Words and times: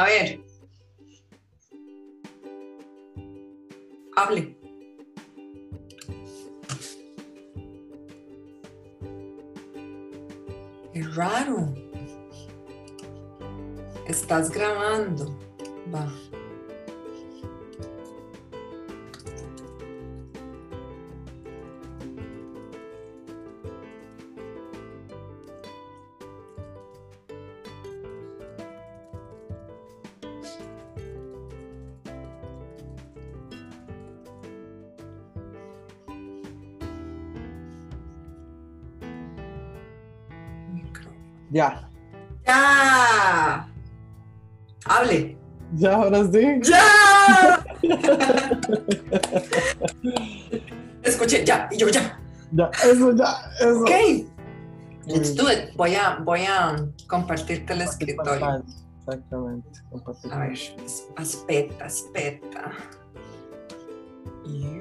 A 0.00 0.04
ver. 0.04 0.40
Hable. 4.16 4.56
Qué 10.94 11.02
raro. 11.02 11.74
Estás 14.08 14.50
grabando. 14.50 15.38
Ya, 45.80 45.94
ahora 45.94 46.30
sí. 46.30 46.60
¡Ya! 46.62 47.64
Escuché, 51.02 51.42
ya, 51.42 51.70
y 51.72 51.78
yo 51.78 51.88
ya. 51.88 52.20
Ya, 52.52 52.70
eso, 52.84 53.16
ya, 53.16 53.50
eso. 53.60 53.80
Ok. 53.80 53.90
Let's 55.06 55.34
do 55.34 55.50
it. 55.50 55.74
Voy 55.76 55.94
a, 55.94 56.18
voy 56.22 56.40
a 56.40 56.76
compartirte 57.06 57.72
el 57.72 57.80
escritorio. 57.80 58.62
Exactamente. 58.98 59.70
A 60.30 60.38
ver, 60.38 60.58
aspeta, 61.16 61.86
aspeta. 61.86 62.72
Y. 64.44 64.79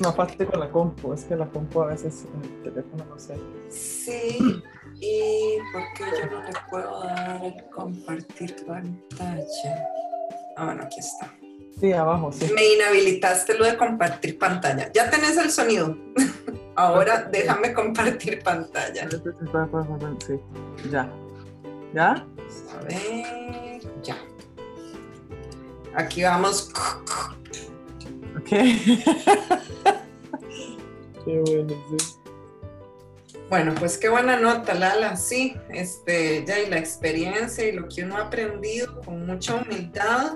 Más 0.00 0.16
fácil 0.16 0.46
con 0.46 0.60
la 0.60 0.70
compu. 0.70 1.12
Es 1.12 1.24
que 1.24 1.36
la 1.36 1.46
compu 1.48 1.82
a 1.82 1.86
veces 1.86 2.26
en 2.34 2.44
el 2.44 2.62
teléfono 2.62 3.04
no 3.04 3.18
sé. 3.18 3.36
Sí. 3.68 4.62
¿Y 5.00 5.58
por 5.72 5.82
qué 5.94 6.04
yo 6.20 6.30
no 6.30 6.42
le 6.42 6.52
puedo 6.70 7.04
dar 7.04 7.44
el 7.44 7.64
compartir 7.70 8.56
pantalla? 8.66 9.88
Ah, 10.56 10.64
bueno, 10.66 10.82
aquí 10.82 10.98
está. 10.98 11.32
Sí, 11.78 11.92
abajo, 11.92 12.32
sí. 12.32 12.50
Me 12.52 12.74
inhabilitaste 12.74 13.54
lo 13.54 13.64
de 13.64 13.76
compartir 13.76 14.38
pantalla. 14.38 14.90
Ya 14.92 15.08
tenés 15.08 15.36
el 15.36 15.50
sonido. 15.50 15.96
Ahora 16.74 17.28
déjame 17.30 17.72
compartir 17.72 18.42
pantalla. 18.42 19.08
Sí, 19.10 20.40
ya. 20.90 21.10
¿Ya? 21.94 22.26
A 22.74 22.84
ver, 22.84 23.80
ya. 24.02 24.16
Aquí 25.94 26.22
vamos. 26.22 26.72
Qué 31.24 31.40
bueno, 31.40 31.74
sí. 31.98 32.14
Bueno, 33.50 33.74
pues 33.78 33.96
qué 33.96 34.08
buena 34.10 34.38
nota, 34.38 34.74
Lala. 34.74 35.16
Sí, 35.16 35.56
este, 35.70 36.44
ya 36.46 36.58
y 36.60 36.68
la 36.68 36.78
experiencia 36.78 37.66
y 37.66 37.72
lo 37.72 37.88
que 37.88 38.04
uno 38.04 38.16
ha 38.16 38.22
aprendido 38.26 39.00
con 39.00 39.24
mucha 39.26 39.54
humildad. 39.56 40.32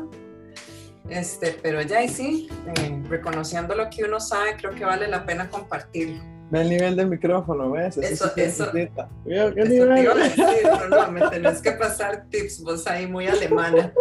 Este, 1.11 1.57
pero 1.63 1.83
ya 1.83 2.03
y 2.03 2.09
sí, 2.09 2.49
eh, 2.77 3.03
reconociendo 3.09 3.75
lo 3.75 3.91
que 3.91 4.05
uno 4.05 4.19
sabe, 4.21 4.57
creo 4.57 4.71
que 4.75 4.85
vale 4.85 5.09
la 5.09 5.27
pena 5.27 5.51
compartirlo. 5.51 6.23
Ve 6.51 6.61
el 6.63 6.71
nivel 6.71 6.97
del 6.97 7.09
micrófono, 7.09 7.71
¿ves? 7.73 7.97
Eso- 7.99 8.27
eso- 8.27 8.33
qué 8.35 8.45
Eso 8.45 8.71
te 8.71 8.91
iba 9.27 9.45
a 9.45 9.51
nivel. 9.51 10.19
decir, 10.19 10.45
pero 10.63 10.89
no, 10.89 11.11
me 11.13 11.21
tenés 11.29 11.61
que 11.61 11.73
pasar 11.73 12.27
tips, 12.31 12.63
vos 12.63 12.87
ahí 12.87 13.07
muy 13.07 13.27
alemana. 13.27 13.93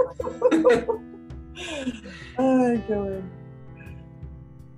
Ay, 2.38 2.84
qué 2.88 2.94
bueno. 2.96 3.41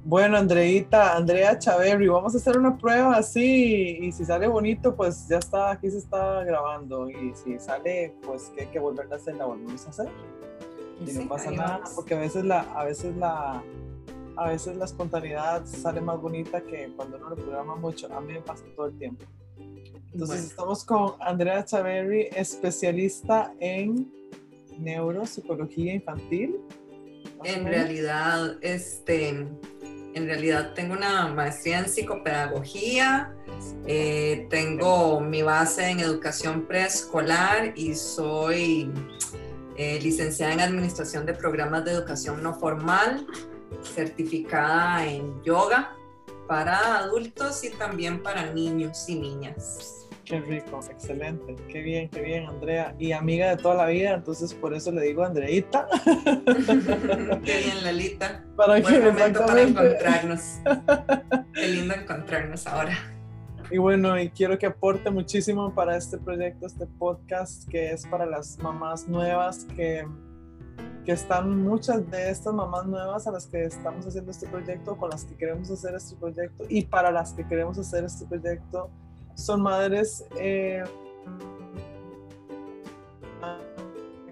Bueno, 0.05 0.37
Andreita, 0.37 1.15
Andrea 1.15 1.57
Chaverri, 1.57 2.07
vamos 2.09 2.33
a 2.35 2.37
hacer 2.37 2.57
una 2.57 2.77
prueba 2.77 3.15
así 3.15 3.97
y 4.01 4.11
si 4.11 4.25
sale 4.25 4.47
bonito, 4.47 4.95
pues 4.95 5.27
ya 5.29 5.37
está, 5.37 5.71
aquí 5.71 5.89
se 5.89 5.99
está 5.99 6.43
grabando 6.43 7.09
y 7.09 7.33
si 7.35 7.57
sale, 7.57 8.13
pues 8.25 8.51
que 8.53 8.61
hay 8.63 8.67
que 8.67 8.79
volver 8.79 9.07
a 9.11 9.15
hacer, 9.15 9.35
la 9.35 9.45
volvemos 9.45 9.85
a 9.87 9.89
hacer 9.91 10.09
y 10.99 11.07
Sí, 11.07 11.19
no 11.19 11.29
pasa 11.29 11.51
nada, 11.51 11.77
vamos. 11.77 11.91
porque 11.95 12.15
a 12.15 12.19
veces 12.19 12.43
la, 12.43 12.61
a 12.73 12.83
veces 12.83 13.15
la, 13.15 13.63
a 14.35 14.47
veces 14.49 14.75
la 14.75 14.85
espontaneidad 14.85 15.65
sale 15.65 16.01
más 16.01 16.19
bonita 16.21 16.59
que 16.61 16.91
cuando 16.97 17.17
uno 17.17 17.29
lo 17.29 17.35
programa 17.37 17.75
mucho. 17.77 18.13
A 18.13 18.19
mí 18.19 18.33
me 18.33 18.41
pasa 18.41 18.63
todo 18.75 18.87
el 18.87 18.97
tiempo. 18.97 19.23
Entonces 19.57 20.27
Bueno. 20.27 20.41
estamos 20.47 20.83
con 20.83 21.13
Andrea 21.21 21.63
Chaverri, 21.63 22.27
especialista 22.35 23.53
en 23.61 24.11
neuropsicología 24.79 25.93
infantil. 25.93 26.57
En 27.43 27.65
realidad, 27.65 28.57
este, 28.61 29.47
en 30.13 30.25
realidad 30.25 30.73
tengo 30.73 30.93
una 30.93 31.27
maestría 31.27 31.79
en 31.79 31.89
psicopedagogía, 31.89 33.33
eh, 33.85 34.47
tengo 34.49 35.19
mi 35.19 35.41
base 35.41 35.89
en 35.89 35.99
educación 35.99 36.65
preescolar 36.67 37.73
y 37.75 37.95
soy 37.95 38.91
eh, 39.75 39.99
licenciada 40.01 40.53
en 40.53 40.59
administración 40.59 41.25
de 41.25 41.33
programas 41.33 41.83
de 41.85 41.91
educación 41.91 42.43
no 42.43 42.53
formal, 42.53 43.27
certificada 43.95 45.05
en 45.05 45.41
yoga 45.43 45.95
para 46.47 46.97
adultos 46.99 47.63
y 47.63 47.69
también 47.71 48.21
para 48.21 48.53
niños 48.53 49.05
y 49.07 49.15
niñas. 49.15 50.02
Qué 50.25 50.39
rico, 50.39 50.79
excelente, 50.89 51.55
qué 51.67 51.81
bien, 51.81 52.09
qué 52.09 52.21
bien, 52.21 52.45
Andrea. 52.45 52.95
Y 52.97 53.11
amiga 53.11 53.49
de 53.49 53.57
toda 53.61 53.75
la 53.75 53.87
vida, 53.87 54.13
entonces 54.13 54.53
por 54.53 54.73
eso 54.73 54.89
le 54.91 55.01
digo 55.01 55.23
Andreita. 55.23 55.85
Qué 57.43 57.57
bien, 57.57 57.83
Lalita. 57.83 58.41
Para 58.55 58.79
Buen 58.79 58.85
que 58.85 58.99
momento 58.99 59.45
para 59.45 59.61
encontrarnos. 59.61 60.41
Qué 61.53 61.67
lindo 61.67 61.93
encontrarnos 61.93 62.65
ahora. 62.67 62.97
Y 63.69 63.77
bueno, 63.79 64.17
y 64.17 64.29
quiero 64.29 64.57
que 64.57 64.65
aporte 64.65 65.09
muchísimo 65.09 65.73
para 65.75 65.97
este 65.97 66.17
proyecto, 66.17 66.67
este 66.67 66.85
podcast, 66.85 67.67
que 67.67 67.91
es 67.91 68.07
para 68.07 68.25
las 68.25 68.57
mamás 68.59 69.09
nuevas 69.09 69.65
que, 69.75 70.07
que 71.03 71.11
están, 71.11 71.63
muchas 71.63 72.09
de 72.09 72.29
estas 72.29 72.53
mamás 72.53 72.85
nuevas 72.85 73.27
a 73.27 73.31
las 73.31 73.47
que 73.47 73.65
estamos 73.65 74.05
haciendo 74.05 74.31
este 74.31 74.47
proyecto, 74.47 74.95
con 74.95 75.09
las 75.09 75.25
que 75.25 75.35
queremos 75.35 75.69
hacer 75.69 75.95
este 75.95 76.15
proyecto, 76.15 76.63
y 76.69 76.83
para 76.83 77.11
las 77.11 77.33
que 77.33 77.45
queremos 77.45 77.77
hacer 77.77 78.05
este 78.05 78.25
proyecto, 78.25 78.89
son 79.35 79.61
madres 79.61 80.25
eh, 80.37 80.83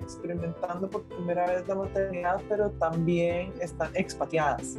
experimentando 0.01 0.89
por 0.89 1.03
primera 1.03 1.47
vez 1.47 1.67
la 1.67 1.75
maternidad, 1.75 2.41
pero 2.47 2.69
también 2.71 3.53
están 3.59 3.91
expatriadas. 3.95 4.77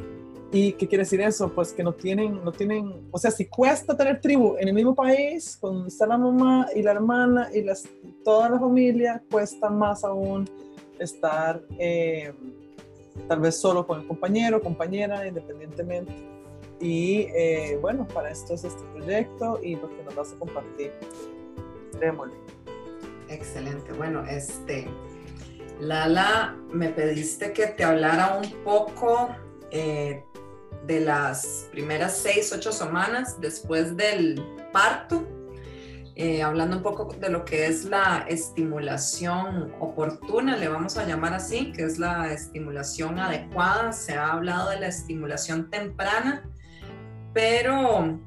¿Y 0.51 0.73
qué 0.73 0.87
quiere 0.87 1.03
decir 1.03 1.19
eso? 1.21 1.49
Pues 1.49 1.73
que 1.73 1.83
no 1.83 1.93
tienen, 1.93 2.43
no 2.43 2.51
tienen, 2.51 3.07
o 3.09 3.17
sea, 3.17 3.31
si 3.31 3.45
cuesta 3.47 3.97
tener 3.97 4.21
tribu 4.21 4.55
en 4.59 4.67
el 4.67 4.73
mismo 4.75 4.93
país, 4.93 5.57
con 5.59 5.87
está 5.87 6.05
la 6.05 6.17
mamá 6.17 6.67
y 6.75 6.83
la 6.83 6.91
hermana 6.91 7.49
y 7.51 7.63
las, 7.63 7.89
toda 8.23 8.49
la 8.49 8.59
familia, 8.59 9.23
cuesta 9.31 9.71
más 9.71 10.03
aún 10.03 10.47
estar 10.99 11.59
eh, 11.79 12.31
tal 13.27 13.39
vez 13.39 13.59
solo 13.59 13.85
con 13.87 14.01
el 14.01 14.07
compañero, 14.07 14.61
compañera, 14.61 15.27
independientemente. 15.27 16.32
Y 16.83 17.29
eh, 17.33 17.77
bueno, 17.81 18.05
para 18.05 18.29
esto 18.29 18.53
es 18.55 18.65
este 18.65 18.83
proyecto 18.93 19.57
y 19.63 19.77
lo 19.77 19.89
que 19.89 20.03
nos 20.03 20.15
vas 20.15 20.33
a 20.33 20.35
compartir. 20.35 20.91
Démosle. 21.97 22.33
Excelente. 23.29 23.93
Bueno, 23.93 24.25
este, 24.25 24.89
Lala, 25.79 26.57
me 26.73 26.89
pediste 26.89 27.53
que 27.53 27.67
te 27.67 27.85
hablara 27.85 28.37
un 28.37 28.51
poco 28.65 29.29
eh, 29.71 30.25
de 30.85 30.99
las 30.99 31.69
primeras 31.71 32.17
seis, 32.17 32.51
ocho 32.51 32.73
semanas 32.73 33.39
después 33.39 33.95
del 33.95 34.43
parto, 34.73 35.25
eh, 36.15 36.43
hablando 36.43 36.77
un 36.77 36.83
poco 36.83 37.11
de 37.19 37.29
lo 37.29 37.43
que 37.43 37.65
es 37.65 37.85
la 37.85 38.25
estimulación 38.27 39.73
oportuna, 39.79 40.57
le 40.57 40.67
vamos 40.67 40.97
a 40.97 41.05
llamar 41.07 41.33
así, 41.33 41.71
que 41.71 41.85
es 41.85 41.97
la 41.97 42.31
estimulación 42.31 43.17
adecuada. 43.17 43.93
Se 43.93 44.13
ha 44.13 44.33
hablado 44.33 44.69
de 44.69 44.79
la 44.79 44.87
estimulación 44.87 45.71
temprana, 45.71 46.43
pero 47.33 48.19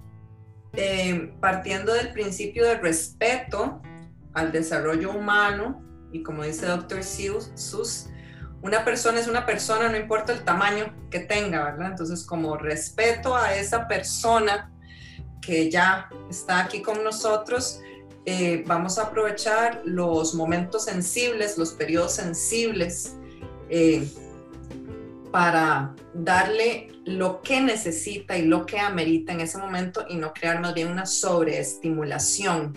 eh, 0.72 1.34
partiendo 1.40 1.94
del 1.94 2.12
principio 2.12 2.64
de 2.64 2.76
respeto 2.76 3.80
al 4.34 4.52
desarrollo 4.52 5.12
humano, 5.12 5.82
y 6.12 6.22
como 6.22 6.44
dice 6.44 6.66
Dr. 6.66 7.02
Seuss, 7.02 8.10
una 8.62 8.84
persona 8.84 9.20
es 9.20 9.28
una 9.28 9.46
persona, 9.46 9.88
no 9.88 9.96
importa 9.96 10.32
el 10.32 10.42
tamaño 10.42 10.92
que 11.10 11.20
tenga, 11.20 11.64
¿verdad? 11.64 11.90
Entonces, 11.90 12.25
como 12.25 12.56
respeto 12.56 13.36
a 13.36 13.54
esa 13.54 13.86
persona 13.86 14.72
que 15.40 15.70
ya 15.70 16.08
está 16.28 16.60
aquí 16.60 16.82
con 16.82 17.04
nosotros, 17.04 17.80
eh, 18.25 18.64
vamos 18.66 18.98
a 18.98 19.04
aprovechar 19.04 19.82
los 19.84 20.34
momentos 20.34 20.86
sensibles, 20.86 21.56
los 21.56 21.72
periodos 21.72 22.14
sensibles, 22.14 23.14
eh, 23.70 24.08
para 25.37 25.95
darle 26.14 26.88
lo 27.05 27.43
que 27.43 27.61
necesita 27.61 28.38
y 28.38 28.47
lo 28.47 28.64
que 28.64 28.78
amerita 28.78 29.35
en 29.35 29.43
ese 29.43 29.59
momento 29.59 30.07
y 30.09 30.16
no 30.16 30.33
crear 30.33 30.62
más 30.62 30.73
bien 30.73 30.88
una 30.88 31.05
sobreestimulación 31.05 32.73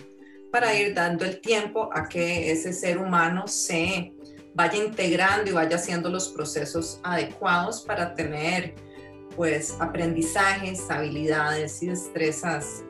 para 0.52 0.74
ir 0.78 0.92
dando 0.92 1.24
el 1.24 1.40
tiempo 1.40 1.88
a 1.90 2.06
que 2.06 2.52
ese 2.52 2.74
ser 2.74 2.98
humano 2.98 3.48
se 3.48 4.12
vaya 4.54 4.76
integrando 4.76 5.50
y 5.50 5.54
vaya 5.54 5.76
haciendo 5.76 6.10
los 6.10 6.28
procesos 6.28 7.00
adecuados 7.02 7.80
para 7.80 8.12
tener 8.12 8.74
pues 9.36 9.74
aprendizajes, 9.80 10.90
habilidades 10.90 11.82
y 11.82 11.86
destrezas 11.86 12.84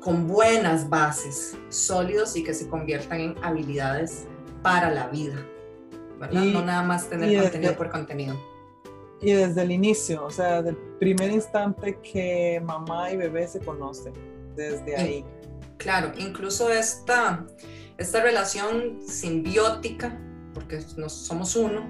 con 0.00 0.26
buenas 0.26 0.88
bases, 0.88 1.54
sólidos 1.68 2.34
y 2.34 2.42
que 2.42 2.54
se 2.54 2.66
conviertan 2.66 3.20
en 3.20 3.44
habilidades 3.44 4.24
para 4.62 4.90
la 4.90 5.08
vida, 5.08 5.36
no 6.32 6.62
nada 6.62 6.82
más 6.82 7.10
tener 7.10 7.42
contenido 7.42 7.76
por 7.76 7.90
contenido. 7.90 8.55
Y 9.20 9.32
desde 9.32 9.62
el 9.62 9.70
inicio, 9.70 10.24
o 10.24 10.30
sea, 10.30 10.62
del 10.62 10.76
primer 10.98 11.30
instante 11.30 11.98
que 12.02 12.60
mamá 12.64 13.10
y 13.10 13.16
bebé 13.16 13.48
se 13.48 13.60
conocen, 13.60 14.12
desde 14.54 14.96
ahí. 14.96 15.24
Claro, 15.78 16.12
incluso 16.18 16.70
esta, 16.70 17.46
esta 17.96 18.22
relación 18.22 19.00
simbiótica, 19.06 20.18
porque 20.52 20.80
no 20.96 21.08
somos 21.08 21.56
uno, 21.56 21.86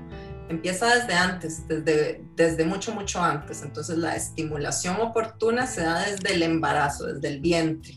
empieza 0.48 0.94
desde 0.94 1.14
antes, 1.14 1.66
desde, 1.66 2.22
desde 2.36 2.64
mucho, 2.64 2.94
mucho 2.94 3.20
antes. 3.20 3.62
Entonces 3.62 3.98
la 3.98 4.14
estimulación 4.14 5.00
oportuna 5.00 5.66
se 5.66 5.82
da 5.82 6.08
desde 6.08 6.34
el 6.34 6.42
embarazo, 6.42 7.06
desde 7.06 7.28
el 7.28 7.40
vientre, 7.40 7.94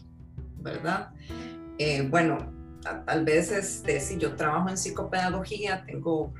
¿verdad? 0.58 1.12
Eh, 1.78 2.08
bueno, 2.10 2.52
tal 3.06 3.26
vez 3.26 3.52
este, 3.52 4.00
si 4.00 4.18
yo 4.18 4.36
trabajo 4.36 4.70
en 4.70 4.78
psicopedagogía, 4.78 5.84
tengo 5.86 6.34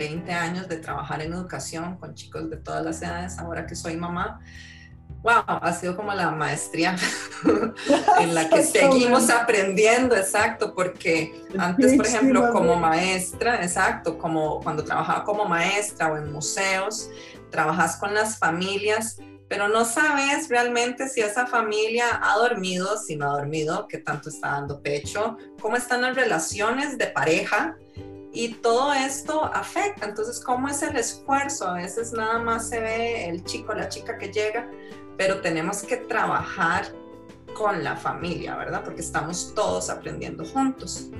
20 0.00 0.32
años 0.32 0.66
de 0.66 0.78
trabajar 0.78 1.20
en 1.20 1.34
educación 1.34 1.98
con 1.98 2.14
chicos 2.14 2.48
de 2.48 2.56
todas 2.56 2.82
las 2.82 3.02
edades, 3.02 3.38
ahora 3.38 3.66
que 3.66 3.74
soy 3.74 3.98
mamá, 3.98 4.40
wow, 5.22 5.42
ha 5.46 5.72
sido 5.74 5.94
como 5.94 6.14
la 6.14 6.30
maestría 6.30 6.96
en 8.20 8.34
la 8.34 8.48
que 8.48 8.62
seguimos 8.62 9.28
aprendiendo, 9.28 10.16
exacto, 10.16 10.74
porque 10.74 11.44
antes, 11.58 11.96
por 11.98 12.06
ejemplo, 12.06 12.50
como 12.50 12.76
maestra, 12.76 13.62
exacto, 13.62 14.16
como 14.16 14.60
cuando 14.60 14.82
trabajaba 14.84 15.22
como 15.22 15.44
maestra 15.44 16.10
o 16.10 16.16
en 16.16 16.32
museos, 16.32 17.10
trabajas 17.50 17.96
con 17.96 18.14
las 18.14 18.38
familias, 18.38 19.18
pero 19.48 19.68
no 19.68 19.84
sabes 19.84 20.48
realmente 20.48 21.10
si 21.10 21.20
esa 21.20 21.46
familia 21.46 22.20
ha 22.22 22.38
dormido, 22.38 22.96
si 22.96 23.16
no 23.16 23.30
ha 23.30 23.36
dormido, 23.36 23.86
qué 23.86 23.98
tanto 23.98 24.30
está 24.30 24.52
dando 24.52 24.80
pecho, 24.80 25.36
cómo 25.60 25.76
están 25.76 26.00
las 26.00 26.16
relaciones 26.16 26.96
de 26.96 27.08
pareja. 27.08 27.76
Y 28.32 28.54
todo 28.54 28.92
esto 28.92 29.44
afecta, 29.44 30.06
entonces, 30.06 30.40
¿cómo 30.44 30.68
es 30.68 30.82
el 30.82 30.96
esfuerzo? 30.96 31.68
A 31.68 31.74
veces 31.74 32.12
nada 32.12 32.38
más 32.38 32.68
se 32.68 32.80
ve 32.80 33.28
el 33.28 33.42
chico, 33.44 33.74
la 33.74 33.88
chica 33.88 34.18
que 34.18 34.32
llega, 34.32 34.70
pero 35.16 35.40
tenemos 35.40 35.82
que 35.82 35.96
trabajar 35.96 36.92
con 37.54 37.82
la 37.82 37.96
familia, 37.96 38.56
¿verdad? 38.56 38.84
Porque 38.84 39.00
estamos 39.00 39.52
todos 39.54 39.90
aprendiendo 39.90 40.44
juntos. 40.44 41.10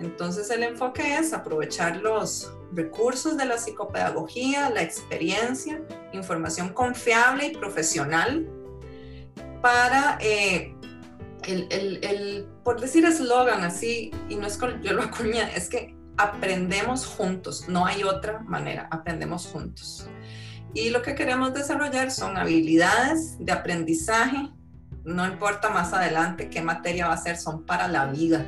Entonces 0.00 0.50
el 0.50 0.64
enfoque 0.64 1.16
es 1.16 1.32
aprovechar 1.32 1.98
los 1.98 2.52
recursos 2.72 3.36
de 3.36 3.46
la 3.46 3.58
psicopedagogía, 3.58 4.68
la 4.70 4.82
experiencia, 4.82 5.80
información 6.12 6.70
confiable 6.70 7.46
y 7.46 7.56
profesional 7.56 8.46
para, 9.62 10.18
eh, 10.20 10.74
el, 11.44 11.66
el, 11.70 12.04
el, 12.04 12.48
por 12.64 12.80
decir 12.80 13.04
eslogan 13.04 13.62
así, 13.64 14.10
y 14.28 14.34
no 14.34 14.46
es 14.46 14.56
que 14.58 14.78
yo 14.82 14.92
lo 14.92 15.02
acuña, 15.02 15.48
es 15.54 15.68
que 15.68 15.95
aprendemos 16.16 17.06
juntos, 17.06 17.68
no 17.68 17.86
hay 17.86 18.02
otra 18.02 18.40
manera, 18.40 18.88
aprendemos 18.90 19.46
juntos. 19.46 20.08
Y 20.74 20.90
lo 20.90 21.02
que 21.02 21.14
queremos 21.14 21.54
desarrollar 21.54 22.10
son 22.10 22.36
habilidades 22.36 23.36
de 23.38 23.52
aprendizaje, 23.52 24.50
no 25.04 25.26
importa 25.26 25.70
más 25.70 25.92
adelante 25.92 26.50
qué 26.50 26.60
materia 26.60 27.08
va 27.08 27.14
a 27.14 27.18
ser, 27.18 27.36
son 27.36 27.64
para 27.64 27.88
la 27.88 28.06
vida. 28.06 28.46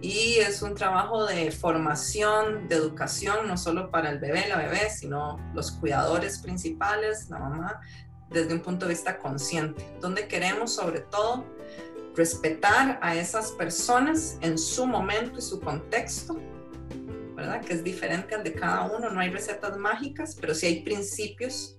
Y 0.00 0.38
es 0.38 0.62
un 0.62 0.74
trabajo 0.74 1.26
de 1.26 1.50
formación, 1.52 2.68
de 2.68 2.76
educación, 2.76 3.46
no 3.46 3.56
solo 3.56 3.90
para 3.90 4.10
el 4.10 4.18
bebé, 4.18 4.48
la 4.48 4.56
bebé, 4.56 4.90
sino 4.90 5.38
los 5.54 5.72
cuidadores 5.72 6.38
principales, 6.38 7.30
la 7.30 7.38
mamá, 7.38 7.80
desde 8.30 8.54
un 8.54 8.60
punto 8.60 8.86
de 8.86 8.94
vista 8.94 9.18
consciente, 9.18 9.96
donde 10.00 10.26
queremos 10.26 10.74
sobre 10.74 11.00
todo 11.00 11.44
respetar 12.16 12.98
a 13.00 13.14
esas 13.14 13.52
personas 13.52 14.38
en 14.40 14.58
su 14.58 14.86
momento 14.86 15.38
y 15.38 15.42
su 15.42 15.60
contexto 15.60 16.36
que 17.60 17.74
es 17.74 17.84
diferente 17.84 18.34
al 18.34 18.44
de 18.44 18.52
cada 18.52 18.84
uno, 18.84 19.10
no 19.10 19.20
hay 19.20 19.30
recetas 19.30 19.76
mágicas, 19.76 20.36
pero 20.40 20.54
sí 20.54 20.66
hay 20.66 20.82
principios 20.82 21.78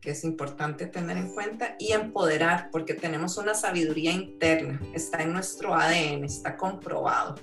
que 0.00 0.12
es 0.12 0.24
importante 0.24 0.86
tener 0.86 1.16
en 1.16 1.32
cuenta 1.34 1.76
y 1.78 1.92
empoderar, 1.92 2.70
porque 2.72 2.94
tenemos 2.94 3.36
una 3.36 3.54
sabiduría 3.54 4.12
interna, 4.12 4.80
está 4.94 5.22
en 5.22 5.32
nuestro 5.32 5.74
ADN, 5.74 6.24
está 6.24 6.56
comprobado. 6.56 7.34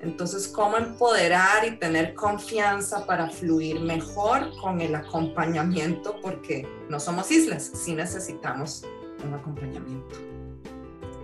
Entonces, 0.00 0.46
¿cómo 0.46 0.76
empoderar 0.76 1.66
y 1.66 1.76
tener 1.76 2.14
confianza 2.14 3.04
para 3.04 3.28
fluir 3.28 3.80
mejor 3.80 4.56
con 4.60 4.80
el 4.80 4.94
acompañamiento? 4.94 6.20
Porque 6.22 6.68
no 6.88 7.00
somos 7.00 7.30
islas, 7.32 7.72
sí 7.74 7.94
necesitamos 7.94 8.84
un 9.24 9.34
acompañamiento. 9.34 10.16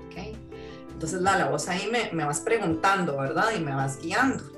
¿Okay? 0.06 0.36
Entonces, 0.92 1.20
la 1.20 1.48
vos 1.48 1.68
ahí 1.68 1.88
me, 1.88 2.10
me 2.12 2.24
vas 2.24 2.40
preguntando, 2.40 3.16
¿verdad? 3.18 3.52
Y 3.56 3.60
me 3.60 3.72
vas 3.72 4.00
guiando. 4.00 4.53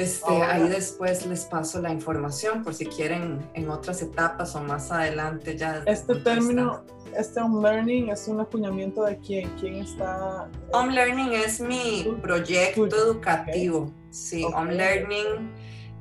Este, 0.00 0.42
ahí 0.42 0.68
después 0.68 1.26
les 1.26 1.44
paso 1.44 1.80
la 1.80 1.92
información 1.92 2.62
por 2.62 2.74
si 2.74 2.86
quieren 2.86 3.38
en 3.54 3.68
otras 3.68 4.00
etapas 4.00 4.54
o 4.56 4.62
más 4.62 4.90
adelante 4.90 5.56
ya. 5.56 5.82
Este 5.86 6.14
término, 6.16 6.84
este 7.16 7.40
Home 7.40 7.68
Learning 7.68 8.08
es 8.08 8.26
un 8.26 8.40
acuñamiento 8.40 9.04
de 9.04 9.18
quién, 9.18 9.50
quién 9.60 9.76
está. 9.76 10.48
Home 10.72 10.94
Learning 10.94 11.32
es 11.32 11.60
mi 11.60 12.16
proyecto 12.22 12.86
educativo. 12.86 13.92
Sí, 14.10 14.42
Home 14.44 14.74
Learning 14.74 15.52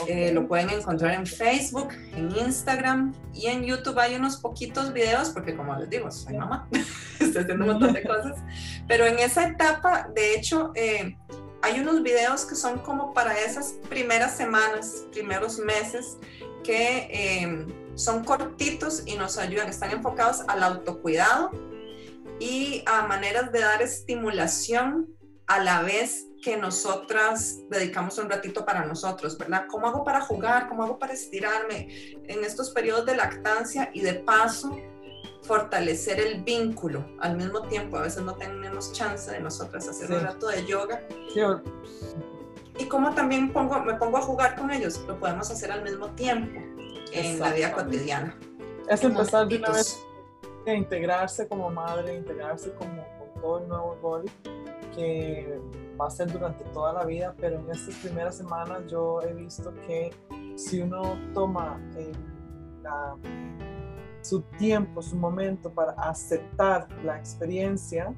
Eh, 0.08 0.32
lo 0.34 0.48
pueden 0.48 0.70
encontrar 0.70 1.14
en 1.14 1.26
Facebook, 1.26 1.90
en 2.16 2.36
Instagram 2.36 3.14
y 3.34 3.48
en 3.48 3.64
YouTube 3.64 3.98
hay 4.00 4.16
unos 4.16 4.38
poquitos 4.38 4.92
videos, 4.92 5.30
porque 5.30 5.56
como 5.56 5.76
les 5.78 5.90
digo, 5.90 6.12
soy 6.12 6.38
mamá, 6.38 6.68
estoy 7.20 7.44
haciendo 7.44 7.64
un 7.66 7.72
montón 7.72 7.94
de 7.94 8.04
cosas. 8.04 8.40
Pero 8.88 9.06
en 9.06 9.20
esa 9.20 9.48
etapa, 9.48 10.10
de 10.14 10.36
hecho, 10.36 10.74
eh, 10.76 11.16
hay 11.62 11.80
unos 11.80 12.04
videos 12.04 12.46
que 12.46 12.56
son 12.56 12.80
como 12.80 13.14
para 13.14 13.40
esas 13.40 13.76
primeras 13.90 14.36
semanas, 14.36 15.06
primeros 15.12 15.60
meses, 15.60 16.18
que 16.64 17.66
son 17.96 18.24
cortitos 18.24 19.04
y 19.06 19.16
nos 19.16 19.38
ayudan, 19.38 19.70
están 19.70 19.92
enfocados 19.92 20.42
al 20.48 20.64
autocuidado 20.64 21.52
y 22.44 22.84
a 22.86 23.08
maneras 23.08 23.54
de 23.54 23.62
dar 23.62 23.82
estimulación 23.82 25.08
a 25.48 25.60
la 25.60 25.82
vez 25.82 26.26
que 26.44 26.58
nosotras 26.58 27.60
dedicamos 27.70 28.18
un 28.18 28.30
ratito 28.30 28.66
para 28.66 28.86
nosotros, 28.86 29.38
¿verdad? 29.38 29.66
¿Cómo 29.70 29.88
hago 29.88 30.04
para 30.04 30.20
jugar? 30.20 30.68
¿Cómo 30.68 30.84
hago 30.84 31.00
para 31.00 31.14
estirarme 31.14 31.88
en 32.28 32.44
estos 32.44 32.72
periodos 32.72 33.06
de 33.06 33.16
lactancia 33.16 33.92
y 33.94 34.02
de 34.02 34.16
paso 34.16 34.78
fortalecer 35.44 36.20
el 36.20 36.44
vínculo 36.44 37.06
al 37.22 37.38
mismo 37.38 37.62
tiempo? 37.70 37.96
A 37.96 38.02
veces 38.02 38.24
no 38.24 38.36
tenemos 38.36 38.92
chance 38.92 39.32
de 39.32 39.40
nosotras 39.40 39.88
hacer 39.88 40.12
un 40.12 40.20
rato 40.20 40.48
de 40.48 40.66
yoga. 40.66 41.02
Y 42.78 42.86
cómo 42.86 43.16
también 43.16 43.54
pongo, 43.54 43.80
me 43.84 43.94
pongo 43.94 44.18
a 44.18 44.22
jugar 44.22 44.58
con 44.58 44.70
ellos, 44.70 45.00
lo 45.08 45.18
podemos 45.18 45.50
hacer 45.50 45.72
al 45.72 45.82
mismo 45.82 46.10
tiempo 46.16 46.60
en 47.14 47.40
la 47.40 47.54
vida 47.54 47.72
cotidiana. 47.72 48.38
Es 48.90 49.02
empezar 49.02 49.48
de 49.48 49.58
una 49.60 49.70
vez 49.70 49.98
integrarse 50.66 51.48
como 51.48 51.70
madre, 51.70 52.16
integrarse 52.16 52.74
como 52.74 53.04
con 53.18 53.42
todo 53.42 53.60
el 53.60 53.68
nuevo 53.68 53.98
rol 54.02 54.26
que 54.96 55.60
va 56.00 56.08
a 56.08 56.10
ser 56.10 56.32
durante 56.32 56.64
toda 56.66 56.94
la 56.94 57.06
vida, 57.06 57.36
pero 57.38 57.60
en 57.60 57.70
estas 57.70 57.96
primeras 57.96 58.38
semanas 58.38 58.84
yo 58.90 59.22
he 59.22 59.34
visto 59.34 59.74
que 59.86 60.12
si 60.56 60.82
uno 60.82 61.18
toma 61.34 61.80
eh, 61.98 62.12
su 64.22 64.42
tiempo, 64.58 65.02
su 65.02 65.16
momento 65.16 65.72
para 65.72 65.92
aceptar 65.94 66.88
la 67.04 67.18
experiencia 67.18 68.14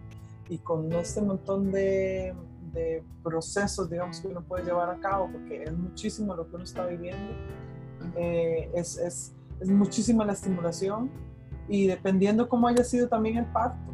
y 0.50 0.58
con 0.60 0.92
este 0.94 1.22
montón 1.22 1.72
de, 1.72 2.36
de 2.72 3.04
procesos, 3.24 3.90
digamos, 3.90 4.20
que 4.20 4.28
uno 4.28 4.44
puede 4.44 4.66
llevar 4.66 4.90
a 4.90 5.00
cabo, 5.00 5.30
porque 5.32 5.64
es 5.64 5.74
muchísimo 5.74 6.36
lo 6.36 6.48
que 6.48 6.56
uno 6.56 6.64
está 6.64 6.86
viviendo, 6.86 7.34
eh, 8.16 8.70
es, 8.76 8.98
es, 8.98 9.34
es 9.60 9.70
muchísima 9.70 10.26
la 10.26 10.34
estimulación 10.34 11.10
y 11.68 11.88
dependiendo 11.88 12.48
cómo 12.48 12.68
haya 12.68 12.84
sido 12.84 13.08
también 13.08 13.38
el 13.38 13.46
parto, 13.46 13.94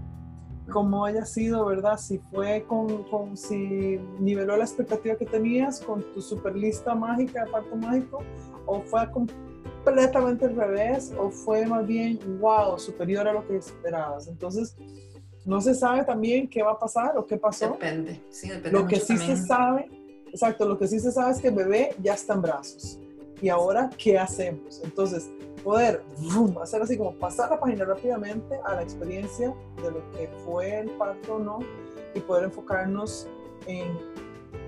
cómo 0.72 1.06
haya 1.06 1.26
sido, 1.26 1.66
¿verdad? 1.66 1.98
Si 1.98 2.18
fue 2.18 2.66
con, 2.68 3.04
con, 3.04 3.38
si 3.38 4.00
niveló 4.20 4.58
la 4.58 4.64
expectativa 4.64 5.16
que 5.16 5.26
tenías 5.26 5.80
con 5.80 6.02
tu 6.14 6.22
super 6.22 6.56
lista 6.56 6.96
mágica 6.96 7.46
de 7.46 7.52
parto 7.52 7.76
mágico, 7.76 8.24
o 8.66 8.82
fue 8.82 9.10
completamente 9.12 10.46
al 10.46 10.56
revés, 10.56 11.14
o 11.18 11.30
fue 11.30 11.66
más 11.66 11.86
bien, 11.86 12.20
wow, 12.40 12.80
superior 12.80 13.28
a 13.28 13.34
lo 13.34 13.46
que 13.46 13.58
esperabas. 13.58 14.28
Entonces, 14.28 14.76
no 15.46 15.60
se 15.62 15.74
sabe 15.74 16.04
también 16.04 16.50
qué 16.50 16.64
va 16.64 16.72
a 16.72 16.80
pasar 16.80 17.18
o 17.18 17.26
qué 17.26 17.38
pasó. 17.38 17.72
Depende, 17.72 18.22
sí, 18.30 18.50
depende. 18.50 18.72
Lo 18.72 18.88
que 18.88 19.00
sí 19.00 19.18
se 19.18 19.38
sabe, 19.38 19.90
exacto, 20.28 20.68
lo 20.68 20.78
que 20.78 20.88
sí 20.88 21.00
se 21.00 21.12
sabe 21.12 21.32
es 21.32 21.40
que 21.40 21.50
el 21.50 21.56
bebé 21.56 21.96
ya 22.02 22.14
está 22.14 22.34
en 22.34 22.42
brazos. 22.42 23.00
¿Y 23.42 23.50
ahora 23.50 23.90
qué 23.98 24.18
hacemos? 24.18 24.82
Entonces, 24.84 25.30
poder 25.64 26.04
hacer 26.62 26.82
así 26.82 26.98
como 26.98 27.14
pasar 27.16 27.50
la 27.50 27.60
página 27.60 27.86
rápidamente 27.86 28.60
a 28.66 28.76
la 28.76 28.84
experiencia 28.84 29.54
de 29.82 29.92
lo 29.92 30.12
que 30.12 30.30
fue 30.46 30.80
el 30.80 30.90
parto 30.92 31.36
o 31.36 31.40
no 31.40 31.60
y 32.14 32.20
poder 32.20 32.46
enfocarnos 32.46 33.28
en 33.68 33.98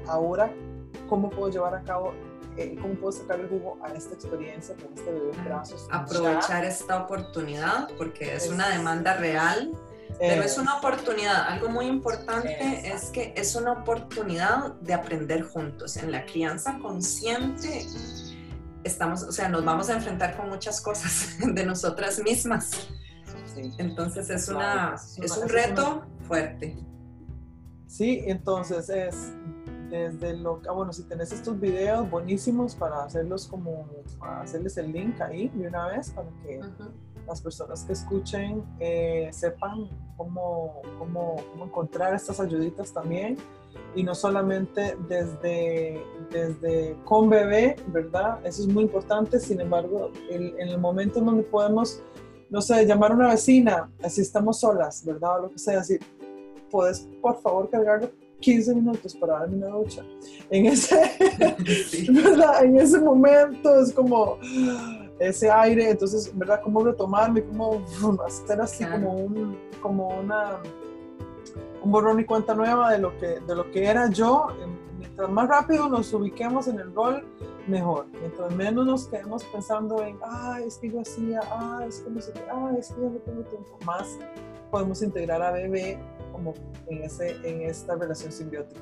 ahora 0.08 0.54
cómo 1.10 1.30
puedo 1.30 1.52
llevar 1.52 1.76
a 1.76 1.84
cabo, 1.84 2.14
eh, 2.58 2.78
cómo 2.82 2.94
puedo 2.96 3.12
sacar 3.12 3.40
el 3.40 3.50
jugo 3.50 3.78
a 3.84 3.92
esta 3.94 4.14
experiencia 4.14 4.76
con 4.76 4.94
este 4.94 5.12
bebé 5.12 5.32
en 5.36 5.46
brazos. 5.46 5.88
Aprovechar 5.92 6.64
esta 6.64 7.04
oportunidad 7.04 7.90
porque 7.98 8.36
es, 8.36 8.50
una 8.50 8.70
demanda 8.70 9.16
real. 9.16 9.72
Pero 10.20 10.44
es 10.44 10.60
una 10.60 10.78
oportunidad, 10.78 11.48
algo 11.50 11.70
muy 11.70 11.88
importante 11.88 12.88
es 12.88 13.06
que 13.06 13.34
es 13.36 13.56
una 13.56 13.72
oportunidad 13.72 14.74
de 14.76 14.94
aprender 14.94 15.42
juntos. 15.42 15.98
En 15.98 16.12
la 16.12 16.24
crianza 16.26 16.78
consciente 16.80 17.88
estamos, 18.84 19.24
o 19.24 19.32
sea, 19.32 19.50
nos 19.50 19.64
vamos 19.64 19.90
a 19.90 19.94
enfrentar 19.94 20.38
con 20.38 20.50
muchas 20.50 20.82
cosas 20.82 21.38
de 21.54 21.66
nosotras 21.66 22.22
mismas. 22.24 22.90
Entonces 23.78 24.30
es, 24.30 24.50
una, 24.50 24.96
es 24.96 25.38
un 25.38 25.50
reto 25.50 26.04
fuerte. 26.28 26.76
Sí, 27.86 28.24
entonces 28.26 28.90
es 28.90 29.34
desde 29.90 30.36
lo 30.36 30.60
ah, 30.68 30.72
bueno, 30.72 30.92
si 30.92 31.04
tenés 31.04 31.32
estos 31.32 31.60
videos 31.60 32.10
buenísimos 32.10 32.74
para 32.74 33.04
hacerlos 33.04 33.48
como, 33.48 33.88
hacerles 34.22 34.76
el 34.78 34.92
link 34.92 35.22
ahí 35.22 35.50
de 35.50 35.68
una 35.68 35.88
vez 35.88 36.10
para 36.10 36.28
que 36.42 36.62
las 37.28 37.42
personas 37.42 37.84
que 37.84 37.94
escuchen 37.94 38.64
eh, 38.80 39.30
sepan 39.32 39.88
cómo, 40.18 40.82
cómo, 40.98 41.36
cómo, 41.52 41.66
encontrar 41.66 42.16
estas 42.16 42.40
ayuditas 42.40 42.92
también 42.92 43.38
y 43.96 44.04
no 44.04 44.16
solamente 44.16 44.98
desde, 45.08 46.04
desde 46.32 46.98
con 47.04 47.30
bebé, 47.30 47.76
¿verdad? 47.88 48.40
Eso 48.46 48.64
es 48.64 48.68
muy 48.68 48.84
importante, 48.84 49.40
sin 49.40 49.62
embargo, 49.62 50.12
en 50.30 50.68
el 50.68 50.78
momento 50.80 51.20
en 51.20 51.26
donde 51.26 51.44
podemos, 51.44 52.02
no 52.50 52.62
sé, 52.62 52.86
llamar 52.86 53.12
a 53.12 53.16
una 53.16 53.30
vecina, 53.30 53.92
así 54.02 54.22
estamos 54.22 54.60
solas, 54.60 55.04
¿verdad? 55.06 55.40
O 55.40 55.42
lo 55.44 55.52
que 55.52 55.60
sea, 55.60 55.80
así, 55.80 55.98
puedes 56.72 57.08
por 57.22 57.40
favor 57.42 57.70
cargarlo 57.70 58.10
15 58.44 58.76
minutos 58.76 59.16
para 59.16 59.40
darme 59.40 59.58
una 59.58 59.68
ducha. 59.70 60.04
En 60.50 60.66
ese, 60.66 60.96
¿verdad? 62.12 62.66
En 62.66 62.78
ese 62.78 63.00
momento 63.00 63.80
es 63.80 63.94
como 63.94 64.38
ese 65.20 65.50
aire, 65.50 65.90
entonces, 65.90 66.32
¿verdad? 66.38 66.62
Cómo 66.64 66.84
retomarme, 66.84 67.44
cómo 67.44 67.82
hacer 68.26 68.60
así 68.62 68.86
como, 68.86 69.16
un, 69.16 69.58
como 69.82 70.20
una, 70.20 70.62
un 71.84 71.92
borrón 71.92 72.20
y 72.20 72.26
cuenta 72.26 72.56
nueva 72.56 72.92
de 72.92 73.00
lo 73.00 73.18
que, 73.18 73.40
de 73.42 73.56
lo 73.56 73.70
que 73.72 73.86
era 73.86 74.10
yo. 74.10 74.48
Mientras 74.98 75.30
más 75.30 75.48
rápido 75.50 75.90
nos 75.90 76.14
ubiquemos 76.14 76.68
en 76.68 76.80
el 76.80 76.94
rol, 76.96 77.26
mejor. 77.68 78.08
Mientras 78.20 78.52
menos 78.56 78.86
nos 78.86 79.08
quedemos 79.08 79.44
pensando 79.44 80.02
en, 80.04 80.18
ah, 80.24 80.60
es 80.66 80.78
que 80.78 80.90
yo 80.90 81.02
hacía, 81.02 81.42
ah, 81.52 81.84
es 81.88 82.00
que 82.00 82.10
no 82.10 82.22
sé 82.22 82.32
qué, 82.32 82.42
ah, 82.52 82.72
es 82.78 82.88
que 82.88 83.02
yo 83.02 83.10
no 83.10 83.20
tengo 83.20 83.44
tiempo. 83.44 83.78
Más 83.86 84.18
podemos 84.72 85.02
integrar 85.04 85.42
a 85.42 85.52
bebé 85.52 86.00
como 86.32 86.54
en, 86.88 87.04
ese, 87.04 87.36
en 87.44 87.62
esta 87.62 87.96
relación 87.96 88.32
simbiótica. 88.32 88.82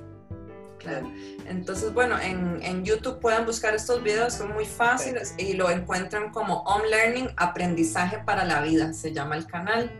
Claro. 0.77 1.11
Entonces, 1.47 1.93
bueno, 1.93 2.17
en, 2.19 2.59
en, 2.63 2.83
YouTube 2.83 3.19
pueden 3.19 3.45
buscar 3.45 3.75
estos 3.75 4.01
videos, 4.01 4.33
son 4.33 4.51
muy 4.53 4.65
fáciles 4.65 5.35
y 5.37 5.53
lo 5.53 5.69
encuentran 5.69 6.31
como 6.31 6.63
Home 6.63 6.87
Learning, 6.89 7.29
Aprendizaje 7.37 8.17
para 8.25 8.45
la 8.45 8.61
Vida, 8.61 8.91
se 8.93 9.13
llama 9.13 9.35
el 9.35 9.45
canal. 9.45 9.91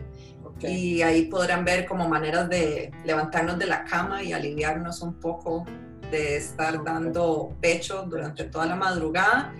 Y 0.62 1.02
ahí 1.02 1.26
podrán 1.26 1.64
ver 1.64 1.86
como 1.86 2.08
maneras 2.08 2.48
de 2.48 2.92
levantarnos 3.04 3.58
de 3.58 3.66
la 3.66 3.84
cama 3.84 4.22
y 4.22 4.32
aliviarnos 4.32 5.02
un 5.02 5.14
poco 5.14 5.64
de 6.10 6.36
estar 6.36 6.82
dando 6.84 7.54
pecho 7.60 8.04
durante 8.08 8.44
toda 8.44 8.66
la 8.66 8.76
madrugada 8.76 9.52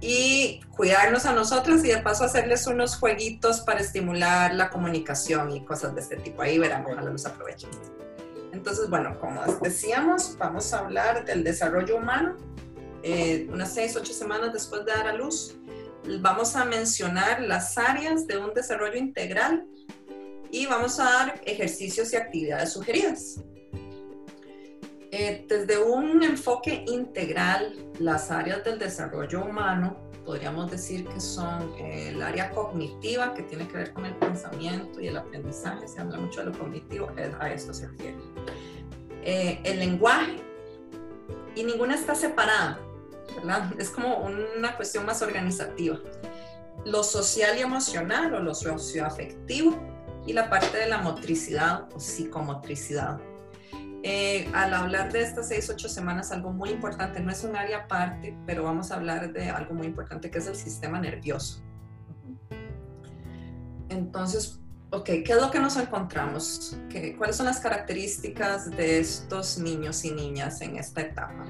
y 0.00 0.60
cuidarnos 0.76 1.24
a 1.24 1.32
nosotros 1.32 1.82
y 1.84 1.88
de 1.88 1.98
paso 1.98 2.24
hacerles 2.24 2.66
unos 2.66 2.96
jueguitos 2.96 3.62
para 3.62 3.80
estimular 3.80 4.54
la 4.54 4.68
comunicación 4.68 5.50
y 5.52 5.64
cosas 5.64 5.94
de 5.94 6.02
este 6.02 6.16
tipo. 6.16 6.42
Ahí 6.42 6.58
verán, 6.58 6.84
ojalá 6.84 7.10
los 7.10 7.24
aprovechen. 7.24 7.70
Entonces, 8.52 8.90
bueno, 8.90 9.18
como 9.18 9.42
decíamos, 9.62 10.36
vamos 10.38 10.72
a 10.74 10.80
hablar 10.80 11.24
del 11.24 11.42
desarrollo 11.42 11.96
humano. 11.96 12.36
Eh, 13.02 13.48
unas 13.50 13.72
seis, 13.72 13.96
ocho 13.96 14.12
semanas 14.12 14.52
después 14.52 14.84
de 14.84 14.92
dar 14.92 15.08
a 15.08 15.14
luz, 15.14 15.56
vamos 16.20 16.54
a 16.54 16.64
mencionar 16.64 17.40
las 17.40 17.78
áreas 17.78 18.26
de 18.26 18.38
un 18.38 18.52
desarrollo 18.54 18.96
integral 18.96 19.66
y 20.54 20.66
vamos 20.66 21.00
a 21.00 21.04
dar 21.04 21.40
ejercicios 21.44 22.12
y 22.12 22.16
actividades 22.16 22.72
sugeridas. 22.72 23.40
Eh, 25.10 25.44
desde 25.48 25.82
un 25.82 26.22
enfoque 26.22 26.84
integral, 26.86 27.90
las 27.98 28.30
áreas 28.30 28.62
del 28.62 28.78
desarrollo 28.78 29.44
humano 29.44 29.96
podríamos 30.24 30.70
decir 30.70 31.06
que 31.08 31.18
son 31.18 31.74
eh, 31.76 32.10
el 32.10 32.22
área 32.22 32.50
cognitiva, 32.50 33.34
que 33.34 33.42
tiene 33.42 33.66
que 33.66 33.78
ver 33.78 33.92
con 33.92 34.06
el 34.06 34.14
pensamiento 34.14 35.00
y 35.00 35.08
el 35.08 35.16
aprendizaje, 35.16 35.88
se 35.88 36.00
habla 36.00 36.18
mucho 36.18 36.40
de 36.40 36.46
lo 36.46 36.58
cognitivo, 36.58 37.10
eh, 37.16 37.32
a 37.40 37.52
esto 37.52 37.74
se 37.74 37.88
refiere. 37.88 38.16
el 39.24 39.80
lenguaje, 39.80 40.36
y 41.56 41.64
ninguna 41.64 41.96
está 41.96 42.14
separada, 42.14 42.78
¿verdad? 43.36 43.72
Es 43.78 43.90
como 43.90 44.18
una 44.18 44.76
cuestión 44.76 45.04
más 45.04 45.20
organizativa. 45.20 45.98
Lo 46.84 47.02
social 47.02 47.58
y 47.58 47.62
emocional 47.62 48.34
o 48.34 48.40
lo 48.40 48.54
socioafectivo 48.54 49.93
y 50.26 50.32
la 50.32 50.48
parte 50.50 50.78
de 50.78 50.86
la 50.86 50.98
motricidad 50.98 51.88
o 51.94 52.00
psicomotricidad. 52.00 53.20
Eh, 54.02 54.50
al 54.52 54.74
hablar 54.74 55.12
de 55.12 55.22
estas 55.22 55.48
seis, 55.48 55.70
ocho 55.70 55.88
semanas, 55.88 56.30
algo 56.30 56.52
muy 56.52 56.70
importante, 56.70 57.20
no 57.20 57.30
es 57.30 57.42
un 57.42 57.56
área 57.56 57.78
aparte, 57.78 58.36
pero 58.46 58.64
vamos 58.64 58.90
a 58.90 58.96
hablar 58.96 59.32
de 59.32 59.48
algo 59.48 59.74
muy 59.74 59.86
importante 59.86 60.30
que 60.30 60.38
es 60.38 60.46
el 60.46 60.56
sistema 60.56 61.00
nervioso. 61.00 61.62
Entonces, 63.88 64.60
ok, 64.90 65.04
¿qué 65.04 65.24
es 65.28 65.40
lo 65.40 65.50
que 65.50 65.58
nos 65.58 65.76
encontramos? 65.76 66.76
¿Qué, 66.90 67.16
¿Cuáles 67.16 67.36
son 67.36 67.46
las 67.46 67.60
características 67.60 68.70
de 68.70 68.98
estos 69.00 69.58
niños 69.58 70.04
y 70.04 70.10
niñas 70.10 70.60
en 70.60 70.76
esta 70.76 71.00
etapa? 71.00 71.46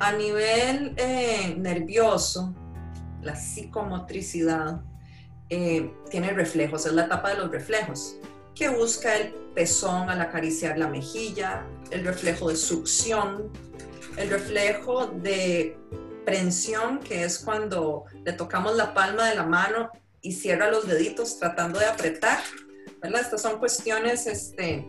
A 0.00 0.12
nivel 0.12 0.94
eh, 0.96 1.54
nervioso, 1.58 2.54
la 3.20 3.36
psicomotricidad 3.36 4.82
eh, 5.50 5.92
tiene 6.10 6.32
reflejos, 6.32 6.86
es 6.86 6.92
la 6.92 7.04
etapa 7.04 7.30
de 7.30 7.38
los 7.38 7.50
reflejos 7.50 8.16
que 8.54 8.68
busca 8.68 9.16
el 9.16 9.34
pezón 9.54 10.08
al 10.08 10.20
acariciar 10.20 10.78
la 10.78 10.88
mejilla, 10.88 11.66
el 11.90 12.04
reflejo 12.04 12.48
de 12.48 12.56
succión, 12.56 13.50
el 14.16 14.30
reflejo 14.30 15.06
de 15.06 15.76
prensión, 16.24 17.00
que 17.00 17.24
es 17.24 17.38
cuando 17.38 18.04
le 18.24 18.32
tocamos 18.32 18.76
la 18.76 18.94
palma 18.94 19.28
de 19.28 19.34
la 19.34 19.44
mano 19.44 19.90
y 20.20 20.32
cierra 20.32 20.70
los 20.70 20.86
deditos 20.86 21.38
tratando 21.38 21.78
de 21.78 21.86
apretar. 21.86 22.38
¿verdad? 23.02 23.22
Estas 23.22 23.42
son 23.42 23.58
cuestiones 23.58 24.26
este, 24.26 24.86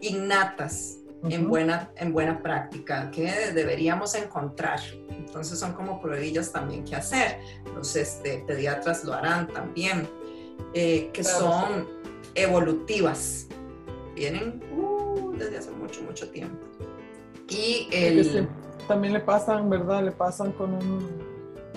innatas 0.00 0.97
en, 1.24 1.48
buena, 1.48 1.90
en 1.96 2.12
buena 2.12 2.42
práctica 2.42 3.10
que 3.10 3.50
deberíamos 3.52 4.14
encontrar. 4.14 4.80
Entonces 5.10 5.58
son 5.58 5.72
como 5.72 6.00
pruebillas 6.00 6.52
también 6.52 6.84
que 6.84 6.96
hacer. 6.96 7.40
Los 7.74 7.96
este, 7.96 8.44
pediatras 8.46 9.04
lo 9.04 9.14
harán 9.14 9.48
también, 9.48 10.08
eh, 10.74 11.10
que 11.12 11.24
son 11.24 11.88
evolutivas. 12.34 13.46
Vienen 14.14 14.62
uh, 14.76 15.32
desde 15.32 15.58
hace 15.58 15.70
mucho, 15.70 16.02
mucho 16.02 16.28
tiempo. 16.30 16.66
Y 17.48 17.88
el... 17.92 18.48
también 18.86 19.12
le 19.12 19.20
pasan, 19.20 19.70
¿verdad? 19.70 20.04
Le 20.04 20.12
pasan 20.12 20.52
con 20.52 20.74
un, 20.74 21.06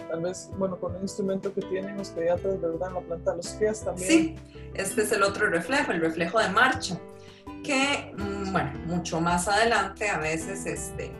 tal 0.09 0.21
vez, 0.21 0.49
bueno, 0.57 0.77
con 0.79 0.95
un 0.95 1.01
instrumento 1.01 1.53
que 1.53 1.61
tienen 1.61 1.97
los 1.97 2.09
pediatras, 2.09 2.59
¿verdad? 2.59 2.89
En 2.89 2.93
la 2.95 3.01
planta 3.01 3.31
de 3.31 3.37
los 3.37 3.47
pies 3.49 3.83
también. 3.83 4.07
Sí, 4.07 4.35
este 4.73 5.03
es 5.03 5.11
el 5.11 5.23
otro 5.23 5.47
reflejo, 5.47 5.91
el 5.91 6.01
reflejo 6.01 6.39
de 6.39 6.49
marcha, 6.49 6.99
que, 7.63 8.13
mm, 8.17 8.51
bueno, 8.51 8.71
mucho 8.85 9.21
más 9.21 9.47
adelante 9.47 10.09
a 10.09 10.17
veces, 10.17 10.65
este, 10.65 11.11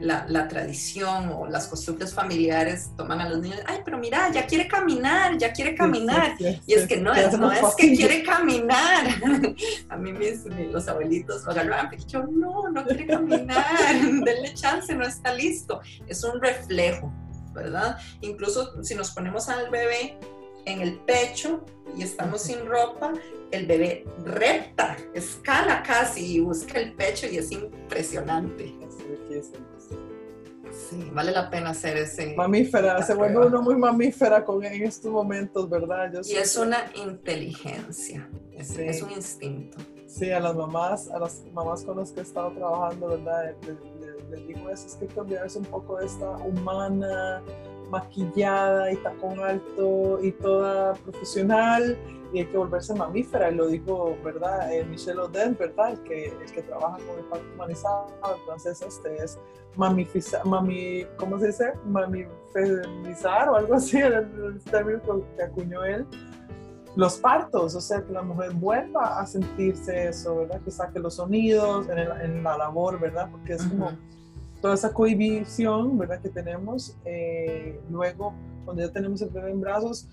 la, 0.00 0.48
tradición 0.48 1.30
o 1.30 1.46
las 1.46 1.66
costumbres 1.68 2.12
familiares 2.12 2.90
toman 2.96 3.20
a 3.20 3.28
los 3.28 3.38
niños, 3.38 3.60
ay, 3.66 3.80
pero 3.84 3.98
mira, 3.98 4.30
ya 4.30 4.46
quiere 4.46 4.68
caminar, 4.68 5.38
ya 5.38 5.52
quiere 5.52 5.74
caminar. 5.74 6.36
y 6.38 6.72
es 6.72 6.86
que 6.86 6.98
no, 6.98 7.14
es, 7.14 7.38
no 7.38 7.50
es 7.50 7.74
que 7.76 7.94
quiere 7.94 8.22
caminar. 8.22 9.06
a 9.88 9.96
mí 9.96 10.12
mis, 10.12 10.44
los 10.70 10.86
abuelitos 10.88 11.44
lo 11.44 11.52
agarraban, 11.52 11.88
pero 11.90 12.02
yo 12.06 12.22
no, 12.24 12.68
no 12.70 12.84
quiere 12.84 13.06
caminar, 13.06 13.64
denle 14.00 14.54
chance, 14.54 14.94
no 14.94 15.06
está 15.06 15.32
listo. 15.34 15.80
Es 16.06 16.22
un 16.24 16.40
reflejo, 16.40 17.12
¿verdad? 17.52 17.98
Incluso 18.20 18.82
si 18.82 18.94
nos 18.94 19.10
ponemos 19.10 19.48
al 19.48 19.70
bebé 19.70 20.18
en 20.66 20.80
el 20.80 20.98
pecho 20.98 21.64
y 21.96 22.02
estamos 22.02 22.42
sin 22.42 22.66
ropa, 22.66 23.14
el 23.50 23.66
bebé 23.66 24.04
repta, 24.24 24.96
escala 25.14 25.82
casi 25.82 26.36
y 26.36 26.40
busca 26.40 26.78
el 26.78 26.92
pecho 26.92 27.26
y 27.26 27.38
es 27.38 27.50
impresionante. 27.52 28.74
Sí, 30.72 31.10
vale 31.12 31.32
la 31.32 31.48
pena 31.48 31.70
hacer 31.70 31.96
ese. 31.96 32.34
Mamífera, 32.34 33.02
se 33.02 33.14
vuelve 33.14 33.46
uno 33.46 33.62
muy 33.62 33.76
mamífera 33.76 34.44
con, 34.44 34.62
en 34.64 34.82
estos 34.82 35.10
momentos, 35.10 35.70
¿verdad? 35.70 36.12
y 36.24 36.34
es 36.34 36.56
una 36.56 36.90
inteligencia, 36.94 38.28
es, 38.52 39.02
un 39.02 39.10
instinto. 39.12 39.78
Sí, 40.06 40.30
a 40.30 40.40
las 40.40 40.54
mamás, 40.54 41.08
a 41.08 41.18
las 41.18 41.42
mamás 41.52 41.82
con 41.82 41.98
las 41.98 42.12
que 42.12 42.20
he 42.20 42.22
estado 42.22 42.50
trabajando, 42.52 43.08
¿verdad? 43.08 43.54
Les, 44.30 44.46
digo 44.46 44.68
eso, 44.70 44.86
es 44.86 44.94
que 44.94 45.06
cambiarse 45.06 45.58
un 45.58 45.64
poco 45.66 46.00
esta 46.00 46.30
humana 46.30 47.42
maquillada 47.90 48.92
y 48.92 48.96
tacón 48.96 49.40
alto 49.40 50.18
y 50.22 50.32
toda 50.32 50.94
profesional 50.94 51.96
y 52.32 52.40
hay 52.40 52.46
que 52.46 52.56
volverse 52.56 52.94
mamífera, 52.94 53.50
y 53.50 53.54
lo 53.54 53.68
dijo, 53.68 54.16
¿verdad? 54.24 54.72
Eh, 54.72 54.84
Michelle 54.84 55.20
Odell, 55.20 55.54
¿verdad? 55.54 55.92
El 55.92 56.02
que, 56.02 56.26
el 56.26 56.52
que 56.52 56.62
trabaja 56.62 56.98
con 57.06 57.18
el 57.18 57.24
parque 57.26 57.46
humanizado, 57.54 58.06
entonces 58.40 58.82
este 58.82 59.16
es 59.16 59.38
mamifizar, 59.76 60.44
mami, 60.44 61.06
¿cómo 61.16 61.38
se 61.38 61.48
dice? 61.48 61.72
Mamifemizar 61.86 63.48
o 63.48 63.56
algo 63.56 63.74
así, 63.74 63.98
era 63.98 64.18
el 64.18 64.60
término 64.64 65.00
que 65.36 65.42
acuñó 65.42 65.84
él. 65.84 66.06
Los 66.96 67.18
partos, 67.18 67.74
o 67.74 67.80
sea, 67.80 68.02
que 68.02 68.12
la 68.12 68.22
mujer 68.22 68.52
vuelva 68.54 69.20
a 69.20 69.26
sentirse 69.26 70.08
eso, 70.08 70.36
¿verdad? 70.36 70.60
Que 70.62 70.70
saque 70.70 70.98
los 70.98 71.14
sonidos 71.14 71.86
en 71.88 72.42
la 72.42 72.56
labor, 72.56 72.98
¿verdad? 72.98 73.28
Porque 73.30 73.52
es 73.52 73.62
como 73.64 73.92
toda 74.66 74.74
esa 74.74 74.92
cohibición, 74.92 75.96
¿verdad? 75.96 76.20
Que 76.20 76.28
tenemos. 76.28 76.96
Eh, 77.04 77.80
luego, 77.88 78.34
cuando 78.64 78.82
ya 78.82 78.92
tenemos 78.92 79.22
el 79.22 79.28
bebé 79.28 79.52
en 79.52 79.60
brazos, 79.60 80.08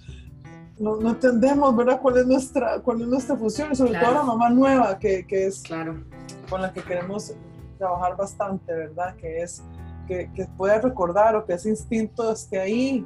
no, 0.78 0.96
no, 0.98 1.10
entendemos, 1.10 1.76
¿verdad? 1.76 2.00
¿Cuál 2.00 2.18
es 2.18 2.28
nuestra, 2.28 2.80
cuál 2.82 3.02
es 3.02 3.08
nuestra 3.08 3.36
función? 3.36 3.76
sobre 3.76 4.00
todo 4.00 4.14
la 4.14 4.22
mamá 4.22 4.52
nueva, 4.52 5.00
que, 5.00 5.26
que, 5.26 5.48
es 5.48 5.64
claro. 5.64 6.04
con 6.52 6.62
la 6.62 6.72
que 6.72 6.84
queremos 6.84 7.34
trabajar 7.80 8.16
bastante, 8.16 8.72
¿verdad? 8.72 9.16
Que 9.16 9.42
es 9.42 9.64
que, 10.08 10.32
que 10.36 10.46
pueda 10.56 10.80
recordar 10.80 11.36
o 11.36 11.48
que 11.48 11.54
ese 11.54 11.70
instinto 11.70 12.32
esté 12.32 12.60
ahí 12.60 13.04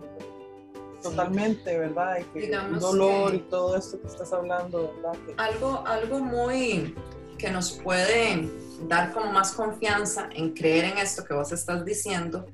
totalmente, 1.02 1.78
¿verdad? 1.78 2.18
Y 2.20 2.24
que 2.26 2.52
el 2.52 2.78
dolor 2.78 3.34
y 3.36 3.40
todo 3.40 3.78
esto 3.78 4.02
que 4.02 4.08
estás 4.08 4.34
hablando, 4.34 4.94
¿verdad? 4.98 5.18
algo, 5.38 5.82
algo 5.88 6.20
muy 6.20 6.94
que 7.38 7.50
nos 7.52 7.72
puede 7.72 8.50
dar 8.88 9.14
como 9.14 9.32
más 9.32 9.52
confianza 9.54 10.30
en 10.34 10.54
creer 10.54 10.86
en 10.86 10.98
esto 10.98 11.24
que 11.24 11.34
vos 11.34 11.52
estás 11.52 11.84
diciendo 11.86 12.46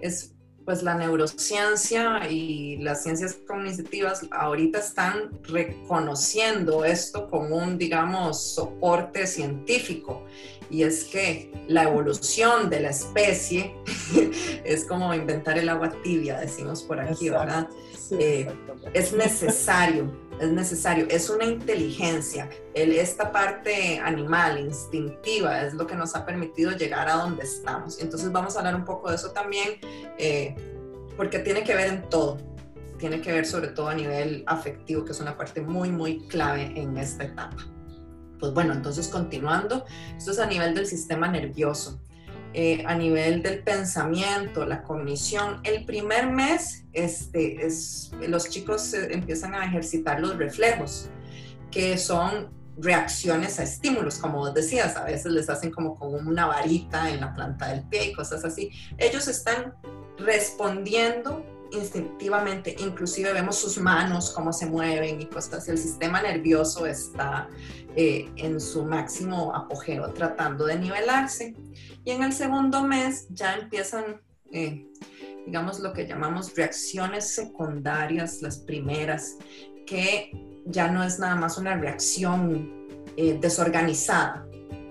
es 0.00 0.34
pues 0.68 0.82
la 0.82 0.94
neurociencia 0.94 2.28
y 2.28 2.76
las 2.76 3.02
ciencias 3.02 3.38
cognitivas 3.46 4.26
ahorita 4.30 4.80
están 4.80 5.30
reconociendo 5.44 6.84
esto 6.84 7.26
como 7.26 7.56
un, 7.56 7.78
digamos, 7.78 8.52
soporte 8.52 9.26
científico. 9.26 10.26
Y 10.68 10.82
es 10.82 11.04
que 11.04 11.50
la 11.68 11.84
evolución 11.84 12.68
de 12.68 12.80
la 12.80 12.90
especie 12.90 13.74
es 14.64 14.84
como 14.84 15.14
inventar 15.14 15.56
el 15.56 15.70
agua 15.70 15.90
tibia, 16.02 16.38
decimos 16.38 16.82
por 16.82 17.00
aquí, 17.00 17.30
¿verdad? 17.30 17.66
Eh, 18.10 18.52
es 18.92 19.14
necesario, 19.14 20.14
es 20.40 20.50
necesario, 20.50 21.06
es 21.10 21.30
una 21.30 21.44
inteligencia. 21.44 22.48
El, 22.74 22.92
esta 22.92 23.32
parte 23.32 23.98
animal, 23.98 24.58
instintiva, 24.58 25.62
es 25.62 25.74
lo 25.74 25.86
que 25.86 25.96
nos 25.96 26.14
ha 26.14 26.24
permitido 26.24 26.72
llegar 26.72 27.08
a 27.08 27.16
donde 27.16 27.44
estamos. 27.44 28.00
Entonces 28.00 28.30
vamos 28.32 28.56
a 28.56 28.60
hablar 28.60 28.74
un 28.74 28.84
poco 28.84 29.10
de 29.10 29.16
eso 29.16 29.30
también, 29.30 29.78
eh, 30.18 30.54
porque 31.16 31.40
tiene 31.40 31.64
que 31.64 31.74
ver 31.74 31.88
en 31.88 32.08
todo. 32.08 32.38
Tiene 32.98 33.20
que 33.20 33.32
ver 33.32 33.46
sobre 33.46 33.68
todo 33.68 33.88
a 33.88 33.94
nivel 33.94 34.44
afectivo, 34.46 35.04
que 35.04 35.12
es 35.12 35.20
una 35.20 35.36
parte 35.36 35.60
muy, 35.60 35.90
muy 35.90 36.26
clave 36.28 36.72
en 36.74 36.96
esta 36.96 37.24
etapa. 37.24 37.56
Pues 38.40 38.52
bueno, 38.52 38.72
entonces 38.72 39.08
continuando, 39.08 39.84
esto 40.16 40.30
es 40.30 40.38
a 40.38 40.46
nivel 40.46 40.74
del 40.74 40.86
sistema 40.86 41.28
nervioso. 41.28 42.00
Eh, 42.54 42.82
a 42.86 42.94
nivel 42.94 43.42
del 43.42 43.62
pensamiento, 43.62 44.64
la 44.64 44.82
cognición. 44.82 45.60
El 45.64 45.84
primer 45.84 46.30
mes, 46.30 46.84
este, 46.94 47.66
es, 47.66 48.10
los 48.26 48.48
chicos 48.48 48.94
empiezan 48.94 49.54
a 49.54 49.66
ejercitar 49.66 50.18
los 50.20 50.36
reflejos, 50.36 51.10
que 51.70 51.98
son 51.98 52.48
reacciones 52.78 53.58
a 53.58 53.64
estímulos, 53.64 54.18
como 54.18 54.38
vos 54.38 54.54
decías, 54.54 54.96
a 54.96 55.04
veces 55.04 55.32
les 55.32 55.50
hacen 55.50 55.70
como 55.70 55.94
con 55.94 56.26
una 56.26 56.46
varita 56.46 57.10
en 57.10 57.20
la 57.20 57.34
planta 57.34 57.68
del 57.68 57.82
pie 57.82 58.06
y 58.06 58.12
cosas 58.12 58.44
así. 58.44 58.70
Ellos 58.96 59.28
están 59.28 59.74
respondiendo 60.16 61.44
instintivamente, 61.72 62.76
inclusive 62.78 63.32
vemos 63.32 63.56
sus 63.56 63.78
manos, 63.78 64.30
cómo 64.30 64.52
se 64.52 64.66
mueven 64.66 65.20
y 65.20 65.26
cosas. 65.26 65.68
El 65.68 65.78
sistema 65.78 66.22
nervioso 66.22 66.86
está 66.86 67.48
eh, 67.96 68.30
en 68.36 68.60
su 68.60 68.84
máximo 68.84 69.54
apogeo, 69.54 70.12
tratando 70.12 70.66
de 70.66 70.78
nivelarse. 70.78 71.54
Y 72.04 72.10
en 72.10 72.22
el 72.22 72.32
segundo 72.32 72.82
mes 72.82 73.26
ya 73.30 73.54
empiezan, 73.56 74.20
eh, 74.52 74.86
digamos, 75.46 75.80
lo 75.80 75.92
que 75.92 76.06
llamamos 76.06 76.54
reacciones 76.54 77.28
secundarias, 77.34 78.40
las 78.42 78.58
primeras, 78.58 79.36
que 79.86 80.30
ya 80.66 80.88
no 80.88 81.02
es 81.02 81.18
nada 81.18 81.34
más 81.36 81.58
una 81.58 81.76
reacción 81.76 82.88
eh, 83.16 83.38
desorganizada. 83.40 84.47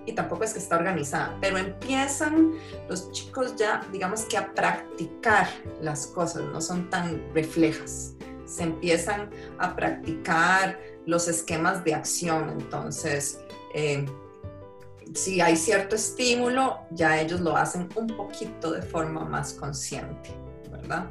Y 0.08 0.13
tampoco 0.13 0.46
es 0.46 0.54
que 0.54 0.60
está 0.60 0.78
organizada, 0.78 1.38
pero 1.41 1.58
empiezan 1.58 2.54
los 2.88 3.12
chicos 3.12 3.56
ya, 3.58 3.86
digamos 3.91 4.22
que 4.22 4.38
a 4.38 4.54
practicar 4.54 5.50
las 5.82 6.08
cosas, 6.08 6.43
no 6.46 6.62
son 6.62 6.89
tan 6.89 7.22
reflejas. 7.36 8.13
Se 8.46 8.63
empiezan 8.63 9.30
a 9.60 9.76
practicar 9.76 10.80
los 11.06 11.28
esquemas 11.28 11.84
de 11.84 11.93
acción. 11.93 12.50
Entonces, 12.52 13.41
eh, 13.76 14.06
si 15.13 15.41
hay 15.41 15.58
cierto 15.58 15.98
estímulo, 15.98 16.80
ya 16.91 17.20
ellos 17.20 17.41
lo 17.41 17.58
hacen 17.58 17.89
un 17.96 18.08
poquito 18.08 18.72
de 18.72 18.82
forma 18.82 19.26
más 19.26 19.54
consciente, 19.54 20.32
¿verdad? 20.72 21.08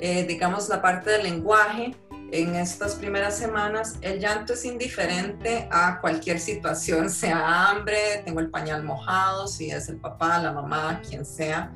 Eh, 0.00 0.24
digamos 0.24 0.68
la 0.68 0.82
parte 0.82 1.10
del 1.10 1.24
lenguaje, 1.24 1.94
en 2.34 2.56
estas 2.56 2.96
primeras 2.96 3.38
semanas 3.38 3.96
el 4.00 4.18
llanto 4.18 4.54
es 4.54 4.64
indiferente 4.64 5.68
a 5.70 6.00
cualquier 6.00 6.40
situación, 6.40 7.08
sea 7.08 7.70
hambre, 7.70 8.22
tengo 8.24 8.40
el 8.40 8.50
pañal 8.50 8.82
mojado, 8.82 9.46
si 9.46 9.70
es 9.70 9.88
el 9.88 9.98
papá, 9.98 10.40
la 10.40 10.52
mamá, 10.52 11.00
quien 11.08 11.24
sea, 11.24 11.72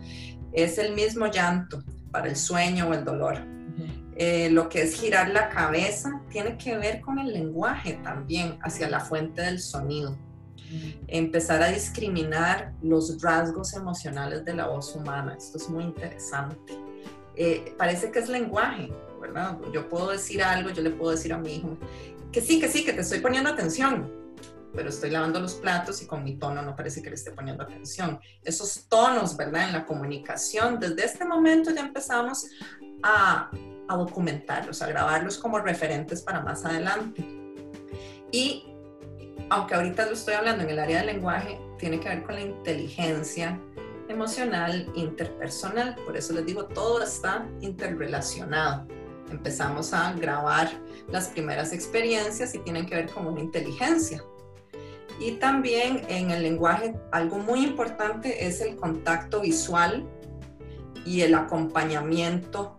es 0.52 0.78
el 0.78 0.94
mismo 0.94 1.26
llanto 1.28 1.80
para 2.10 2.28
el 2.28 2.34
sueño 2.34 2.88
o 2.88 2.94
el 2.94 3.04
dolor. 3.04 3.38
Eh, 4.16 4.50
lo 4.50 4.68
que 4.68 4.82
es 4.82 4.94
girar 4.94 5.28
la 5.28 5.48
cabeza 5.48 6.20
tiene 6.28 6.58
que 6.58 6.76
ver 6.76 7.00
con 7.02 7.20
el 7.20 7.32
lenguaje 7.32 8.00
también, 8.02 8.58
hacia 8.62 8.90
la 8.90 8.98
fuente 8.98 9.42
del 9.42 9.60
sonido 9.60 10.18
empezar 11.06 11.62
a 11.62 11.68
discriminar 11.68 12.72
los 12.82 13.22
rasgos 13.22 13.72
emocionales 13.74 14.44
de 14.44 14.54
la 14.54 14.66
voz 14.66 14.94
humana. 14.94 15.34
Esto 15.38 15.56
es 15.56 15.70
muy 15.70 15.84
interesante. 15.84 16.74
Eh, 17.36 17.74
parece 17.78 18.10
que 18.10 18.18
es 18.18 18.28
lenguaje, 18.28 18.92
¿verdad? 19.28 19.58
Yo 19.72 19.88
puedo 19.88 20.10
decir 20.10 20.42
algo, 20.42 20.70
yo 20.70 20.82
le 20.82 20.90
puedo 20.90 21.12
decir 21.12 21.32
a 21.32 21.38
mi 21.38 21.56
hijo 21.56 21.76
que 22.32 22.40
sí, 22.40 22.60
que 22.60 22.68
sí, 22.68 22.84
que 22.84 22.92
te 22.92 23.00
estoy 23.00 23.20
poniendo 23.20 23.50
atención, 23.50 24.12
pero 24.74 24.90
estoy 24.90 25.10
lavando 25.10 25.40
los 25.40 25.54
platos 25.54 26.02
y 26.02 26.06
con 26.06 26.22
mi 26.22 26.36
tono 26.36 26.62
no 26.62 26.76
parece 26.76 27.02
que 27.02 27.08
le 27.08 27.14
esté 27.14 27.30
poniendo 27.32 27.62
atención. 27.62 28.20
Esos 28.44 28.86
tonos, 28.88 29.36
¿verdad? 29.36 29.68
En 29.68 29.72
la 29.72 29.86
comunicación, 29.86 30.78
desde 30.78 31.04
este 31.04 31.24
momento 31.24 31.70
ya 31.70 31.80
empezamos 31.80 32.46
a, 33.02 33.50
a 33.88 33.96
documentarlos, 33.96 34.82
a 34.82 34.86
grabarlos 34.88 35.38
como 35.38 35.58
referentes 35.58 36.22
para 36.22 36.40
más 36.40 36.64
adelante. 36.64 37.24
Y 38.30 38.64
aunque 39.50 39.74
ahorita 39.74 40.06
lo 40.06 40.12
estoy 40.12 40.34
hablando 40.34 40.64
en 40.64 40.70
el 40.70 40.78
área 40.78 40.98
del 40.98 41.06
lenguaje, 41.06 41.58
tiene 41.78 41.98
que 41.98 42.08
ver 42.08 42.22
con 42.24 42.34
la 42.34 42.42
inteligencia 42.42 43.58
emocional 44.08 44.90
interpersonal. 44.94 45.94
Por 46.04 46.16
eso 46.16 46.32
les 46.34 46.44
digo, 46.44 46.64
todo 46.66 47.02
está 47.02 47.46
interrelacionado. 47.60 48.86
Empezamos 49.30 49.92
a 49.92 50.12
grabar 50.12 50.70
las 51.08 51.28
primeras 51.28 51.72
experiencias 51.72 52.54
y 52.54 52.58
tienen 52.58 52.86
que 52.86 52.94
ver 52.94 53.10
con 53.10 53.26
una 53.26 53.40
inteligencia. 53.40 54.22
Y 55.20 55.32
también 55.32 56.02
en 56.08 56.30
el 56.30 56.42
lenguaje, 56.42 56.94
algo 57.10 57.38
muy 57.38 57.64
importante 57.64 58.46
es 58.46 58.60
el 58.60 58.76
contacto 58.76 59.40
visual 59.40 60.06
y 61.04 61.22
el 61.22 61.34
acompañamiento 61.34 62.76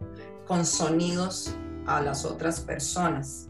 con 0.48 0.66
sonidos 0.66 1.54
a 1.86 2.02
las 2.02 2.26
otras 2.26 2.62
personas. 2.62 3.48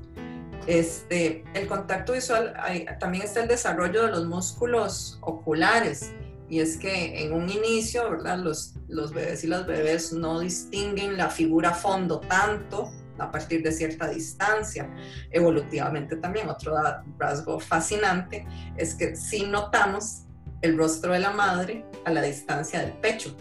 Este, 0.65 1.43
el 1.53 1.67
contacto 1.67 2.13
visual, 2.13 2.53
también 2.99 3.23
está 3.23 3.41
el 3.41 3.47
desarrollo 3.47 4.05
de 4.05 4.11
los 4.11 4.25
músculos 4.25 5.17
oculares. 5.21 6.11
Y 6.49 6.59
es 6.59 6.77
que 6.77 7.23
en 7.23 7.33
un 7.33 7.49
inicio, 7.49 8.09
¿verdad? 8.09 8.39
Los, 8.39 8.73
los 8.87 9.13
bebés 9.13 9.43
y 9.43 9.47
las 9.47 9.67
bebés 9.67 10.13
no 10.13 10.39
distinguen 10.39 11.17
la 11.17 11.29
figura 11.29 11.69
a 11.69 11.73
fondo 11.73 12.19
tanto 12.21 12.91
a 13.19 13.31
partir 13.31 13.61
de 13.61 13.71
cierta 13.71 14.09
distancia. 14.09 14.89
Evolutivamente 15.31 16.15
también, 16.15 16.49
otro 16.49 16.75
rasgo 17.17 17.59
fascinante 17.59 18.47
es 18.77 18.95
que 18.95 19.15
si 19.15 19.45
notamos 19.45 20.23
el 20.61 20.77
rostro 20.77 21.13
de 21.13 21.19
la 21.19 21.31
madre 21.31 21.85
a 22.05 22.11
la 22.11 22.21
distancia 22.21 22.81
del 22.81 22.93
pecho, 22.93 23.35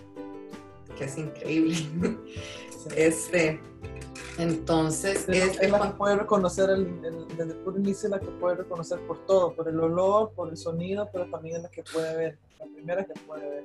que 0.96 1.04
es 1.04 1.16
increíble. 1.16 1.76
Este, 2.96 3.60
entonces, 4.38 5.28
es, 5.28 5.70
la 5.70 5.80
que 5.80 5.94
puede 5.94 6.16
reconocer, 6.16 6.70
el, 6.70 7.00
desde 7.36 7.52
el 7.52 7.58
puro 7.58 7.78
inicio, 7.78 8.08
la 8.08 8.20
que 8.20 8.26
puede 8.26 8.56
reconocer 8.56 9.00
por 9.00 9.26
todo, 9.26 9.52
por 9.54 9.68
el 9.68 9.80
olor, 9.80 10.32
por 10.34 10.48
el 10.48 10.56
sonido, 10.56 11.08
pero 11.12 11.28
también 11.28 11.56
es 11.56 11.62
la 11.64 11.70
que 11.70 11.82
puede 11.82 12.16
ver, 12.16 12.38
la 12.60 12.66
primera 12.66 13.04
que 13.04 13.14
puede 13.26 13.48
ver. 13.48 13.64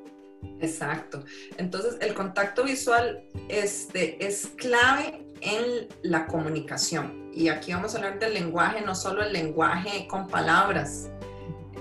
Exacto. 0.62 1.24
Entonces, 1.58 1.98
el 2.02 2.16
contacto 2.16 2.64
visual 2.64 3.24
este, 3.50 4.26
es 4.26 4.48
clave 4.58 5.24
en 5.42 5.88
la 6.02 6.26
comunicación. 6.26 7.30
Y 7.34 7.50
aquí 7.50 7.72
vamos 7.72 7.94
a 7.94 7.98
hablar 7.98 8.20
del 8.20 8.34
lenguaje, 8.34 8.82
no 8.82 8.96
solo 8.96 9.24
el 9.24 9.32
lenguaje 9.32 10.08
con 10.08 10.28
palabras, 10.28 11.12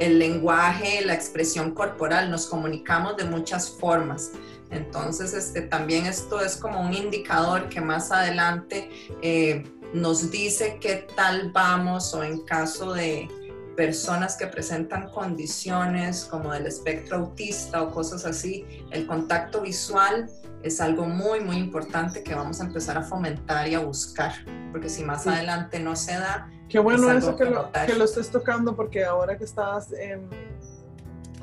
el 0.01 0.19
lenguaje, 0.19 1.05
la 1.05 1.15
expresión 1.15 1.73
corporal, 1.73 2.31
nos 2.31 2.47
comunicamos 2.47 3.17
de 3.17 3.25
muchas 3.25 3.71
formas 3.71 4.33
Entonces, 4.73 5.35
este, 5.35 5.61
también 5.63 6.07
esto 6.07 6.41
es 6.41 6.57
como 6.57 6.81
un 6.81 6.95
indicador 6.95 7.69
que 7.69 7.81
más 7.81 8.11
adelante 8.11 8.91
eh, 9.21 9.65
nos 9.93 10.31
dice 10.31 10.79
qué 10.81 11.07
tal 11.15 11.53
vamos 11.53 12.15
o 12.15 12.25
en 12.25 12.41
caso 12.47 12.95
de 12.95 13.29
personas 13.77 14.37
que 14.37 14.47
presentan 14.47 15.11
condiciones 15.11 16.25
como 16.25 16.53
del 16.53 16.67
espectro 16.67 17.19
autista 17.19 17.83
o 17.83 17.91
cosas 17.91 18.25
así, 18.25 18.67
el 18.91 19.07
contacto 19.07 19.61
visual 19.61 20.31
es 20.63 20.81
algo 20.81 21.05
muy, 21.05 21.41
muy 21.41 21.57
importante 21.57 22.23
que 22.23 22.35
vamos 22.35 22.61
a 22.61 22.65
empezar 22.65 22.97
a 22.97 23.03
fomentar 23.03 23.69
y 23.69 23.75
a 23.75 23.81
buscar, 23.81 24.33
porque 24.71 24.89
si 24.89 25.05
más 25.05 25.27
adelante 25.27 25.81
no 25.81 25.97
se 25.97 26.13
da... 26.13 26.51
Qué 26.69 26.79
bueno 26.79 27.11
eso 27.11 27.37
que, 27.37 27.45
lo, 27.45 27.71
que 27.71 27.95
lo, 27.95 28.05
estés 28.05 28.31
tocando, 28.31 28.75
porque 28.75 29.05
ahora 29.05 29.37
que 29.37 29.45
estás, 29.45 29.91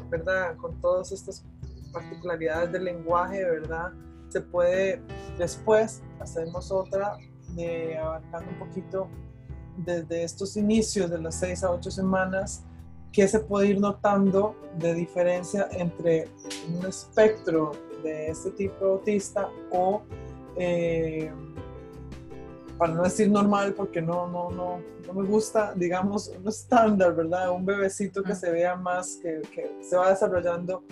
¿verdad? 0.09 0.55
Con 0.55 0.79
todas 0.81 1.11
estas 1.11 1.43
particularidades 1.91 2.71
del 2.71 2.85
lenguaje, 2.85 3.43
¿verdad? 3.43 3.91
Se 4.29 4.41
puede, 4.41 5.01
después 5.37 6.01
hacemos 6.19 6.71
otra 6.71 7.17
de 7.55 7.97
abarcando 7.97 8.51
un 8.51 8.59
poquito 8.59 9.07
desde 9.77 10.23
estos 10.23 10.57
inicios 10.57 11.09
de 11.09 11.19
las 11.19 11.35
seis 11.35 11.63
a 11.63 11.71
ocho 11.71 11.89
semanas, 11.89 12.63
qué 13.11 13.27
se 13.27 13.39
puede 13.39 13.67
ir 13.67 13.79
notando 13.79 14.55
de 14.77 14.93
diferencia 14.93 15.67
entre 15.71 16.27
un 16.67 16.85
espectro 16.85 17.71
de 18.03 18.27
este 18.27 18.51
tipo 18.51 18.85
autista 18.85 19.49
o, 19.71 20.01
eh, 20.55 21.31
para 22.77 22.93
no 22.93 23.03
decir 23.03 23.29
normal, 23.29 23.73
porque 23.73 24.01
no, 24.01 24.27
no, 24.27 24.51
no, 24.51 24.79
no 25.05 25.13
me 25.13 25.27
gusta, 25.27 25.73
digamos, 25.75 26.29
un 26.29 26.47
estándar, 26.47 27.15
¿verdad? 27.15 27.51
Un 27.51 27.65
bebecito 27.65 28.23
que 28.23 28.35
se 28.35 28.51
vea 28.51 28.75
más, 28.75 29.17
que, 29.21 29.41
que 29.53 29.77
se 29.81 29.97
va 29.97 30.11
desarrollando 30.11 30.83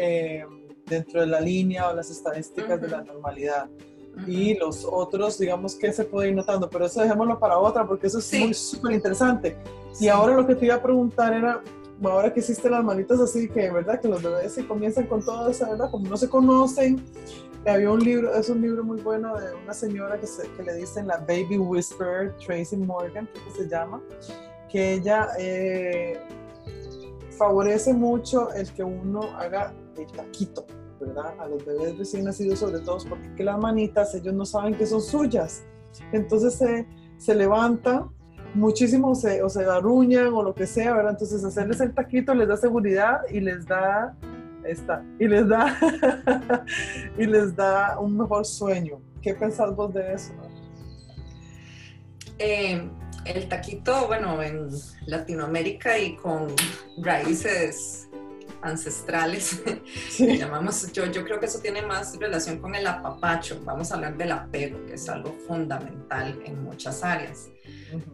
eh, 0.00 0.44
dentro 0.86 1.20
de 1.20 1.26
la 1.26 1.40
línea 1.40 1.88
o 1.88 1.94
las 1.94 2.10
estadísticas 2.10 2.80
de 2.80 2.88
la 2.88 3.02
normalidad. 3.02 3.68
Y 4.26 4.58
los 4.58 4.84
otros, 4.84 5.38
digamos 5.38 5.76
que 5.76 5.92
se 5.92 6.04
puede 6.04 6.30
ir 6.30 6.34
notando, 6.34 6.68
pero 6.68 6.86
eso 6.86 7.00
dejémoslo 7.00 7.38
para 7.38 7.58
otra 7.58 7.86
porque 7.86 8.08
eso 8.08 8.18
es 8.18 8.32
muy 8.34 8.54
súper 8.54 8.92
interesante. 8.92 9.56
Y 10.00 10.08
ahora 10.08 10.34
lo 10.34 10.46
que 10.46 10.54
te 10.56 10.66
iba 10.66 10.74
a 10.74 10.82
preguntar 10.82 11.32
era, 11.32 11.62
ahora 12.02 12.32
que 12.32 12.40
hiciste 12.40 12.68
las 12.68 12.84
manitas 12.84 13.20
así, 13.20 13.48
que 13.48 13.70
verdad 13.70 14.00
que 14.00 14.08
los 14.08 14.22
bebés 14.22 14.52
se 14.52 14.66
comienzan 14.66 15.06
con 15.06 15.24
todo 15.24 15.48
eso, 15.48 15.68
¿verdad? 15.70 15.90
Como 15.90 16.08
no 16.08 16.16
se 16.16 16.28
conocen, 16.28 17.02
había 17.66 17.90
un 17.90 18.00
libro, 18.00 18.34
es 18.34 18.48
un 18.48 18.62
libro 18.62 18.82
muy 18.82 19.00
bueno 19.00 19.38
de 19.38 19.54
una 19.54 19.74
señora 19.74 20.18
que, 20.18 20.26
que 20.56 20.62
le 20.62 20.74
dicen 20.74 21.06
la 21.06 21.18
Baby 21.18 21.58
Whisperer, 21.58 22.34
Tracy 22.44 22.76
Morgan, 22.76 23.28
que 23.32 23.62
se 23.62 23.68
llama, 23.68 24.02
que 24.70 24.94
ella 24.94 25.28
eh, 25.38 26.18
favorece 27.36 27.92
mucho 27.92 28.52
el 28.52 28.70
que 28.72 28.82
uno 28.82 29.22
haga 29.36 29.74
el 29.96 30.06
taquito, 30.06 30.66
¿verdad? 31.00 31.34
A 31.38 31.46
los 31.48 31.64
bebés 31.64 31.98
recién 31.98 32.24
nacidos 32.24 32.58
sobre 32.58 32.80
todo, 32.80 32.98
porque 33.08 33.34
que 33.34 33.44
las 33.44 33.58
manitas 33.58 34.14
ellos 34.14 34.34
no 34.34 34.44
saben 34.44 34.74
que 34.74 34.86
son 34.86 35.00
suyas. 35.00 35.64
Entonces 36.12 36.54
se, 36.54 36.86
se 37.18 37.34
levantan 37.34 38.10
muchísimo 38.54 39.14
se, 39.14 39.42
o 39.42 39.48
se 39.48 39.64
garruñan 39.64 40.32
o 40.32 40.42
lo 40.42 40.54
que 40.54 40.66
sea, 40.66 40.94
¿verdad? 40.94 41.12
Entonces 41.12 41.44
hacerles 41.44 41.80
el 41.80 41.94
taquito 41.94 42.34
les 42.34 42.48
da 42.48 42.56
seguridad 42.56 43.20
y 43.30 43.40
les 43.40 43.66
da 43.66 44.16
esta, 44.64 45.04
y 45.18 45.26
les 45.26 45.48
da 45.48 45.76
y 47.18 47.26
les 47.26 47.54
da 47.56 47.98
un 47.98 48.16
mejor 48.16 48.44
sueño. 48.44 49.00
¿Qué 49.22 49.34
pensás 49.34 49.74
vos 49.74 49.92
de 49.92 50.14
eso? 50.14 50.32
Eh, 52.38 52.88
el 53.26 53.48
taquito, 53.48 54.06
bueno, 54.06 54.42
en 54.42 54.68
Latinoamérica 55.06 55.98
y 55.98 56.16
con 56.16 56.48
raíces 57.02 58.08
ancestrales, 58.62 59.62
llamamos, 60.18 60.92
yo, 60.92 61.06
yo 61.06 61.24
creo 61.24 61.40
que 61.40 61.46
eso 61.46 61.60
tiene 61.60 61.82
más 61.82 62.16
relación 62.18 62.58
con 62.58 62.74
el 62.74 62.86
apapacho, 62.86 63.60
vamos 63.64 63.90
a 63.90 63.94
hablar 63.94 64.16
del 64.16 64.32
apego, 64.32 64.84
que 64.86 64.94
es 64.94 65.08
algo 65.08 65.34
fundamental 65.46 66.40
en 66.44 66.62
muchas 66.62 67.02
áreas. 67.02 67.48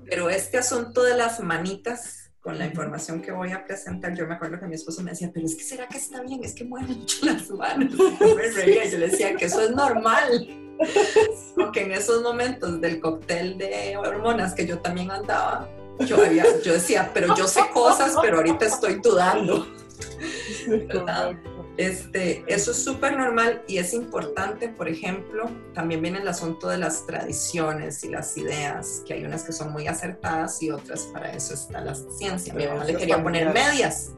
Pero 0.09 0.31
este 0.31 0.59
asunto 0.59 1.03
de 1.03 1.17
las 1.17 1.41
manitas, 1.41 2.31
con 2.41 2.59
la 2.59 2.67
información 2.67 3.21
que 3.21 3.33
voy 3.33 3.51
a 3.51 3.65
presentar, 3.65 4.15
yo 4.15 4.27
me 4.27 4.35
acuerdo 4.35 4.61
que 4.61 4.67
mi 4.67 4.77
esposo 4.77 5.03
me 5.03 5.11
decía, 5.11 5.31
pero 5.35 5.47
es 5.47 5.57
que 5.57 5.65
será 5.65 5.89
que 5.89 5.99
está 5.99 6.23
bien, 6.23 6.45
es 6.45 6.55
que 6.55 6.65
mueven 6.65 7.01
mucho 7.01 7.27
las 7.27 7.51
manos. 7.51 7.93
Yo 8.21 8.37
me 8.37 8.51
reía, 8.51 8.85
yo 8.85 8.99
le 8.99 9.09
decía 9.09 9.35
que 9.35 9.47
eso 9.47 9.61
es 9.63 9.71
normal. 9.71 10.47
Porque 11.57 11.83
en 11.83 11.93
esos 11.93 12.23
momentos 12.23 12.81
del 12.81 13.01
cóctel 13.01 13.59
de 13.59 13.97
hormonas 13.97 14.55
que 14.55 14.67
yo 14.67 14.79
también 14.79 15.11
andaba, 15.11 15.69
yo, 16.01 16.23
había, 16.23 16.45
yo 16.63 16.75
decía, 16.75 17.11
pero 17.15 17.35
yo 17.35 17.49
sé 17.49 17.63
cosas, 17.73 18.15
pero 18.21 18.37
ahorita 18.37 18.67
estoy 18.67 19.01
dudando. 19.03 19.67
Este, 21.77 22.43
eso 22.47 22.71
es 22.71 22.83
súper 22.83 23.19
normal 23.19 23.63
y 23.69 23.77
es 23.77 23.93
importante, 23.93 24.71
por 24.71 24.89
ejemplo, 24.89 25.51
también 25.75 26.01
viene 26.01 26.21
el 26.21 26.29
asunto 26.29 26.69
de 26.69 26.79
las 26.79 27.05
tradiciones 27.07 28.03
y 28.03 28.09
las 28.09 28.35
ideas, 28.39 29.03
que 29.07 29.13
hay 29.13 29.25
unas 29.25 29.43
que 29.43 29.53
son 29.53 29.73
muy 29.73 29.87
acertadas 29.87 30.63
y 30.63 30.71
otras 30.71 31.03
para 31.13 31.33
eso 31.33 31.53
está 31.53 31.83
la 31.83 31.95
ciencia. 31.95 32.55
Mi 32.55 32.67
mamá 32.67 32.85
le 32.85 32.97
quería 32.97 33.23
poner 33.23 33.53
medias 33.53 34.13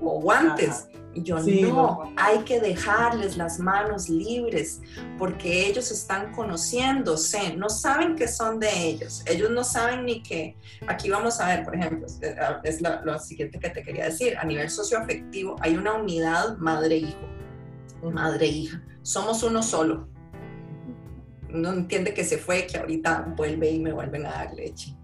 o 0.00 0.20
guantes 0.20 0.88
y 1.18 1.22
yo 1.22 1.38
no, 1.38 2.12
hay 2.16 2.38
que 2.40 2.60
dejarles 2.60 3.36
las 3.36 3.58
manos 3.58 4.08
libres 4.08 4.80
porque 5.18 5.66
ellos 5.66 5.90
están 5.90 6.32
conociéndose, 6.32 7.56
no 7.56 7.68
saben 7.68 8.16
que 8.16 8.28
son 8.28 8.58
de 8.58 8.88
ellos, 8.88 9.22
ellos 9.26 9.50
no 9.50 9.64
saben 9.64 10.04
ni 10.04 10.22
que, 10.22 10.56
aquí 10.86 11.10
vamos 11.10 11.40
a 11.40 11.48
ver, 11.48 11.64
por 11.64 11.74
ejemplo, 11.74 12.06
es 12.64 12.80
lo, 12.80 13.18
siguiente 13.18 13.58
que 13.58 13.70
te 13.70 13.82
quería 13.82 14.06
decir, 14.06 14.36
a 14.38 14.44
nivel 14.44 14.70
socioafectivo 14.70 15.56
hay 15.60 15.76
una 15.76 15.94
unidad 15.94 16.56
madre-hijo, 16.58 17.28
madre-hija, 18.02 18.82
somos 19.02 19.42
uno 19.42 19.62
solo. 19.62 20.08
No 21.48 21.72
entiende 21.72 22.12
que 22.12 22.24
se 22.24 22.36
fue, 22.36 22.66
que 22.66 22.76
ahorita 22.76 23.32
vuelve 23.34 23.70
y 23.70 23.80
me 23.80 23.90
vuelven 23.90 24.26
a 24.26 24.30
dar 24.30 24.54
leche. 24.54 24.94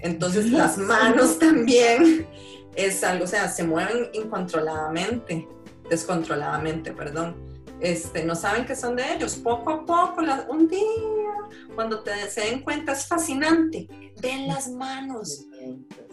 Entonces 0.00 0.50
las 0.50 0.76
manos 0.76 1.38
también 1.38 2.26
es 2.74 3.04
algo, 3.04 3.24
o 3.24 3.26
sea, 3.26 3.48
se 3.48 3.64
mueven 3.64 4.08
incontroladamente, 4.12 5.46
descontroladamente, 5.92 6.92
perdón. 6.92 7.36
Este, 7.78 8.24
no 8.24 8.34
saben 8.34 8.64
que 8.64 8.74
son 8.74 8.96
de 8.96 9.12
ellos. 9.12 9.36
Poco 9.36 9.70
a 9.70 9.84
poco, 9.84 10.22
un 10.48 10.66
día, 10.66 11.34
cuando 11.74 12.00
te, 12.00 12.30
se 12.30 12.40
den 12.42 12.62
cuenta, 12.62 12.92
es 12.92 13.06
fascinante. 13.06 13.86
Ven 14.22 14.48
las 14.48 14.70
manos 14.70 15.44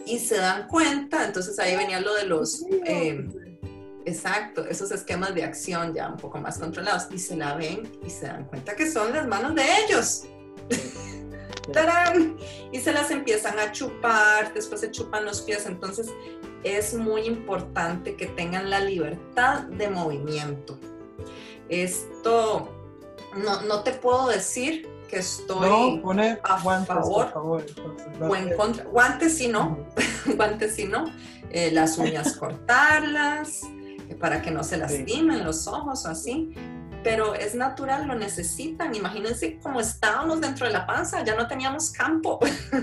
y 0.04 0.18
se 0.18 0.36
dan 0.36 0.68
cuenta. 0.68 1.24
Entonces 1.24 1.58
ahí 1.58 1.76
venía 1.76 1.98
lo 2.00 2.14
de 2.14 2.26
los, 2.26 2.62
eh, 2.84 3.26
exacto, 4.04 4.66
esos 4.66 4.90
esquemas 4.90 5.34
de 5.34 5.44
acción 5.44 5.94
ya 5.94 6.08
un 6.08 6.18
poco 6.18 6.38
más 6.38 6.58
controlados. 6.58 7.08
Y 7.10 7.18
se 7.18 7.36
la 7.36 7.54
ven 7.54 7.90
y 8.06 8.10
se 8.10 8.26
dan 8.26 8.44
cuenta 8.44 8.76
que 8.76 8.90
son 8.90 9.14
las 9.14 9.26
manos 9.26 9.54
de 9.54 9.62
ellos. 9.84 10.24
Y 12.72 12.80
se 12.80 12.92
las 12.92 13.10
empiezan 13.10 13.58
a 13.58 13.70
chupar, 13.70 14.52
después 14.54 14.80
se 14.80 14.90
chupan 14.90 15.24
los 15.24 15.42
pies. 15.42 15.66
Entonces, 15.66 16.08
es 16.64 16.94
muy 16.94 17.22
importante 17.22 18.16
que 18.16 18.26
tengan 18.26 18.70
la 18.70 18.80
libertad 18.80 19.62
de 19.62 19.88
movimiento. 19.88 20.78
Esto, 21.68 22.68
no, 23.36 23.62
no 23.62 23.82
te 23.82 23.92
puedo 23.92 24.28
decir 24.28 24.88
que 25.10 25.18
estoy 25.18 26.00
a 26.44 26.58
favor, 27.32 27.66
o 28.20 28.36
en 28.36 28.56
contra. 28.56 28.84
Guantes 28.84 29.38
si 29.38 29.48
no, 29.48 29.78
guantes 30.36 30.76
si 30.76 30.84
no, 30.84 31.04
eh, 31.50 31.70
las 31.72 31.98
uñas 31.98 32.36
cortarlas, 32.38 33.62
eh, 34.08 34.14
para 34.14 34.40
que 34.40 34.50
no 34.50 34.62
se 34.62 34.76
lastimen 34.76 35.44
los 35.44 35.66
ojos 35.66 36.06
o 36.06 36.08
así, 36.08 36.54
pero 37.02 37.34
es 37.34 37.54
natural, 37.54 38.06
lo 38.06 38.14
necesitan. 38.14 38.94
Imagínense 38.94 39.58
cómo 39.60 39.80
estábamos 39.80 40.40
dentro 40.40 40.66
de 40.66 40.72
la 40.72 40.86
panza, 40.86 41.24
ya 41.24 41.34
no 41.34 41.48
teníamos 41.48 41.90
campo. 41.90 42.38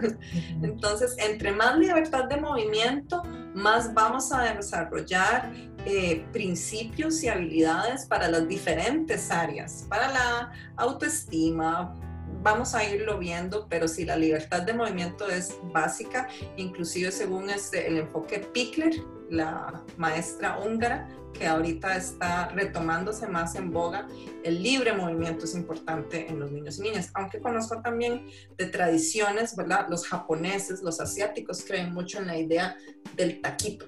Entonces, 0.61 1.15
entre 1.17 1.51
más 1.53 1.77
libertad 1.77 2.25
de 2.25 2.37
movimiento, 2.37 3.23
más 3.57 3.91
vamos 3.93 4.31
a 4.31 4.53
desarrollar 4.53 5.51
eh, 5.85 6.23
principios 6.31 7.23
y 7.23 7.27
habilidades 7.27 8.05
para 8.05 8.27
las 8.27 8.47
diferentes 8.47 9.31
áreas, 9.31 9.85
para 9.89 10.11
la 10.11 10.51
autoestima. 10.75 11.95
Vamos 12.43 12.75
a 12.75 12.83
irlo 12.83 13.17
viendo, 13.17 13.67
pero 13.67 13.87
si 13.87 14.05
la 14.05 14.15
libertad 14.15 14.61
de 14.61 14.73
movimiento 14.73 15.27
es 15.27 15.57
básica, 15.73 16.27
inclusive 16.55 17.11
según 17.11 17.49
este, 17.49 17.87
el 17.87 17.97
enfoque 17.97 18.39
Pickler, 18.53 18.93
la 19.29 19.83
maestra 19.97 20.59
húngara, 20.59 21.09
que 21.37 21.47
ahorita 21.47 21.95
está 21.95 22.49
retomándose 22.49 23.27
más 23.27 23.55
en 23.55 23.71
boga, 23.71 24.07
el 24.43 24.61
libre 24.61 24.93
movimiento 24.93 25.45
es 25.45 25.55
importante 25.55 26.29
en 26.29 26.39
los 26.39 26.51
niños 26.51 26.79
y 26.79 26.81
niñas, 26.83 27.11
aunque 27.13 27.39
conozco 27.39 27.81
también 27.81 28.25
de 28.57 28.65
tradiciones, 28.65 29.55
¿verdad? 29.55 29.87
Los 29.89 30.07
japoneses, 30.07 30.81
los 30.81 30.99
asiáticos 30.99 31.63
creen 31.65 31.93
mucho 31.93 32.19
en 32.19 32.27
la 32.27 32.37
idea 32.37 32.77
del 33.15 33.41
taquito, 33.41 33.85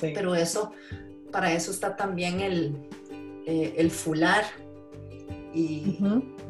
pero 0.00 0.34
eso, 0.34 0.72
para 1.32 1.52
eso 1.52 1.70
está 1.70 1.96
también 1.96 2.40
el, 2.40 2.88
eh, 3.46 3.74
el 3.76 3.90
fular 3.90 4.44
y 5.54 5.98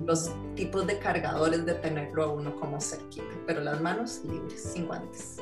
los 0.06 0.30
tipos 0.54 0.86
de 0.86 0.98
cargadores 0.98 1.66
de 1.66 1.74
tenerlo 1.74 2.24
a 2.24 2.32
uno 2.32 2.58
como 2.58 2.80
cerquita, 2.80 3.26
pero 3.46 3.60
las 3.60 3.80
manos 3.80 4.22
libres, 4.24 4.62
sin 4.72 4.86
guantes. 4.86 5.36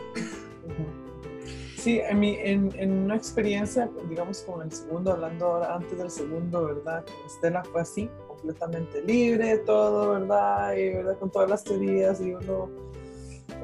Sí, 1.82 1.98
en, 1.98 2.20
mi, 2.20 2.36
en, 2.38 2.92
una 2.92 3.16
experiencia, 3.16 3.90
digamos, 4.08 4.42
con 4.42 4.62
el 4.62 4.70
segundo, 4.70 5.14
hablando 5.14 5.46
ahora 5.46 5.74
antes 5.74 5.98
del 5.98 6.10
segundo, 6.12 6.66
¿verdad? 6.66 7.04
Estela 7.26 7.64
fue 7.64 7.80
así, 7.80 8.08
completamente 8.28 9.02
libre, 9.02 9.58
todo, 9.58 10.12
¿verdad? 10.12 10.76
Y, 10.76 10.90
¿verdad? 10.90 11.18
Con 11.18 11.32
todas 11.32 11.50
las 11.50 11.64
teorías 11.64 12.20
y 12.20 12.34
uno 12.34 12.70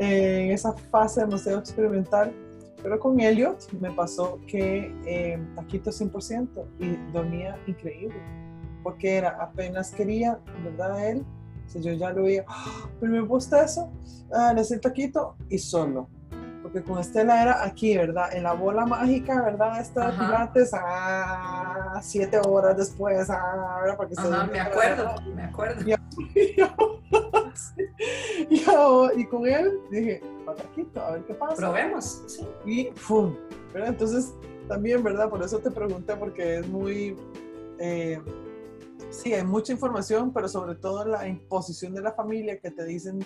eh, 0.01 0.47
en 0.47 0.51
esa 0.51 0.73
fase 0.73 1.21
demasiado 1.21 1.61
experimental. 1.61 2.35
Pero 2.83 2.99
con 2.99 3.21
Elliot 3.21 3.73
me 3.75 3.93
pasó 3.93 4.41
que 4.49 4.93
eh, 5.07 5.41
taquito 5.55 5.93
100% 5.93 6.49
y 6.81 7.13
dormía 7.13 7.57
increíble, 7.69 8.21
porque 8.83 9.19
era 9.19 9.41
apenas 9.41 9.93
quería, 9.93 10.41
¿verdad? 10.65 11.09
Él, 11.09 11.25
si 11.67 11.81
yo 11.81 11.93
ya 11.93 12.11
lo 12.11 12.25
veía, 12.25 12.45
¡Ah! 12.49 12.91
pero 12.99 13.13
me 13.13 13.21
gusta 13.21 13.63
eso, 13.63 13.93
ah, 14.33 14.53
le 14.53 14.79
taquito 14.81 15.37
y 15.49 15.59
solo 15.59 16.09
porque 16.69 16.83
con 16.87 16.99
Estela 16.99 17.43
era 17.43 17.65
aquí, 17.65 17.97
¿verdad? 17.97 18.35
En 18.35 18.43
la 18.43 18.53
bola 18.53 18.85
mágica, 18.85 19.43
¿verdad? 19.43 19.81
Esta 19.81 20.11
de 20.11 20.19
pilates, 20.19 20.71
ah, 20.75 21.99
siete 22.03 22.39
horas 22.47 22.77
después, 22.77 23.31
ah, 23.31 23.79
¿verdad? 23.81 23.97
Porque 23.97 24.15
Ajá, 24.19 24.47
me 24.47 24.61
acuerdo, 24.61 25.15
me 25.35 25.43
acuerdo. 25.45 25.83
Y, 28.51 29.25
con 29.27 29.47
él 29.47 29.81
dije, 29.91 30.23
pataquito, 30.47 31.01
a 31.01 31.13
ver 31.13 31.25
qué 31.25 31.35
pasa. 31.35 31.57
Probemos, 31.57 32.23
sí. 32.27 32.47
Y 32.65 32.91
¡fum! 32.95 33.35
¿verdad? 33.73 33.89
Entonces, 33.89 34.33
también, 34.69 35.03
¿verdad? 35.03 35.29
Por 35.29 35.43
eso 35.43 35.59
te 35.59 35.71
pregunté, 35.71 36.15
porque 36.17 36.59
es 36.59 36.69
muy... 36.69 37.17
Eh, 37.81 38.21
sí, 39.11 39.35
hay 39.35 39.45
mucha 39.45 39.73
información, 39.73 40.33
pero 40.33 40.49
sobre 40.49 40.77
todo 40.77 41.05
la 41.05 41.27
imposición 41.27 41.95
de 41.95 42.03
la 42.03 42.13
familia 42.13 42.61
que 42.61 42.71
te 42.71 42.85
dicen 42.85 43.19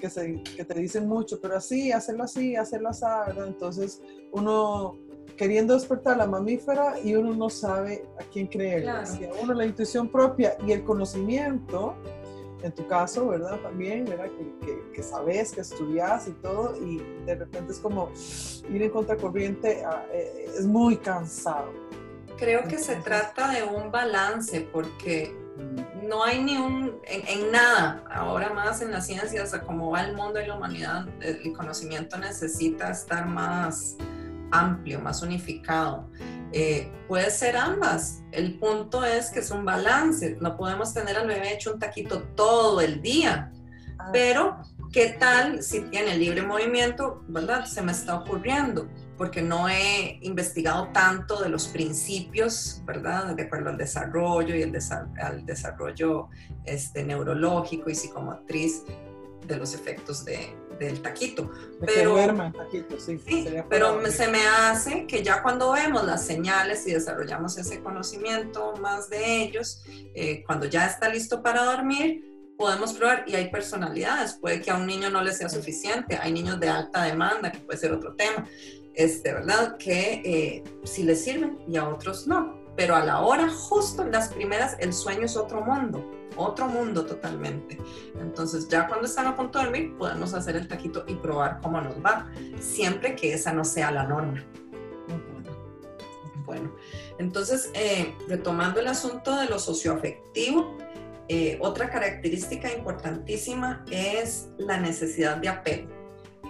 que, 0.00 0.10
se, 0.10 0.42
que 0.42 0.64
te 0.64 0.74
dicen 0.74 1.06
mucho, 1.06 1.40
pero 1.40 1.56
así, 1.56 1.92
hacerlo 1.92 2.24
así, 2.24 2.56
hacerlo 2.56 2.88
así, 2.88 3.04
¿verdad? 3.26 3.46
Entonces 3.46 4.02
uno 4.32 4.98
queriendo 5.36 5.74
despertar 5.74 6.16
la 6.16 6.26
mamífera 6.26 7.00
y 7.02 7.14
uno 7.14 7.34
no 7.34 7.48
sabe 7.48 8.04
a 8.18 8.24
quién 8.24 8.46
creer. 8.46 9.06
Si 9.06 9.24
a 9.24 9.30
uno 9.42 9.54
la 9.54 9.64
intuición 9.64 10.08
propia 10.08 10.56
y 10.66 10.72
el 10.72 10.84
conocimiento, 10.84 11.94
en 12.62 12.72
tu 12.72 12.86
caso, 12.86 13.28
¿verdad? 13.28 13.58
También, 13.60 14.04
¿verdad? 14.04 14.28
Que, 14.60 14.82
que, 14.92 15.02
sabes, 15.02 15.52
que 15.52 15.62
estudias 15.62 16.28
y 16.28 16.32
todo, 16.32 16.76
y 16.76 16.98
de 17.24 17.36
repente 17.36 17.72
es 17.72 17.78
como 17.78 18.10
ir 18.68 18.82
en 18.82 18.90
contracorriente, 18.90 19.82
ah, 19.84 20.04
eh, 20.12 20.46
es 20.58 20.66
muy 20.66 20.98
cansado. 20.98 21.72
Creo 22.36 22.64
que 22.64 22.76
se 22.76 22.96
trata 22.96 23.50
de 23.50 23.62
un 23.62 23.90
balance, 23.90 24.60
porque 24.72 25.34
no 26.02 26.24
hay 26.24 26.42
ni 26.42 26.56
un, 26.56 27.00
en, 27.04 27.50
nada, 27.50 28.04
ahora 28.10 28.52
más 28.52 28.80
en 28.82 28.90
las 28.90 29.06
ciencias, 29.06 29.54
como 29.66 29.90
va 29.90 30.02
el 30.02 30.14
mundo 30.14 30.40
y 30.40 30.46
la 30.46 30.56
humanidad, 30.56 31.06
el 31.20 31.52
conocimiento 31.52 32.18
necesita 32.18 32.90
estar 32.90 33.26
más 33.26 33.96
amplio, 34.50 35.00
más 35.00 35.22
unificado. 35.22 36.08
Eh, 36.52 36.90
puede 37.06 37.30
ser 37.30 37.56
ambas. 37.56 38.22
El 38.32 38.58
punto 38.58 39.04
es 39.04 39.30
que 39.30 39.40
es 39.40 39.50
un 39.50 39.64
balance. 39.64 40.36
No 40.40 40.56
podemos 40.56 40.92
tener 40.92 41.16
al 41.16 41.28
bebé 41.28 41.54
hecho 41.54 41.74
un 41.74 41.78
taquito 41.78 42.22
todo 42.34 42.80
el 42.80 43.00
día, 43.00 43.52
ah. 43.98 44.10
pero 44.12 44.58
¿qué 44.92 45.16
tal 45.18 45.62
si 45.62 45.82
tiene 45.82 46.16
libre 46.16 46.42
movimiento? 46.42 47.22
¿Verdad? 47.28 47.66
Se 47.66 47.82
me 47.82 47.92
está 47.92 48.16
ocurriendo 48.16 48.88
porque 49.20 49.42
no 49.42 49.68
he 49.68 50.18
investigado 50.22 50.88
tanto 50.94 51.42
de 51.42 51.50
los 51.50 51.68
principios, 51.68 52.80
¿verdad? 52.86 53.36
De 53.36 53.42
acuerdo 53.42 53.68
al 53.68 53.76
desarrollo 53.76 54.56
y 54.56 54.62
el 54.62 54.74
al 55.22 55.44
desarrollo 55.44 56.30
este, 56.64 57.04
neurológico 57.04 57.90
y 57.90 57.94
psicomotriz 57.94 58.82
de 59.46 59.58
los 59.58 59.74
efectos 59.74 60.24
de, 60.24 60.56
del 60.78 61.02
taquito. 61.02 61.50
pero, 61.84 62.16
taquito, 62.50 62.98
sí. 62.98 63.20
pero 63.68 64.10
se 64.10 64.28
me 64.28 64.40
hace 64.46 65.06
que 65.06 65.22
ya 65.22 65.42
cuando 65.42 65.72
vemos 65.72 66.02
las 66.04 66.24
señales 66.24 66.86
y 66.86 66.92
desarrollamos 66.92 67.58
ese 67.58 67.82
conocimiento 67.82 68.72
más 68.80 69.10
de 69.10 69.42
ellos, 69.42 69.84
eh, 70.14 70.42
cuando 70.46 70.64
ya 70.64 70.86
está 70.86 71.10
listo 71.10 71.42
para 71.42 71.64
dormir, 71.64 72.24
podemos 72.56 72.94
probar 72.94 73.24
y 73.26 73.34
hay 73.34 73.50
personalidades. 73.50 74.32
Puede 74.40 74.62
que 74.62 74.70
a 74.70 74.76
un 74.76 74.86
niño 74.86 75.10
no 75.10 75.20
le 75.20 75.34
sea 75.34 75.50
suficiente, 75.50 76.18
hay 76.18 76.32
niños 76.32 76.58
de 76.58 76.70
alta 76.70 77.02
demanda, 77.02 77.52
que 77.52 77.58
puede 77.58 77.78
ser 77.78 77.92
otro 77.92 78.14
tema 78.14 78.48
este, 78.94 79.32
¿verdad? 79.32 79.76
Que 79.76 80.22
eh, 80.24 80.64
sí 80.84 81.02
les 81.02 81.24
sirven 81.24 81.58
y 81.68 81.76
a 81.76 81.88
otros 81.88 82.26
no. 82.26 82.58
Pero 82.76 82.94
a 82.96 83.04
la 83.04 83.20
hora, 83.20 83.48
justo 83.48 84.02
en 84.02 84.12
las 84.12 84.32
primeras, 84.32 84.76
el 84.78 84.92
sueño 84.92 85.26
es 85.26 85.36
otro 85.36 85.60
mundo, 85.60 86.08
otro 86.36 86.66
mundo 86.66 87.04
totalmente. 87.04 87.78
Entonces 88.20 88.68
ya 88.68 88.86
cuando 88.86 89.06
están 89.06 89.26
a 89.26 89.36
punto 89.36 89.58
de 89.58 89.64
dormir, 89.64 89.96
podemos 89.98 90.32
hacer 90.34 90.56
el 90.56 90.66
taquito 90.66 91.04
y 91.06 91.14
probar 91.16 91.60
cómo 91.60 91.80
nos 91.80 91.96
va, 91.96 92.30
siempre 92.58 93.16
que 93.16 93.34
esa 93.34 93.52
no 93.52 93.64
sea 93.64 93.90
la 93.90 94.04
norma. 94.04 94.44
Bueno, 96.46 96.74
entonces, 97.18 97.70
eh, 97.74 98.14
retomando 98.26 98.80
el 98.80 98.88
asunto 98.88 99.36
de 99.36 99.46
lo 99.46 99.58
socioafectivo, 99.58 100.78
eh, 101.28 101.58
otra 101.60 101.88
característica 101.90 102.72
importantísima 102.72 103.84
es 103.90 104.48
la 104.58 104.80
necesidad 104.80 105.36
de 105.36 105.48
apego 105.48 105.99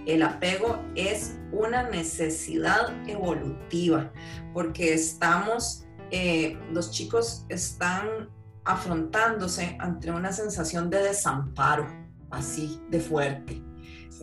el 0.07 0.23
apego 0.23 0.79
es 0.95 1.39
una 1.53 1.89
necesidad 1.89 2.93
evolutiva, 3.09 4.13
porque 4.53 4.95
estamos, 4.95 5.85
eh, 6.11 6.59
los 6.73 6.91
chicos 6.91 7.45
están 7.49 8.31
afrontándose 8.65 9.77
ante 9.81 10.11
una 10.11 10.33
sensación 10.33 10.91
de 10.91 11.03
desamparo, 11.03 11.87
así 12.31 12.81
de 12.91 13.01
fuerte. 13.01 13.63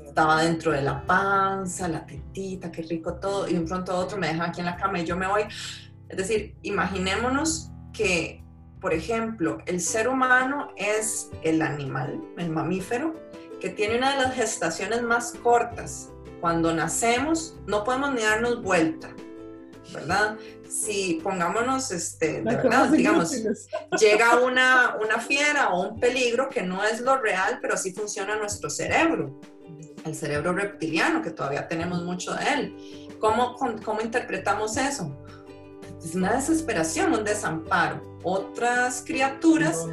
Estaba 0.05 0.41
dentro 0.41 0.71
de 0.71 0.81
la 0.81 1.05
panza, 1.05 1.87
la 1.87 2.05
tetita, 2.05 2.71
qué 2.71 2.81
rico 2.83 3.15
todo, 3.15 3.47
y 3.47 3.53
de 3.53 3.59
un 3.59 3.65
pronto 3.65 3.91
a 3.91 3.95
otro 3.95 4.17
me 4.17 4.27
dejan 4.27 4.49
aquí 4.49 4.61
en 4.61 4.65
la 4.65 4.75
cama 4.75 4.99
y 4.99 5.05
yo 5.05 5.15
me 5.15 5.27
voy. 5.27 5.43
Es 6.09 6.17
decir, 6.17 6.55
imaginémonos 6.61 7.71
que, 7.93 8.43
por 8.79 8.93
ejemplo, 8.93 9.59
el 9.65 9.81
ser 9.81 10.07
humano 10.07 10.69
es 10.75 11.29
el 11.43 11.61
animal, 11.61 12.21
el 12.37 12.49
mamífero, 12.49 13.13
que 13.59 13.69
tiene 13.69 13.97
una 13.97 14.15
de 14.15 14.23
las 14.23 14.35
gestaciones 14.35 15.01
más 15.01 15.33
cortas. 15.43 16.09
Cuando 16.41 16.73
nacemos 16.73 17.55
no 17.65 17.83
podemos 17.83 18.13
ni 18.13 18.21
darnos 18.21 18.61
vuelta, 18.61 19.09
¿verdad? 19.93 20.37
Si 20.69 21.19
pongámonos, 21.23 21.91
este, 21.91 22.41
de 22.41 22.55
verdad, 22.55 22.89
digamos, 22.89 23.31
llega 23.99 24.39
una, 24.39 24.97
una 25.01 25.19
fiera 25.19 25.69
o 25.69 25.89
un 25.89 25.99
peligro 25.99 26.49
que 26.49 26.61
no 26.61 26.83
es 26.83 27.01
lo 27.01 27.17
real, 27.17 27.59
pero 27.61 27.73
así 27.73 27.93
funciona 27.93 28.35
nuestro 28.35 28.69
cerebro, 28.69 29.39
el 30.05 30.13
cerebro 30.13 30.53
reptiliano, 30.53 31.21
que 31.21 31.31
todavía 31.31 31.67
tenemos 31.67 32.03
mucho 32.03 32.33
de 32.35 32.53
él. 32.53 33.17
¿Cómo, 33.19 33.55
cómo 33.83 34.01
interpretamos 34.01 34.77
eso? 34.77 35.17
Es 36.03 36.13
una 36.13 36.33
desesperación, 36.33 37.13
un 37.13 37.23
desamparo. 37.23 38.19
Otras 38.23 39.03
criaturas 39.05 39.87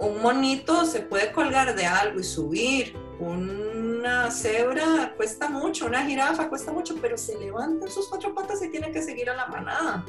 un 0.00 0.22
monito 0.22 0.84
se 0.86 1.00
puede 1.00 1.30
colgar 1.32 1.74
de 1.76 1.86
algo 1.86 2.20
y 2.20 2.24
subir, 2.24 2.96
una 3.18 4.30
cebra 4.30 5.14
cuesta 5.16 5.50
mucho, 5.50 5.86
una 5.86 6.04
jirafa 6.06 6.48
cuesta 6.48 6.72
mucho, 6.72 6.94
pero 7.00 7.18
se 7.18 7.38
levanta 7.38 7.88
sus 7.88 8.08
cuatro 8.08 8.34
patas 8.34 8.62
y 8.62 8.70
tiene 8.70 8.90
que 8.92 9.02
seguir 9.02 9.28
a 9.28 9.36
la 9.36 9.46
manada. 9.46 10.04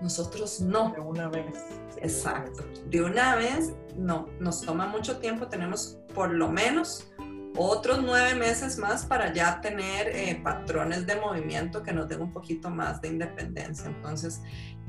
Nosotros 0.00 0.60
no. 0.60 0.92
De 0.92 1.00
una 1.00 1.28
vez. 1.28 1.64
Exacto. 2.00 2.64
De 2.86 3.02
una 3.02 3.36
vez 3.36 3.74
no. 3.96 4.28
Nos 4.38 4.62
toma 4.62 4.86
mucho 4.86 5.18
tiempo. 5.18 5.48
Tenemos 5.48 5.98
por 6.14 6.32
lo 6.32 6.48
menos 6.48 7.10
otros 7.56 8.00
nueve 8.02 8.36
meses 8.36 8.78
más 8.78 9.04
para 9.04 9.32
ya 9.32 9.60
tener 9.60 10.08
eh, 10.08 10.40
patrones 10.42 11.06
de 11.06 11.16
movimiento 11.16 11.82
que 11.82 11.92
nos 11.92 12.08
den 12.08 12.22
un 12.22 12.32
poquito 12.32 12.70
más 12.70 13.00
de 13.00 13.08
independencia. 13.08 13.86
Entonces, 13.86 14.40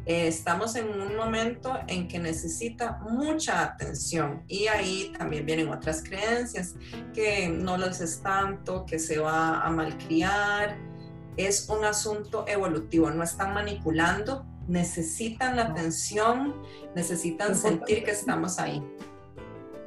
eh, 0.06 0.28
estamos 0.28 0.76
en 0.76 0.90
un 0.90 1.16
momento 1.16 1.78
en 1.88 2.08
que 2.08 2.20
necesita 2.20 3.00
mucha 3.10 3.64
atención 3.64 4.44
y 4.48 4.68
ahí 4.68 5.14
también 5.18 5.46
vienen 5.46 5.70
otras 5.70 6.04
creencias, 6.04 6.76
que 7.14 7.50
no 7.50 7.78
les 7.78 8.02
es 8.02 8.22
tanto, 8.22 8.86
que 8.86 9.00
se 9.00 9.20
va 9.20 9.62
a 9.62 9.70
malcriar. 9.70 10.78
Es 11.38 11.70
un 11.70 11.86
asunto 11.86 12.46
evolutivo, 12.48 13.10
no 13.12 13.24
están 13.24 13.54
manipulando, 13.54 14.46
necesitan 14.68 15.56
la 15.56 15.64
atención, 15.64 16.56
necesitan 16.96 17.56
sentir 17.56 18.04
que 18.04 18.12
estamos 18.12 18.60
ahí. 18.60 18.84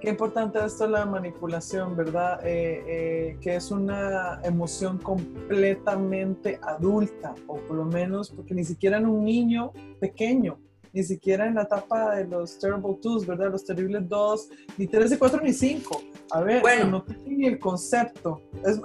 Qué 0.03 0.09
importante 0.09 0.59
esto 0.65 0.89
la 0.89 1.07
manipulación, 1.07 1.97
¿verdad? 1.97 2.45
Eh, 2.45 2.83
eh, 2.89 3.39
que 3.41 3.55
es 3.55 3.71
una 3.71 4.41
emoción 4.43 4.99
completamente 4.99 6.59
adulta, 6.61 7.37
o 7.47 7.59
por 7.59 7.77
lo 7.77 7.85
menos 7.85 8.29
porque 8.31 8.53
ni 8.53 8.65
siquiera 8.65 8.97
en 8.97 9.07
un 9.07 9.25
niño 9.25 9.71
pequeño, 10.01 10.59
ni 10.93 11.05
siquiera 11.05 11.47
en 11.47 11.55
la 11.55 11.63
etapa 11.63 12.17
de 12.17 12.27
los 12.27 12.59
Terrible 12.59 12.99
Twos, 13.01 13.25
¿verdad? 13.25 13.53
Los 13.53 13.65
terribles 13.65 14.09
dos, 14.09 14.49
ni 14.77 14.89
tres, 14.89 15.13
ni 15.13 15.19
cuatro, 15.19 15.41
ni 15.41 15.53
cinco. 15.53 16.03
A 16.33 16.41
ver, 16.41 16.63
bueno. 16.63 16.87
no 16.87 17.05
tiene 17.05 17.47
el 17.47 17.61
concepto. 17.61 18.43
Es, 18.65 18.81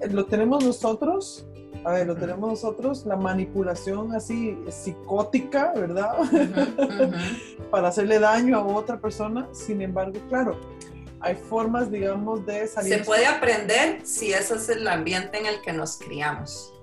es, 0.00 0.12
lo 0.12 0.26
tenemos 0.26 0.64
nosotros 0.64 1.44
a 1.84 1.92
ver, 1.92 2.06
lo 2.06 2.16
tenemos 2.16 2.48
nosotros, 2.48 3.06
la 3.06 3.16
manipulación 3.16 4.12
así 4.12 4.58
psicótica, 4.68 5.72
¿verdad? 5.74 6.12
Para 7.70 7.88
hacerle 7.88 8.18
daño 8.18 8.58
a 8.58 8.66
otra 8.66 9.00
persona. 9.00 9.48
Sin 9.52 9.80
embargo, 9.80 10.18
claro, 10.28 10.58
hay 11.20 11.36
formas, 11.36 11.90
digamos, 11.90 12.44
de 12.44 12.66
salir. 12.66 12.98
Se 12.98 13.04
puede 13.04 13.26
aprender 13.26 14.00
si 14.04 14.32
ese 14.32 14.56
es 14.56 14.68
el 14.68 14.86
ambiente 14.88 15.38
en 15.38 15.46
el 15.46 15.62
que 15.62 15.72
nos 15.72 15.96
criamos. 15.96 16.74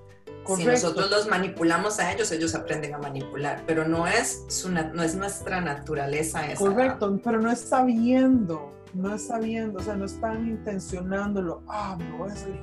Si 0.56 0.64
nosotros 0.64 1.10
los 1.10 1.28
manipulamos 1.28 1.98
a 1.98 2.10
ellos, 2.10 2.32
ellos 2.32 2.54
aprenden 2.54 2.94
a 2.94 2.98
manipular, 2.98 3.62
pero 3.66 3.86
no 3.86 4.06
es, 4.06 4.44
su, 4.48 4.70
no 4.70 5.02
es 5.02 5.14
nuestra 5.14 5.60
naturaleza 5.60 6.50
esa. 6.50 6.58
Correcto, 6.58 7.20
pero 7.22 7.40
no 7.40 7.50
está 7.50 7.84
viendo, 7.84 8.72
no 8.94 9.14
está 9.14 9.38
viendo, 9.38 9.78
o 9.78 9.82
sea, 9.82 9.94
no 9.94 10.06
están 10.06 10.48
intencionándolo, 10.48 11.62
ah, 11.68 11.96
me 11.98 12.16
voy 12.16 12.30
a 12.30 12.34
salir, 12.36 12.60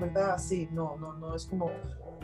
¿verdad? 0.00 0.38
Sí, 0.38 0.68
no, 0.72 0.96
no, 0.96 1.14
no, 1.14 1.34
es 1.34 1.46
como, 1.46 1.70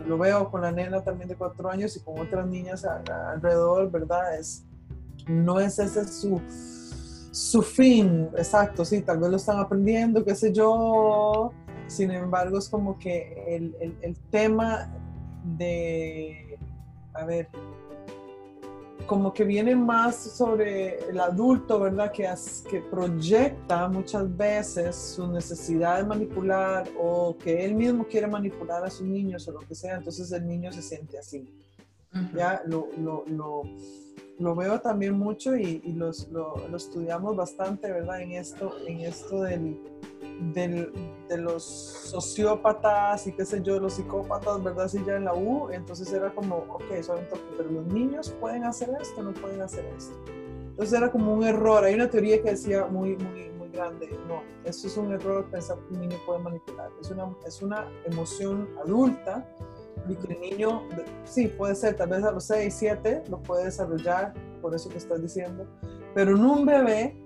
lo 0.07 0.19
veo 0.19 0.51
con 0.51 0.63
la 0.63 0.73
nena 0.73 1.03
también 1.03 1.29
de 1.29 1.37
cuatro 1.37 1.71
años 1.71 1.97
y 1.97 2.01
con 2.01 2.19
otras 2.19 2.47
niñas 2.47 2.85
alrededor, 2.85 3.91
¿verdad? 3.91 4.39
Es, 4.39 4.65
no 5.27 5.61
es 5.61 5.79
ese 5.79 6.07
su, 6.07 6.41
su 7.31 7.63
fin, 7.63 8.29
exacto, 8.37 8.85
sí, 8.85 9.03
tal 9.03 9.19
vez 9.19 9.31
lo 9.31 9.37
están 9.37 9.59
aprendiendo, 9.59 10.25
qué 10.25 10.35
sé 10.35 10.53
yo, 10.53 11.53
sin 11.87 12.11
embargo, 12.11 12.59
es 12.59 12.69
como 12.69 12.99
que 12.99 13.45
el, 13.49 13.97
el, 14.01 14.17
tema 14.31 14.89
de, 15.45 16.59
a 17.13 17.25
ver, 17.25 17.49
como 19.11 19.33
que 19.33 19.43
viene 19.43 19.75
más 19.75 20.15
sobre 20.15 21.01
el 21.11 21.19
adulto, 21.19 21.81
¿verdad? 21.81 22.13
Que, 22.13 22.33
que 22.71 22.81
proyecta 22.81 23.89
muchas 23.89 24.37
veces 24.37 24.95
su 24.95 25.27
necesidad 25.27 25.97
de 25.97 26.05
manipular 26.05 26.89
o 26.97 27.37
que 27.37 27.65
él 27.65 27.75
mismo 27.75 28.07
quiere 28.07 28.29
manipular 28.29 28.85
a 28.85 28.89
sus 28.89 29.09
niños 29.09 29.49
o 29.49 29.51
lo 29.51 29.59
que 29.59 29.75
sea, 29.75 29.97
entonces 29.97 30.31
el 30.31 30.47
niño 30.47 30.71
se 30.71 30.81
siente 30.81 31.19
así. 31.19 31.45
Ya 32.37 32.63
lo, 32.67 32.87
lo, 32.99 33.25
lo, 33.27 33.63
lo, 34.39 34.55
veo 34.55 34.81
también 34.81 35.19
mucho 35.19 35.57
y, 35.57 35.83
y 35.85 35.93
los, 35.95 36.29
lo, 36.29 36.65
estudiamos 36.77 37.35
bastante, 37.35 37.91
¿verdad? 37.91 38.23
En 38.23 38.31
esto, 38.31 38.77
en 38.87 39.01
esto 39.01 39.43
del, 39.43 39.77
de 40.41 41.39
los 41.39 41.63
sociópatas 41.65 43.27
y 43.27 43.33
qué 43.33 43.45
sé 43.45 43.63
yo, 43.63 43.79
los 43.79 43.95
psicópatas, 43.95 44.63
¿verdad? 44.63 44.89
Sí, 44.89 45.03
ya 45.07 45.17
en 45.17 45.25
la 45.25 45.35
U, 45.35 45.71
entonces 45.71 46.13
era 46.13 46.35
como, 46.35 46.57
ok, 46.57 46.85
pero 47.57 47.71
los 47.71 47.87
niños 47.87 48.35
pueden 48.41 48.65
hacer 48.65 48.91
esto, 49.01 49.23
no 49.23 49.33
pueden 49.33 49.61
hacer 49.61 49.85
esto. 49.97 50.15
Entonces 50.71 50.99
era 50.99 51.13
como 51.13 51.35
un 51.35 51.45
error, 51.45 51.85
hay 51.85 51.95
una 51.95 52.09
teoría 52.09 52.43
que 52.43 52.51
decía 52.51 52.87
muy, 52.87 53.17
muy, 53.17 53.51
muy 53.51 53.69
grande, 53.69 54.09
no, 54.27 54.43
eso 54.65 54.87
es 54.87 54.97
un 54.97 55.13
error 55.13 55.45
pensar 55.51 55.77
que 55.79 55.95
un 55.95 56.01
niño 56.01 56.17
puede 56.25 56.41
manipular, 56.41 56.91
es 57.01 57.11
una, 57.11 57.29
es 57.47 57.61
una 57.61 57.87
emoción 58.07 58.69
adulta 58.83 59.47
y 60.09 60.17
que 60.17 60.33
el 60.33 60.41
niño, 60.41 60.83
sí, 61.25 61.49
puede 61.49 61.75
ser, 61.75 61.97
tal 61.97 62.09
vez 62.09 62.25
a 62.25 62.33
los 62.33 62.45
6, 62.45 62.75
7 62.75 63.25
lo 63.29 63.43
puede 63.43 63.67
desarrollar, 63.67 64.33
por 64.63 64.75
eso 64.75 64.89
que 64.89 64.97
estás 64.97 65.21
diciendo, 65.21 65.67
pero 66.15 66.35
en 66.35 66.45
un 66.45 66.65
bebé 66.65 67.23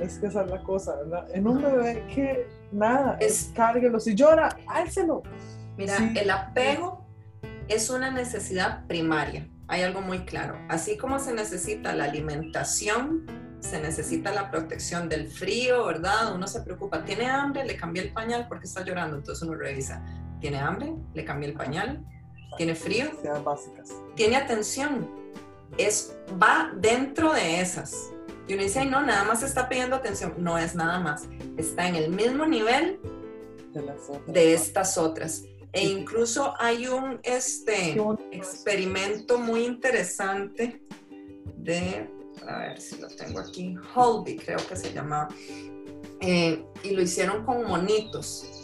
es 0.00 0.18
que 0.18 0.26
esa 0.26 0.42
es 0.42 0.50
la 0.50 0.62
cosa, 0.62 0.96
¿verdad? 0.96 1.26
En 1.34 1.46
un 1.46 1.62
bebé 1.62 2.04
que 2.14 2.46
nada, 2.72 3.16
es, 3.20 3.50
cárguelo. 3.54 4.00
Si 4.00 4.14
llora, 4.14 4.56
álcelo. 4.66 5.22
Mira, 5.76 5.96
el 6.14 6.30
apego 6.30 7.06
es 7.68 7.90
una 7.90 8.10
necesidad 8.10 8.86
primaria. 8.86 9.48
Hay 9.68 9.82
algo 9.82 10.00
muy 10.00 10.20
claro. 10.20 10.58
Así 10.68 10.96
como 10.96 11.18
se 11.18 11.32
necesita 11.32 11.94
la 11.94 12.04
alimentación, 12.04 13.26
se 13.60 13.80
necesita 13.80 14.32
la 14.32 14.50
protección 14.50 15.08
del 15.08 15.28
frío, 15.28 15.86
¿verdad? 15.86 16.34
Uno 16.34 16.46
se 16.48 16.62
preocupa, 16.62 17.04
¿tiene 17.04 17.26
hambre? 17.26 17.64
Le 17.64 17.76
cambié 17.76 18.02
el 18.02 18.12
pañal 18.12 18.46
porque 18.48 18.66
está 18.66 18.82
llorando. 18.84 19.16
Entonces 19.16 19.46
uno 19.46 19.56
revisa, 19.56 20.02
¿tiene 20.40 20.58
hambre? 20.58 20.94
Le 21.14 21.24
cambié 21.24 21.50
el 21.50 21.56
pañal. 21.56 22.04
¿Tiene 22.56 22.74
frío? 22.74 23.06
Básicas. 23.44 23.90
Tiene 24.16 24.36
atención. 24.36 25.08
Es, 25.78 26.16
va 26.42 26.72
dentro 26.76 27.32
de 27.32 27.60
esas. 27.60 28.10
Y 28.50 28.54
uno 28.54 28.64
dice, 28.64 28.84
no, 28.84 29.00
nada 29.00 29.22
más 29.22 29.44
está 29.44 29.68
pidiendo 29.68 29.94
atención. 29.94 30.34
No 30.38 30.58
es 30.58 30.74
nada 30.74 30.98
más. 30.98 31.28
Está 31.56 31.86
en 31.86 31.94
el 31.94 32.10
mismo 32.10 32.44
nivel 32.46 32.98
de, 34.26 34.54
estas 34.54 34.98
otras. 34.98 35.44
E 35.72 35.86
incluso 35.86 36.54
hay 36.58 36.88
un 36.88 37.20
este, 37.22 37.96
experimento 38.32 39.38
muy 39.38 39.64
interesante 39.64 40.82
de, 41.58 42.10
a 42.44 42.58
ver 42.58 42.80
si 42.80 42.96
lo 42.96 43.06
tengo 43.06 43.38
aquí, 43.38 43.76
Holby 43.94 44.38
creo 44.38 44.58
que 44.68 44.74
se 44.74 44.92
llama, 44.92 45.28
eh, 46.20 46.64
y 46.82 46.90
lo 46.90 47.02
hicieron 47.02 47.44
con 47.44 47.64
monitos. 47.68 48.59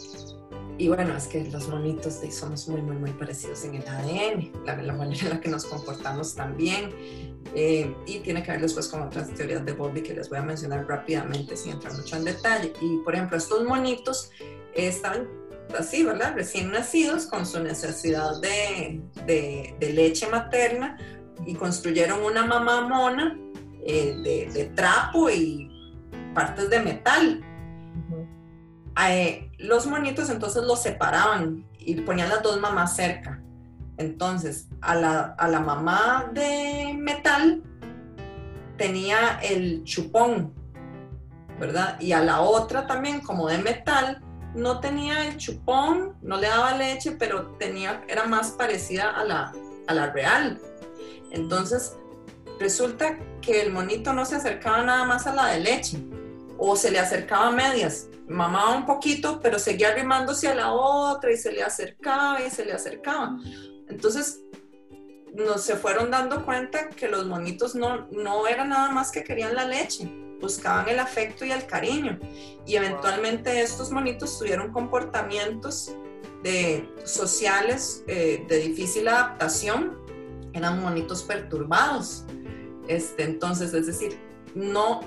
Y 0.77 0.89
bueno, 0.89 1.17
es 1.17 1.27
que 1.27 1.43
los 1.45 1.67
monitos 1.69 2.21
de, 2.21 2.31
somos 2.31 2.67
muy, 2.67 2.81
muy, 2.81 2.97
muy 2.97 3.11
parecidos 3.11 3.63
en 3.65 3.75
el 3.75 3.87
ADN, 3.87 4.51
la, 4.65 4.75
la 4.75 4.93
manera 4.93 5.23
en 5.23 5.29
la 5.29 5.41
que 5.41 5.49
nos 5.49 5.65
comportamos 5.65 6.35
también. 6.35 6.91
Eh, 7.55 7.95
y 8.05 8.19
tiene 8.19 8.43
que 8.43 8.51
ver 8.51 8.61
después 8.61 8.87
con 8.87 9.01
otras 9.01 9.33
teorías 9.33 9.65
de 9.65 9.73
Bowlby 9.73 10.03
que 10.03 10.13
les 10.13 10.29
voy 10.29 10.37
a 10.37 10.43
mencionar 10.43 10.85
rápidamente 10.87 11.57
sin 11.57 11.73
entrar 11.73 11.93
mucho 11.93 12.15
en 12.15 12.25
detalle. 12.25 12.73
Y 12.81 12.97
por 12.97 13.15
ejemplo, 13.15 13.37
estos 13.37 13.63
monitos 13.63 14.29
estaban 14.75 15.27
así, 15.77 16.03
¿verdad? 16.03 16.33
Recién 16.35 16.71
nacidos 16.71 17.25
con 17.25 17.45
su 17.45 17.61
necesidad 17.61 18.39
de, 18.41 19.01
de, 19.25 19.93
leche 19.93 20.27
materna 20.27 20.97
y 21.45 21.55
construyeron 21.55 22.23
una 22.23 22.45
mamá 22.45 22.81
mona 22.81 23.37
eh, 23.85 24.47
de, 24.53 24.65
trapo 24.75 25.29
y 25.29 25.69
partes 26.33 26.69
de 26.69 26.79
metal. 26.79 27.43
Eh, 29.09 29.46
los 29.57 29.87
monitos 29.87 30.29
entonces 30.29 30.63
los 30.63 30.81
separaban 30.81 31.65
y 31.79 31.95
ponían 32.01 32.29
las 32.29 32.43
dos 32.43 32.59
mamás 32.59 32.95
cerca 32.95 33.41
entonces, 33.97 34.67
a 34.81 34.95
la, 34.95 35.59
mamá 35.59 36.29
de 36.31 36.93
metal 36.95 37.63
tenía 38.77 39.39
el 39.41 39.83
chupón, 39.83 40.53
¿verdad? 41.59 41.99
Y 41.99 42.11
a 42.11 42.21
la 42.21 42.41
otra 42.41 42.85
también, 42.85 43.21
como 43.21 43.47
de 43.49 43.57
metal, 43.57 44.21
no 44.53 44.79
tenía 44.79 45.27
el 45.27 45.37
chupón, 45.37 46.15
no 46.21 46.37
le 46.37 46.47
daba 46.47 46.77
leche, 46.77 47.11
pero 47.17 47.47
tenía, 47.57 48.03
era 48.07 48.25
más 48.25 48.51
parecida 48.51 49.09
a 49.09 49.23
la, 49.23 49.53
a 49.87 49.93
la 49.95 50.11
real. 50.11 50.61
Entonces, 51.31 51.97
resulta 52.59 53.17
que 53.41 53.61
el 53.61 53.73
monito 53.73 54.13
no 54.13 54.25
se 54.25 54.35
acercaba 54.35 54.83
nada 54.83 55.05
más 55.05 55.25
a 55.25 55.33
la 55.33 55.47
de 55.47 55.59
leche, 55.59 55.97
o 56.57 56.75
se 56.75 56.91
le 56.91 56.99
acercaba 56.99 57.47
a 57.47 57.51
medias, 57.51 58.07
mamaba 58.27 58.75
un 58.75 58.85
poquito, 58.85 59.39
pero 59.41 59.59
seguía 59.59 59.89
arrimándose 59.89 60.47
a 60.47 60.55
la 60.55 60.73
otra 60.73 61.31
y 61.31 61.37
se 61.37 61.51
le 61.51 61.63
acercaba 61.63 62.41
y 62.41 62.49
se 62.49 62.65
le 62.65 62.73
acercaba. 62.73 63.37
Entonces, 63.87 64.41
nos 65.33 65.61
se 65.61 65.75
fueron 65.75 66.11
dando 66.11 66.43
cuenta 66.45 66.89
que 66.89 67.07
los 67.07 67.25
monitos 67.25 67.75
no, 67.75 68.07
no 68.11 68.47
eran 68.47 68.69
nada 68.69 68.89
más 68.89 69.11
que 69.11 69.23
querían 69.23 69.55
la 69.55 69.65
leche, 69.65 70.11
buscaban 70.41 70.89
el 70.89 70.99
afecto 70.99 71.45
y 71.45 71.51
el 71.51 71.65
cariño. 71.65 72.19
Y 72.65 72.75
eventualmente 72.75 73.61
estos 73.61 73.91
monitos 73.91 74.37
tuvieron 74.39 74.71
comportamientos 74.71 75.95
de, 76.43 76.89
sociales 77.03 78.03
eh, 78.07 78.45
de 78.47 78.57
difícil 78.59 79.07
adaptación, 79.07 79.97
eran 80.53 80.81
monitos 80.81 81.23
perturbados. 81.23 82.25
Este, 82.87 83.23
entonces, 83.23 83.73
es 83.73 83.85
decir, 83.85 84.19
no 84.55 85.01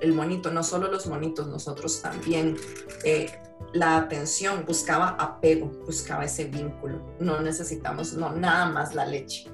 el 0.00 0.12
monito, 0.12 0.50
no 0.50 0.62
solo 0.62 0.90
los 0.90 1.06
monitos, 1.06 1.48
nosotros 1.48 2.02
también 2.02 2.56
eh, 3.04 3.30
la 3.72 3.96
atención, 3.96 4.64
buscaba 4.66 5.10
apego, 5.10 5.70
buscaba 5.84 6.24
ese 6.24 6.44
vínculo. 6.44 7.00
No 7.20 7.40
necesitamos 7.40 8.14
no, 8.14 8.32
nada 8.32 8.70
más 8.70 8.94
la 8.94 9.06
leche. 9.06 9.50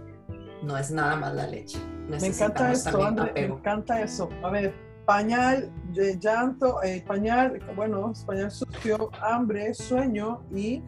No 0.62 0.76
es 0.76 0.90
nada 0.90 1.16
más 1.16 1.34
la 1.34 1.46
leche. 1.46 1.78
Me 2.08 2.18
encanta 2.18 2.72
esto, 2.72 3.02
André, 3.04 3.32
me 3.34 3.54
encanta 3.54 4.02
eso. 4.02 4.28
A 4.42 4.50
ver, 4.50 4.74
pañal, 5.06 5.72
llanto, 6.20 6.82
eh, 6.82 7.02
pañal, 7.06 7.60
bueno, 7.74 8.12
pañal 8.26 8.50
sucio, 8.50 9.10
hambre, 9.20 9.74
sueño 9.74 10.42
y, 10.54 10.82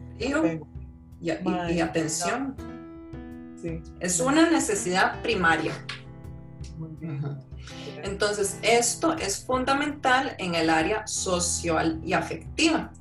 y, 1.19 1.29
atención. 1.81 2.55
Sí. 3.61 3.81
Es 3.99 4.19
una 4.19 4.49
necesidad 4.49 5.21
primaria. 5.21 5.73
Muy 6.77 6.89
bien. 6.99 7.21
Entonces, 8.03 8.57
esto 8.61 9.15
es 9.17 9.43
fundamental 9.43 10.35
en 10.37 10.55
el 10.55 10.69
área 10.69 11.07
social 11.07 11.99
y 12.05 12.13
afectiva. 12.13 12.91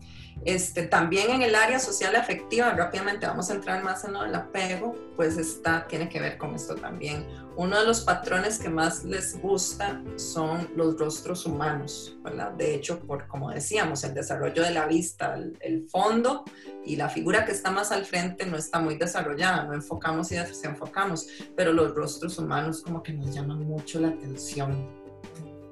Este, 0.45 0.83
también 0.83 1.31
en 1.31 1.43
el 1.43 1.55
área 1.55 1.79
social 1.79 2.15
afectiva, 2.17 2.71
rápidamente 2.71 3.27
vamos 3.27 3.49
a 3.51 3.55
entrar 3.55 3.83
más 3.83 4.05
en 4.05 4.13
lo 4.13 4.23
del 4.25 4.35
apego, 4.35 4.95
pues 5.17 5.39
está, 5.39 5.87
tiene 5.87 6.11
que 6.11 6.21
ver 6.21 6.37
con 6.37 6.55
esto 6.55 6.75
también. 6.75 7.27
Uno 7.57 7.79
de 7.79 7.87
los 7.87 8.03
patrones 8.03 8.59
que 8.59 8.69
más 8.69 9.05
les 9.05 9.41
gusta 9.41 10.03
son 10.17 10.69
los 10.77 10.99
rostros 10.99 11.47
humanos, 11.47 12.19
¿verdad? 12.23 12.53
De 12.53 12.75
hecho, 12.75 13.01
por 13.01 13.27
como 13.27 13.51
decíamos, 13.51 14.05
el 14.05 14.13
desarrollo 14.13 14.63
de 14.63 14.73
la 14.73 14.87
vista, 14.87 15.35
el, 15.35 15.89
fondo 15.89 16.45
y 16.85 16.97
la 16.97 17.09
figura 17.09 17.45
que 17.45 17.53
está 17.53 17.71
más 17.71 17.93
al 17.93 18.05
frente 18.05 18.45
no 18.47 18.57
está 18.57 18.81
muy 18.81 18.97
desarrollada, 18.97 19.65
no 19.65 19.75
enfocamos 19.75 20.31
y 20.33 20.37
desenfocamos, 20.37 21.27
pero 21.57 21.73
los 21.73 21.95
rostros 21.95 22.39
humanos 22.39 22.83
como 22.83 23.03
que 23.03 23.13
nos 23.13 23.35
llaman 23.35 23.61
mucho 23.65 24.01
la 24.01 24.09
atención, 24.09 24.91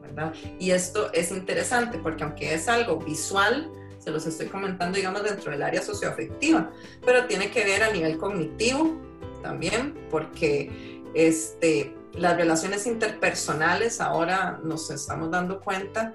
¿verdad? 0.01 0.33
Y 0.59 0.71
esto 0.71 1.13
es 1.13 1.31
interesante 1.31 1.99
porque 1.99 2.23
aunque 2.25 2.55
es 2.55 2.69
algo 2.69 2.99
visual, 2.99 3.71
se 4.03 4.11
los 4.11 4.27
estoy 4.27 4.49
comentando, 4.49 4.97
digamos, 4.97 5.23
dentro 5.23 5.53
del 5.53 5.63
área 5.63 5.81
socioafectiva, 5.81 6.71
pero 7.05 7.27
tiene 7.27 7.51
que 7.51 7.65
ver 7.65 7.85
a 7.85 7.93
nivel 7.93 8.19
cognitivo 8.19 9.01
también, 9.43 9.95
porque 10.11 11.03
este, 11.15 11.95
las 12.15 12.37
relaciones 12.37 12.87
interpersonales 12.87 14.01
ahora 14.01 14.59
nos 14.65 14.91
estamos 14.91 15.31
dando 15.31 15.61
cuenta, 15.61 16.13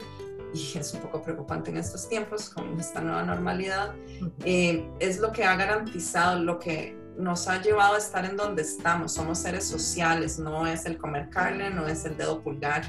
y 0.54 0.78
es 0.78 0.94
un 0.94 1.02
poco 1.02 1.22
preocupante 1.22 1.70
en 1.70 1.78
estos 1.78 2.10
tiempos 2.10 2.50
con 2.50 2.78
esta 2.78 3.00
nueva 3.00 3.24
normalidad, 3.24 3.96
eh, 4.44 4.86
es 5.00 5.20
lo 5.20 5.32
que 5.32 5.46
ha 5.46 5.56
garantizado, 5.56 6.40
lo 6.42 6.60
que 6.60 6.98
nos 7.18 7.48
ha 7.48 7.62
llevado 7.62 7.96
a 7.96 7.98
estar 7.98 8.26
en 8.26 8.36
donde 8.36 8.62
estamos. 8.62 9.14
Somos 9.14 9.40
seres 9.40 9.66
sociales, 9.66 10.38
no 10.38 10.68
es 10.68 10.86
el 10.86 10.98
comer 10.98 11.30
carne, 11.30 11.70
no 11.70 11.88
es 11.88 12.06
el 12.06 12.16
dedo 12.16 12.42
pulgar, 12.42 12.84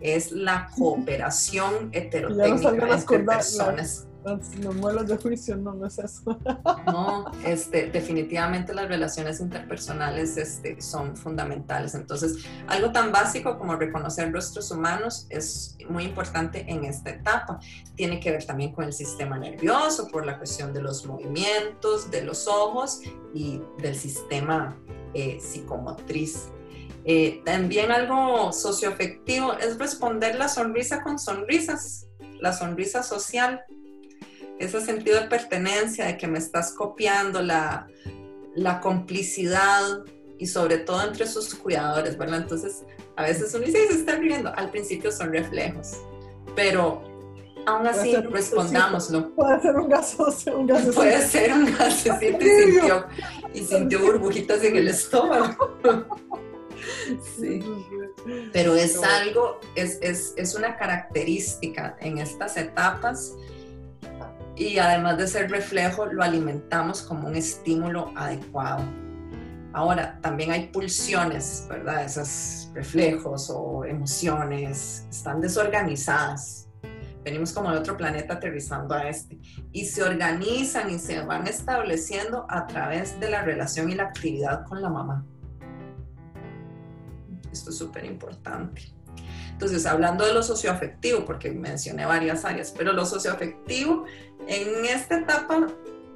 es 0.00 0.32
la 0.32 0.68
cooperación 0.76 1.90
heterotécnica 1.92 2.94
entre 2.94 3.18
personas 3.20 4.08
los 4.24 4.76
muelos 4.76 5.08
de 5.08 5.16
juicio, 5.16 5.56
no, 5.56 5.74
no 5.74 5.86
es 5.86 5.98
eso. 5.98 6.38
No, 6.86 7.30
este, 7.44 7.90
definitivamente 7.90 8.74
las 8.74 8.88
relaciones 8.88 9.40
interpersonales 9.40 10.36
este, 10.36 10.80
son 10.80 11.16
fundamentales. 11.16 11.94
Entonces, 11.94 12.44
algo 12.66 12.92
tan 12.92 13.12
básico 13.12 13.58
como 13.58 13.76
reconocer 13.76 14.32
rostros 14.32 14.70
humanos 14.70 15.26
es 15.30 15.76
muy 15.88 16.04
importante 16.04 16.64
en 16.68 16.84
esta 16.84 17.10
etapa. 17.10 17.60
Tiene 17.94 18.20
que 18.20 18.30
ver 18.30 18.44
también 18.44 18.72
con 18.72 18.84
el 18.84 18.92
sistema 18.92 19.38
nervioso, 19.38 20.08
por 20.08 20.26
la 20.26 20.38
cuestión 20.38 20.72
de 20.72 20.82
los 20.82 21.06
movimientos, 21.06 22.10
de 22.10 22.22
los 22.22 22.46
ojos 22.46 23.00
y 23.32 23.60
del 23.78 23.94
sistema 23.94 24.76
eh, 25.14 25.38
psicomotriz. 25.40 26.50
Eh, 27.04 27.42
también 27.44 27.90
algo 27.90 28.52
socioafectivo 28.52 29.54
es 29.54 29.78
responder 29.78 30.36
la 30.36 30.48
sonrisa 30.48 31.02
con 31.02 31.18
sonrisas, 31.18 32.06
la 32.38 32.52
sonrisa 32.52 33.02
social 33.02 33.62
ese 34.64 34.80
sentido 34.80 35.20
de 35.20 35.26
pertenencia, 35.26 36.06
de 36.06 36.16
que 36.16 36.26
me 36.26 36.38
estás 36.38 36.72
copiando, 36.72 37.42
la, 37.42 37.86
la 38.54 38.80
complicidad 38.80 40.04
y 40.38 40.46
sobre 40.46 40.78
todo 40.78 41.02
entre 41.02 41.26
sus 41.26 41.54
cuidadores, 41.54 42.18
¿verdad? 42.18 42.40
Entonces, 42.42 42.82
a 43.16 43.22
veces 43.22 43.54
uno 43.54 43.64
dice, 43.64 43.86
se 43.88 43.94
está 43.94 44.16
riendo, 44.16 44.52
al 44.54 44.70
principio 44.70 45.12
son 45.12 45.32
reflejos, 45.32 45.98
pero 46.56 47.02
aún 47.66 47.86
así 47.86 48.16
respondámoslo. 48.16 49.34
Puede 49.34 49.60
ser 49.60 49.76
un 49.76 49.88
gasoso, 49.88 50.58
un. 50.58 50.66
Puede 50.66 51.26
ser 51.26 51.52
un 51.52 51.66
gasecito 51.76 52.44
y 52.44 52.48
sintió, 52.48 53.06
y 53.54 53.60
sintió 53.60 54.00
burbujitas 54.00 54.62
en 54.64 54.76
el 54.76 54.88
estómago. 54.88 55.78
Sí. 57.36 57.60
Pero 58.52 58.74
es 58.74 59.00
algo, 59.02 59.60
es, 59.76 59.98
es, 60.02 60.34
es 60.36 60.54
una 60.56 60.76
característica 60.76 61.96
en 62.00 62.18
estas 62.18 62.56
etapas 62.56 63.36
y 64.68 64.78
además 64.78 65.18
de 65.18 65.26
ser 65.26 65.50
reflejo, 65.50 66.06
lo 66.06 66.22
alimentamos 66.22 67.02
como 67.02 67.28
un 67.28 67.34
estímulo 67.34 68.12
adecuado. 68.16 68.84
Ahora, 69.72 70.18
también 70.20 70.52
hay 70.52 70.68
pulsiones, 70.68 71.66
¿verdad? 71.68 72.04
Esos 72.04 72.70
reflejos 72.74 73.50
o 73.50 73.84
emociones 73.84 75.06
están 75.10 75.40
desorganizadas. 75.40 76.68
Venimos 77.24 77.52
como 77.52 77.70
de 77.70 77.78
otro 77.78 77.96
planeta 77.96 78.34
aterrizando 78.34 78.94
a 78.94 79.08
este. 79.08 79.38
Y 79.72 79.86
se 79.86 80.02
organizan 80.02 80.90
y 80.90 80.98
se 80.98 81.22
van 81.22 81.46
estableciendo 81.46 82.46
a 82.48 82.66
través 82.66 83.18
de 83.18 83.30
la 83.30 83.42
relación 83.42 83.90
y 83.90 83.94
la 83.94 84.04
actividad 84.04 84.64
con 84.66 84.82
la 84.82 84.90
mamá. 84.90 85.24
Esto 87.50 87.70
es 87.70 87.78
súper 87.78 88.04
importante. 88.04 88.82
Entonces, 89.52 89.86
hablando 89.86 90.26
de 90.26 90.34
lo 90.34 90.42
socioafectivo, 90.42 91.24
porque 91.24 91.52
mencioné 91.52 92.04
varias 92.04 92.44
áreas, 92.44 92.74
pero 92.76 92.92
lo 92.92 93.06
socioafectivo, 93.06 94.04
en 94.48 94.84
esta 94.86 95.18
etapa 95.18 95.68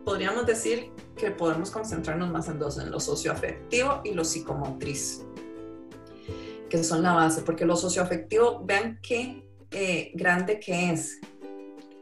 podríamos 0.04 0.46
decir 0.46 0.90
que 1.16 1.30
podemos 1.30 1.70
concentrarnos 1.70 2.30
más 2.30 2.48
en 2.48 2.58
dos, 2.58 2.78
en 2.78 2.90
lo 2.90 3.00
socioafectivo 3.00 4.02
y 4.04 4.14
lo 4.14 4.24
psicomotriz, 4.24 5.24
que 6.68 6.82
son 6.82 7.02
la 7.02 7.12
base, 7.12 7.42
porque 7.42 7.64
lo 7.64 7.76
socioafectivo, 7.76 8.64
vean 8.64 8.98
qué 9.02 9.44
eh, 9.70 10.12
grande 10.14 10.60
que 10.60 10.92
es. 10.92 11.20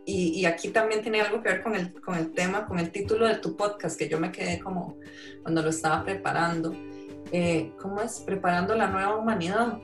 Y, 0.07 0.45
aquí 0.45 0.69
también 0.69 1.01
tiene 1.01 1.23
algo 1.23 1.43
que 1.43 1.49
ver 1.49 1.63
con 1.63 1.75
el, 1.75 1.99
con 2.03 2.15
el 2.17 2.33
tema, 2.33 2.67
con 2.67 2.79
el 2.79 2.91
título 2.91 3.27
de 3.27 3.37
tu 3.37 3.57
podcast, 3.57 3.99
que 3.99 4.07
yo 4.07 4.21
me 4.21 4.31
quedé 4.31 4.59
como 4.59 4.99
cuando 5.43 5.63
lo 5.63 5.71
estaba 5.71 6.05
preparando. 6.05 6.75
Eh, 7.33 7.73
¿Cómo 7.81 8.03
es? 8.03 8.21
Preparando 8.21 8.75
la 8.75 8.89
nueva 8.89 9.17
humanidad 9.17 9.79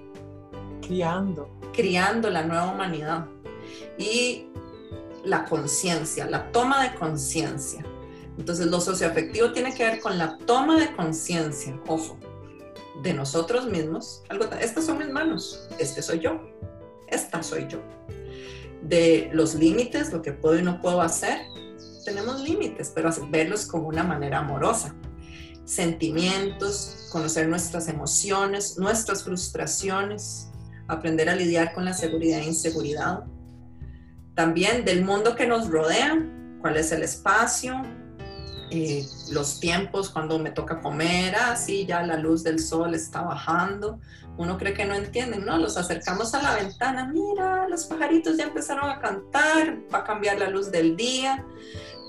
criando. 0.81 1.49
Criando 1.73 2.31
la 2.31 2.43
nueva 2.43 2.73
humanidad. 2.73 3.27
Y 3.99 4.47
la 5.25 5.45
conciencia, 5.45 6.27
la 6.27 6.51
toma 6.53 6.83
de 6.83 6.95
conciencia. 6.99 7.85
Entonces, 8.39 8.67
lo 8.67 8.81
socioafectivo 8.81 9.53
tiene 9.53 9.75
que 9.75 9.85
ver 9.85 10.01
con 10.01 10.17
la 10.19 10.39
toma 10.39 10.79
de 10.79 10.95
conciencia, 10.97 11.79
ojo, 11.87 12.17
de 13.03 13.13
nosotros 13.13 13.67
mismos. 13.67 14.23
Estas 14.61 14.87
son 14.87 14.99
mis 14.99 15.11
manos, 15.11 15.69
este 15.79 16.01
soy 16.03 16.21
yo, 16.21 16.41
esta 17.09 17.43
soy 17.43 17.67
yo. 17.69 17.79
De 18.83 19.29
los 19.33 19.55
límites, 19.55 20.13
lo 20.13 20.23
que 20.23 20.33
puedo 20.33 20.59
y 20.59 20.63
no 20.63 20.81
puedo 20.81 21.03
hacer, 21.03 21.39
tenemos 22.05 22.41
límites, 22.41 22.91
pero 22.95 23.11
verlos 23.29 23.67
como 23.67 23.89
una 23.89 24.03
manera 24.03 24.39
amorosa. 24.39 24.95
Sentimientos, 25.65 27.09
conocer 27.13 27.47
nuestras 27.47 27.89
emociones, 27.89 28.79
nuestras 28.79 29.23
frustraciones, 29.23 30.50
aprender 30.91 31.29
a 31.29 31.37
lidiar 31.37 31.73
con 31.73 31.85
la 31.85 31.95
seguridad 31.95 32.41
e 32.41 32.45
inseguridad. 32.45 33.25
También 34.35 34.85
del 34.85 35.05
mundo 35.05 35.35
que 35.35 35.47
nos 35.47 35.69
rodea, 35.69 36.19
cuál 36.61 36.77
es 36.77 36.93
el 36.93 37.03
espacio, 37.03 37.83
eh, 38.73 39.05
los 39.33 39.59
tiempos 39.59 40.11
cuando 40.11 40.39
me 40.39 40.53
toca 40.53 40.81
comer, 40.81 41.35
así 41.35 41.83
ah, 41.83 41.87
ya 41.89 42.03
la 42.05 42.17
luz 42.17 42.45
del 42.45 42.61
sol 42.61 42.95
está 42.95 43.23
bajando. 43.23 43.99
Uno 44.39 44.57
cree 44.59 44.73
que 44.73 44.85
no 44.85 44.95
entienden, 44.95 45.45
¿no? 45.45 45.59
Los 45.59 45.77
acercamos 45.77 46.33
a 46.35 46.43
la 46.43 46.55
ventana, 46.55 47.05
mira, 47.13 47.69
los 47.69 47.85
pajaritos 47.85 48.37
ya 48.37 48.45
empezaron 48.45 48.89
a 48.89 49.01
cantar, 49.01 49.77
va 49.93 49.99
a 49.99 50.05
cambiar 50.05 50.39
la 50.39 50.49
luz 50.49 50.71
del 50.71 50.97
día. 50.97 51.45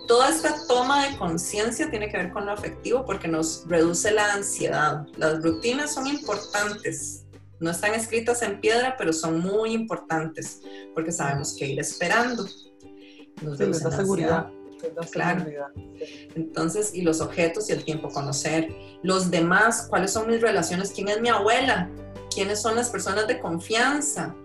Toda 0.07 0.29
esta 0.29 0.55
toma 0.67 1.07
de 1.07 1.17
conciencia 1.17 1.89
tiene 1.89 2.09
que 2.09 2.17
ver 2.17 2.32
con 2.32 2.45
lo 2.45 2.51
afectivo 2.51 3.05
porque 3.05 3.27
nos 3.27 3.65
reduce 3.67 4.11
la 4.11 4.34
ansiedad. 4.34 5.07
Las 5.17 5.41
rutinas 5.41 5.93
son 5.93 6.05
importantes, 6.05 7.25
no 7.62 7.70
están 7.70 7.93
escritas 7.93 8.41
en 8.41 8.59
piedra, 8.59 8.95
pero 8.97 9.14
son 9.14 9.39
muy 9.39 9.72
importantes 9.72 10.62
porque 10.95 11.12
sabemos 11.12 11.55
que 11.55 11.68
ir 11.68 11.80
esperando. 11.80 12.45
Nos 13.43 13.57
da 13.59 13.91
seguridad. 13.91 14.51
Claro. 15.12 15.45
Entonces, 16.34 16.95
y 16.95 17.03
los 17.03 17.22
objetos 17.22 17.70
y 17.70 17.74
el 17.74 17.84
tiempo 17.84 18.09
conocer. 18.09 18.74
Los 19.03 19.30
demás, 19.30 19.86
¿cuáles 19.88 20.12
son 20.12 20.28
mis 20.28 20.41
relaciones? 20.41 20.91
¿Quién 20.91 21.07
es 21.09 21.22
mi 21.22 21.30
abuela? 21.30 21.88
¿Quiénes 22.34 22.59
son 22.59 22.76
las 22.76 22.89
personas 22.89 23.28
de 23.28 23.39
confianza? 23.39 24.36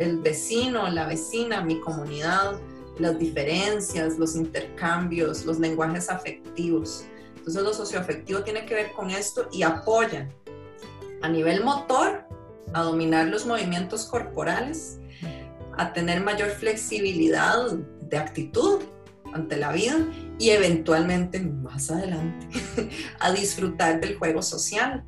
El 0.00 0.18
vecino, 0.18 0.88
la 0.88 1.06
vecina, 1.06 1.62
mi 1.62 1.80
comunidad, 1.80 2.58
las 2.98 3.20
diferencias, 3.20 4.18
los 4.18 4.34
intercambios, 4.34 5.44
los 5.44 5.60
lenguajes 5.60 6.10
afectivos. 6.10 7.04
Entonces, 7.36 7.62
lo 7.62 7.72
socioafectivo 7.72 8.42
tiene 8.42 8.66
que 8.66 8.74
ver 8.74 8.92
con 8.92 9.10
esto 9.10 9.48
y 9.52 9.62
apoya 9.62 10.28
a 11.22 11.28
nivel 11.28 11.62
motor 11.62 12.26
a 12.72 12.82
dominar 12.82 13.26
los 13.28 13.46
movimientos 13.46 14.06
corporales, 14.06 14.98
a 15.76 15.92
tener 15.92 16.22
mayor 16.22 16.50
flexibilidad 16.50 17.72
de 18.02 18.18
actitud 18.18 18.82
ante 19.32 19.56
la 19.56 19.72
vida 19.72 19.96
y 20.38 20.50
eventualmente 20.50 21.40
más 21.40 21.90
adelante 21.90 22.48
a 23.20 23.32
disfrutar 23.32 24.00
del 24.00 24.16
juego 24.16 24.42
social. 24.42 25.04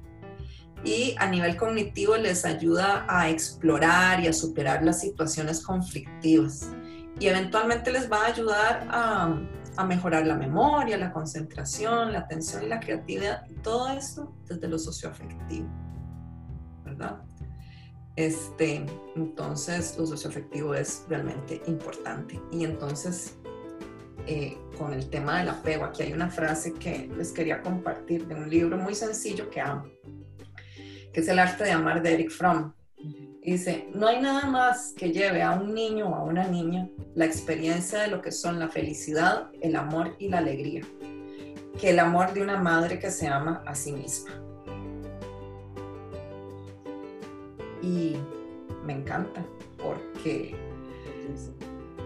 Y 0.83 1.15
a 1.19 1.29
nivel 1.29 1.59
cognitivo 1.59 2.17
les 2.17 2.47
ayuda 2.47 3.05
a 3.07 3.29
explorar 3.29 4.21
y 4.21 4.29
a 4.29 4.33
superar 4.33 4.83
las 4.83 5.01
situaciones 5.01 5.63
conflictivas. 5.63 6.71
Y 7.19 7.27
eventualmente 7.27 7.93
les 7.93 8.11
va 8.11 8.23
a 8.23 8.27
ayudar 8.29 8.89
a, 8.91 9.85
mejorar 9.87 10.27
la 10.27 10.37
memoria, 10.37 10.99
la 10.99 11.11
concentración, 11.11 12.13
la 12.13 12.21
atención 12.21 12.63
y 12.63 12.67
la 12.67 12.81
creatividad. 12.81 13.47
Todo 13.63 13.89
esto 13.89 14.35
desde 14.47 14.69
lo 14.69 14.79
socioafectivo. 14.79 15.69
¿Verdad? 16.85 17.21
Este, 18.17 18.85
entonces, 19.17 19.97
lo 19.99 20.07
socioafectivo 20.07 20.75
es 20.75 21.05
realmente 21.09 21.63
importante. 21.67 22.41
Y 22.51 22.65
entonces, 22.65 23.37
eh, 24.27 24.59
con 24.77 24.93
el 24.93 25.09
tema 25.09 25.39
del 25.39 25.49
apego, 25.49 25.85
aquí 25.85 26.03
hay 26.03 26.13
una 26.13 26.29
frase 26.29 26.75
que 26.75 27.11
les 27.17 27.33
quería 27.33 27.63
compartir 27.63 28.27
de 28.27 28.35
un 28.35 28.51
libro 28.51 28.77
muy 28.77 28.95
sencillo 28.95 29.51
que 29.51 29.61
amo, 29.61 29.85
que 31.13 31.21
es 31.21 31.29
El 31.29 31.39
arte 31.39 31.65
de 31.65 31.73
amar 31.73 32.03
de 32.03 32.15
Eric 32.15 32.31
Fromm. 32.31 32.73
dice, 33.43 33.89
no 33.95 34.07
hay 34.07 34.21
nada 34.21 34.47
más 34.47 34.93
que 34.97 35.11
lleve 35.11 35.43
a 35.43 35.53
un 35.53 35.75
niño 35.75 36.09
o 36.11 36.15
a 36.15 36.23
una 36.23 36.47
niña 36.47 36.89
la 37.15 37.25
experiencia 37.25 38.01
de 38.01 38.09
lo 38.09 38.21
que 38.21 38.31
son 38.31 38.59
la 38.59 38.69
felicidad, 38.69 39.51
el 39.61 39.77
amor 39.77 40.15
y 40.19 40.29
la 40.29 40.39
alegría, 40.39 40.83
que 41.81 41.91
el 41.91 41.99
amor 41.99 42.33
de 42.33 42.43
una 42.43 42.59
madre 42.59 42.99
que 42.99 43.11
se 43.11 43.27
ama 43.27 43.63
a 43.67 43.75
sí 43.75 43.93
misma. 43.93 44.31
Y 47.83 48.17
me 48.85 48.95
encanta 48.95 49.45
porque, 49.83 50.57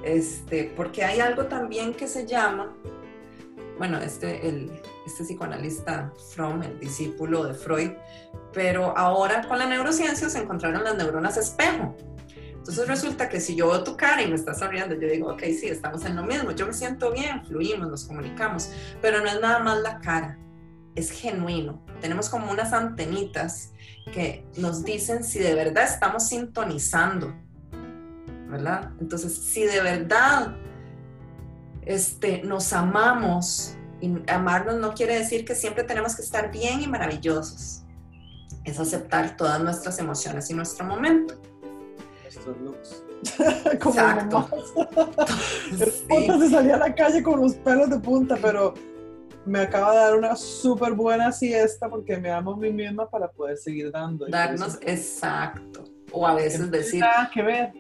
este, 0.03 0.73
porque 0.77 1.05
hay 1.05 1.21
algo 1.21 1.47
también 1.47 1.95
que 1.95 2.07
se 2.07 2.27
llama, 2.27 2.75
bueno, 3.79 3.99
este, 3.99 4.49
el, 4.49 4.71
este 5.07 5.25
psicoanalista 5.25 6.13
Fromm, 6.35 6.63
el 6.63 6.79
discípulo 6.79 7.45
de 7.45 7.55
Freud, 7.55 7.91
pero 8.53 8.97
ahora 8.97 9.47
con 9.47 9.59
la 9.59 9.67
neurociencia 9.67 10.29
se 10.29 10.39
encontraron 10.39 10.85
las 10.85 10.97
neuronas 10.97 11.37
espejo. 11.37 11.97
Entonces 12.65 12.89
resulta 12.89 13.29
que 13.29 13.41
si 13.41 13.55
yo 13.55 13.69
veo 13.69 13.85
tu 13.85 13.95
cara 13.95 14.23
y 14.23 14.29
me 14.29 14.37
estás 14.37 14.61
sonriendo, 14.61 14.95
yo 14.95 15.07
digo, 15.07 15.31
ok, 15.31 15.43
sí, 15.43 15.69
estamos 15.69 16.03
en 16.07 16.17
lo 16.17 16.23
mismo, 16.23 16.53
yo 16.53 16.67
me 16.67 16.73
siento 16.73 17.13
bien, 17.13 17.45
fluimos, 17.45 17.89
nos 17.89 18.05
comunicamos, 18.07 18.71
pero 19.03 19.21
no 19.21 19.27
es 19.27 19.39
nada 19.39 19.59
más 19.59 19.83
la 19.83 19.99
cara, 19.99 20.39
es 20.95 21.11
genuino. 21.11 21.85
Tenemos 22.01 22.31
como 22.31 22.51
unas 22.51 22.73
antenitas 22.73 23.74
que 24.13 24.47
nos 24.57 24.85
dicen 24.85 25.25
si 25.25 25.39
de 25.39 25.55
verdad 25.55 25.85
estamos 25.85 26.29
sintonizando, 26.29 27.35
¿verdad? 28.49 28.93
Entonces, 29.01 29.35
si 29.35 29.65
de 29.65 29.81
verdad 29.81 30.57
este, 31.83 32.43
nos 32.43 32.73
amamos, 32.73 33.77
y 34.01 34.31
amarnos 34.31 34.77
no 34.77 34.93
quiere 34.93 35.19
decir 35.19 35.45
que 35.45 35.55
siempre 35.55 35.85
tenemos 35.85 36.15
que 36.15 36.23
estar 36.23 36.51
bien 36.51 36.83
y 36.83 36.87
maravillosos. 36.87 37.83
Es 38.65 38.79
aceptar 38.79 39.37
todas 39.37 39.63
nuestras 39.63 39.99
emociones 39.99 40.51
y 40.51 40.55
nuestro 40.55 40.85
momento. 40.85 41.35
Nuestros 42.23 42.61
looks. 42.61 43.03
Exacto. 43.73 44.49
sí. 45.79 46.27
se 46.39 46.51
salía 46.51 46.75
a 46.75 46.79
la 46.79 46.95
calle 46.95 47.23
con 47.23 47.41
los 47.41 47.55
pelos 47.55 47.89
de 47.89 47.99
punta, 47.99 48.37
pero 48.41 48.75
me 49.47 49.61
acaba 49.61 49.93
de 49.93 49.99
dar 49.99 50.17
una 50.17 50.37
súper 50.37 50.93
buena 50.93 51.33
siesta 51.33 51.89
porque 51.89 52.17
me 52.17 52.31
amo 52.31 52.53
a 52.53 52.57
mí 52.57 52.73
misma 52.73 53.09
para 53.09 53.29
poder 53.31 53.57
seguir 53.57 53.91
dando. 53.91 54.27
Darnos, 54.29 54.79
exacto. 54.83 55.85
O 56.13 56.27
a 56.27 56.35
veces 56.35 56.71
decir, 56.71 57.01
nada 57.01 57.31
que 57.33 57.43
ver. 57.43 57.73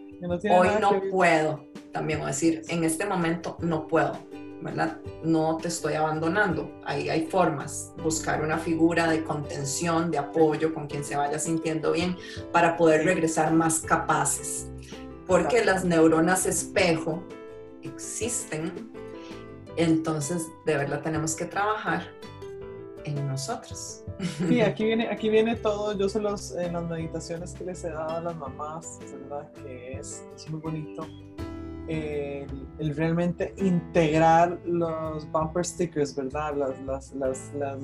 hoy 0.50 0.68
no 0.80 1.02
puedo. 1.10 1.64
También 1.92 2.20
o 2.20 2.26
decir, 2.26 2.62
en 2.68 2.84
este 2.84 3.06
momento 3.06 3.56
no 3.60 3.86
puedo. 3.86 4.18
¿verdad? 4.60 4.96
No 5.22 5.58
te 5.58 5.68
estoy 5.68 5.92
abandonando. 5.92 6.72
Ahí 6.86 7.10
hay 7.10 7.26
formas. 7.26 7.92
Buscar 8.02 8.42
una 8.42 8.56
figura 8.56 9.06
de 9.06 9.22
contención, 9.22 10.10
de 10.10 10.16
apoyo 10.16 10.72
con 10.72 10.86
quien 10.86 11.04
se 11.04 11.16
vaya 11.16 11.38
sintiendo 11.38 11.92
bien 11.92 12.16
para 12.50 12.78
poder 12.78 13.04
regresar 13.04 13.52
más 13.52 13.80
capaces. 13.80 14.70
Porque 15.26 15.62
las 15.64 15.84
neuronas 15.84 16.46
espejo 16.46 17.22
existen 17.82 18.90
entonces, 19.76 20.46
de 20.66 20.76
verdad 20.76 21.02
tenemos 21.02 21.34
que 21.34 21.46
trabajar 21.46 22.02
en 23.04 23.26
nosotros. 23.26 24.04
Sí, 24.48 24.60
aquí 24.62 24.84
viene, 24.84 25.08
aquí 25.08 25.28
viene 25.28 25.56
todo. 25.56 25.96
Yo 25.96 26.08
sé 26.08 26.20
los, 26.20 26.52
en 26.56 26.72
las 26.72 26.84
meditaciones 26.84 27.52
que 27.52 27.64
les 27.64 27.84
he 27.84 27.90
dado 27.90 28.16
a 28.16 28.20
las 28.20 28.36
mamás, 28.36 28.98
¿verdad? 29.00 29.50
Que 29.62 29.94
es, 29.94 30.24
es 30.34 30.50
muy 30.50 30.60
bonito. 30.60 31.06
El, 31.86 32.96
realmente 32.96 33.54
integrar 33.58 34.58
los 34.64 35.30
bumper 35.30 35.64
stickers, 35.64 36.14
¿verdad? 36.16 36.54
Las, 36.56 36.80
las, 36.82 37.14
las, 37.14 37.52
las 37.54 37.78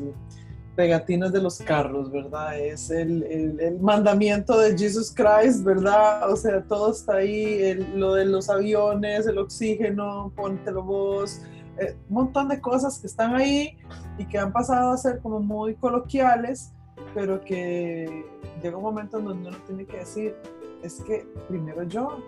pegatinas 0.75 1.33
de 1.33 1.43
los 1.43 1.59
carros, 1.59 2.11
¿verdad? 2.11 2.59
Es 2.59 2.91
el, 2.91 3.23
el, 3.25 3.61
el, 3.61 3.79
mandamiento 3.81 4.59
de 4.59 4.71
Jesus 4.79 5.15
Christ, 5.15 5.63
¿verdad? 5.63 6.31
O 6.33 6.37
sea, 6.37 6.63
todo 6.63 6.93
está 6.93 7.17
ahí, 7.17 7.75
lo 7.95 8.15
de 8.15 8.25
los 8.25 8.49
aviones, 8.49 9.27
el 9.27 9.37
oxígeno, 9.37 10.33
póntelo 10.35 10.83
vos, 10.83 11.43
eh, 11.81 11.97
un 12.09 12.15
montón 12.15 12.49
de 12.49 12.61
cosas 12.61 12.99
que 12.99 13.07
están 13.07 13.35
ahí 13.35 13.77
y 14.19 14.27
que 14.27 14.39
han 14.39 14.53
pasado 14.53 14.93
a 14.93 14.97
ser 14.97 15.21
como 15.21 15.41
muy 15.41 15.75
coloquiales, 15.75 16.73
pero 17.15 17.41
que 17.41 18.25
llega 18.63 18.77
un 18.77 18.83
momento 18.83 19.19
en 19.19 19.25
donde 19.25 19.49
uno 19.49 19.59
tiene 19.67 19.87
que 19.87 19.99
decir, 19.99 20.37
es 20.83 21.03
que 21.03 21.27
primero 21.49 21.83
yo, 21.85 22.19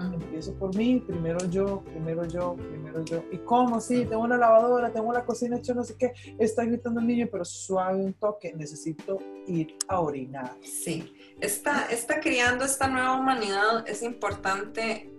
empiezo 0.00 0.54
por 0.54 0.74
mí, 0.76 1.02
primero 1.06 1.38
yo, 1.48 1.82
primero 1.82 2.24
yo, 2.24 2.56
primero 2.56 3.04
yo. 3.04 3.22
¿Y 3.30 3.38
cómo? 3.38 3.80
Sí, 3.80 4.04
tengo 4.04 4.22
una 4.22 4.36
lavadora, 4.36 4.92
tengo 4.92 5.12
la 5.12 5.24
cocina 5.24 5.56
hecha 5.56 5.74
no 5.74 5.84
sé 5.84 5.96
qué, 5.96 6.12
está 6.38 6.64
gritando 6.64 7.00
el 7.00 7.06
niño, 7.06 7.28
pero 7.30 7.44
suave 7.44 8.02
un 8.02 8.14
toque, 8.14 8.52
necesito 8.54 9.18
ir 9.46 9.76
a 9.88 10.00
orinar. 10.00 10.56
Sí, 10.62 11.14
está, 11.40 11.86
está 11.86 12.20
criando 12.20 12.64
esta 12.64 12.88
nueva 12.88 13.16
humanidad, 13.16 13.86
es 13.86 14.02
importante 14.02 15.13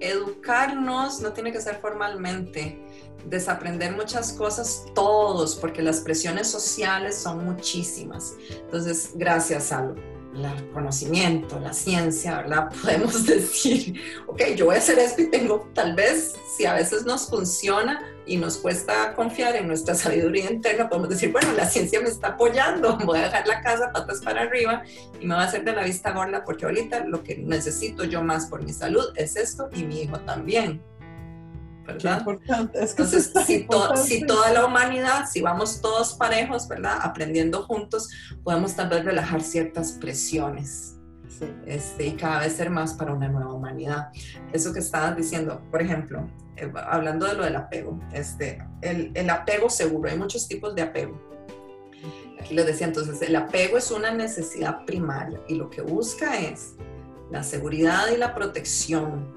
educarnos 0.00 1.20
no 1.20 1.32
tiene 1.32 1.52
que 1.52 1.60
ser 1.60 1.76
formalmente, 1.76 2.82
desaprender 3.26 3.92
muchas 3.94 4.32
cosas 4.32 4.84
todos, 4.94 5.54
porque 5.56 5.82
las 5.82 6.00
presiones 6.00 6.48
sociales 6.48 7.16
son 7.16 7.44
muchísimas. 7.44 8.34
Entonces, 8.50 9.10
gracias 9.14 9.72
a 9.72 9.92
el 10.34 10.70
conocimiento, 10.70 11.58
la 11.58 11.72
ciencia, 11.72 12.36
¿verdad? 12.38 12.70
Podemos 12.82 13.26
decir, 13.26 14.00
ok, 14.26 14.42
yo 14.56 14.66
voy 14.66 14.76
a 14.76 14.78
hacer 14.78 14.98
esto 14.98 15.22
y 15.22 15.30
tengo, 15.30 15.68
tal 15.74 15.94
vez, 15.94 16.34
si 16.56 16.66
a 16.66 16.74
veces 16.74 17.04
nos 17.04 17.28
funciona 17.28 18.00
y 18.26 18.36
nos 18.36 18.58
cuesta 18.58 19.14
confiar 19.14 19.56
en 19.56 19.66
nuestra 19.66 19.94
sabiduría 19.94 20.50
interna, 20.50 20.88
podemos 20.88 21.10
decir, 21.10 21.32
bueno, 21.32 21.52
la 21.52 21.66
ciencia 21.66 22.00
me 22.00 22.08
está 22.08 22.28
apoyando, 22.28 22.96
voy 23.04 23.18
a 23.18 23.22
dejar 23.22 23.46
la 23.46 23.62
casa 23.62 23.90
patas 23.92 24.20
para 24.20 24.42
arriba 24.42 24.82
y 25.20 25.26
me 25.26 25.34
va 25.34 25.42
a 25.42 25.46
hacer 25.46 25.64
de 25.64 25.72
la 25.72 25.84
vista 25.84 26.12
gorda 26.12 26.44
porque 26.44 26.64
ahorita 26.64 27.04
lo 27.06 27.22
que 27.22 27.36
necesito 27.36 28.04
yo 28.04 28.22
más 28.22 28.46
por 28.46 28.62
mi 28.62 28.72
salud 28.72 29.06
es 29.16 29.36
esto 29.36 29.68
y 29.74 29.84
mi 29.84 30.02
hijo 30.02 30.20
también. 30.20 30.82
¿Verdad? 31.92 32.24
Es 32.74 32.94
que 32.94 33.02
Entonces, 33.02 33.32
si, 33.46 33.66
si, 34.04 34.26
toda 34.26 34.52
la 34.52 34.66
humanidad, 34.66 35.26
si 35.30 35.40
vamos 35.40 35.80
todos 35.80 36.14
parejos, 36.14 36.68
¿verdad? 36.68 36.98
Aprendiendo 37.02 37.62
juntos, 37.62 38.08
podemos 38.44 38.74
tal 38.74 38.88
vez 38.88 39.04
relajar 39.04 39.42
ciertas 39.42 39.92
presiones. 39.92 40.96
Este, 41.66 42.08
y 42.08 42.12
cada 42.12 42.40
vez 42.40 42.54
ser 42.54 42.68
más 42.68 42.94
para 42.94 43.14
una 43.14 43.28
nueva 43.28 43.54
humanidad. 43.54 44.08
Eso 44.52 44.72
que 44.72 44.80
estabas 44.80 45.16
diciendo, 45.16 45.62
por 45.70 45.80
ejemplo, 45.80 46.28
eh, 46.56 46.70
hablando 46.86 47.26
de 47.26 47.34
lo 47.34 47.44
del 47.44 47.56
apego, 47.56 47.98
este, 48.12 48.58
el, 48.82 49.10
el 49.14 49.30
apego 49.30 49.70
seguro, 49.70 50.10
hay 50.10 50.18
muchos 50.18 50.46
tipos 50.46 50.74
de 50.74 50.82
apego. 50.82 51.18
Aquí 52.38 52.54
les 52.54 52.66
decía 52.66 52.86
entonces, 52.86 53.20
el 53.22 53.36
apego 53.36 53.78
es 53.78 53.90
una 53.90 54.10
necesidad 54.10 54.84
primaria 54.84 55.40
y 55.48 55.54
lo 55.54 55.70
que 55.70 55.82
busca 55.82 56.38
es 56.40 56.74
la 57.30 57.42
seguridad 57.42 58.08
y 58.12 58.16
la 58.16 58.34
protección 58.34 59.34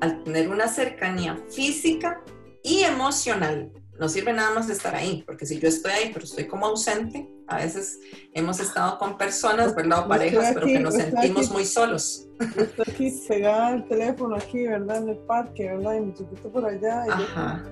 al 0.00 0.24
tener 0.24 0.48
una 0.48 0.68
cercanía 0.68 1.38
física 1.50 2.22
y 2.62 2.80
emocional. 2.80 3.72
No 3.98 4.08
sirve 4.08 4.32
nada 4.32 4.54
más 4.54 4.70
estar 4.70 4.94
ahí, 4.94 5.22
porque 5.26 5.44
si 5.44 5.58
yo 5.58 5.68
estoy 5.68 5.92
ahí, 5.92 6.10
pero 6.12 6.24
estoy 6.24 6.46
como 6.46 6.66
ausente, 6.66 7.28
a 7.48 7.58
veces 7.58 8.00
hemos 8.32 8.58
estado 8.58 8.98
con 8.98 9.18
personas, 9.18 9.74
¿verdad? 9.74 10.06
O 10.06 10.08
parejas, 10.08 10.52
pero 10.54 10.66
que 10.66 10.80
nos 10.80 10.94
sentimos 10.94 11.50
muy 11.50 11.66
solos. 11.66 12.26
estoy 12.40 12.84
aquí 12.88 13.22
pegada 13.28 13.66
al 13.68 13.88
teléfono, 13.88 14.36
aquí, 14.36 14.66
¿verdad? 14.66 15.02
En 15.02 15.08
el 15.10 15.18
parque, 15.18 15.68
¿verdad? 15.68 15.96
Y 15.96 16.00
mi 16.00 16.14
chiquito 16.14 16.50
por 16.50 16.64
allá. 16.64 17.04
Ajá. 17.10 17.62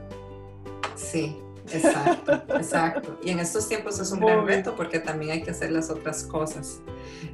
Sí, 0.97 1.35
exacto, 1.73 2.33
exacto. 2.57 3.19
Y 3.23 3.31
en 3.31 3.39
estos 3.39 3.67
tiempos 3.67 3.99
es 3.99 4.11
un 4.13 4.21
gran 4.21 4.47
reto 4.47 4.75
porque 4.77 4.99
también 4.99 5.31
hay 5.31 5.43
que 5.43 5.53
hacer 5.53 5.71
las 5.71 5.89
otras 5.89 6.25
cosas. 6.25 6.81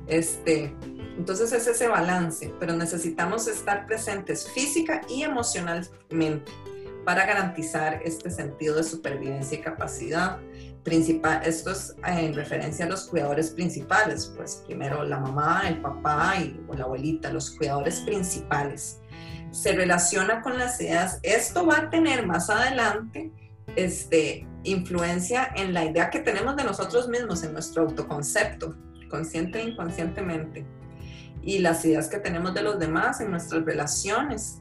Este, 0.07 0.73
entonces 1.17 1.53
es 1.53 1.67
ese 1.67 1.89
balance, 1.89 2.53
pero 2.59 2.75
necesitamos 2.75 3.47
estar 3.47 3.87
presentes 3.87 4.51
física 4.51 5.03
y 5.09 5.23
emocionalmente 5.23 6.51
para 7.05 7.27
garantizar 7.27 8.01
este 8.05 8.31
sentido 8.31 8.77
de 8.77 8.83
supervivencia 8.83 9.59
y 9.59 9.61
capacidad 9.61 10.39
principal. 10.83 11.41
Esto 11.45 11.71
es 11.71 11.95
en 12.05 12.35
referencia 12.35 12.87
a 12.87 12.89
los 12.89 13.05
cuidadores 13.05 13.51
principales, 13.51 14.33
pues 14.37 14.63
primero 14.67 15.05
la 15.05 15.19
mamá, 15.19 15.63
el 15.69 15.81
papá 15.81 16.37
y 16.39 16.61
o 16.69 16.75
la 16.75 16.85
abuelita, 16.85 17.33
los 17.33 17.51
cuidadores 17.51 18.01
principales. 18.01 19.01
Se 19.53 19.73
relaciona 19.73 20.43
con 20.43 20.59
las 20.59 20.81
ideas. 20.81 21.21
Esto 21.23 21.65
va 21.67 21.79
a 21.79 21.91
tener 21.91 22.27
más 22.27 22.51
adelante 22.51 23.31
este, 23.77 24.47
influencia 24.65 25.53
en 25.55 25.73
la 25.73 25.85
idea 25.85 26.11
que 26.11 26.21
tenemos 26.21 26.57
de 26.57 26.65
nosotros 26.65 27.09
mismos, 27.09 27.45
en 27.45 27.53
nuestro 27.53 27.83
autoconcepto, 27.83 28.75
consciente 29.09 29.61
e 29.61 29.69
inconscientemente 29.69 30.67
y 31.45 31.59
las 31.59 31.85
ideas 31.85 32.09
que 32.09 32.19
tenemos 32.19 32.55
de 32.55 32.63
los 32.63 32.79
demás 32.79 33.21
en 33.21 33.31
nuestras 33.31 33.65
relaciones. 33.65 34.61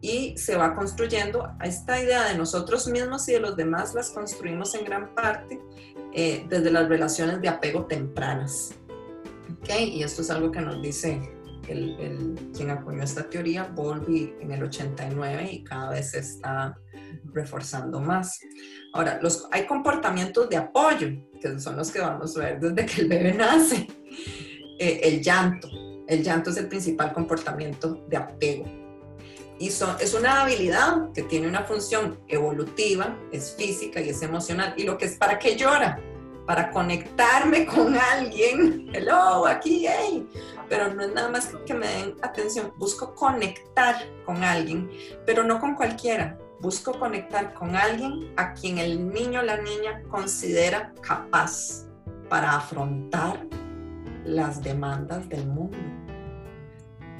Y 0.00 0.36
se 0.36 0.56
va 0.56 0.74
construyendo 0.74 1.48
esta 1.62 2.00
idea 2.00 2.24
de 2.24 2.36
nosotros 2.36 2.86
mismos 2.88 3.28
y 3.28 3.32
de 3.32 3.40
los 3.40 3.56
demás, 3.56 3.94
las 3.94 4.10
construimos 4.10 4.74
en 4.74 4.84
gran 4.84 5.14
parte 5.14 5.60
eh, 6.12 6.46
desde 6.48 6.70
las 6.70 6.88
relaciones 6.88 7.40
de 7.40 7.48
apego 7.48 7.86
tempranas. 7.86 8.74
¿Okay? 9.60 9.90
Y 9.90 10.02
esto 10.02 10.22
es 10.22 10.30
algo 10.30 10.50
que 10.50 10.60
nos 10.60 10.80
dice 10.82 11.20
el, 11.68 11.98
el, 11.98 12.52
quien 12.54 12.70
acuñó 12.70 13.02
esta 13.02 13.28
teoría, 13.28 13.64
Bowlby, 13.74 14.34
en 14.40 14.52
el 14.52 14.62
89 14.62 15.48
y 15.50 15.64
cada 15.64 15.90
vez 15.90 16.10
se 16.12 16.20
está 16.20 16.78
reforzando 17.32 18.00
más. 18.00 18.40
Ahora, 18.92 19.18
los, 19.22 19.46
hay 19.50 19.66
comportamientos 19.66 20.48
de 20.48 20.56
apoyo, 20.56 21.08
que 21.40 21.58
son 21.58 21.76
los 21.76 21.90
que 21.90 22.00
vamos 22.00 22.36
a 22.36 22.40
ver 22.40 22.60
desde 22.60 22.86
que 22.86 23.02
el 23.02 23.08
bebé 23.08 23.34
nace. 23.34 23.86
Eh, 24.78 25.00
el 25.04 25.22
llanto, 25.22 25.68
el 26.06 26.22
llanto 26.22 26.50
es 26.50 26.56
el 26.56 26.68
principal 26.68 27.12
comportamiento 27.12 27.94
de 28.08 28.16
apego. 28.16 28.64
Y 29.58 29.68
es 29.68 30.14
una 30.14 30.42
habilidad 30.42 31.12
que 31.12 31.22
tiene 31.22 31.48
una 31.48 31.62
función 31.62 32.18
evolutiva, 32.28 33.16
es 33.32 33.54
física 33.56 34.00
y 34.00 34.10
es 34.10 34.20
emocional. 34.20 34.74
Y 34.76 34.84
lo 34.84 34.98
que 34.98 35.06
es, 35.06 35.16
¿para 35.16 35.38
qué 35.38 35.56
llora? 35.56 35.98
Para 36.46 36.70
conectarme 36.70 37.64
con 37.64 37.96
alguien. 37.96 38.90
Hello, 38.92 39.46
aquí, 39.46 39.86
hey. 39.88 40.28
Pero 40.68 40.92
no 40.92 41.02
es 41.02 41.14
nada 41.14 41.30
más 41.30 41.52
que 41.64 41.72
me 41.72 41.88
den 41.88 42.14
atención. 42.20 42.72
Busco 42.76 43.14
conectar 43.14 43.96
con 44.26 44.44
alguien, 44.44 44.90
pero 45.24 45.42
no 45.42 45.58
con 45.58 45.74
cualquiera. 45.74 46.38
Busco 46.60 46.98
conectar 46.98 47.54
con 47.54 47.76
alguien 47.76 48.32
a 48.36 48.52
quien 48.52 48.76
el 48.76 49.08
niño 49.08 49.40
o 49.40 49.42
la 49.42 49.56
niña 49.56 50.02
considera 50.10 50.92
capaz 51.00 51.86
para 52.28 52.56
afrontar 52.56 53.46
las 54.26 54.62
demandas 54.62 55.28
del 55.28 55.46
mundo. 55.46 55.78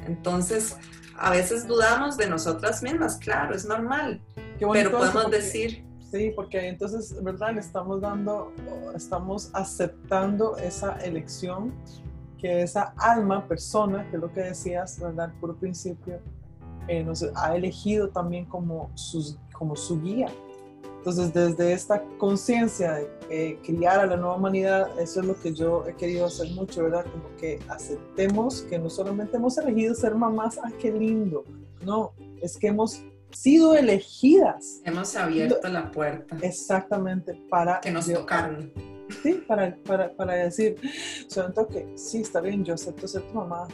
Entonces, 0.06 0.76
a 1.16 1.30
veces 1.30 1.66
dudamos 1.66 2.16
de 2.16 2.28
nosotras 2.28 2.82
mismas, 2.82 3.16
claro, 3.16 3.54
es 3.54 3.64
normal, 3.64 4.20
pero 4.58 4.90
podemos 4.90 5.30
decir, 5.30 5.86
Sí, 6.10 6.32
porque 6.34 6.68
entonces, 6.68 7.20
¿verdad? 7.22 7.54
Le 7.54 7.60
estamos 7.60 8.00
dando, 8.00 8.52
estamos 8.94 9.50
aceptando 9.52 10.56
esa 10.56 10.96
elección 10.98 11.74
que 12.38 12.62
esa 12.62 12.94
alma, 12.96 13.46
persona, 13.48 14.08
que 14.08 14.16
es 14.16 14.22
lo 14.22 14.32
que 14.32 14.40
decías, 14.42 15.00
¿verdad? 15.00 15.32
Por 15.40 15.56
principio, 15.56 16.20
eh, 16.86 17.02
nos 17.02 17.24
ha 17.34 17.56
elegido 17.56 18.08
también 18.10 18.44
como, 18.44 18.90
sus, 18.94 19.38
como 19.52 19.74
su 19.74 20.00
guía. 20.00 20.28
Entonces, 21.06 21.32
desde 21.32 21.72
esta 21.72 22.02
conciencia 22.18 22.94
de 22.94 23.08
eh, 23.30 23.58
criar 23.62 24.00
a 24.00 24.06
la 24.06 24.16
nueva 24.16 24.34
humanidad, 24.34 24.98
eso 24.98 25.20
es 25.20 25.26
lo 25.26 25.40
que 25.40 25.54
yo 25.54 25.86
he 25.86 25.94
querido 25.94 26.26
hacer 26.26 26.50
mucho, 26.50 26.82
¿verdad? 26.82 27.06
Como 27.12 27.36
que 27.36 27.60
aceptemos 27.68 28.62
que 28.62 28.76
no 28.76 28.90
solamente 28.90 29.36
hemos 29.36 29.56
elegido 29.56 29.94
ser 29.94 30.16
mamás, 30.16 30.58
¡ah, 30.64 30.72
qué 30.80 30.90
lindo! 30.90 31.44
No, 31.84 32.12
es 32.42 32.58
que 32.58 32.66
hemos 32.66 33.04
sido 33.30 33.76
elegidas. 33.76 34.80
Hemos 34.84 35.14
abierto 35.14 35.68
la 35.68 35.92
puerta. 35.92 36.38
Exactamente, 36.42 37.40
para... 37.48 37.78
Que 37.78 37.92
nos 37.92 38.12
tocaron. 38.12 38.72
Sí, 39.22 39.34
para, 39.46 39.76
para, 39.84 40.12
para 40.12 40.34
decir, 40.34 40.74
siento 41.28 41.68
que 41.68 41.86
sí, 41.96 42.22
está 42.22 42.40
bien, 42.40 42.64
yo 42.64 42.74
acepto 42.74 43.06
ser 43.06 43.22
tu 43.28 43.34
mamá. 43.34 43.68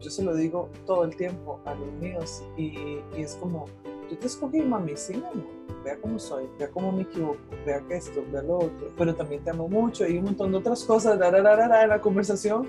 Yo 0.00 0.08
se 0.08 0.22
lo 0.22 0.34
digo 0.34 0.70
todo 0.86 1.04
el 1.04 1.14
tiempo 1.14 1.60
a 1.66 1.74
los 1.74 1.92
míos 2.00 2.42
y, 2.56 3.00
y 3.18 3.20
es 3.20 3.34
como, 3.34 3.66
yo 4.14 4.20
te 4.20 4.26
escogí, 4.26 4.60
mami, 4.60 4.96
sí, 4.96 5.14
amor. 5.14 5.46
Vea 5.84 5.98
cómo 6.00 6.18
soy, 6.18 6.48
vea 6.58 6.70
cómo 6.70 6.92
me 6.92 7.02
equivoco, 7.02 7.38
vea 7.66 7.80
que 7.86 7.96
esto, 7.96 8.24
vea 8.32 8.42
lo 8.42 8.58
otro. 8.58 8.90
Pero 8.96 9.14
también 9.14 9.42
te 9.44 9.50
amo 9.50 9.68
mucho 9.68 10.06
y 10.06 10.18
un 10.18 10.24
montón 10.24 10.52
de 10.52 10.58
otras 10.58 10.84
cosas 10.84 11.20
en 11.20 11.88
la 11.88 12.00
conversación. 12.00 12.68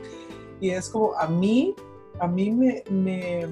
Y 0.59 0.71
es 0.71 0.89
como, 0.89 1.13
a 1.15 1.27
mí, 1.27 1.75
a 2.19 2.27
mí 2.27 2.51
me, 2.51 2.83
me, 2.89 3.47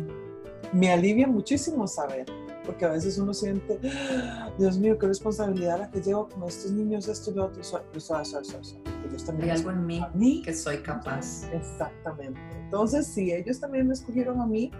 me 0.74 0.92
alivia 0.92 1.28
muchísimo 1.28 1.88
saber 1.88 2.26
porque 2.66 2.86
a 2.86 2.90
veces 2.90 3.18
uno 3.18 3.34
siente, 3.34 3.80
ah, 3.86 4.50
Dios 4.58 4.78
mío, 4.78 4.98
qué 4.98 5.08
responsabilidad 5.08 5.80
la 5.80 5.92
que 5.92 6.02
llevo 6.02 6.30
con 6.30 6.48
estos 6.48 6.72
niños, 6.72 7.08
esto 7.08 7.32
y 7.32 7.34
lo 7.36 7.46
otro. 7.46 7.62
Ellos 7.62 9.26
también 9.26 9.50
Hay 9.50 9.58
algo 9.58 9.72
en 9.72 9.86
mí, 9.86 10.02
mí 10.14 10.42
que 10.44 10.54
soy 10.54 10.78
capaz. 10.78 11.44
Exactamente. 11.52 12.40
Entonces, 12.64 13.08
si 13.08 13.34
ellos 13.34 13.60
también 13.60 13.88
me 13.88 13.94
escogieron 13.94 14.40
a 14.40 14.46
mí, 14.46 14.72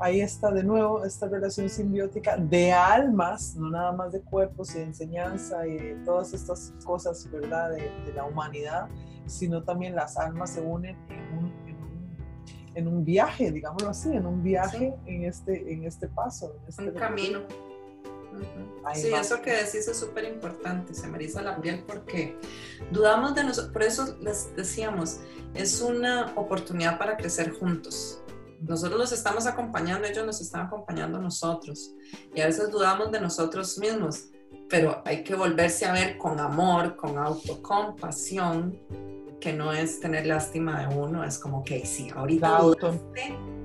ahí 0.00 0.20
está 0.20 0.50
de 0.50 0.64
nuevo 0.64 1.04
esta 1.04 1.28
relación 1.28 1.68
simbiótica 1.68 2.36
de 2.36 2.72
almas, 2.72 3.54
no 3.56 3.70
nada 3.70 3.92
más 3.92 4.12
de 4.12 4.20
cuerpos 4.22 4.74
y 4.74 4.78
de 4.78 4.84
enseñanza 4.84 5.66
y 5.66 5.76
de 5.76 5.94
todas 6.04 6.32
estas 6.32 6.74
cosas, 6.84 7.30
¿verdad?, 7.30 7.70
de, 7.70 7.90
de 8.06 8.12
la 8.14 8.24
humanidad, 8.24 8.88
sino 9.26 9.62
también 9.62 9.94
las 9.94 10.16
almas 10.16 10.50
se 10.50 10.60
unen 10.60 10.96
en 11.10 11.38
un 11.38 11.60
en 12.74 12.88
un 12.88 13.04
viaje, 13.04 13.50
digámoslo 13.50 13.90
así, 13.90 14.10
en 14.10 14.26
un 14.26 14.42
viaje 14.42 14.94
en, 15.06 15.24
este, 15.24 15.72
en 15.72 15.84
este 15.84 16.08
paso. 16.08 16.54
En 16.62 16.68
este 16.68 16.82
un 16.82 16.94
camino. 16.94 17.40
Sí, 18.94 19.12
eso 19.12 19.42
que 19.42 19.50
decís 19.50 19.88
es 19.88 19.98
súper 19.98 20.24
importante, 20.24 20.94
se 20.94 21.06
me 21.08 21.18
eriza 21.18 21.42
la 21.42 21.60
piel 21.60 21.82
porque 21.86 22.36
dudamos 22.90 23.34
de 23.34 23.44
nosotros, 23.44 23.72
por 23.72 23.82
eso 23.82 24.16
les 24.20 24.54
decíamos, 24.56 25.20
es 25.54 25.82
una 25.82 26.32
oportunidad 26.36 26.96
para 26.96 27.16
crecer 27.16 27.50
juntos. 27.52 28.22
Nosotros 28.60 28.98
los 28.98 29.12
estamos 29.12 29.46
acompañando, 29.46 30.06
ellos 30.06 30.26
nos 30.26 30.40
están 30.40 30.66
acompañando 30.66 31.18
a 31.18 31.20
nosotros 31.20 31.94
y 32.34 32.40
a 32.40 32.46
veces 32.46 32.70
dudamos 32.70 33.10
de 33.10 33.20
nosotros 33.20 33.78
mismos, 33.78 34.26
pero 34.68 35.02
hay 35.04 35.24
que 35.24 35.34
volverse 35.34 35.86
a 35.86 35.92
ver 35.92 36.18
con 36.18 36.38
amor, 36.38 36.96
con 36.96 37.16
autocompasión 37.16 38.78
que 39.40 39.52
no 39.54 39.72
es 39.72 39.98
tener 40.00 40.26
lástima 40.26 40.86
de 40.86 40.94
uno, 40.94 41.24
es 41.24 41.38
como 41.38 41.64
que 41.64 41.86
sí, 41.86 42.10
ahorita 42.14 42.48
la, 42.48 42.56
auto, 42.58 42.94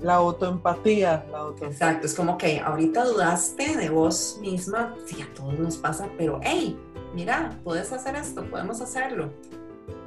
la 0.01 0.15
autoempatía. 0.15 1.25
La 1.29 1.67
Exacto, 1.67 2.07
es 2.07 2.13
como 2.13 2.37
que 2.37 2.61
ahorita 2.61 3.03
dudaste 3.03 3.75
de 3.75 3.89
vos 3.89 4.37
misma, 4.39 4.95
sí, 5.05 5.21
a 5.21 5.33
todos 5.33 5.59
nos 5.59 5.77
pasa, 5.77 6.09
pero 6.17 6.39
hey, 6.41 6.79
mira, 7.13 7.59
puedes 7.63 7.91
hacer 7.91 8.15
esto, 8.15 8.49
podemos 8.49 8.79
hacerlo. 8.79 9.33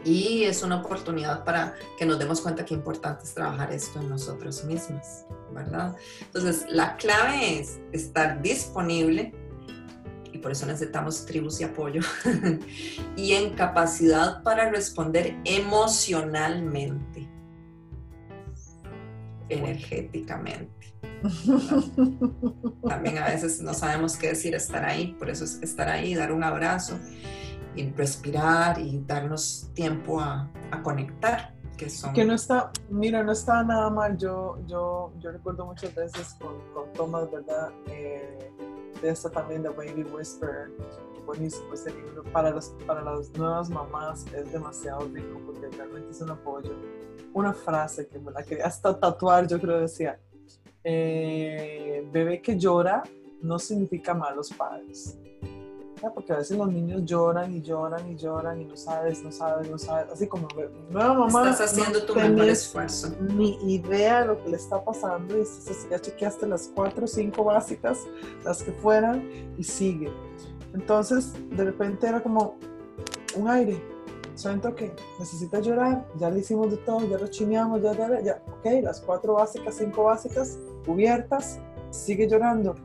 Y 0.05 0.44
es 0.44 0.62
una 0.62 0.76
oportunidad 0.76 1.44
para 1.44 1.74
que 1.99 2.07
nos 2.07 2.18
demos 2.18 2.40
cuenta 2.40 2.64
que 2.64 2.74
importante 2.74 3.24
es 3.24 3.34
trabajar 3.34 3.72
esto 3.72 4.01
en 4.01 4.09
nosotros 4.09 4.64
mismos, 4.64 5.24
¿verdad? 5.53 5.96
Entonces, 6.20 6.66
la 6.68 6.96
clave 6.96 7.61
es 7.61 7.80
estar 7.92 8.40
disponible 8.40 9.34
por 10.38 10.53
eso 10.53 10.66
necesitamos 10.66 11.26
tribus 11.26 11.61
y 11.61 11.64
apoyo, 11.64 12.01
y 13.16 13.32
en 13.32 13.55
capacidad 13.55 14.42
para 14.42 14.70
responder 14.70 15.36
emocionalmente, 15.44 17.28
energéticamente. 19.49 20.94
También 22.88 23.18
a 23.18 23.26
veces 23.26 23.61
no 23.61 23.74
sabemos 23.74 24.16
qué 24.16 24.28
decir 24.28 24.55
estar 24.55 24.84
ahí, 24.84 25.16
por 25.18 25.30
eso 25.30 25.44
es 25.44 25.61
estar 25.62 25.88
ahí, 25.88 26.14
dar 26.14 26.32
un 26.32 26.44
abrazo 26.44 26.99
y 27.79 27.93
respirar 27.93 28.81
y 28.81 29.03
darnos 29.07 29.70
tiempo 29.74 30.20
a, 30.20 30.51
conectar. 30.83 31.55
Que, 31.76 31.89
son... 31.89 32.12
que 32.12 32.24
no 32.24 32.35
está, 32.35 32.72
mira, 32.91 33.22
no 33.22 33.31
está 33.31 33.62
nada 33.62 33.89
mal. 33.89 34.16
Yo, 34.18 34.59
yo, 34.66 35.12
yo 35.20 35.31
recuerdo 35.31 35.64
muchas 35.64 35.95
veces 35.95 36.35
con, 36.41 36.57
con 36.74 36.93
Thomas, 36.93 37.31
¿verdad? 37.31 37.70
Eh, 37.87 38.51
de 39.01 39.09
esta 39.09 39.31
también 39.31 39.62
de 39.62 39.68
Baby 39.68 40.03
Whisper. 40.12 40.72
Buenísimo 41.24 41.72
ese 41.72 41.95
libro. 41.95 42.24
Para, 42.33 42.51
los, 42.51 42.74
para 42.85 43.03
las 43.03 43.31
nuevas 43.37 43.70
mamás 43.70 44.26
es 44.35 44.51
demasiado 44.53 45.09
rico 45.12 45.41
porque 45.47 45.68
realmente 45.68 46.11
es 46.11 46.20
un 46.20 46.31
apoyo. 46.31 46.72
Una 47.33 47.53
frase 47.53 48.09
que 48.09 48.18
me 48.18 48.33
la 48.33 48.43
quería 48.43 48.66
hasta 48.66 48.99
tatuar, 48.99 49.47
yo 49.47 49.61
creo 49.61 49.79
decía, 49.79 50.18
eh, 50.83 52.09
bebé 52.11 52.43
que 52.43 52.59
llora 52.59 53.05
no 53.41 53.59
significa 53.59 54.14
malos 54.14 54.53
padres 54.53 55.16
porque 56.14 56.32
a 56.32 56.36
veces 56.36 56.57
los 56.57 56.70
niños 56.70 57.05
lloran 57.05 57.53
y 57.53 57.61
lloran 57.61 58.11
y 58.11 58.16
lloran 58.16 58.61
y 58.61 58.64
no 58.64 58.76
sabes, 58.76 59.22
no 59.22 59.32
sabes, 59.32 59.70
no 59.70 59.78
sabes, 59.78 60.12
así 60.12 60.26
como 60.26 60.49
nueva 60.90 61.14
mamá. 61.14 61.51
Estás 61.51 61.72
haciendo 61.72 62.05
tu 62.05 62.14
mejor 62.14 62.49
esfuerzo. 62.49 63.09
Ni 63.20 63.57
idea 63.72 64.20
de 64.20 64.26
lo 64.28 64.42
que 64.42 64.51
le 64.51 64.57
está 64.57 64.82
pasando 64.84 65.36
y 65.36 65.44
ya 65.90 65.99
chequeaste 65.99 66.46
las 66.46 66.70
cuatro 66.74 67.05
o 67.05 67.09
cinco 67.09 67.44
básicas, 67.44 67.99
las 68.44 68.62
que 68.62 68.72
fueran 68.72 69.28
y 69.59 69.64
sigue. 69.64 70.11
Entonces, 70.74 71.32
de 71.51 71.64
repente 71.64 72.07
era 72.07 72.22
como 72.22 72.57
un 73.36 73.49
aire. 73.49 73.82
Siento 74.34 74.74
que 74.74 74.94
necesita 75.18 75.59
llorar, 75.59 76.07
ya 76.16 76.30
le 76.30 76.40
hicimos 76.40 76.70
de 76.70 76.76
todo, 76.76 77.01
ya 77.09 77.18
lo 77.18 77.26
chineamos, 77.26 77.82
ya, 77.82 77.92
ya, 77.92 78.20
ya, 78.20 78.42
ok, 78.46 78.84
las 78.84 79.01
cuatro 79.01 79.34
básicas, 79.34 79.74
cinco 79.74 80.05
básicas 80.05 80.59
cubiertas, 80.86 81.59
sigue 81.90 82.28
llorando 82.28 82.76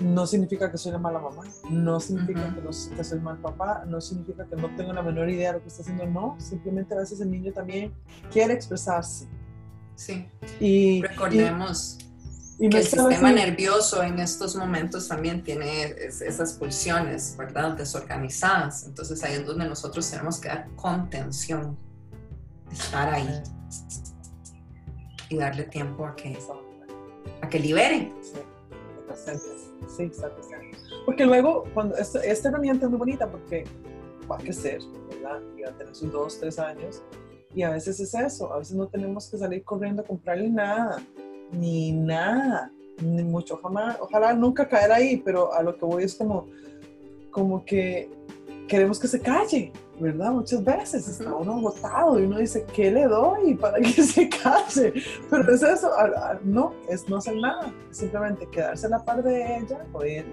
no 0.00 0.26
significa 0.26 0.70
que 0.70 0.78
soy 0.78 0.90
una 0.90 0.98
mala 0.98 1.18
mamá, 1.18 1.42
no 1.70 2.00
significa 2.00 2.54
que, 2.54 2.60
no, 2.60 2.70
que, 2.96 3.04
soy 3.04 3.20
mal 3.20 3.38
papá, 3.38 3.84
no 3.86 4.00
significa 4.00 4.46
que 4.46 4.56
no 4.56 4.74
tengo 4.76 4.92
la 4.92 5.02
menor 5.02 5.28
idea 5.28 5.52
de 5.52 5.58
lo 5.58 5.62
que 5.62 5.68
está 5.68 5.82
haciendo, 5.82 6.06
no, 6.06 6.36
simplemente 6.38 6.94
a 6.94 6.98
veces 6.98 7.20
el 7.20 7.30
niño 7.30 7.52
también 7.52 7.92
quiere 8.30 8.54
expresarse. 8.54 9.28
Sí. 9.94 10.26
Y 10.58 11.02
recordemos 11.02 11.98
que 12.58 12.66
el 12.66 12.86
sistema 12.86 13.32
nervioso 13.32 14.02
en 14.02 14.18
estos 14.18 14.56
momentos 14.56 15.08
también 15.08 15.42
tiene 15.42 15.94
esas 16.06 16.54
pulsiones, 16.54 17.34
¿verdad? 17.38 17.72
Desorganizadas. 17.72 18.84
Entonces 18.84 19.22
ahí 19.22 19.34
es 19.34 19.46
donde 19.46 19.66
nosotros 19.66 20.10
tenemos 20.10 20.38
que 20.40 20.48
dar 20.48 20.68
contención, 20.76 21.78
estar 22.70 23.12
ahí 23.12 23.42
y 25.28 25.36
darle 25.36 25.64
tiempo 25.64 26.06
a 26.06 26.14
que, 26.16 26.38
a 27.42 27.48
que 27.48 27.58
libere. 27.58 28.12
Sí, 28.22 28.40
Sí, 29.86 30.04
exacto. 30.04 30.46
Porque 31.04 31.24
luego, 31.24 31.64
cuando 31.74 31.96
esta, 31.96 32.20
herramienta 32.22 32.86
es 32.86 32.90
muy 32.90 32.98
bonita 32.98 33.30
porque 33.30 33.64
va 34.30 34.36
a 34.36 34.38
crecer, 34.38 34.80
¿verdad? 35.08 35.40
Y 35.56 35.62
va 35.62 35.70
a 35.70 35.72
tener 35.72 35.94
sus 35.94 36.12
dos, 36.12 36.38
tres 36.38 36.58
años. 36.58 37.02
Y 37.54 37.62
a 37.62 37.70
veces 37.70 37.98
es 37.98 38.14
eso, 38.14 38.52
a 38.52 38.58
veces 38.58 38.76
no 38.76 38.86
tenemos 38.86 39.28
que 39.28 39.36
salir 39.36 39.64
corriendo 39.64 40.02
a 40.02 40.04
comprarle 40.04 40.48
nada, 40.48 41.04
ni 41.50 41.90
nada, 41.90 42.70
ni 43.02 43.24
mucho, 43.24 43.56
jamás, 43.56 43.96
ojalá 44.00 44.32
nunca 44.34 44.68
caer 44.68 44.92
ahí, 44.92 45.16
pero 45.16 45.52
a 45.52 45.62
lo 45.62 45.76
que 45.76 45.84
voy 45.84 46.04
es 46.04 46.14
como, 46.14 46.46
como 47.32 47.64
que 47.64 48.08
queremos 48.68 49.00
que 49.00 49.08
se 49.08 49.20
calle, 49.20 49.72
¿verdad? 50.00 50.32
Muchas 50.32 50.64
veces 50.64 51.06
está 51.06 51.34
uno 51.34 51.58
agotado 51.58 52.18
y 52.18 52.24
uno 52.24 52.38
dice, 52.38 52.64
¿qué 52.72 52.90
le 52.90 53.06
doy 53.06 53.54
para 53.54 53.78
que 53.78 53.90
se 54.02 54.28
calle? 54.28 54.94
Pero 55.28 55.54
es 55.54 55.62
eso, 55.62 55.90
no, 56.42 56.74
es 56.88 57.08
no 57.08 57.16
hacer 57.18 57.36
nada, 57.36 57.72
es 57.90 57.98
simplemente 57.98 58.46
quedarse 58.48 58.86
a 58.86 58.90
la 58.90 59.04
par 59.04 59.22
de 59.22 59.58
ella 59.58 59.84
o 59.92 60.02
él 60.02 60.24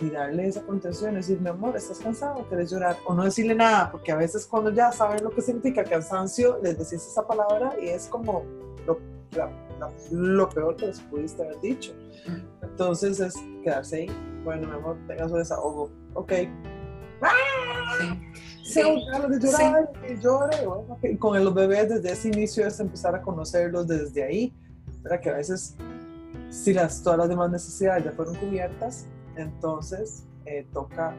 y 0.00 0.10
darle 0.10 0.48
esa 0.48 0.62
contención, 0.62 1.14
decir, 1.14 1.40
mi 1.40 1.48
amor, 1.48 1.76
¿estás 1.76 1.98
cansado? 1.98 2.44
¿Quieres 2.48 2.70
llorar? 2.70 2.96
O 3.06 3.14
no 3.14 3.24
decirle 3.24 3.54
nada, 3.54 3.90
porque 3.90 4.12
a 4.12 4.16
veces 4.16 4.46
cuando 4.46 4.70
ya 4.70 4.92
saben 4.92 5.22
lo 5.22 5.30
que 5.30 5.40
significa 5.40 5.84
cansancio, 5.84 6.58
les 6.62 6.78
decís 6.78 7.06
esa 7.06 7.26
palabra 7.26 7.74
y 7.80 7.88
es 7.88 8.08
como 8.08 8.44
lo, 8.86 8.98
lo 10.10 10.48
peor 10.48 10.76
que 10.76 10.86
les 10.86 11.00
pudiste 11.00 11.42
haber 11.42 11.60
dicho. 11.60 11.92
Entonces 12.62 13.20
es 13.20 13.34
quedarse 13.62 13.96
ahí, 13.96 14.10
bueno, 14.44 14.68
mi 14.68 14.74
amor, 14.74 14.96
tengas 15.06 15.30
su 15.30 15.36
desahogo, 15.36 15.90
ok, 16.14 16.32
Sí. 17.98 18.80
y 21.02 21.16
con 21.16 21.44
los 21.44 21.54
bebés 21.54 21.88
desde 21.88 22.12
ese 22.12 22.28
inicio 22.28 22.66
es 22.66 22.80
empezar 22.80 23.14
a 23.14 23.22
conocerlos 23.22 23.86
desde 23.86 24.24
ahí, 24.24 24.54
para 25.02 25.20
que 25.20 25.30
a 25.30 25.34
veces 25.34 25.76
si 26.50 26.72
las, 26.72 27.02
todas 27.02 27.18
las 27.18 27.28
demás 27.28 27.50
necesidades 27.50 28.04
ya 28.04 28.12
fueron 28.12 28.34
cubiertas, 28.36 29.06
entonces 29.36 30.24
eh, 30.46 30.66
toca 30.72 31.14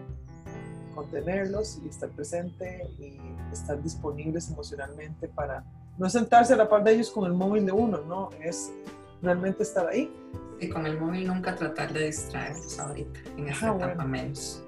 contenerlos 0.96 1.80
y 1.84 1.89
estar 1.89 2.10
presente 2.10 2.88
y 2.98 3.20
estar 3.52 3.82
disponibles 3.82 4.50
emocionalmente 4.50 5.28
para 5.28 5.64
no 5.98 6.10
sentarse 6.10 6.54
a 6.54 6.58
la 6.58 6.70
par 6.70 6.84
de 6.84 6.93
ellos 6.93 7.12
con 7.12 7.26
el 7.26 7.34
móvil 7.34 7.66
de 7.66 7.72
uno, 7.72 8.00
¿no? 8.02 8.30
Es 8.41 8.72
realmente 9.22 9.64
estar 9.64 9.88
ahí. 9.88 10.12
Y 10.60 10.70
con 10.70 10.86
el 10.86 11.00
móvil 11.00 11.28
nunca 11.28 11.56
tratar 11.56 11.91
de 11.91 12.06
distraerlos 12.06 12.80
ahorita, 12.80 13.20
en 13.38 13.50
esta 13.50 13.72
ah, 13.72 13.76
etapa 13.76 14.06
menos 14.06 14.64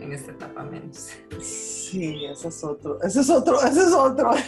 en 0.00 0.12
esta 0.12 0.32
etapa 0.32 0.64
menos. 0.64 1.10
Sí, 1.40 2.24
ese 2.24 2.48
es 2.48 2.64
otro, 2.64 3.00
ese 3.02 3.20
es 3.20 3.30
otro, 3.30 3.62
ese 3.62 3.80
es 3.80 3.92
otro. 3.92 4.30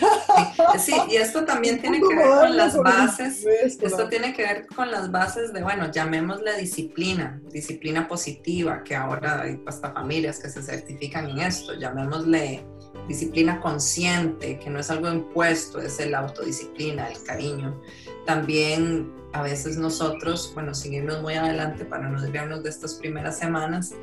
Sí, 0.79 0.95
y 1.09 1.17
esto 1.17 1.45
también 1.45 1.81
tiene 1.81 2.01
que 2.01 2.15
ver 2.15 2.27
con 2.27 2.57
las 2.57 2.77
bases, 2.77 3.45
esto 3.81 4.09
tiene 4.09 4.35
que 4.35 4.43
ver 4.43 4.67
con 4.67 4.91
las 4.91 5.11
bases 5.11 5.53
de, 5.53 5.63
bueno, 5.63 5.91
llamémosle 5.91 6.57
disciplina, 6.59 7.41
disciplina 7.51 8.09
positiva, 8.09 8.83
que 8.83 8.97
ahora 8.97 9.43
hay 9.43 9.63
hasta 9.67 9.93
familias 9.93 10.41
que 10.41 10.51
se 10.51 10.63
certifican 10.63 11.31
en 11.31 11.39
esto, 11.39 11.75
llamémosle 11.75 12.67
disciplina 13.09 13.61
consciente, 13.61 14.59
que 14.59 14.71
no 14.71 14.81
es 14.81 14.91
algo 14.91 15.09
impuesto, 15.09 15.81
es 15.81 15.99
el 16.01 16.15
autodisciplina, 16.15 17.09
el 17.09 17.23
cariño. 17.23 17.81
También 18.27 19.13
a 19.33 19.43
veces 19.43 19.77
nosotros, 19.77 20.53
bueno, 20.55 20.75
seguimos 20.75 21.21
muy 21.21 21.35
adelante 21.35 21.85
para 21.85 22.09
no 22.09 22.21
desviarnos 22.21 22.63
de 22.63 22.71
estas 22.71 22.95
primeras 22.95 23.39
semanas, 23.39 23.95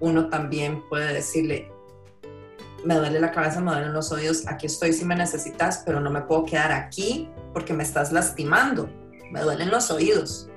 uno 0.00 0.28
también 0.28 0.82
puede 0.88 1.12
decirle, 1.12 1.70
me 2.84 2.96
duele 2.96 3.20
la 3.20 3.30
cabeza, 3.30 3.60
me 3.60 3.72
duelen 3.72 3.92
los 3.92 4.12
oídos, 4.12 4.46
aquí 4.46 4.66
estoy 4.66 4.92
si 4.92 5.04
me 5.04 5.16
necesitas, 5.16 5.82
pero 5.84 6.00
no 6.00 6.10
me 6.10 6.22
puedo 6.22 6.44
quedar 6.44 6.72
aquí 6.72 7.30
porque 7.52 7.72
me 7.72 7.82
estás 7.82 8.12
lastimando, 8.12 8.88
me 9.30 9.40
duelen 9.40 9.70
los 9.70 9.90
oídos. 9.90 10.48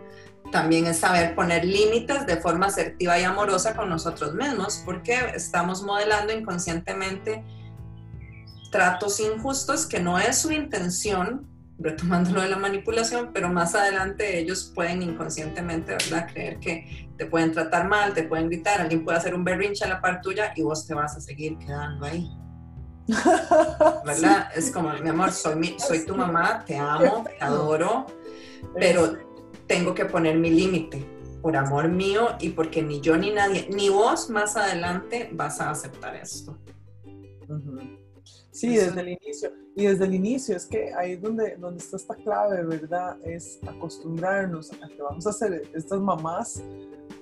También 0.51 0.88
es 0.88 0.99
saber 0.99 1.35
poner 1.35 1.65
límites 1.65 2.25
de 2.25 2.38
forma 2.38 2.67
asertiva 2.67 3.19
y 3.19 3.23
amorosa 3.23 3.75
con 3.75 3.89
nosotros 3.89 4.33
mismos, 4.33 4.81
porque 4.85 5.17
estamos 5.35 5.83
modelando 5.83 6.33
inconscientemente 6.33 7.43
tratos 8.71 9.19
injustos 9.19 9.85
que 9.85 9.99
no 9.99 10.19
es 10.19 10.38
su 10.39 10.51
intención, 10.51 11.47
retomando 11.80 12.32
lo 12.32 12.41
de 12.41 12.49
la 12.49 12.57
manipulación, 12.57 13.32
pero 13.34 13.49
más 13.49 13.75
adelante 13.75 14.39
ellos 14.39 14.71
pueden 14.73 15.01
inconscientemente, 15.01 15.91
¿verdad? 15.91 16.28
Creer 16.32 16.59
que 16.59 17.09
te 17.17 17.25
pueden 17.25 17.51
tratar 17.51 17.88
mal, 17.88 18.13
te 18.13 18.23
pueden 18.23 18.47
gritar, 18.47 18.82
alguien 18.82 19.03
puede 19.03 19.17
hacer 19.17 19.36
un 19.36 19.43
berrinche 19.43 19.86
a 19.86 19.88
la 19.88 20.01
par 20.01 20.21
tuya 20.21 20.53
y 20.55 20.63
vos 20.63 20.88
te 20.88 20.93
vas 20.93 21.15
a 21.15 21.21
seguir 21.21 21.57
quedando 21.59 22.05
ahí. 22.05 22.30
¿Verdad? 24.05 24.49
Es 24.55 24.71
como, 24.71 24.91
mi 24.93 25.09
amor, 25.09 25.32
soy, 25.32 25.75
soy 25.78 26.05
tu 26.05 26.15
mamá, 26.15 26.63
te 26.65 26.78
amo, 26.78 27.23
te 27.23 27.43
adoro, 27.43 28.07
pero 28.73 29.17
tengo 29.67 29.93
que 29.93 30.05
poner 30.05 30.38
mi 30.38 30.49
límite 30.49 31.05
por 31.41 31.55
amor 31.55 31.88
mío 31.88 32.36
y 32.39 32.49
porque 32.49 32.82
ni 32.82 32.99
yo 32.99 33.15
ni 33.17 33.32
nadie, 33.32 33.67
ni 33.71 33.89
vos 33.89 34.30
más 34.30 34.57
adelante 34.57 35.30
vas 35.32 35.61
a 35.61 35.69
aceptar 35.69 36.15
esto. 36.15 36.57
Sí, 38.58 38.76
desde 38.76 39.01
el 39.01 39.10
inicio. 39.10 39.51
Y 39.76 39.86
desde 39.86 40.05
el 40.05 40.16
inicio 40.16 40.58
es 40.58 40.66
que 40.66 40.91
ahí 40.95 41.12
es 41.12 41.22
donde, 41.22 41.55
donde 41.58 41.78
está 41.78 41.97
esta 41.97 42.16
clave, 42.16 42.64
¿verdad? 42.64 43.18
Es 43.24 43.60
acostumbrarnos 43.68 44.72
a 44.74 44.88
que 44.88 44.99
vamos 44.99 45.28
a 45.28 45.32
ser 45.32 45.62
estas 45.76 45.99
mamás 45.99 46.64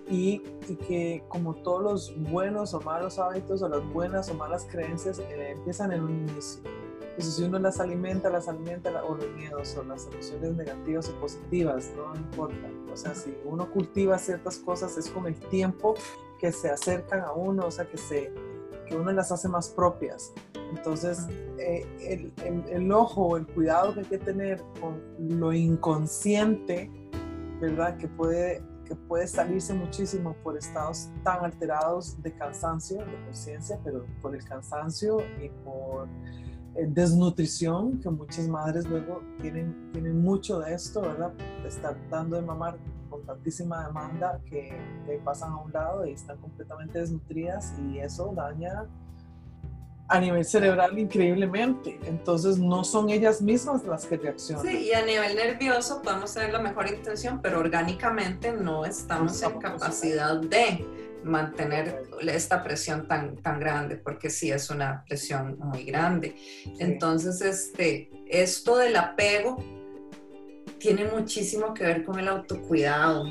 y, 0.10 0.40
que 0.88 1.22
como 1.28 1.54
todos 1.56 1.84
los 1.84 2.32
buenos 2.32 2.74
o 2.74 2.80
malos 2.80 3.20
hábitos 3.20 3.62
o 3.62 3.68
las 3.68 3.86
buenas 3.92 4.30
o 4.30 4.34
malas 4.36 4.66
creencias 4.72 5.20
eh, 5.20 5.52
empiezan 5.52 5.92
en 5.92 6.04
un 6.04 6.12
inicio. 6.30 6.62
Entonces 7.02 7.36
si 7.36 7.44
uno 7.44 7.60
las 7.60 7.82
alimenta, 7.82 8.30
las 8.30 8.48
alimenta, 8.48 9.04
o 9.04 9.16
los 9.16 9.30
miedos 9.36 9.76
o 9.76 9.84
las 9.84 10.08
emociones 10.08 10.56
negativas 10.56 11.10
o 11.10 11.20
positivas, 11.20 11.92
no 11.98 12.16
importa. 12.16 12.70
O 12.94 12.96
sea, 12.96 13.14
si 13.14 13.38
uno 13.44 13.70
cultiva 13.72 14.18
ciertas 14.18 14.58
cosas 14.60 14.98
es 14.98 15.10
con 15.10 15.28
el 15.28 15.36
tiempo 15.36 15.96
que 16.40 16.54
se 16.54 16.70
acercan 16.70 17.20
a 17.22 17.34
uno, 17.34 17.66
o 17.66 17.72
sea, 17.72 17.90
que, 17.90 17.98
se, 17.98 18.32
que 18.86 18.96
uno 18.96 19.12
las 19.12 19.32
hace 19.32 19.48
más 19.48 19.70
propias. 19.70 20.34
Entonces, 20.76 21.28
eh, 21.60 21.86
el, 22.02 22.34
el, 22.46 22.64
el, 22.70 22.92
ojo, 22.92 23.38
el 23.38 23.46
cuidado 23.48 23.94
que 23.94 24.02
hay 24.02 24.06
que 24.06 24.18
tener 24.18 24.62
con 24.80 25.02
lo 25.20 25.54
inconsciente, 25.54 26.92
¿verdad? 27.62 27.98
Que 27.98 28.08
puede, 28.08 28.64
que 28.86 28.96
puede 28.96 29.28
salirse 29.28 29.74
muchísimo 29.74 30.36
por 30.44 30.58
estados 30.58 31.10
tan 31.24 31.46
alterados 31.46 32.22
de 32.22 32.34
cansancio, 32.34 32.98
de 32.98 33.26
conciencia, 33.26 33.80
pero 33.84 34.06
por 34.22 34.36
el 34.36 34.44
cansancio 34.44 35.20
y 35.42 35.50
por 35.64 36.08
eh, 36.76 36.88
desnutrición, 36.88 38.00
que 38.00 38.10
muchas 38.10 38.48
madres 38.48 38.86
luego 38.86 39.22
tienen, 39.42 39.92
tienen 39.94 40.22
mucho 40.22 40.60
de 40.60 40.74
esto, 40.74 41.02
¿verdad? 41.02 41.32
De 41.62 41.70
estar 41.70 41.96
dando 42.10 42.36
de 42.36 42.42
mamar 42.42 42.78
con 43.16 43.26
tantísima 43.26 43.88
demanda 43.88 44.42
que, 44.50 44.78
que 45.06 45.22
pasan 45.24 45.54
a 45.54 45.58
un 45.62 45.72
lado 45.72 46.06
y 46.06 46.12
están 46.12 46.38
completamente 46.38 47.00
desnutridas 47.00 47.74
y 47.80 48.00
eso 48.00 48.34
daña 48.36 48.86
a 50.08 50.20
nivel 50.20 50.46
cerebral 50.46 50.98
increíblemente. 51.00 52.00
Entonces 52.06 52.60
no 52.60 52.84
son 52.84 53.10
ellas 53.10 53.42
mismas 53.42 53.84
las 53.86 54.06
que 54.06 54.18
reaccionan. 54.18 54.66
Sí, 54.66 54.90
y 54.90 54.94
a 54.94 55.04
nivel 55.04 55.36
nervioso 55.36 56.02
podemos 56.02 56.34
tener 56.34 56.52
la 56.52 56.60
mejor 56.60 56.88
intención, 56.88 57.42
pero 57.42 57.60
orgánicamente 57.60 58.52
no 58.52 58.86
estamos, 58.86 59.42
en 59.42 59.60
capacidad 59.60 60.40
de 60.42 60.86
mantener 61.24 62.04
esta 62.22 62.64
presión 62.64 63.08
tan, 63.08 63.36
tan 63.38 63.60
grande, 63.60 63.96
porque 63.96 64.30
sí 64.30 64.52
es 64.52 64.70
una 64.70 65.04
presión 65.08 65.58
muy 65.58 65.84
grande. 65.86 66.36
Entonces, 66.80 67.42
este, 67.42 68.12
esto 68.30 68.78
del 68.78 68.96
apego 68.96 69.58
tiene 70.80 71.06
muchísimo 71.06 71.74
que 71.74 71.84
ver 71.84 72.04
con 72.04 72.20
el 72.20 72.28
autocuidado 72.28 73.26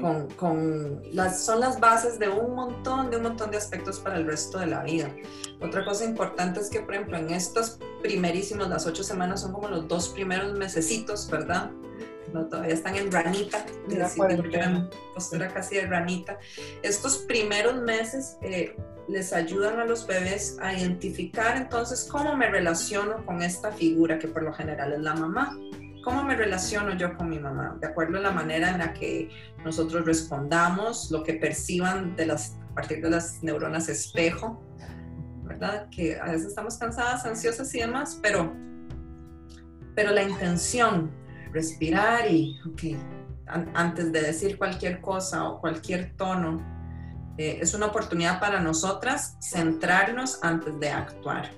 con, 0.00 0.28
con, 0.30 1.02
las, 1.12 1.44
son 1.44 1.60
las 1.60 1.80
bases 1.80 2.18
de 2.18 2.28
un 2.28 2.54
montón, 2.54 3.10
de 3.10 3.16
un 3.16 3.24
montón 3.24 3.50
de 3.50 3.56
aspectos 3.56 3.98
para 3.98 4.16
el 4.16 4.26
resto 4.26 4.58
de 4.58 4.66
la 4.66 4.84
vida. 4.84 5.10
Otra 5.60 5.84
cosa 5.84 6.04
importante 6.04 6.60
es 6.60 6.70
que, 6.70 6.80
por 6.80 6.94
ejemplo, 6.94 7.18
en 7.18 7.30
estos 7.30 7.78
primerísimos, 8.00 8.68
las 8.68 8.86
ocho 8.86 9.02
semanas 9.02 9.40
son 9.40 9.52
como 9.52 9.68
los 9.68 9.88
dos 9.88 10.10
primeros 10.10 10.56
mesecitos, 10.56 11.28
¿verdad? 11.28 11.70
No, 12.32 12.46
todavía 12.46 12.74
están 12.74 12.96
en 12.96 13.10
ranita, 13.10 13.64
postura 15.14 15.48
casi 15.48 15.76
de 15.76 15.86
ranita. 15.86 16.38
Estos 16.82 17.18
primeros 17.18 17.80
meses 17.82 18.36
eh, 18.42 18.76
les 19.08 19.32
ayudan 19.32 19.78
a 19.78 19.84
los 19.84 20.06
bebés 20.06 20.56
a 20.60 20.74
identificar 20.74 21.56
entonces 21.56 22.08
cómo 22.10 22.36
me 22.36 22.48
relaciono 22.48 23.24
con 23.26 23.42
esta 23.42 23.70
figura 23.72 24.18
que 24.18 24.28
por 24.28 24.42
lo 24.42 24.52
general 24.52 24.92
es 24.92 25.00
la 25.00 25.14
mamá. 25.14 25.56
¿Cómo 26.04 26.22
me 26.22 26.36
relaciono 26.36 26.94
yo 26.96 27.16
con 27.16 27.30
mi 27.30 27.38
mamá? 27.38 27.78
De 27.80 27.86
acuerdo 27.86 28.18
a 28.18 28.20
la 28.20 28.30
manera 28.30 28.68
en 28.70 28.78
la 28.78 28.92
que 28.92 29.30
nosotros 29.64 30.04
respondamos, 30.04 31.10
lo 31.10 31.24
que 31.24 31.32
perciban 31.32 32.14
de 32.14 32.26
las, 32.26 32.58
a 32.70 32.74
partir 32.74 33.02
de 33.02 33.08
las 33.08 33.42
neuronas 33.42 33.88
espejo, 33.88 34.62
¿verdad? 35.44 35.88
Que 35.88 36.20
a 36.20 36.26
veces 36.26 36.48
estamos 36.48 36.76
cansadas, 36.76 37.24
ansiosas 37.24 37.74
y 37.74 37.80
demás, 37.80 38.18
pero, 38.22 38.52
pero 39.94 40.12
la 40.12 40.22
intención, 40.22 41.10
respirar 41.52 42.30
y, 42.30 42.60
ok, 42.66 43.00
antes 43.74 44.12
de 44.12 44.20
decir 44.20 44.58
cualquier 44.58 45.00
cosa 45.00 45.48
o 45.48 45.58
cualquier 45.58 46.14
tono, 46.16 46.62
eh, 47.38 47.60
es 47.62 47.72
una 47.72 47.86
oportunidad 47.86 48.40
para 48.40 48.60
nosotras 48.60 49.38
centrarnos 49.40 50.38
antes 50.42 50.78
de 50.78 50.90
actuar 50.90 51.50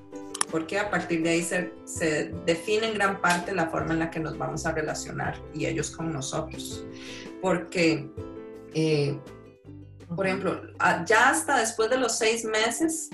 porque 0.51 0.79
a 0.79 0.91
partir 0.91 1.23
de 1.23 1.31
ahí 1.31 1.43
se, 1.43 1.73
se, 1.85 2.33
define 2.45 2.89
en 2.89 2.95
gran 2.95 3.21
parte 3.21 3.55
la 3.55 3.69
forma 3.69 3.93
en 3.93 4.01
la 4.01 4.11
que 4.11 4.21
nos 4.21 4.37
vamos 4.39 4.67
a 4.67 4.73
relacionar 4.73 5.41
y 5.55 5.67
ellos 5.67 5.91
con 5.91 6.13
nosotros. 6.13 6.85
Porque, 7.43 8.09
eh, 8.75 9.19
por 10.15 10.27
ejemplo, 10.27 10.63
ya 11.07 11.31
hasta 11.31 11.59
después 11.59 11.91
de 11.91 11.99
los 11.99 12.17
seis 12.17 12.45
meses 12.45 13.11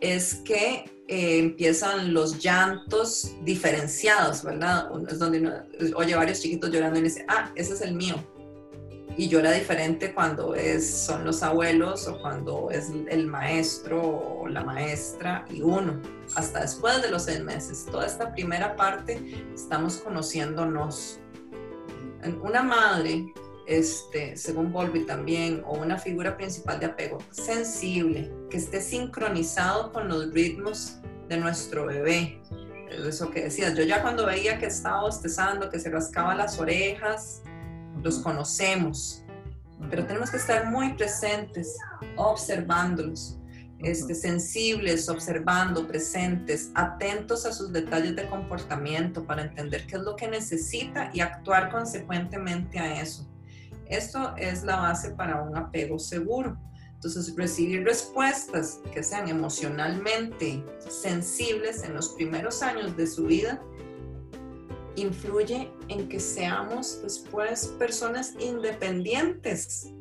es 0.00 0.36
que 0.44 0.90
eh, 1.08 1.38
empiezan 1.38 2.12
los 2.12 2.38
llantos 2.42 3.34
diferenciados, 3.42 4.42
¿verdad? 4.42 4.88
Es 5.08 5.18
donde 5.18 5.40
uno 5.40 5.52
oye 5.96 6.14
varios 6.14 6.40
chiquitos 6.40 6.70
llorando 6.70 6.98
y 6.98 7.02
dice, 7.02 7.24
ah, 7.28 7.50
ese 7.54 7.74
es 7.74 7.80
el 7.82 7.94
mío 7.94 8.16
y 9.16 9.28
llora 9.28 9.52
diferente 9.52 10.12
cuando 10.12 10.54
es, 10.54 10.88
son 10.88 11.24
los 11.24 11.42
abuelos 11.42 12.08
o 12.08 12.20
cuando 12.20 12.70
es 12.70 12.90
el 13.08 13.26
maestro 13.26 14.02
o 14.02 14.48
la 14.48 14.64
maestra 14.64 15.44
y 15.50 15.62
uno, 15.62 16.00
hasta 16.34 16.62
después 16.62 17.00
de 17.02 17.10
los 17.10 17.24
seis 17.24 17.42
meses. 17.42 17.86
Toda 17.90 18.06
esta 18.06 18.32
primera 18.32 18.74
parte 18.76 19.46
estamos 19.54 19.98
conociéndonos. 19.98 21.20
Una 22.42 22.62
madre, 22.62 23.32
este, 23.66 24.36
según 24.36 24.72
Volvi 24.72 25.04
también, 25.04 25.62
o 25.66 25.74
una 25.74 25.98
figura 25.98 26.36
principal 26.36 26.80
de 26.80 26.86
apego, 26.86 27.18
sensible, 27.30 28.32
que 28.50 28.56
esté 28.56 28.80
sincronizado 28.80 29.92
con 29.92 30.08
los 30.08 30.32
ritmos 30.32 30.98
de 31.28 31.36
nuestro 31.36 31.86
bebé. 31.86 32.40
Eso 32.90 33.30
que 33.30 33.44
decías, 33.44 33.76
yo 33.76 33.82
ya 33.82 34.02
cuando 34.02 34.26
veía 34.26 34.58
que 34.58 34.66
estaba 34.66 35.02
bostezando, 35.02 35.68
que 35.68 35.78
se 35.78 35.90
rascaba 35.90 36.34
las 36.34 36.58
orejas, 36.58 37.42
los 38.02 38.18
conocemos, 38.18 39.24
pero 39.90 40.06
tenemos 40.06 40.30
que 40.30 40.36
estar 40.36 40.70
muy 40.70 40.94
presentes, 40.94 41.76
observándolos, 42.16 43.38
este, 43.80 44.14
sensibles, 44.14 45.08
observando, 45.08 45.86
presentes, 45.86 46.70
atentos 46.74 47.44
a 47.44 47.52
sus 47.52 47.72
detalles 47.72 48.16
de 48.16 48.26
comportamiento 48.28 49.26
para 49.26 49.42
entender 49.42 49.86
qué 49.86 49.96
es 49.96 50.02
lo 50.02 50.16
que 50.16 50.28
necesita 50.28 51.10
y 51.12 51.20
actuar 51.20 51.70
consecuentemente 51.70 52.78
a 52.78 53.02
eso. 53.02 53.28
Esto 53.86 54.34
es 54.36 54.64
la 54.64 54.76
base 54.76 55.10
para 55.10 55.42
un 55.42 55.56
apego 55.56 55.98
seguro. 55.98 56.56
Entonces, 56.94 57.34
recibir 57.36 57.84
respuestas 57.84 58.80
que 58.94 59.02
sean 59.02 59.28
emocionalmente 59.28 60.64
sensibles 60.88 61.84
en 61.84 61.92
los 61.92 62.10
primeros 62.10 62.62
años 62.62 62.96
de 62.96 63.06
su 63.06 63.26
vida 63.26 63.60
influye 64.96 65.70
en 65.88 66.08
que 66.08 66.20
seamos 66.20 67.02
después 67.02 67.68
personas 67.78 68.34
independientes. 68.38 69.92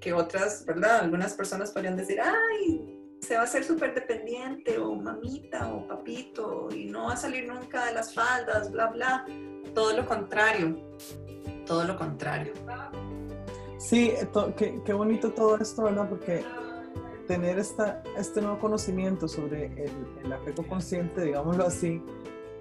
Que 0.00 0.12
otras, 0.12 0.64
¿verdad? 0.66 1.00
Algunas 1.00 1.34
personas 1.34 1.70
podrían 1.72 1.96
decir, 1.96 2.20
ay, 2.20 2.94
se 3.20 3.36
va 3.36 3.42
a 3.42 3.46
ser 3.46 3.64
súper 3.64 3.94
dependiente 3.94 4.78
o 4.78 4.94
mamita 4.94 5.72
o 5.72 5.86
papito 5.86 6.68
y 6.74 6.84
no 6.84 7.06
va 7.06 7.14
a 7.14 7.16
salir 7.16 7.48
nunca 7.48 7.86
de 7.86 7.94
las 7.94 8.12
faldas, 8.14 8.70
bla, 8.70 8.88
bla. 8.88 9.26
Todo 9.74 9.96
lo 9.96 10.06
contrario, 10.06 10.76
todo 11.66 11.84
lo 11.84 11.96
contrario. 11.96 12.52
Sí, 13.78 14.12
qué, 14.56 14.92
bonito 14.92 15.32
todo 15.32 15.56
esto, 15.58 15.84
¿verdad? 15.84 16.08
Porque 16.08 16.44
tener 17.26 17.58
esta, 17.58 18.02
este 18.16 18.40
nuevo 18.40 18.58
conocimiento 18.58 19.26
sobre 19.26 19.66
el, 19.66 19.92
el 20.22 20.32
apego 20.32 20.66
consciente, 20.66 21.22
digámoslo 21.22 21.66
así, 21.66 22.02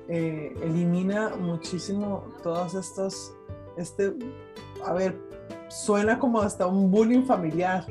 eh, 0.10 0.54
elimina 0.62 1.30
muchísimo 1.36 2.26
todos 2.44 2.76
estos, 2.76 3.34
este, 3.78 4.14
a 4.86 4.94
ver, 4.94 5.18
suena 5.70 6.20
como 6.20 6.42
hasta 6.42 6.68
un 6.68 6.92
bullying 6.92 7.24
familiar, 7.24 7.86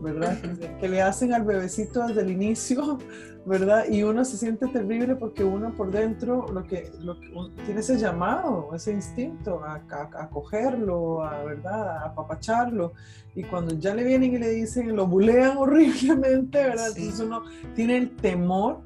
¿verdad? 0.00 0.38
Que, 0.80 0.88
le 0.88 1.02
hacen 1.02 1.34
al 1.34 1.44
bebecito 1.44 2.06
desde 2.06 2.22
el 2.22 2.30
inicio, 2.30 2.98
¿verdad? 3.46 3.84
Y 3.90 4.02
uno 4.02 4.24
se 4.24 4.38
siente 4.38 4.66
terrible 4.68 5.14
porque 5.16 5.44
uno 5.44 5.74
por 5.74 5.90
dentro 5.90 6.46
lo 6.52 6.64
que, 6.64 6.90
lo 7.00 7.20
que 7.20 7.28
tiene 7.66 7.80
ese 7.80 7.98
llamado, 7.98 8.70
ese 8.74 8.92
instinto 8.92 9.62
a, 9.62 9.82
a, 9.90 10.28
cogerlo, 10.30 11.22
a, 11.22 11.44
¿verdad? 11.44 11.98
A 11.98 12.06
apapacharlo. 12.06 12.92
Y 13.34 13.44
cuando 13.44 13.74
ya 13.74 13.94
le 13.94 14.04
vienen 14.04 14.34
y 14.34 14.38
le 14.38 14.50
dicen, 14.50 14.96
lo 14.96 15.06
bulean 15.06 15.56
horriblemente, 15.58 16.62
¿verdad? 16.62 16.88
Entonces 16.96 17.20
uno 17.20 17.42
tiene 17.74 17.98
el 17.98 18.16
temor, 18.16 18.80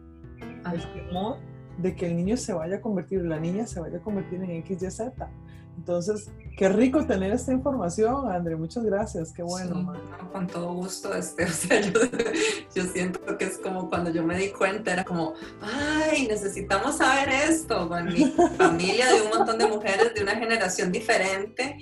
el 0.73 0.93
temor 0.93 1.52
de 1.79 1.95
que 1.95 2.07
el 2.07 2.17
niño 2.17 2.37
se 2.37 2.53
vaya 2.53 2.77
a 2.77 2.81
convertir, 2.81 3.23
la 3.23 3.39
niña 3.39 3.67
se 3.67 3.81
vaya 3.81 3.99
a 3.99 4.01
convertir 4.01 4.43
en 4.43 4.51
X, 4.51 4.83
Y, 4.83 4.91
Z. 4.91 5.31
Entonces, 5.77 6.31
qué 6.57 6.69
rico 6.69 7.07
tener 7.07 7.33
esta 7.33 7.53
información, 7.53 8.31
André. 8.31 8.57
Muchas 8.57 8.85
gracias, 8.85 9.33
qué 9.33 9.43
bueno. 9.43 9.93
con 10.31 10.47
todo 10.47 10.75
gusto, 10.75 11.15
este, 11.15 11.45
o 11.47 11.49
sea, 11.49 11.81
yo, 11.81 12.83
siento 12.85 13.39
que 13.39 13.47
es 13.47 13.59
como 13.59 13.89
cuando 13.89 14.11
yo 14.11 14.23
me 14.23 14.37
di 14.37 14.51
cuenta, 14.51 14.93
era 14.93 15.05
como, 15.05 15.35
ay, 15.61 16.27
necesitamos 16.29 16.99
saber 16.99 17.31
esto. 17.31 17.89
Con 17.89 18.07
mi 18.07 18.25
familia 18.59 19.13
de 19.13 19.23
un 19.23 19.31
montón 19.31 19.59
de 19.59 19.67
mujeres 19.67 20.15
de 20.15 20.23
una 20.23 20.37
generación 20.37 20.93
diferente, 20.93 21.79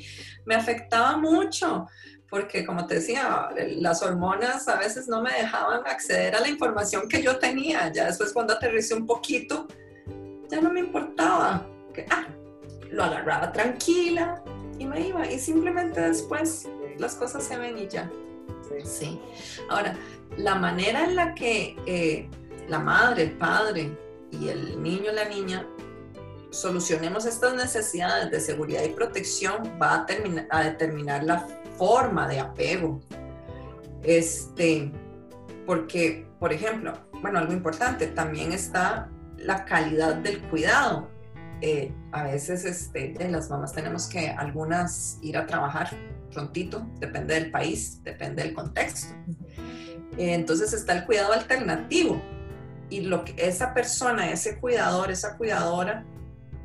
me 0.47 0.55
afectaba 0.55 1.17
mucho 1.17 1.87
porque 2.31 2.65
como 2.65 2.87
te 2.87 2.95
decía, 2.95 3.49
las 3.79 4.03
hormonas 4.03 4.69
a 4.69 4.77
veces 4.77 5.09
no 5.09 5.21
me 5.21 5.33
dejaban 5.33 5.81
acceder 5.85 6.37
a 6.37 6.41
la 6.41 6.49
información 6.49 7.09
que 7.09 7.21
yo 7.21 7.39
tenía. 7.39 7.93
Ya 7.93 8.07
después 8.07 8.33
cuando 8.33 8.55
aterricé 8.55 8.95
un 8.95 9.05
poquito, 9.05 9.67
ya 10.51 10.61
no 10.61 10.73
me 10.73 10.81
importaba. 10.81 11.67
Que, 11.95 12.07
ah, 12.11 12.27
lo 12.91 13.05
agarraba 13.05 13.53
tranquila 13.53 14.43
y 14.79 14.87
me 14.87 15.09
iba. 15.09 15.31
Y 15.31 15.39
simplemente 15.39 16.01
después 16.01 16.69
las 16.99 17.15
cosas 17.15 17.45
se 17.45 17.57
ven 17.57 17.79
y 17.79 17.89
ya. 17.89 18.11
Sí. 18.85 19.21
Ahora, 19.69 19.97
la 20.37 20.55
manera 20.55 21.05
en 21.05 21.17
la 21.17 21.35
que 21.35 21.77
eh, 21.87 22.29
la 22.69 22.79
madre, 22.79 23.25
el 23.25 23.33
padre 23.33 23.97
y 24.31 24.49
el 24.49 24.81
niño, 24.83 25.13
la 25.13 25.29
niña 25.29 25.67
solucionemos 26.51 27.27
estas 27.27 27.55
necesidades 27.55 28.31
de 28.31 28.41
seguridad 28.41 28.83
y 28.85 28.91
protección 28.91 29.63
va 29.81 29.95
a, 29.95 30.07
terminar, 30.07 30.47
a 30.51 30.65
determinar 30.65 31.25
la 31.25 31.47
forma 31.77 32.29
de 32.29 32.41
apego. 32.41 33.01
Este, 34.03 34.93
porque, 35.67 36.27
por 36.39 36.53
ejemplo, 36.53 36.95
bueno, 37.21 37.39
algo 37.39 37.53
importante, 37.53 38.07
también 38.07 38.53
está 38.53 39.11
la 39.41 39.65
calidad 39.65 40.17
del 40.17 40.41
cuidado. 40.43 41.09
Eh, 41.63 41.93
a 42.13 42.25
veces 42.25 42.65
este, 42.65 43.15
las 43.29 43.51
mamás 43.51 43.73
tenemos 43.73 44.09
que 44.09 44.29
algunas 44.29 45.19
ir 45.21 45.37
a 45.37 45.47
trabajar 45.47 45.91
prontito, 46.33 46.87
depende 46.99 47.35
del 47.35 47.51
país, 47.51 48.03
depende 48.03 48.43
del 48.43 48.55
contexto. 48.55 49.15
Eh, 50.17 50.35
entonces 50.35 50.73
está 50.73 50.95
el 50.95 51.05
cuidado 51.05 51.33
alternativo 51.33 52.21
y 52.89 53.03
lo 53.03 53.25
que 53.25 53.35
esa 53.37 53.75
persona, 53.75 54.31
ese 54.31 54.59
cuidador, 54.59 55.11
esa 55.11 55.37
cuidadora 55.37 56.05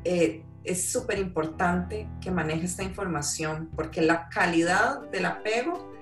eh, 0.04 0.42
es 0.64 0.90
súper 0.90 1.18
importante 1.18 2.08
que 2.20 2.30
maneje 2.30 2.64
esta 2.64 2.82
información 2.82 3.70
porque 3.76 4.00
la 4.00 4.28
calidad 4.28 5.02
del 5.10 5.26
apego 5.26 5.92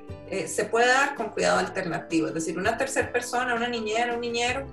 se 0.46 0.64
puede 0.64 0.88
dar 0.88 1.14
con 1.14 1.28
cuidado 1.28 1.58
alternativo. 1.58 2.26
Es 2.26 2.34
decir, 2.34 2.58
una 2.58 2.76
tercera 2.76 3.12
persona, 3.12 3.54
una 3.54 3.68
niñera, 3.68 4.14
un 4.14 4.20
niñero, 4.20 4.66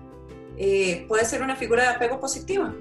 eh, 0.64 1.06
puede 1.08 1.26
ser 1.26 1.42
una 1.42 1.56
figura 1.56 1.82
de 1.82 1.90
apego 1.90 2.20
positiva. 2.20 2.72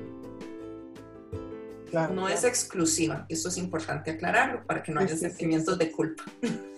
no 2.12 2.28
es 2.28 2.44
exclusiva. 2.44 3.24
Esto 3.30 3.48
es 3.48 3.56
importante 3.56 4.10
aclararlo 4.10 4.62
para 4.66 4.82
que 4.82 4.92
no 4.92 5.00
haya 5.00 5.16
sentimientos 5.16 5.78
de 5.78 5.90
culpa. 5.90 6.24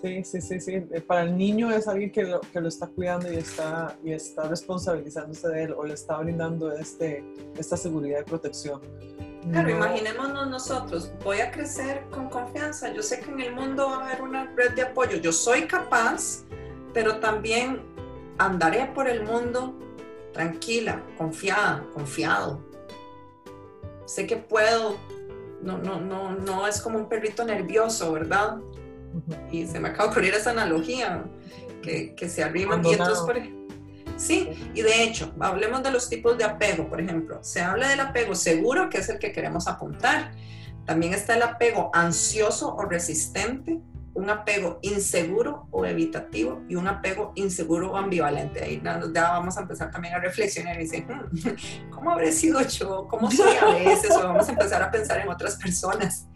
Sí, 0.01 0.23
sí, 0.23 0.41
sí, 0.41 0.59
sí. 0.61 0.71
Eh, 0.75 1.01
para 1.05 1.23
el 1.23 1.37
niño 1.37 1.71
es 1.71 1.89
alguien 1.89 2.09
que 2.09 2.23
lo, 2.23 2.39
que 2.39 2.61
lo 2.61 2.69
está 2.69 2.87
cuidando 2.87 3.31
y 3.31 3.35
está, 3.35 3.97
y 4.01 4.13
está 4.13 4.47
responsabilizándose 4.47 5.49
de 5.49 5.63
él 5.63 5.73
o 5.73 5.85
le 5.85 5.93
está 5.93 6.17
brindando 6.19 6.71
este, 6.71 7.21
esta 7.57 7.75
seguridad 7.75 8.21
y 8.21 8.23
protección. 8.23 8.79
Claro, 9.51 9.71
imaginémonos 9.71 10.47
nosotros, 10.47 11.11
voy 11.21 11.41
a 11.41 11.51
crecer 11.51 12.05
con 12.11 12.29
confianza, 12.29 12.93
yo 12.93 13.03
sé 13.03 13.19
que 13.19 13.29
en 13.29 13.41
el 13.41 13.53
mundo 13.53 13.87
va 13.89 13.97
a 13.97 14.05
haber 14.07 14.21
una 14.21 14.45
red 14.55 14.71
de 14.71 14.83
apoyo, 14.83 15.17
yo 15.17 15.33
soy 15.33 15.63
capaz, 15.63 16.45
pero 16.93 17.19
también 17.19 17.81
andaré 18.37 18.85
por 18.95 19.09
el 19.09 19.23
mundo 19.23 19.77
tranquila, 20.33 21.03
confiada, 21.17 21.85
confiado. 21.93 22.59
Sé 24.05 24.27
que 24.27 24.37
puedo, 24.37 24.97
no, 25.61 25.77
no, 25.77 26.01
no, 26.01 26.31
no 26.31 26.67
es 26.67 26.81
como 26.81 26.97
un 26.97 27.07
perrito 27.07 27.45
nervioso, 27.45 28.11
¿verdad? 28.11 28.57
Y 29.51 29.67
se 29.67 29.79
me 29.79 29.89
acaba 29.89 30.05
de 30.05 30.11
ocurrir 30.11 30.33
esa 30.33 30.51
analogía, 30.51 31.23
que, 31.81 32.15
que 32.15 32.29
se 32.29 32.43
arriman 32.43 32.83
y 32.85 32.93
entonces, 32.93 33.19
por 33.19 33.37
ejemplo, 33.37 33.63
Sí, 34.15 34.49
y 34.73 34.81
de 34.81 35.03
hecho, 35.03 35.33
hablemos 35.39 35.81
de 35.83 35.91
los 35.91 36.07
tipos 36.07 36.37
de 36.37 36.43
apego, 36.43 36.87
por 36.87 37.01
ejemplo. 37.01 37.39
Se 37.41 37.61
habla 37.61 37.89
del 37.89 37.99
apego 37.99 38.35
seguro, 38.35 38.89
que 38.89 38.99
es 38.99 39.09
el 39.09 39.19
que 39.19 39.31
queremos 39.31 39.67
apuntar. 39.67 40.31
También 40.85 41.13
está 41.13 41.35
el 41.35 41.41
apego 41.41 41.89
ansioso 41.93 42.75
o 42.75 42.83
resistente, 42.83 43.79
un 44.15 44.29
apego 44.29 44.79
inseguro 44.81 45.67
o 45.71 45.85
evitativo 45.85 46.61
y 46.69 46.75
un 46.75 46.87
apego 46.87 47.31
inseguro 47.35 47.91
o 47.91 47.97
ambivalente. 47.97 48.63
Ahí 48.63 48.81
ya 48.83 49.31
vamos 49.31 49.57
a 49.57 49.61
empezar 49.61 49.91
también 49.91 50.13
a 50.13 50.19
reflexionar 50.19 50.75
y 50.75 50.83
decir, 50.83 51.05
hmm, 51.05 51.89
¿cómo 51.89 52.11
habré 52.11 52.31
sido 52.31 52.61
yo? 52.61 53.07
¿Cómo 53.09 53.31
soy 53.31 53.55
a 53.55 53.65
veces? 53.73 54.11
O 54.11 54.19
vamos 54.19 54.47
a 54.47 54.51
empezar 54.51 54.81
a 54.83 54.91
pensar 54.91 55.19
en 55.19 55.29
otras 55.29 55.55
personas. 55.57 56.27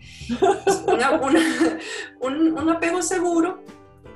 un, 2.21 2.57
un 2.57 2.69
apego 2.69 3.01
seguro 3.01 3.63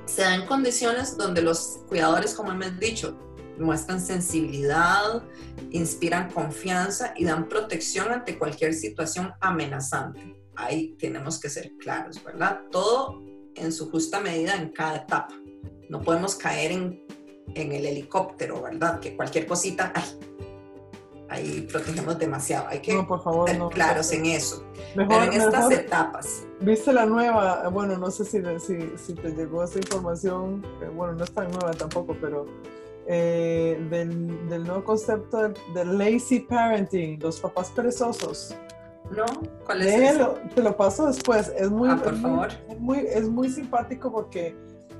se 0.04 0.22
da 0.22 0.34
en 0.34 0.46
condiciones 0.46 1.16
donde 1.16 1.42
los 1.42 1.80
cuidadores, 1.88 2.34
como 2.34 2.50
hemos 2.50 2.78
dicho, 2.80 3.16
muestran 3.58 4.00
sensibilidad, 4.00 5.22
inspiran 5.70 6.30
confianza 6.30 7.14
y 7.16 7.24
dan 7.24 7.48
protección 7.48 8.10
ante 8.10 8.38
cualquier 8.38 8.74
situación 8.74 9.32
amenazante. 9.40 10.36
Ahí 10.56 10.96
tenemos 10.98 11.40
que 11.40 11.48
ser 11.48 11.72
claros, 11.78 12.22
¿verdad? 12.24 12.60
Todo 12.70 13.31
en 13.56 13.72
su 13.72 13.90
justa 13.90 14.20
medida 14.20 14.54
en 14.54 14.70
cada 14.70 14.96
etapa. 14.96 15.34
No 15.88 16.00
podemos 16.00 16.34
caer 16.34 16.72
en, 16.72 17.04
en 17.54 17.72
el 17.72 17.86
helicóptero, 17.86 18.62
¿verdad? 18.62 19.00
Que 19.00 19.16
cualquier 19.16 19.46
cosita, 19.46 19.92
ay, 19.94 20.04
ahí 21.28 21.68
protegemos 21.70 22.18
demasiado. 22.18 22.68
Hay 22.68 22.80
que 22.80 23.02
por 23.02 23.22
favor, 23.22 23.48
ser 23.48 23.60
claros 23.70 24.12
en 24.12 24.26
eso. 24.26 24.64
Mejor, 24.94 25.24
en 25.24 25.32
estas 25.34 25.70
etapas. 25.70 26.46
¿Viste 26.60 26.92
la 26.92 27.06
nueva? 27.06 27.68
Bueno, 27.68 27.96
no 27.96 28.10
sé 28.10 28.24
si, 28.24 28.40
si, 28.60 28.92
si 28.96 29.14
te 29.14 29.30
llegó 29.30 29.64
esa 29.64 29.78
información. 29.78 30.64
Bueno, 30.94 31.14
no 31.14 31.24
es 31.24 31.32
tan 31.32 31.50
nueva 31.50 31.72
tampoco, 31.72 32.16
pero 32.20 32.46
eh, 33.06 33.84
del, 33.90 34.48
del, 34.48 34.64
nuevo 34.64 34.84
concepto 34.84 35.52
del, 35.74 35.98
lazy 35.98 36.40
parenting, 36.40 37.18
los 37.20 37.40
papás 37.40 37.70
perezosos. 37.70 38.54
¿No? 39.16 39.24
¿Cuál 39.64 39.82
es 39.82 40.18
Te 40.54 40.62
lo 40.62 40.76
paso 40.76 41.06
después. 41.06 41.52
Es 41.56 41.70
muy, 41.70 41.88
ah, 41.90 42.00
por 42.02 42.14
es, 42.14 42.20
favor. 42.20 42.48
Muy, 42.78 42.98
es, 42.98 43.28
muy, 43.28 43.48
simpático 43.48 44.10
porque, 44.10 44.56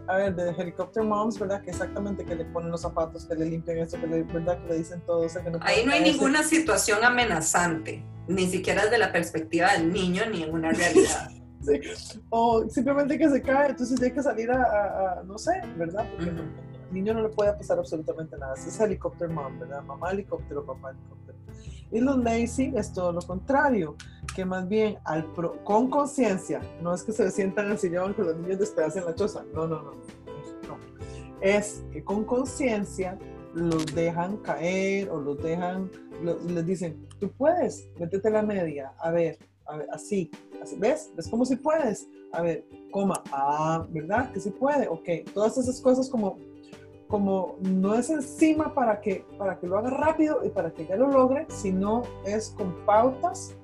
a 0.06 0.16
ver, 0.16 0.34
de 0.34 0.50
Helicopter 0.50 1.02
Moms, 1.02 1.38
¿verdad? 1.38 1.62
Que 1.62 1.70
exactamente 1.70 2.24
que 2.24 2.34
le 2.34 2.44
ponen 2.46 2.70
los 2.70 2.82
zapatos, 2.82 3.26
que 3.26 3.34
le 3.34 3.46
limpian 3.46 3.78
eso, 3.78 3.98
que 4.00 4.06
le, 4.06 4.22
¿verdad? 4.24 4.60
Que 4.62 4.68
le 4.68 4.78
dicen 4.78 5.00
todo. 5.06 5.22
no 5.22 5.58
Ahí 5.62 5.84
no 5.86 5.92
hay 5.92 6.02
ninguna 6.02 6.42
situación 6.42 7.02
amenazante, 7.02 8.04
ni 8.28 8.46
siquiera 8.46 8.84
desde 8.84 8.98
la 8.98 9.12
perspectiva 9.12 9.72
del 9.72 9.92
niño, 9.92 10.22
ni 10.30 10.42
en 10.42 10.52
una 10.52 10.72
realidad. 10.72 11.30
sí. 11.62 11.80
O 12.28 12.68
simplemente 12.68 13.18
que 13.18 13.28
se 13.30 13.40
cae, 13.40 13.70
entonces 13.70 14.00
hay 14.02 14.12
que 14.12 14.22
salir 14.22 14.50
a, 14.50 15.22
no 15.24 15.38
sé, 15.38 15.52
¿verdad? 15.76 16.06
Porque 16.14 16.32
niño 16.92 17.14
no 17.14 17.22
le 17.22 17.30
puede 17.30 17.52
pasar 17.54 17.78
absolutamente 17.78 18.36
nada. 18.36 18.54
Es 18.54 18.78
helicóptero 18.80 19.32
mom, 19.32 19.58
¿verdad? 19.58 19.82
Mamá 19.82 20.10
helicóptero, 20.10 20.64
papá 20.64 20.90
helicóptero. 20.90 21.21
Y 21.92 22.00
los 22.00 22.18
lazy 22.18 22.72
es 22.74 22.92
todo 22.92 23.12
lo 23.12 23.20
contrario, 23.20 23.96
que 24.34 24.44
más 24.44 24.66
bien 24.66 24.96
con 25.64 25.90
conciencia, 25.90 26.60
no 26.80 26.94
es 26.94 27.02
que 27.02 27.12
se 27.12 27.30
sientan 27.30 27.66
en 27.66 27.72
el 27.72 27.78
sillón 27.78 28.14
que 28.14 28.22
los 28.22 28.36
niños 28.36 28.58
despedacen 28.58 29.04
la 29.04 29.14
choza, 29.14 29.44
no, 29.52 29.66
no, 29.66 29.82
no. 29.82 29.90
no. 29.92 30.78
es 31.42 31.84
que 31.92 32.02
con 32.02 32.24
conciencia 32.24 33.18
los 33.54 33.86
dejan 33.94 34.38
caer 34.38 35.10
o 35.10 35.20
los 35.20 35.42
dejan, 35.42 35.90
les 36.46 36.66
dicen, 36.66 37.06
tú 37.20 37.30
puedes, 37.30 37.88
métete 37.98 38.30
la 38.30 38.42
media, 38.42 38.94
a 38.98 39.10
ver, 39.10 39.38
a 39.66 39.76
ver, 39.76 39.88
así, 39.92 40.30
así, 40.62 40.76
¿ves? 40.78 41.12
¿Ves 41.14 41.28
cómo 41.28 41.44
si 41.44 41.56
puedes? 41.56 42.08
A 42.32 42.40
ver, 42.40 42.64
coma, 42.90 43.22
ah, 43.32 43.86
¿verdad? 43.90 44.32
Que 44.32 44.40
sí 44.40 44.50
puede, 44.50 44.88
ok, 44.88 45.30
todas 45.34 45.58
esas 45.58 45.80
cosas 45.80 46.08
como, 46.08 46.38
como 47.12 47.56
no 47.60 47.94
es 47.94 48.08
encima 48.08 48.72
para 48.72 49.02
que, 49.02 49.26
para 49.36 49.60
que 49.60 49.66
lo 49.66 49.76
haga 49.76 49.90
rápido 49.90 50.40
y 50.46 50.48
para 50.48 50.72
que 50.72 50.86
ya 50.86 50.96
lo 50.96 51.08
logre, 51.08 51.44
sino 51.50 52.04
es 52.24 52.54
con 52.56 52.72
pautas, 52.86 53.54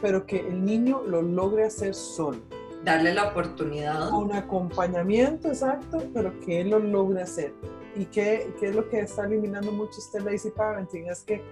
pero 0.00 0.24
que 0.24 0.38
el 0.38 0.64
niño 0.64 1.02
lo 1.04 1.20
logre 1.20 1.64
hacer 1.64 1.96
solo 1.96 2.38
darle 2.84 3.12
la 3.12 3.30
oportunidad. 3.30 4.12
Un 4.12 4.32
acompañamiento, 4.32 5.48
exacto, 5.48 5.98
pero 6.14 6.38
que 6.40 6.60
él 6.60 6.70
lo 6.70 6.78
logre 6.78 7.22
hacer. 7.22 7.52
¿Y 7.96 8.04
qué, 8.06 8.54
qué 8.60 8.68
es 8.68 8.76
lo 8.76 8.88
que 8.88 9.00
está 9.00 9.24
eliminando 9.24 9.72
mucho 9.72 9.98
este 9.98 10.20
lazy 10.20 10.50
parenting? 10.50 11.08
Es 11.08 11.24
que, 11.24 11.42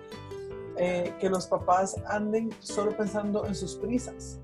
eh, 0.76 1.12
que 1.18 1.28
los 1.28 1.48
papás 1.48 1.96
anden 2.07 2.51
solo 2.61 2.96
pensando 2.96 3.44
en 3.44 3.57
sus 3.57 3.74
prisas. 3.74 4.38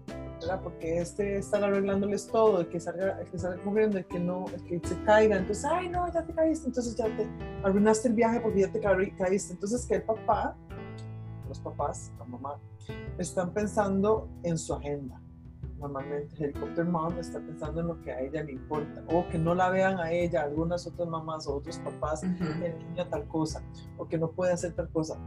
¿Verdad? 0.46 0.62
Porque 0.62 0.98
este 0.98 1.38
estar 1.38 1.62
arreglándoles 1.62 2.26
todo, 2.28 2.60
el 2.60 2.68
que 2.68 2.80
salga, 2.80 3.20
el 3.20 3.28
que 3.28 3.38
salga 3.38 3.62
corriendo, 3.62 3.98
el 3.98 4.06
que 4.06 4.18
no, 4.18 4.46
el 4.54 4.62
que 4.64 4.86
se 4.86 5.02
caiga, 5.02 5.36
entonces, 5.36 5.64
ay 5.64 5.88
no, 5.88 6.10
ya 6.12 6.22
te 6.24 6.32
caíste, 6.32 6.68
entonces 6.68 6.96
ya 6.96 7.04
te 7.04 7.28
arruinaste 7.64 8.08
el 8.08 8.14
viaje 8.14 8.40
porque 8.40 8.60
ya 8.60 8.72
te 8.72 8.80
caíste. 8.80 9.52
Entonces 9.52 9.86
que 9.86 9.96
el 9.96 10.02
papá, 10.02 10.56
los 11.48 11.58
papás, 11.60 12.12
la 12.18 12.24
mamá, 12.24 12.58
están 13.18 13.52
pensando 13.52 14.28
en 14.42 14.56
su 14.56 14.74
agenda 14.74 15.20
normalmente 15.78 16.34
Helicopter 16.42 16.84
Mom 16.84 17.18
está 17.18 17.38
pensando 17.40 17.80
en 17.80 17.88
lo 17.88 18.00
que 18.00 18.12
a 18.12 18.20
ella 18.20 18.42
le 18.42 18.52
importa 18.52 19.02
o 19.08 19.28
que 19.28 19.38
no 19.38 19.54
la 19.54 19.70
vean 19.70 19.98
a 19.98 20.10
ella, 20.10 20.42
algunas 20.42 20.86
otras 20.86 21.08
mamás 21.08 21.46
o 21.46 21.56
otros 21.56 21.78
papás, 21.78 22.22
uh 22.22 22.64
el 22.64 22.78
niño 22.78 23.06
tal 23.08 23.26
cosa 23.28 23.62
o 23.98 24.06
que 24.06 24.18
no 24.18 24.30
puede 24.30 24.52
hacer 24.52 24.72
tal 24.72 24.88
cosa. 24.90 25.18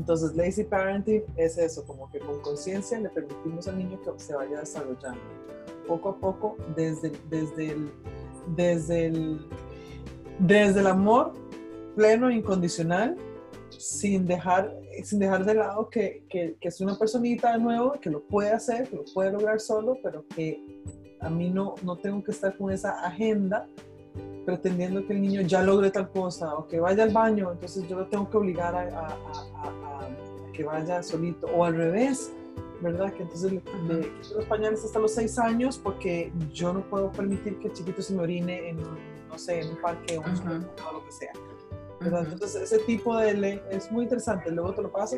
Entonces, 0.00 0.34
lazy 0.34 0.64
parenting 0.64 1.22
es 1.36 1.58
eso, 1.58 1.84
como 1.84 2.10
que 2.10 2.20
con 2.20 2.40
conciencia 2.40 2.98
le 2.98 3.10
permitimos 3.10 3.68
al 3.68 3.76
niño 3.76 4.00
que 4.00 4.10
se 4.18 4.34
vaya 4.34 4.60
desarrollando. 4.60 5.20
Poco 5.86 6.08
a 6.08 6.16
poco 6.16 6.56
desde, 6.74 7.12
desde, 7.28 7.72
el, 7.72 7.92
desde, 8.56 9.06
el, 9.08 9.46
desde 10.38 10.80
el 10.80 10.86
amor 10.86 11.34
pleno 11.96 12.30
e 12.30 12.36
incondicional 12.36 13.14
sin 13.68 14.26
dejar, 14.26 14.74
sin 15.04 15.18
dejar 15.18 15.44
de 15.44 15.52
lado 15.52 15.90
que, 15.90 16.24
que, 16.30 16.56
es 16.62 16.80
una 16.80 16.98
personita 16.98 17.52
de 17.52 17.58
nuevo, 17.58 17.92
que 18.00 18.08
lo 18.08 18.22
puede 18.22 18.52
hacer, 18.52 18.88
que 18.88 18.96
lo 18.96 19.04
puede 19.12 19.32
lograr 19.32 19.60
solo, 19.60 19.98
pero 20.02 20.24
que 20.34 20.82
a 21.20 21.28
mí 21.28 21.50
no, 21.50 21.74
no 21.82 21.98
tengo 21.98 22.24
que 22.24 22.30
estar 22.30 22.56
con 22.56 22.72
esa 22.72 23.04
agenda 23.06 23.68
pretendiendo 24.44 25.06
que 25.06 25.12
el 25.12 25.22
niño 25.22 25.42
ya 25.42 25.62
logre 25.62 25.90
tal 25.90 26.10
cosa 26.10 26.54
o 26.54 26.66
que 26.66 26.80
vaya 26.80 27.02
al 27.02 27.10
baño, 27.10 27.52
entonces 27.52 27.86
yo 27.88 27.98
lo 27.98 28.06
tengo 28.06 28.28
que 28.28 28.36
obligar 28.36 28.74
a, 28.74 29.16
que 30.52 30.64
vaya 30.64 31.02
solito 31.02 31.46
o 31.48 31.64
al 31.64 31.76
revés, 31.76 32.32
¿verdad? 32.80 33.12
Que 33.12 33.22
entonces 33.22 33.52
le, 33.52 33.62
le 33.88 34.08
quito 34.20 34.36
los 34.36 34.44
pañales 34.46 34.84
hasta 34.84 34.98
los 34.98 35.14
seis 35.14 35.38
años 35.38 35.78
porque 35.78 36.32
yo 36.52 36.72
no 36.72 36.80
puedo 36.82 37.10
permitir 37.12 37.58
que 37.58 37.68
el 37.68 37.72
chiquito 37.72 38.02
se 38.02 38.14
me 38.14 38.22
orine 38.22 38.70
en, 38.70 38.78
no 39.28 39.38
sé, 39.38 39.60
en 39.60 39.70
un 39.70 39.80
parque 39.80 40.18
o, 40.18 40.24
en 40.24 40.64
o 40.88 40.92
lo 40.92 41.04
que 41.04 41.12
sea. 41.12 41.32
Entonces, 42.00 42.54
ese 42.62 42.78
tipo 42.80 43.16
de 43.18 43.34
ley 43.34 43.62
es 43.70 43.92
muy 43.92 44.04
interesante. 44.04 44.50
Luego 44.50 44.72
te 44.72 44.82
lo 44.82 44.90
paso 44.90 45.16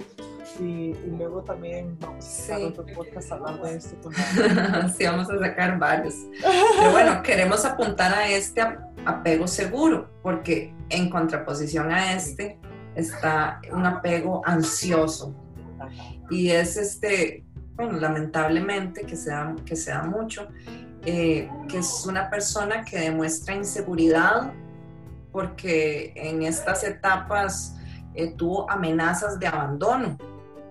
y, 0.58 0.94
luego 1.16 1.42
también 1.42 1.96
vamos 2.00 2.24
a 2.24 2.28
sacar 2.28 2.62
otro 2.64 2.84
podcast 2.94 3.30
de 3.30 3.74
esto. 3.76 4.10
sí, 4.98 5.04
vamos 5.04 5.30
a 5.30 5.38
sacar 5.38 5.78
varios. 5.78 6.14
Pero 6.40 6.90
bueno, 6.90 7.22
queremos 7.22 7.64
apuntar 7.64 8.12
a 8.12 8.28
este 8.28 8.62
apego 9.04 9.46
seguro, 9.46 10.08
porque 10.22 10.74
en 10.88 11.08
contraposición 11.08 11.92
a 11.92 12.14
este 12.14 12.58
está 12.94 13.60
un 13.70 13.86
apego 13.86 14.42
ansioso. 14.44 15.34
Y 16.30 16.50
es 16.50 16.76
este, 16.76 17.44
bueno, 17.74 17.98
lamentablemente 17.98 19.02
que 19.02 19.16
se 19.16 19.30
da, 19.30 19.54
que 19.64 19.76
se 19.76 19.90
da 19.90 20.02
mucho, 20.04 20.48
eh, 21.04 21.50
que 21.68 21.78
es 21.78 22.06
una 22.06 22.30
persona 22.30 22.84
que 22.84 22.98
demuestra 22.98 23.54
inseguridad 23.54 24.52
porque 25.32 26.12
en 26.14 26.42
estas 26.42 26.84
etapas 26.84 27.76
eh, 28.14 28.34
tuvo 28.36 28.70
amenazas 28.70 29.40
de 29.40 29.46
abandono 29.46 30.18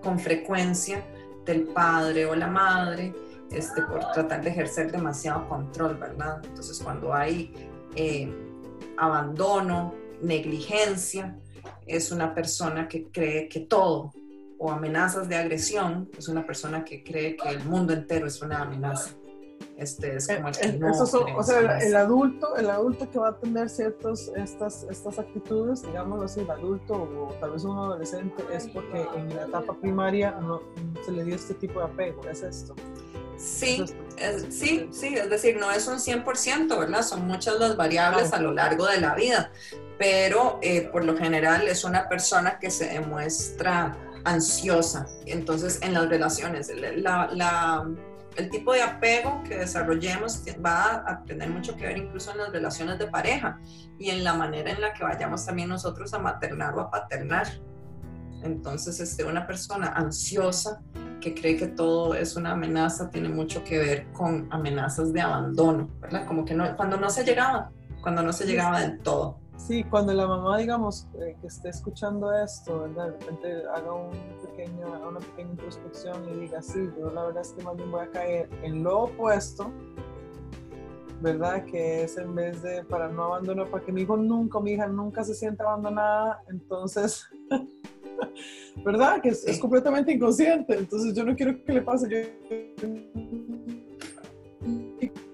con 0.02 0.18
frecuencia 0.18 1.04
del 1.44 1.64
padre 1.64 2.26
o 2.26 2.34
la 2.34 2.46
madre 2.46 3.12
este, 3.50 3.82
por 3.82 4.00
tratar 4.12 4.42
de 4.42 4.50
ejercer 4.50 4.90
demasiado 4.90 5.48
control, 5.48 5.96
¿verdad? 5.96 6.40
Entonces 6.44 6.78
cuando 6.78 7.12
hay 7.12 7.52
eh, 7.96 8.32
abandono, 8.96 9.92
negligencia, 10.22 11.36
es 11.86 12.12
una 12.12 12.34
persona 12.34 12.88
que 12.88 13.04
cree 13.04 13.48
que 13.48 13.60
todo, 13.60 14.12
o 14.58 14.70
amenazas 14.70 15.28
de 15.28 15.36
agresión, 15.36 16.08
es 16.16 16.28
una 16.28 16.46
persona 16.46 16.84
que 16.84 17.02
cree 17.02 17.36
que 17.36 17.48
el 17.48 17.64
mundo 17.64 17.92
entero 17.92 18.26
es 18.26 18.40
una 18.42 18.62
amenaza. 18.62 19.10
Este 19.76 20.16
es 20.16 20.28
como 20.28 20.48
el 20.48 20.56
que 20.56 20.66
eh, 20.66 20.78
no 20.78 20.92
o 20.92 21.42
sea, 21.42 21.78
el, 21.78 21.96
adulto, 21.96 22.56
el 22.56 22.70
adulto 22.70 23.10
que 23.10 23.18
va 23.18 23.30
a 23.30 23.38
tener 23.38 23.68
ciertas 23.68 24.30
estas, 24.36 24.86
estas 24.88 25.18
actitudes, 25.18 25.82
digámoslo 25.82 26.24
así, 26.24 26.40
el 26.40 26.50
adulto 26.50 26.94
o 26.94 27.34
tal 27.40 27.52
vez 27.52 27.64
un 27.64 27.76
adolescente, 27.76 28.44
es 28.52 28.68
porque 28.68 29.06
en 29.16 29.34
la 29.34 29.46
etapa 29.46 29.74
primaria 29.80 30.32
no 30.40 30.62
se 31.04 31.12
le 31.12 31.24
dio 31.24 31.34
este 31.34 31.54
tipo 31.54 31.80
de 31.80 31.86
apego, 31.86 32.22
¿es 32.28 32.42
esto? 32.42 32.74
Sí, 33.36 33.84
sí, 34.50 34.88
sí, 34.92 35.14
es 35.14 35.28
decir, 35.28 35.56
no 35.56 35.70
es 35.72 35.88
un 35.88 35.98
100%, 35.98 36.78
¿verdad? 36.78 37.02
Son 37.02 37.26
muchas 37.26 37.58
las 37.58 37.76
variables 37.76 38.32
a 38.32 38.40
lo 38.40 38.52
largo 38.52 38.86
de 38.86 39.00
la 39.00 39.14
vida, 39.16 39.50
pero 40.02 40.58
eh, 40.62 40.88
por 40.90 41.04
lo 41.04 41.16
general 41.16 41.68
es 41.68 41.84
una 41.84 42.08
persona 42.08 42.58
que 42.58 42.72
se 42.72 42.88
demuestra 42.88 43.96
ansiosa. 44.24 45.06
Entonces, 45.26 45.78
en 45.80 45.94
las 45.94 46.08
relaciones, 46.08 46.72
la, 46.96 47.28
la 47.32 47.88
el 48.34 48.50
tipo 48.50 48.72
de 48.72 48.82
apego 48.82 49.44
que 49.44 49.58
desarrollemos 49.58 50.42
va 50.64 51.04
a 51.06 51.22
tener 51.22 51.50
mucho 51.50 51.76
que 51.76 51.86
ver 51.86 51.98
incluso 51.98 52.32
en 52.32 52.38
las 52.38 52.50
relaciones 52.50 52.98
de 52.98 53.06
pareja 53.06 53.60
y 53.96 54.10
en 54.10 54.24
la 54.24 54.34
manera 54.34 54.72
en 54.72 54.80
la 54.80 54.92
que 54.92 55.04
vayamos 55.04 55.46
también 55.46 55.68
nosotros 55.68 56.12
a 56.14 56.18
maternar 56.18 56.74
o 56.74 56.80
a 56.80 56.90
paternar. 56.90 57.46
Entonces, 58.42 58.98
este, 58.98 59.24
una 59.24 59.46
persona 59.46 59.92
ansiosa 59.94 60.82
que 61.20 61.32
cree 61.32 61.56
que 61.56 61.68
todo 61.68 62.16
es 62.16 62.34
una 62.34 62.52
amenaza 62.52 63.08
tiene 63.08 63.28
mucho 63.28 63.62
que 63.62 63.78
ver 63.78 64.10
con 64.10 64.48
amenazas 64.50 65.12
de 65.12 65.20
abandono, 65.20 65.88
¿verdad? 66.00 66.26
Como 66.26 66.44
que 66.44 66.54
no, 66.54 66.76
cuando 66.76 66.96
no 66.96 67.08
se 67.08 67.22
llegaba, 67.22 67.70
cuando 68.02 68.24
no 68.24 68.32
se 68.32 68.46
llegaba 68.46 68.80
del 68.80 68.98
todo. 68.98 69.41
Sí, 69.66 69.84
cuando 69.84 70.12
la 70.12 70.26
mamá, 70.26 70.58
digamos, 70.58 71.06
eh, 71.20 71.36
que 71.40 71.46
esté 71.46 71.68
escuchando 71.68 72.34
esto, 72.34 72.80
¿verdad? 72.80 73.06
De 73.06 73.12
repente 73.12 73.62
haga 73.72 73.92
un 73.92 74.10
pequeño, 74.44 75.08
una 75.08 75.20
pequeña 75.20 75.50
introspección 75.50 76.28
y 76.30 76.40
diga, 76.40 76.60
sí, 76.60 76.90
yo 76.98 77.10
la 77.10 77.26
verdad 77.26 77.42
es 77.42 77.52
que 77.52 77.62
más 77.62 77.76
bien 77.76 77.92
voy 77.92 78.00
a 78.00 78.10
caer 78.10 78.48
en 78.64 78.82
lo 78.82 79.02
opuesto, 79.02 79.70
¿verdad? 81.20 81.64
Que 81.64 82.02
es 82.02 82.18
en 82.18 82.34
vez 82.34 82.60
de 82.60 82.82
para 82.82 83.06
no 83.06 83.22
abandonar, 83.26 83.70
para 83.70 83.84
que 83.84 83.92
mi 83.92 84.02
hijo 84.02 84.16
nunca, 84.16 84.58
mi 84.58 84.72
hija 84.72 84.88
nunca 84.88 85.22
se 85.22 85.32
sienta 85.32 85.62
abandonada, 85.62 86.42
entonces, 86.48 87.24
¿verdad? 88.84 89.22
Que 89.22 89.28
es, 89.28 89.60
completamente 89.60 90.10
inconsciente, 90.10 90.76
entonces 90.76 91.14
yo 91.14 91.24
no 91.24 91.36
quiero 91.36 91.64
que 91.64 91.72
le 91.72 91.82
pase, 91.82 92.08
yo 92.10 92.88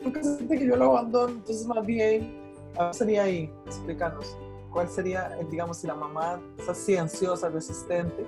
nunca 0.04 0.22
siente 0.22 0.58
que 0.58 0.66
yo 0.66 0.76
lo 0.76 0.84
abandono, 0.98 1.32
entonces 1.32 1.66
más 1.66 1.86
bien 1.86 2.37
¿Cuál 2.78 2.94
sería 2.94 3.24
ahí? 3.24 3.52
Explícanos. 3.66 4.38
¿Cuál 4.70 4.88
sería, 4.88 5.36
digamos, 5.50 5.78
si 5.78 5.88
la 5.88 5.96
mamá 5.96 6.40
es 6.56 6.68
así 6.68 6.96
ansiosa, 6.96 7.48
resistente? 7.48 8.24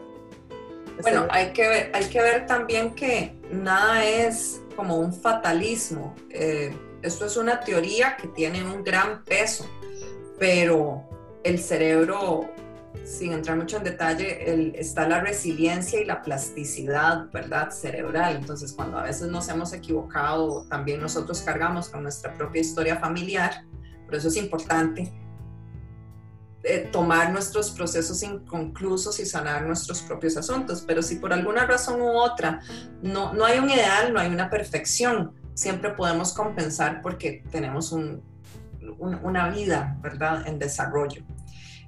Bueno, 1.03 1.29
hay 1.31 1.53
que, 1.53 1.69
ver, 1.69 1.93
hay 1.95 2.07
que 2.07 2.21
ver 2.21 2.47
también 2.47 2.93
que 2.97 3.39
nada 3.53 4.05
es 4.05 4.61
como 4.75 4.97
un 4.97 5.13
fatalismo. 5.15 6.17
Eh, 6.31 6.77
esto 7.01 7.27
es 7.27 7.37
una 7.37 7.61
teoría 7.61 8.17
que 8.17 8.27
tiene 8.27 8.65
un 8.65 8.83
gran 8.83 9.23
peso, 9.23 9.71
pero 10.37 11.05
el 11.45 11.61
cerebro, 11.61 12.51
sin 13.05 13.33
entrar 13.33 13.57
mucho 13.57 13.77
en 13.77 13.85
detalle, 13.85 14.81
está 14.81 15.07
la 15.07 15.21
resiliencia 15.21 16.01
y 16.01 16.05
la 16.05 16.23
plasticidad, 16.23 17.31
¿verdad? 17.31 17.71
Cerebral. 17.71 18.35
Entonces, 18.35 18.73
cuando 18.73 18.99
a 18.99 19.05
veces 19.05 19.29
nos 19.29 19.49
hemos 19.49 19.73
equivocado, 19.73 20.65
también 20.69 21.01
nosotros 21.01 21.41
cargamos 21.43 21.89
con 21.89 22.03
nuestra 22.03 22.35
propia 22.35 22.63
historia 22.63 22.97
familiar 22.97 23.65
por 24.11 24.17
eso 24.17 24.27
es 24.27 24.37
importante 24.37 25.13
eh, 26.65 26.89
tomar 26.91 27.33
nuestros 27.33 27.71
procesos 27.71 28.25
inconclusos 28.25 29.21
y 29.21 29.25
sanar 29.25 29.65
nuestros 29.65 30.03
propios 30.03 30.37
asuntos. 30.37 30.83
Pero 30.85 31.01
si 31.01 31.15
por 31.15 31.33
alguna 31.33 31.65
razón 31.65 32.03
u 32.03 32.09
otra 32.09 32.61
no, 33.03 33.33
no 33.33 33.45
hay 33.45 33.61
un 33.61 33.71
ideal, 33.71 34.13
no 34.13 34.19
hay 34.19 34.29
una 34.33 34.51
perfección, 34.51 35.33
siempre 35.55 35.91
podemos 35.91 36.33
compensar 36.33 37.03
porque 37.03 37.45
tenemos 37.53 37.95
una 38.99 39.49
vida, 39.51 39.97
¿verdad?, 40.03 40.45
en 40.49 40.59
desarrollo. 40.59 41.23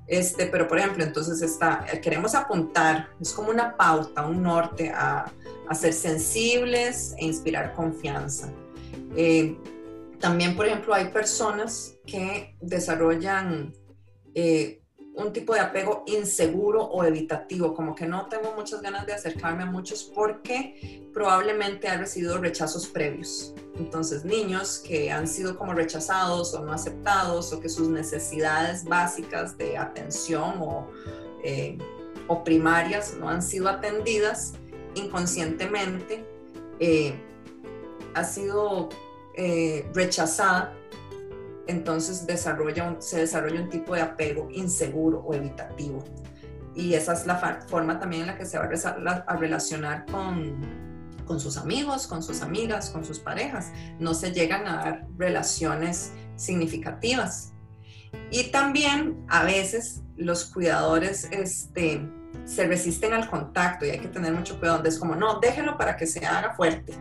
Este, 0.07 0.47
pero 0.47 0.69
por 0.69 0.78
ejemplo, 0.78 1.03
entonces 1.03 1.43
está, 1.43 1.85
eh, 1.93 2.01
queremos 2.01 2.36
apuntar, 2.36 3.09
es 3.20 3.32
como 3.32 3.51
una 3.51 3.77
pauta, 3.77 4.24
un 4.27 4.44
norte 4.44 4.93
a, 4.94 5.27
a 5.69 5.74
ser 5.74 5.93
sensibles 5.93 7.16
e 7.19 7.24
inspirar 7.24 7.74
confianza. 7.74 8.49
Eh, 9.16 9.59
también, 10.23 10.55
por 10.55 10.66
ejemplo, 10.66 10.94
hay 10.94 11.07
personas 11.07 11.97
que 12.07 12.57
desarrollan 12.61 13.74
eh, 14.36 14.81
un 15.16 15.32
tipo 15.32 15.53
de 15.53 15.59
apego 15.59 16.05
inseguro 16.07 16.85
o 16.85 17.03
evitativo, 17.03 17.74
como 17.74 17.97
que 17.97 18.07
no 18.07 18.27
tengo 18.27 18.55
muchas 18.57 18.81
ganas 18.81 19.05
de 19.05 19.15
acercarme 19.15 19.65
a 19.65 19.66
muchos 19.66 20.05
porque 20.05 21.11
probablemente 21.12 21.89
ha 21.89 21.99
recibido 21.99 22.39
rechazos 22.39 22.86
previos. 22.86 23.53
Entonces, 23.77 24.24
niños 24.24 24.78
que 24.86 25.11
han 25.11 25.27
sido 25.27 25.59
como 25.59 25.74
rechazados 25.74 26.55
o 26.55 26.65
no 26.65 26.73
aceptados 26.73 27.53
o 27.53 27.59
que 27.59 27.69
sus 27.69 27.89
necesidades 27.89 28.85
básicas 28.85 29.59
de 29.59 29.77
atención 29.77 30.55
o, 30.61 30.86
eh, 31.43 31.77
o 32.28 32.44
primarias 32.44 33.16
no 33.19 33.28
han 33.28 33.43
sido 33.43 33.69
atendidas 33.69 34.55
inconscientemente, 34.94 36.24
eh, 36.78 37.12
ha 38.15 38.23
sido 38.23 38.89
eh, 39.37 39.91
rechazada 39.95 40.75
entonces 41.67 42.27
desarrolla 42.27 42.97
se 42.99 43.21
desarrolla 43.21 43.61
un 43.61 43.69
tipo 43.69 43.95
de 43.95 44.01
apego 44.01 44.49
inseguro 44.51 45.21
o 45.21 45.35
evitativo. 45.35 46.05
Y 46.75 46.95
esa 46.95 47.13
es 47.13 47.27
la 47.27 47.37
forma 47.67 47.99
también 47.99 48.23
en 48.23 48.29
la 48.29 48.39
que 48.39 48.47
se 48.47 48.59
va 48.59 48.65
a, 48.65 49.37
relacionar 49.37 50.07
con, 50.07 50.59
con 51.27 51.39
sus 51.39 51.59
amigos, 51.59 52.07
con 52.07 52.23
sus 52.23 52.41
amigas, 52.41 52.91
con 52.91 53.05
sus 53.05 53.19
parejas. 53.19 53.71
No 53.99 54.15
se 54.15 54.33
llegan 54.33 54.67
a 54.67 54.77
dar 54.77 55.07
relaciones 55.19 56.13
significativas. 56.37 57.53
Y 58.31 58.45
también 58.45 59.25
a 59.29 59.45
veces 59.45 60.03
los 60.17 60.47
cuidadores 60.47 61.29
este, 61.31 62.09
se 62.47 62.67
resisten 62.67 63.13
al 63.13 63.29
contacto 63.29 63.85
y 63.85 63.91
hay 63.91 63.99
que 63.99 64.09
tener 64.09 64.33
mucho 64.33 64.59
cuidado. 64.59 64.83
Es 64.85 64.99
como, 64.99 65.15
no, 65.15 65.41
déjelo 65.41 65.77
para 65.77 65.97
que 65.97 66.07
se 66.07 66.25
haga 66.25 66.55
fuerte. 66.55 66.95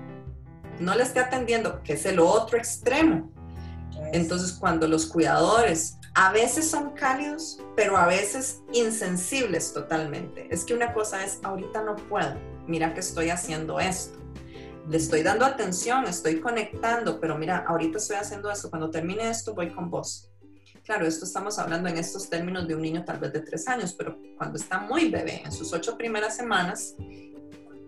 No 0.82 0.96
le 0.96 1.04
esté 1.04 1.20
atendiendo, 1.20 1.84
que 1.84 1.94
es 1.94 2.06
el 2.08 2.20
otro 2.20 2.58
extremo. 2.58 3.32
Entonces, 4.14 4.54
cuando 4.54 4.88
los 4.88 5.06
cuidadores 5.06 6.00
a 6.16 6.32
veces 6.32 6.70
son 6.70 6.90
cálidos, 6.92 7.60
pero 7.76 7.96
a 7.96 8.08
veces 8.08 8.62
insensibles 8.74 9.74
totalmente. 9.74 10.48
Es 10.50 10.66
que 10.66 10.74
una 10.74 10.92
cosa 10.92 11.24
es, 11.24 11.40
ahorita 11.44 11.84
no 11.84 11.96
puedo, 11.96 12.36
mira 12.68 12.96
que 12.96 13.00
estoy 13.00 13.30
haciendo 13.30 13.80
esto. 13.80 14.20
Le 14.90 14.98
estoy 14.98 15.22
dando 15.22 15.46
atención, 15.46 16.06
estoy 16.06 16.42
conectando, 16.42 17.20
pero 17.20 17.38
mira, 17.38 17.64
ahorita 17.68 18.00
estoy 18.00 18.18
haciendo 18.18 18.52
esto, 18.52 18.70
cuando 18.72 18.90
termine 18.90 19.30
esto 19.30 19.54
voy 19.54 19.72
con 19.72 19.90
vos. 19.90 20.32
Claro, 20.84 21.06
esto 21.06 21.26
estamos 21.26 21.60
hablando 21.60 21.88
en 21.90 21.98
estos 21.98 22.28
términos 22.28 22.68
de 22.68 22.74
un 22.74 22.82
niño 22.82 23.06
tal 23.06 23.20
vez 23.20 23.32
de 23.32 23.42
tres 23.42 23.68
años, 23.68 23.94
pero 23.94 24.18
cuando 24.36 24.58
está 24.58 24.80
muy 24.80 25.10
bebé, 25.10 25.44
en 25.46 25.52
sus 25.52 25.72
ocho 25.74 25.96
primeras 25.96 26.36
semanas, 26.36 26.96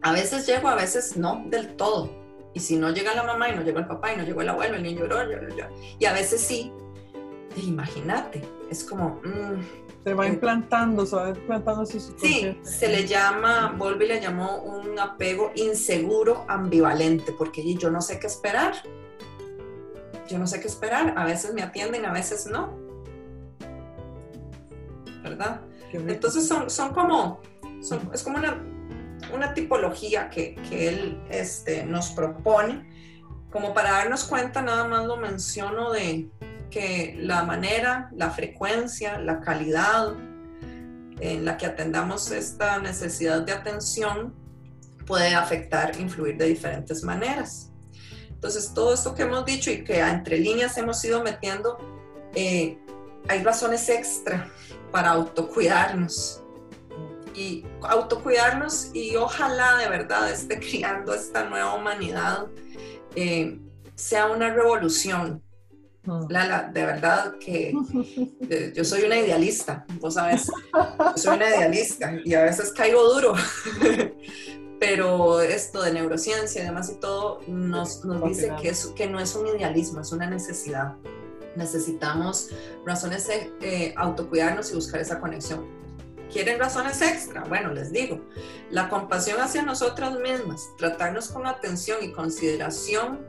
a 0.03 0.11
veces 0.11 0.45
llego, 0.45 0.67
a 0.67 0.75
veces 0.75 1.17
no 1.17 1.43
del 1.49 1.75
todo 1.75 2.22
y 2.53 2.59
si 2.59 2.75
no 2.77 2.91
llega 2.91 3.13
la 3.15 3.23
mamá 3.23 3.49
y 3.49 3.55
no 3.55 3.63
llegó 3.63 3.79
el 3.79 3.87
papá 3.87 4.13
y 4.13 4.17
no 4.17 4.23
llegó 4.23 4.41
el 4.41 4.49
abuelo, 4.49 4.75
el 4.75 4.83
niño 4.83 5.01
lloró, 5.01 5.23
lloró, 5.29 5.49
lloró. 5.49 5.69
Y 5.97 6.05
a 6.05 6.13
veces 6.13 6.41
sí, 6.41 6.71
imagínate, 7.57 8.41
es 8.69 8.83
como... 8.83 9.21
Mm, 9.23 9.83
se 10.03 10.13
va 10.13 10.27
implantando, 10.27 11.05
se 11.05 11.15
va 11.15 11.29
implantando 11.29 11.85
su 11.85 11.99
Sí, 12.17 12.59
se 12.61 12.89
le 12.89 13.07
llama, 13.07 13.73
Volvi 13.77 14.05
le 14.05 14.19
llamó 14.19 14.61
un 14.61 14.99
apego 14.99 15.53
inseguro 15.55 16.45
ambivalente, 16.49 17.31
porque 17.31 17.63
yo 17.75 17.89
no 17.89 18.01
sé 18.01 18.19
qué 18.19 18.27
esperar. 18.27 18.73
Yo 20.27 20.37
no 20.37 20.45
sé 20.45 20.59
qué 20.59 20.67
esperar. 20.67 21.13
A 21.17 21.23
veces 21.23 21.53
me 21.53 21.61
atienden, 21.61 22.05
a 22.05 22.11
veces 22.11 22.47
no. 22.47 22.77
¿Verdad? 25.23 25.61
Entonces 25.93 26.45
son, 26.45 26.69
son 26.69 26.93
como, 26.93 27.39
son, 27.81 28.09
es 28.13 28.23
como 28.23 28.39
una 28.39 28.61
una 29.31 29.53
tipología 29.53 30.29
que, 30.29 30.55
que 30.69 30.89
él 30.89 31.21
este, 31.29 31.85
nos 31.85 32.11
propone. 32.11 32.89
Como 33.51 33.73
para 33.73 33.91
darnos 33.91 34.23
cuenta, 34.23 34.61
nada 34.61 34.87
más 34.87 35.05
lo 35.05 35.17
menciono 35.17 35.91
de 35.91 36.29
que 36.71 37.15
la 37.19 37.43
manera, 37.43 38.09
la 38.13 38.31
frecuencia, 38.31 39.19
la 39.19 39.41
calidad 39.41 40.13
en 41.19 41.45
la 41.45 41.57
que 41.57 41.67
atendamos 41.67 42.31
esta 42.31 42.79
necesidad 42.79 43.43
de 43.43 43.51
atención 43.51 44.33
puede 45.05 45.35
afectar, 45.35 45.99
influir 45.99 46.37
de 46.37 46.45
diferentes 46.45 47.03
maneras. 47.03 47.71
Entonces, 48.29 48.73
todo 48.73 48.93
esto 48.93 49.15
que 49.15 49.21
hemos 49.23 49.45
dicho 49.45 49.71
y 49.71 49.83
que 49.83 49.99
entre 49.99 50.37
líneas 50.37 50.77
hemos 50.77 51.03
ido 51.05 51.23
metiendo, 51.23 51.77
eh, 52.35 52.77
hay 53.27 53.43
razones 53.43 53.87
extra 53.87 54.51
para 54.91 55.11
autocuidarnos 55.11 56.42
y 57.33 57.65
autocuidarnos 57.81 58.91
y 58.93 59.15
ojalá 59.15 59.77
de 59.77 59.89
verdad 59.89 60.31
esté 60.31 60.59
criando 60.59 61.13
esta 61.13 61.43
nueva 61.49 61.75
humanidad 61.75 62.47
eh, 63.15 63.59
sea 63.95 64.27
una 64.27 64.53
revolución. 64.53 65.41
Mm. 66.05 66.25
Lala, 66.29 66.69
de 66.73 66.85
verdad 66.85 67.35
que 67.39 67.73
yo 68.75 68.83
soy 68.83 69.03
una 69.03 69.17
idealista, 69.17 69.85
vos 70.01 70.15
sabes, 70.15 70.47
yo 70.73 71.13
soy 71.15 71.37
una 71.37 71.47
idealista 71.47 72.13
y 72.25 72.33
a 72.33 72.43
veces 72.43 72.73
caigo 72.73 73.01
duro, 73.13 73.33
pero 74.81 75.41
esto 75.41 75.81
de 75.81 75.93
neurociencia 75.93 76.61
y 76.61 76.65
demás 76.65 76.89
y 76.89 76.99
todo 76.99 77.39
nos, 77.47 78.03
nos 78.03 78.21
dice 78.27 78.51
que, 78.61 78.69
es, 78.69 78.87
que 78.87 79.07
no 79.07 79.17
es 79.17 79.33
un 79.35 79.47
idealismo, 79.47 80.01
es 80.01 80.11
una 80.11 80.29
necesidad. 80.29 80.95
Necesitamos 81.55 82.49
razones 82.85 83.27
de 83.27 83.53
eh, 83.61 83.93
autocuidarnos 83.95 84.71
y 84.71 84.75
buscar 84.75 84.99
esa 84.99 85.21
conexión 85.21 85.82
¿Quieren 86.33 86.57
razones 86.57 86.99
extra? 87.03 87.43
Bueno, 87.43 87.71
les 87.71 87.91
digo, 87.91 88.19
la 88.71 88.89
compasión 88.89 89.39
hacia 89.39 89.61
nosotras 89.61 90.17
mismas, 90.17 90.67
tratarnos 90.79 91.27
con 91.27 91.45
atención 91.45 91.99
y 92.01 92.11
consideración, 92.11 93.23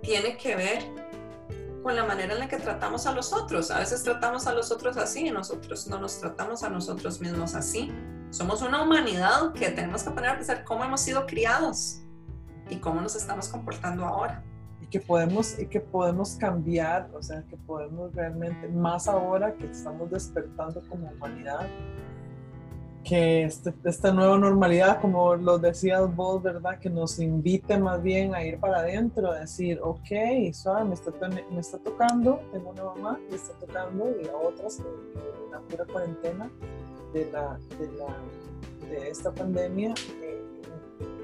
tiene 0.00 0.36
que 0.36 0.54
ver 0.54 0.84
con 1.82 1.96
la 1.96 2.04
manera 2.04 2.34
en 2.34 2.38
la 2.38 2.46
que 2.46 2.56
tratamos 2.56 3.08
a 3.08 3.12
los 3.12 3.32
otros. 3.32 3.72
A 3.72 3.80
veces 3.80 4.04
tratamos 4.04 4.46
a 4.46 4.54
los 4.54 4.70
otros 4.70 4.96
así 4.96 5.26
y 5.26 5.32
nosotros 5.32 5.88
no 5.88 5.98
nos 5.98 6.20
tratamos 6.20 6.62
a 6.62 6.70
nosotros 6.70 7.20
mismos 7.20 7.56
así. 7.56 7.92
Somos 8.30 8.62
una 8.62 8.80
humanidad 8.82 9.52
que 9.52 9.70
tenemos 9.70 10.04
que 10.04 10.10
poner 10.10 10.30
a 10.30 10.36
pensar 10.36 10.62
cómo 10.62 10.84
hemos 10.84 11.00
sido 11.00 11.26
criados 11.26 12.02
y 12.70 12.76
cómo 12.76 13.00
nos 13.00 13.16
estamos 13.16 13.48
comportando 13.48 14.04
ahora. 14.04 14.44
Que 14.94 15.00
podemos, 15.00 15.58
y 15.58 15.66
que 15.66 15.80
podemos 15.80 16.36
cambiar, 16.36 17.10
o 17.12 17.20
sea, 17.20 17.42
que 17.50 17.56
podemos 17.56 18.14
realmente, 18.14 18.68
más 18.68 19.08
ahora 19.08 19.52
que 19.54 19.66
estamos 19.66 20.08
despertando 20.08 20.80
como 20.88 21.10
humanidad, 21.10 21.66
que 23.02 23.42
este, 23.42 23.74
esta 23.82 24.12
nueva 24.12 24.38
normalidad, 24.38 25.00
como 25.00 25.34
lo 25.34 25.58
decías 25.58 26.14
vos, 26.14 26.40
¿verdad? 26.44 26.78
Que 26.78 26.90
nos 26.90 27.18
invite 27.18 27.76
más 27.76 28.04
bien 28.04 28.36
a 28.36 28.44
ir 28.44 28.60
para 28.60 28.78
adentro, 28.78 29.32
a 29.32 29.40
decir, 29.40 29.80
ok, 29.82 30.52
suave, 30.52 30.84
me 30.84 30.94
está, 30.94 31.10
me 31.28 31.58
está 31.58 31.78
tocando, 31.78 32.40
tengo 32.52 32.70
una 32.70 32.84
mamá, 32.84 33.18
me 33.28 33.34
está 33.34 33.52
tocando, 33.54 34.14
y 34.22 34.28
a 34.28 34.36
otras 34.36 34.76
que, 34.76 35.50
la 35.50 35.58
pura 35.58 35.84
cuarentena 35.86 36.48
de, 37.12 37.32
la, 37.32 37.58
de, 37.80 37.92
la, 37.98 38.16
de 38.88 39.10
esta 39.10 39.32
pandemia, 39.32 39.92
eh, 40.22 40.40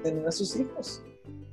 tener 0.03 0.27
a 0.27 0.31
sus 0.33 0.57
hijos. 0.57 1.01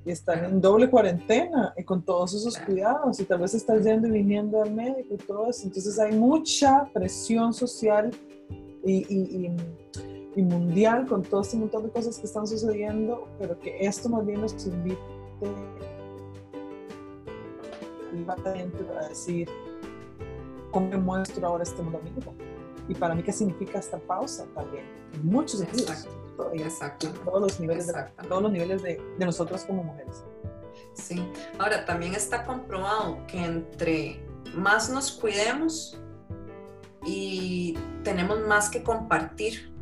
Y 0.08 0.12
están 0.12 0.44
en 0.44 0.60
doble 0.60 0.88
cuarentena 0.88 1.74
y 1.76 1.84
con 1.84 2.02
todos 2.02 2.34
esos 2.34 2.56
cuidados, 2.58 3.20
y 3.20 3.24
tal 3.24 3.40
vez 3.40 3.54
estás 3.54 3.84
yendo 3.84 4.08
y 4.08 4.10
viniendo 4.10 4.62
al 4.62 4.74
médico 4.74 5.14
y 5.14 5.18
todo 5.18 5.50
eso. 5.50 5.66
Entonces 5.66 5.98
hay 5.98 6.16
mucha 6.16 6.90
presión 6.92 7.52
social 7.52 8.10
y, 8.84 9.04
y 9.14 9.50
y 10.38 10.42
mundial 10.42 11.06
con 11.08 11.22
todo 11.22 11.40
este 11.40 11.56
montón 11.56 11.82
de 11.82 11.90
cosas 11.90 12.16
que 12.16 12.26
están 12.26 12.46
sucediendo, 12.46 13.26
pero 13.40 13.58
que 13.58 13.76
esto 13.84 14.08
más 14.08 14.24
bien 14.24 14.40
nos 14.40 14.54
invite 14.66 14.96
a 18.96 19.08
decir 19.08 19.48
cómo 20.70 20.96
muestro 20.98 21.44
ahora 21.44 21.64
este 21.64 21.82
mundo 21.82 21.98
amigo 21.98 22.32
y 22.88 22.94
para 22.94 23.14
mí 23.14 23.22
qué 23.22 23.32
significa 23.32 23.78
esta 23.78 23.98
pausa 23.98 24.46
también 24.54 24.84
en 25.14 25.26
muchos 25.26 25.60
sentidos 25.60 26.06
Exacto. 26.54 27.08
todos 27.24 27.42
los 27.42 27.60
niveles, 27.60 27.86
de, 27.88 27.92
todos 28.28 28.42
los 28.42 28.52
niveles 28.52 28.82
de, 28.82 29.02
de 29.18 29.26
nosotras 29.26 29.64
como 29.64 29.82
mujeres 29.84 30.24
sí 30.94 31.22
ahora 31.58 31.84
también 31.84 32.14
está 32.14 32.44
comprobado 32.44 33.18
que 33.26 33.44
entre 33.44 34.24
más 34.54 34.88
nos 34.90 35.12
cuidemos 35.12 36.00
y 37.04 37.76
tenemos 38.04 38.40
más 38.46 38.68
que 38.68 38.82
compartir 38.82 39.72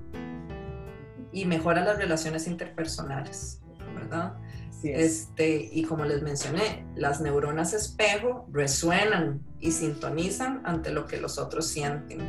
y 1.32 1.44
mejora 1.44 1.84
las 1.84 1.98
relaciones 1.98 2.46
interpersonales, 2.46 3.60
¿verdad? 3.94 4.36
Este, 4.82 5.68
y 5.72 5.82
como 5.82 6.04
les 6.04 6.22
mencioné, 6.22 6.86
las 6.94 7.20
neuronas 7.20 7.72
espejo 7.72 8.46
resuenan 8.52 9.40
y 9.58 9.72
sintonizan 9.72 10.62
ante 10.64 10.92
lo 10.92 11.06
que 11.06 11.18
los 11.20 11.38
otros 11.38 11.66
sienten. 11.66 12.20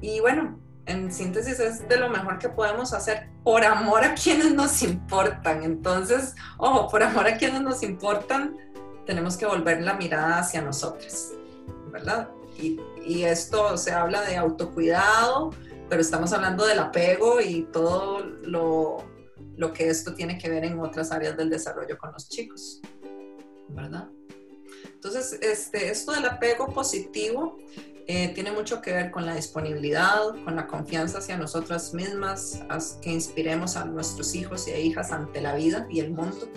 Y 0.00 0.20
bueno, 0.20 0.58
en 0.86 1.12
síntesis 1.12 1.58
es 1.58 1.88
de 1.88 1.96
lo 1.96 2.08
mejor 2.08 2.38
que 2.38 2.48
podemos 2.48 2.92
hacer 2.92 3.28
por 3.42 3.64
amor 3.64 4.04
a 4.04 4.14
quienes 4.14 4.54
nos 4.54 4.82
importan. 4.82 5.62
Entonces, 5.62 6.34
ojo, 6.58 6.88
por 6.88 7.02
amor 7.02 7.26
a 7.26 7.36
quienes 7.36 7.60
nos 7.60 7.82
importan, 7.82 8.56
tenemos 9.04 9.36
que 9.36 9.46
volver 9.46 9.82
la 9.82 9.94
mirada 9.94 10.38
hacia 10.38 10.62
nosotros, 10.62 11.32
¿verdad? 11.92 12.28
Y, 12.58 12.80
y 13.04 13.24
esto 13.24 13.76
se 13.76 13.92
habla 13.92 14.22
de 14.22 14.36
autocuidado, 14.36 15.50
pero 15.88 16.00
estamos 16.00 16.32
hablando 16.32 16.66
del 16.66 16.78
apego 16.78 17.40
y 17.40 17.62
todo 17.72 18.20
lo, 18.42 19.04
lo, 19.56 19.72
que 19.72 19.88
esto 19.88 20.14
tiene 20.14 20.38
que 20.38 20.48
ver 20.48 20.64
en 20.64 20.80
otras 20.80 21.12
áreas 21.12 21.36
del 21.36 21.50
desarrollo 21.50 21.98
con 21.98 22.12
los 22.12 22.28
chicos, 22.28 22.80
¿verdad? 23.68 24.08
Entonces, 24.84 25.38
este, 25.42 25.90
esto 25.90 26.12
del 26.12 26.24
apego 26.26 26.68
positivo 26.68 27.58
eh, 28.08 28.28
tiene 28.34 28.52
mucho 28.52 28.80
que 28.80 28.92
ver 28.92 29.10
con 29.10 29.26
la 29.26 29.34
disponibilidad, 29.34 30.20
con 30.44 30.54
la 30.54 30.68
confianza 30.68 31.18
hacia 31.18 31.36
nosotras 31.36 31.92
mismas, 31.92 32.64
que 33.02 33.10
inspiremos 33.10 33.76
a 33.76 33.84
nuestros 33.84 34.34
hijos 34.36 34.68
e 34.68 34.80
hijas 34.80 35.10
ante 35.10 35.40
la 35.40 35.56
vida 35.56 35.86
y 35.90 35.98
el 35.98 36.12
mundo. 36.12 36.48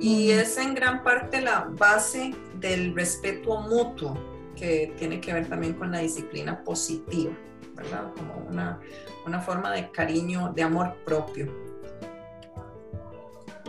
Y 0.00 0.30
es 0.30 0.58
en 0.58 0.74
gran 0.74 1.04
parte 1.04 1.40
la 1.40 1.68
base 1.78 2.34
del 2.58 2.94
respeto 2.94 3.60
mutuo, 3.60 4.18
que 4.56 4.92
tiene 4.98 5.20
que 5.20 5.32
ver 5.32 5.48
también 5.48 5.74
con 5.74 5.92
la 5.92 5.98
disciplina 5.98 6.64
positiva, 6.64 7.32
¿verdad? 7.76 8.12
Como 8.16 8.48
una, 8.48 8.80
una 9.26 9.40
forma 9.40 9.70
de 9.72 9.92
cariño, 9.92 10.52
de 10.54 10.62
amor 10.64 10.96
propio. 11.04 11.69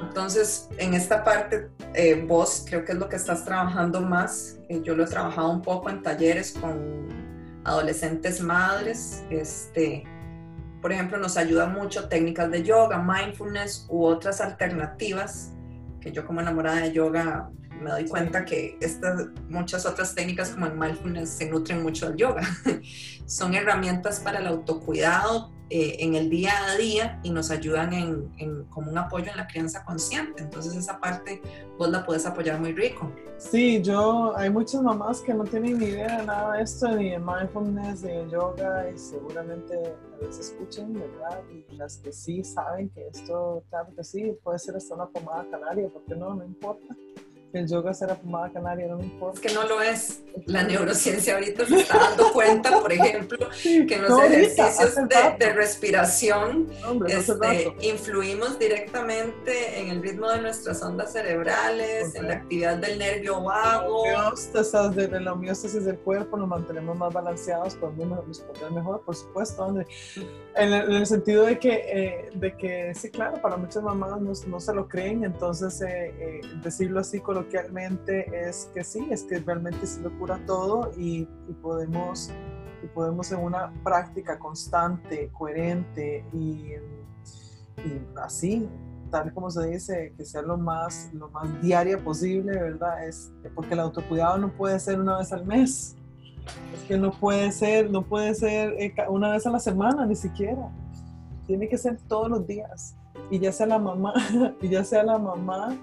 Entonces, 0.02 0.69
en 0.78 0.94
esta 0.94 1.23
parte, 1.23 1.69
eh, 1.94 2.26
vos 2.28 2.65
creo 2.68 2.84
que 2.84 2.94
es 2.94 2.98
lo 2.98 3.07
que 3.07 3.15
estás 3.15 3.45
trabajando 3.45 4.02
más. 4.02 4.60
Eh, 4.69 4.82
yo 4.84 4.95
lo 4.95 5.03
he 5.03 5.07
trabajado 5.07 5.49
un 5.49 5.61
poco 5.61 5.90
en 5.90 6.02
talleres 6.02 6.53
con 6.60 7.10
adolescentes 7.64 8.41
madres. 8.41 9.23
Este, 9.30 10.03
por 10.82 10.91
ejemplo, 10.91 11.18
nos 11.18 11.38
ayudan 11.38 11.73
mucho 11.73 12.10
técnicas 12.10 12.49
de 12.52 12.64
yoga, 12.64 12.98
mindfulness 12.98 13.86
u 13.90 14.03
otras 14.06 14.41
alternativas 14.41 15.52
que 16.02 16.11
yo 16.11 16.26
como 16.26 16.41
enamorada 16.41 16.82
de 16.82 16.91
yoga 16.91 17.52
me 17.82 17.90
doy 17.90 18.06
cuenta 18.06 18.45
que 18.45 18.78
estas 18.80 19.28
muchas 19.49 19.86
otras 19.86 20.14
técnicas 20.14 20.49
como 20.49 20.68
el 20.68 20.76
mindfulness 20.76 21.30
se 21.30 21.49
nutren 21.49 21.82
mucho 21.82 22.10
del 22.10 22.18
yoga. 22.18 22.41
Son 23.26 23.53
herramientas 23.53 24.19
para 24.19 24.40
el 24.40 24.48
autocuidado 24.48 25.52
eh, 25.73 26.03
en 26.03 26.15
el 26.15 26.30
día 26.30 26.52
a 26.68 26.76
día 26.76 27.22
y 27.23 27.30
nos 27.30 27.49
ayudan 27.49 27.93
en, 27.93 28.65
como 28.65 28.91
un 28.91 28.98
apoyo 28.98 29.31
en 29.31 29.38
la 29.38 29.48
crianza 29.48 29.85
consciente. 29.85 30.43
Entonces 30.43 30.76
esa 30.76 30.99
parte 30.99 31.41
vos 31.77 31.89
la 31.89 32.06
puedes 32.06 32.26
apoyar 32.26 32.60
muy 32.60 32.73
rico. 32.73 33.10
Sí, 33.38 33.81
yo, 33.81 34.35
hay 34.35 34.49
muchas 34.49 34.81
mamás 34.81 35.22
que 35.22 35.34
no 35.34 35.45
tienen 35.45 35.80
ni 35.80 35.85
idea 35.85 36.19
de 36.19 36.26
nada 36.26 36.57
de 36.57 36.64
esto, 36.64 36.89
ni 36.89 37.11
de 37.11 37.19
mindfulness, 37.19 38.03
ni 38.03 38.11
de 38.11 38.30
yoga, 38.30 38.89
y 38.93 38.98
seguramente 38.98 39.73
a 40.14 40.26
veces 40.26 40.49
escuchen, 40.49 40.93
¿verdad? 40.93 41.41
Y 41.49 41.76
las 41.77 41.98
que 41.99 42.11
sí 42.11 42.43
saben 42.43 42.89
que 42.89 43.07
esto, 43.07 43.64
claro 43.69 43.95
que 43.95 44.03
sí, 44.03 44.38
puede 44.43 44.60
ser 44.60 44.76
hasta 44.76 44.93
una 44.93 45.07
pomada 45.07 45.48
canaria, 45.49 45.88
porque 45.88 46.15
no, 46.15 46.35
no 46.35 46.43
importa 46.43 46.93
el 47.53 47.68
yoga 47.68 47.94
será 47.94 48.15
pomada 48.15 48.52
canaria, 48.52 48.88
no 48.88 48.98
me 48.98 49.06
importa. 49.06 49.40
Es 49.40 49.48
que 49.48 49.53
no 49.53 49.68
lo 49.68 49.82
es. 49.82 50.22
La 50.45 50.64
neurociencia 50.64 51.34
ahorita 51.34 51.65
se 51.65 51.82
está 51.82 51.98
dando 51.98 52.32
cuenta, 52.32 52.80
por 52.80 52.91
ejemplo, 52.91 53.49
que 53.64 53.95
en 53.95 54.02
los 54.03 54.23
ejercicios 54.23 54.95
de, 55.40 55.53
respiración 55.53 56.69
este, 57.07 57.76
influimos 57.82 58.57
directamente 58.57 59.80
en 59.80 59.90
el 59.90 60.02
ritmo 60.02 60.30
de 60.30 60.41
nuestras 60.41 60.82
ondas 60.82 61.11
cerebrales, 61.11 62.15
en 62.15 62.28
la 62.28 62.36
actividad 62.36 62.78
del 62.78 62.99
nervio 62.99 63.41
vago. 63.41 64.03
De 64.95 65.19
la 65.19 65.34
homeostasis 65.34 65.86
del 65.86 65.98
cuerpo 65.99 66.38
nos 66.38 66.48
mantenemos 66.48 66.98
más 66.98 67.14
balanceados, 67.14 67.76
podemos 67.76 68.26
responder 68.26 68.72
mejor, 68.72 69.02
por 69.02 69.15
supuesto, 69.15 69.64
André. 69.64 69.88
En, 70.56 70.73
el, 70.73 71.06
sentido 71.06 71.45
de 71.45 71.60
que, 71.60 71.73
eh, 71.73 72.30
de 72.34 72.56
que, 72.56 72.94
sí, 72.95 73.10
claro, 73.10 73.41
para 73.41 73.57
muchas 73.57 73.84
mamás 73.84 74.22
no, 74.22 74.32
no 74.48 74.60
se 74.60 74.73
lo 74.73 74.88
creen, 74.88 75.23
entonces 75.23 75.82
eh, 75.82 76.14
eh, 76.19 76.41
decirlo 76.61 76.99
así 76.99 77.19
con 77.19 77.41
coloquialmente 77.42 78.48
es 78.48 78.70
que 78.74 78.84
sí, 78.84 79.08
es 79.10 79.24
que 79.24 79.40
realmente 79.40 79.86
se 79.88 80.02
lo 80.02 80.12
cura 80.20 80.40
todo 80.46 80.92
y, 80.98 81.26
podemos, 81.62 82.32
y 82.84 82.88
podemos 82.88 83.32
en 83.32 83.40
una 83.40 83.74
práctica 83.84 84.38
constante, 84.38 85.30
coherente 85.34 86.24
y, 86.34 86.74
así, 88.22 88.70
tal 89.10 89.34
como 89.34 89.50
se 89.50 89.68
dice, 89.68 90.14
que 90.16 90.24
sea 90.24 90.44
lo 90.44 90.58
más, 90.58 91.10
lo 91.14 91.30
más 91.30 91.62
diaria 91.62 91.98
posible, 91.98 92.54
¿verdad? 92.54 93.08
Es 93.08 93.32
porque 93.56 93.74
el 93.74 93.80
autocuidado 93.80 94.38
no 94.38 94.52
puede 94.52 94.80
ser 94.80 95.00
una 95.00 95.18
vez 95.18 95.34
al 95.34 95.46
mes. 95.46 95.96
Es 96.74 96.82
que 96.88 96.98
no 96.98 97.12
puede 97.12 97.52
ser, 97.52 97.90
no 97.90 98.04
puede 98.04 98.36
ser 98.36 98.74
eh, 98.80 98.94
una 99.10 99.32
vez 99.32 99.46
a 99.48 99.50
la 99.50 99.60
semana, 99.60 100.06
ni 100.06 100.16
siquiera. 100.16 100.70
Tiene 101.48 101.68
que 101.68 101.78
ser 101.78 101.98
todos 102.08 102.30
los 102.30 102.46
días. 102.46 102.96
Y 103.30 103.40
ya 103.40 103.52
sea 103.52 103.66
la 103.66 103.80
mamá, 103.80 104.14
y 104.62 104.70
ya 104.70 104.84
sea 104.84 105.04
la 105.04 105.18
mamá 105.18 105.76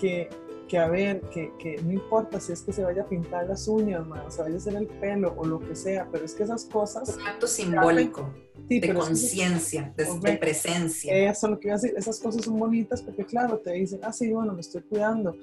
que 0.00 0.30
que 0.70 0.78
a 0.78 0.86
ver, 0.86 1.20
que, 1.32 1.52
que, 1.58 1.82
no 1.82 1.92
importa 1.92 2.38
si 2.38 2.52
es 2.52 2.62
que 2.62 2.72
se 2.72 2.84
vaya 2.84 3.02
a 3.02 3.04
pintar 3.04 3.48
las 3.48 3.66
uñas, 3.66 4.06
se 4.28 4.40
vaya 4.40 4.54
a 4.54 4.58
hacer 4.58 4.76
el 4.76 4.86
pelo 4.86 5.34
o 5.36 5.44
lo 5.44 5.58
que 5.58 5.74
sea, 5.74 6.08
pero 6.12 6.24
es 6.24 6.32
que 6.32 6.44
esas 6.44 6.64
cosas... 6.64 7.16
Un 7.16 7.26
acto 7.26 7.48
simbólico, 7.48 8.32
de 8.68 8.94
conciencia, 8.94 9.92
de, 9.96 10.36
presencia. 10.36 11.12
Eso 11.28 11.48
es 11.48 11.50
lo 11.50 11.58
que 11.58 11.66
iba 11.66 11.74
a 11.74 11.80
decir, 11.80 11.94
esas 11.98 12.20
cosas 12.20 12.44
son 12.44 12.56
bonitas 12.56 13.02
porque 13.02 13.26
claro, 13.26 13.58
te 13.58 13.72
dicen, 13.72 13.98
ah, 14.04 14.12
sí, 14.12 14.32
bueno, 14.32 14.52
me 14.52 14.60
estoy 14.60 14.82
cuidando, 14.82 15.34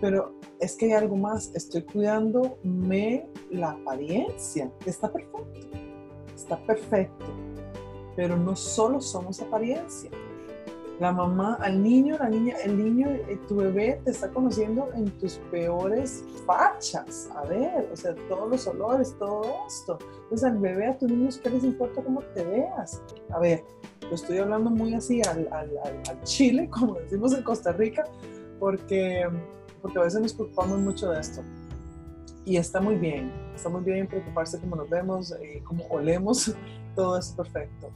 pero 0.00 0.40
es 0.58 0.74
que 0.74 0.86
hay 0.86 0.92
algo 0.92 1.16
más, 1.16 1.50
estoy 1.54 1.82
cuidándome 1.82 3.28
la 3.50 3.72
apariencia, 3.72 4.72
está 4.86 5.12
perfecto, 5.12 5.46
está 6.34 6.56
perfecto, 6.64 7.26
pero 8.16 8.38
no 8.38 8.56
solo 8.56 9.02
somos 9.02 9.38
apariencia 9.42 10.10
la 11.02 11.10
mamá 11.10 11.58
al 11.60 11.82
niño, 11.82 12.16
la 12.16 12.28
niña, 12.28 12.54
el 12.64 12.78
niño, 12.78 13.08
eh, 13.10 13.36
tu 13.48 13.56
bebé 13.56 14.00
te 14.04 14.12
está 14.12 14.30
conociendo 14.30 14.88
en 14.94 15.10
tus 15.18 15.34
peores 15.50 16.24
fachas. 16.46 17.28
A 17.34 17.42
ver, 17.42 17.90
o 17.92 17.96
sea, 17.96 18.14
todos 18.28 18.48
los 18.48 18.64
olores, 18.68 19.12
todo 19.18 19.42
esto. 19.66 19.98
Entonces, 20.22 20.48
al 20.48 20.58
bebé, 20.58 20.86
a 20.86 20.96
tus 20.96 21.10
niños, 21.10 21.38
¿qué 21.38 21.50
les 21.50 21.64
importa 21.64 22.04
cómo 22.04 22.22
te 22.34 22.44
veas? 22.44 23.02
A 23.30 23.40
ver, 23.40 23.64
lo 24.02 24.14
estoy 24.14 24.38
hablando 24.38 24.70
muy 24.70 24.94
así 24.94 25.20
al, 25.22 25.48
chile, 26.22 26.68
como 26.70 26.94
decimos 26.94 27.34
en 27.34 27.42
Costa 27.42 27.72
Rica, 27.72 28.04
porque, 28.60 29.28
porque 29.82 29.98
a 29.98 30.02
veces 30.02 30.20
nos 30.20 30.34
preocupamos 30.34 30.78
mucho 30.78 31.10
de 31.10 31.18
esto. 31.18 31.42
Y 32.44 32.58
está 32.58 32.80
muy 32.80 32.94
bien, 32.94 33.32
está 33.56 33.68
muy 33.68 33.82
bien 33.82 34.06
preocuparse 34.06 34.60
cómo 34.60 34.76
nos 34.76 34.88
vemos, 34.88 35.32
eh, 35.32 35.64
cómo 35.64 35.84
olemos, 35.90 36.54
todo 36.94 37.18
es 37.18 37.32
perfecto. 37.32 37.90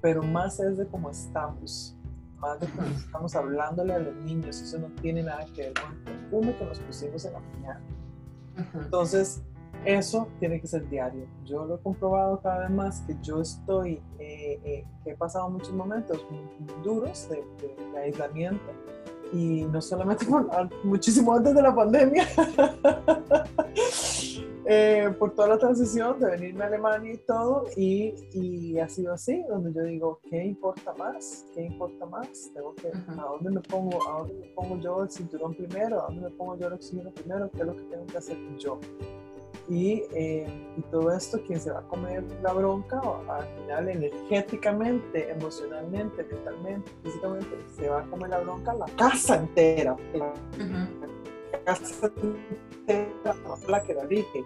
Pero 0.00 0.24
más 0.24 0.58
es 0.58 0.76
de 0.76 0.86
cómo 0.88 1.08
estamos 1.10 1.97
más 2.38 2.60
de 2.60 2.66
cuando 2.68 2.94
estamos 2.96 3.34
hablándole 3.34 3.94
a 3.94 3.98
los 3.98 4.14
niños, 4.16 4.60
eso 4.60 4.78
no 4.78 4.88
tiene 5.00 5.22
nada 5.22 5.44
que 5.54 5.62
ver 5.62 5.74
con 5.74 5.92
el 5.92 5.98
perfume 5.98 6.56
que 6.56 6.64
nos 6.64 6.78
pusimos 6.80 7.24
en 7.24 7.32
la 7.32 7.40
mañana. 7.40 7.80
Entonces, 8.74 9.42
eso 9.84 10.28
tiene 10.40 10.60
que 10.60 10.66
ser 10.66 10.88
diario. 10.88 11.26
Yo 11.44 11.64
lo 11.64 11.76
he 11.76 11.78
comprobado 11.80 12.40
cada 12.40 12.60
vez 12.60 12.70
más 12.70 13.00
que 13.02 13.16
yo 13.22 13.40
estoy, 13.40 14.02
eh, 14.18 14.60
eh, 14.64 14.84
que 15.04 15.10
he 15.10 15.16
pasado 15.16 15.48
muchos 15.50 15.72
momentos 15.72 16.24
duros 16.82 17.28
de, 17.28 17.44
de, 17.92 17.98
aislamiento 17.98 18.72
y 19.32 19.62
no 19.64 19.80
solamente 19.80 20.24
por, 20.26 20.48
muchísimo 20.84 21.34
antes 21.34 21.54
de 21.54 21.62
la 21.62 21.74
pandemia, 21.74 22.26
Eh, 24.70 25.08
por 25.18 25.34
toda 25.34 25.48
la 25.48 25.58
transición 25.58 26.20
de 26.20 26.30
venirme 26.30 26.62
a 26.62 26.66
Alemania 26.66 27.14
y 27.14 27.16
todo, 27.16 27.64
y, 27.74 28.12
y, 28.34 28.78
ha 28.78 28.86
sido 28.86 29.14
así, 29.14 29.42
donde 29.48 29.72
yo 29.72 29.82
digo, 29.82 30.20
¿qué 30.28 30.44
importa 30.44 30.92
más? 30.92 31.46
¿Qué 31.54 31.62
importa 31.62 32.04
más? 32.04 32.50
Tengo 32.52 32.74
que, 32.74 32.88
¿a, 32.88 33.14
dónde 33.14 33.50
me 33.50 33.60
pongo, 33.62 33.98
¿A 34.06 34.18
dónde 34.18 34.34
me 34.34 34.46
pongo 34.48 34.78
yo 34.78 35.04
el 35.04 35.10
cinturón 35.10 35.54
primero? 35.54 36.02
¿A 36.02 36.08
dónde 36.08 36.20
me 36.20 36.30
pongo 36.36 36.58
yo 36.58 36.66
el 36.66 36.74
oxígeno 36.74 37.10
primero? 37.12 37.50
¿Qué 37.50 37.60
es 37.60 37.66
lo 37.66 37.76
que 37.76 37.82
tengo 37.84 38.06
que 38.08 38.18
hacer 38.18 38.36
yo? 38.58 38.78
Y, 39.70 40.02
eh, 40.12 40.46
y, 40.76 40.82
todo 40.90 41.12
esto, 41.12 41.40
quien 41.46 41.58
se 41.58 41.70
va 41.70 41.78
a 41.78 41.88
comer 41.88 42.22
la 42.42 42.52
bronca, 42.52 43.00
al 43.26 43.46
final 43.46 43.88
energéticamente, 43.88 45.30
emocionalmente, 45.30 46.24
mentalmente, 46.24 46.90
físicamente, 47.02 47.56
se 47.74 47.88
va 47.88 48.02
a 48.02 48.10
comer 48.10 48.28
la 48.28 48.40
bronca 48.40 48.74
la 48.74 48.86
casa 48.98 49.36
entera. 49.36 49.96
La, 50.12 50.30
casa 51.64 52.12
entera, 52.86 53.34
la 53.66 53.82
que 53.82 53.94
la 53.94 54.04
dije 54.04 54.44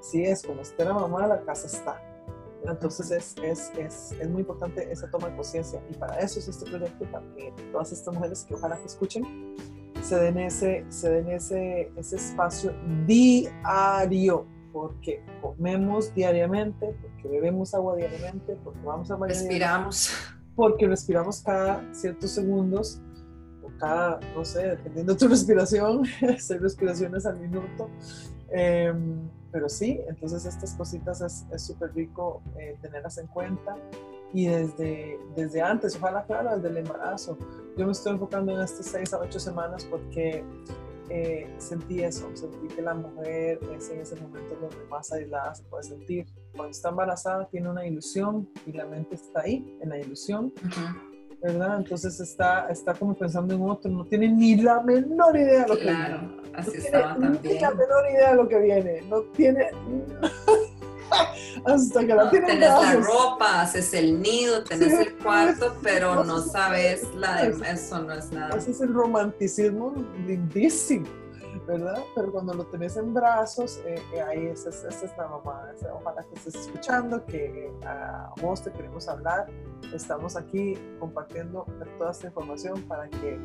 si 0.00 0.24
es, 0.24 0.42
como 0.42 0.62
esté 0.62 0.84
la 0.84 0.94
mamá, 0.94 1.26
la 1.26 1.42
casa 1.42 1.66
está. 1.66 2.02
Entonces 2.64 3.10
es, 3.10 3.34
es, 3.42 3.72
es, 3.78 4.12
es, 4.20 4.28
muy 4.28 4.40
importante 4.40 4.90
esa 4.92 5.10
toma 5.10 5.28
de 5.28 5.36
conciencia 5.36 5.82
y 5.88 5.94
para 5.94 6.18
eso 6.18 6.38
es 6.38 6.48
este 6.48 6.68
proyecto, 6.70 7.06
para 7.10 7.24
que 7.34 7.52
todas 7.72 7.90
estas 7.92 8.12
mujeres 8.12 8.44
que 8.44 8.54
ojalá 8.54 8.76
que 8.76 8.86
escuchen 8.86 9.56
se 10.02 10.16
den 10.16 10.38
ese, 10.38 10.84
se 10.88 11.10
den 11.10 11.28
ese, 11.30 11.90
ese 11.96 12.16
espacio 12.16 12.74
diario, 13.06 14.46
porque 14.72 15.22
comemos 15.40 16.14
diariamente, 16.14 16.94
porque 17.00 17.28
bebemos 17.28 17.74
agua 17.74 17.96
diariamente, 17.96 18.56
porque 18.62 18.80
vamos 18.84 19.10
a 19.10 19.16
Respiramos. 19.16 20.10
Porque 20.54 20.86
respiramos 20.86 21.40
cada 21.42 21.82
ciertos 21.94 22.30
segundos 22.32 23.00
o 23.62 23.68
cada, 23.78 24.20
no 24.34 24.44
sé, 24.44 24.68
dependiendo 24.68 25.14
de 25.14 25.18
tu 25.18 25.28
respiración, 25.28 26.04
seis 26.38 26.60
respiraciones 26.60 27.24
al 27.24 27.38
minuto. 27.38 27.88
Eh, 28.52 28.92
pero 29.52 29.68
sí, 29.68 30.00
entonces 30.08 30.46
estas 30.46 30.74
cositas 30.74 31.20
es 31.20 31.62
súper 31.62 31.94
rico 31.94 32.42
eh, 32.58 32.76
tenerlas 32.80 33.18
en 33.18 33.26
cuenta 33.28 33.76
y 34.32 34.46
desde, 34.46 35.18
desde 35.34 35.60
antes, 35.60 35.96
ojalá 35.96 36.24
claro, 36.24 36.56
desde 36.56 36.68
el 36.68 36.76
embarazo. 36.78 37.36
Yo 37.76 37.86
me 37.86 37.92
estoy 37.92 38.12
enfocando 38.12 38.54
en 38.54 38.60
estas 38.60 38.86
seis 38.86 39.12
a 39.12 39.18
ocho 39.18 39.40
semanas 39.40 39.84
porque 39.84 40.44
eh, 41.08 41.52
sentí 41.58 42.04
eso, 42.04 42.30
sentí 42.34 42.68
que 42.68 42.82
la 42.82 42.94
mujer 42.94 43.58
es 43.76 43.90
en 43.90 44.00
ese 44.00 44.14
momento 44.16 44.54
donde 44.60 44.76
más 44.88 45.10
aislada 45.12 45.54
se 45.54 45.64
puede 45.64 45.82
sentir. 45.82 46.26
Cuando 46.52 46.70
está 46.70 46.90
embarazada 46.90 47.48
tiene 47.48 47.68
una 47.68 47.84
ilusión 47.84 48.48
y 48.66 48.72
la 48.72 48.84
mente 48.86 49.16
está 49.16 49.40
ahí, 49.40 49.76
en 49.80 49.88
la 49.88 49.98
ilusión. 49.98 50.52
¿Verdad? 51.42 51.78
Entonces 51.78 52.20
está, 52.20 52.68
está 52.68 52.94
como 52.94 53.14
pensando 53.14 53.54
en 53.54 53.62
otro, 53.62 53.90
no 53.90 54.04
tiene 54.04 54.28
ni 54.28 54.56
la 54.56 54.80
menor 54.82 55.36
idea 55.36 55.62
de 55.62 55.68
lo 55.68 55.76
que 55.76 55.84
viene. 55.84 56.30
así 56.54 56.70
no 56.70 56.84
estaba 56.84 57.14
también. 57.16 57.40
Ni 57.42 57.60
la 57.60 57.70
menor 57.70 58.10
idea 58.10 58.30
de 58.30 58.36
lo 58.36 58.48
que 58.48 58.58
viene, 58.58 59.02
no 59.08 59.20
tiene... 59.22 59.66
hasta 61.64 62.06
que 62.06 62.14
la 62.14 62.30
Tenés 62.30 62.60
la 62.60 62.94
ropa, 62.94 63.62
haces 63.62 63.92
el 63.94 64.20
nido, 64.20 64.62
tenés 64.64 64.96
Sí, 64.96 65.02
el 65.06 65.16
cuarto, 65.16 65.76
pero 65.82 66.24
no 66.24 66.40
sabes 66.40 67.00
sabe. 67.00 67.16
la 67.16 67.44
de 67.44 67.72
eso 67.72 68.02
no 68.02 68.12
es 68.12 68.30
nada. 68.32 68.56
Ese 68.56 68.70
es 68.70 68.80
el 68.80 68.94
romanticismo 68.94 69.94
lindísimo, 70.26 71.06
¿verdad? 71.66 72.02
Pero 72.14 72.32
cuando 72.32 72.54
lo 72.54 72.64
tenés 72.66 72.96
en 72.96 73.12
brazos, 73.12 73.80
eh, 73.86 74.02
eh, 74.14 74.22
ahí 74.22 74.46
es, 74.46 74.66
es 74.66 75.16
la 75.16 75.28
mamá. 75.28 75.72
Ojalá 75.94 76.22
que 76.24 76.34
estés 76.34 76.54
escuchando, 76.54 77.24
que 77.26 77.70
a 77.84 78.32
vos 78.40 78.62
te 78.62 78.72
queremos 78.72 79.08
hablar. 79.08 79.46
Estamos 79.94 80.36
aquí 80.36 80.74
compartiendo 80.98 81.66
toda 81.98 82.10
esta 82.12 82.26
información 82.26 82.82
para 82.82 83.08
que 83.08 83.38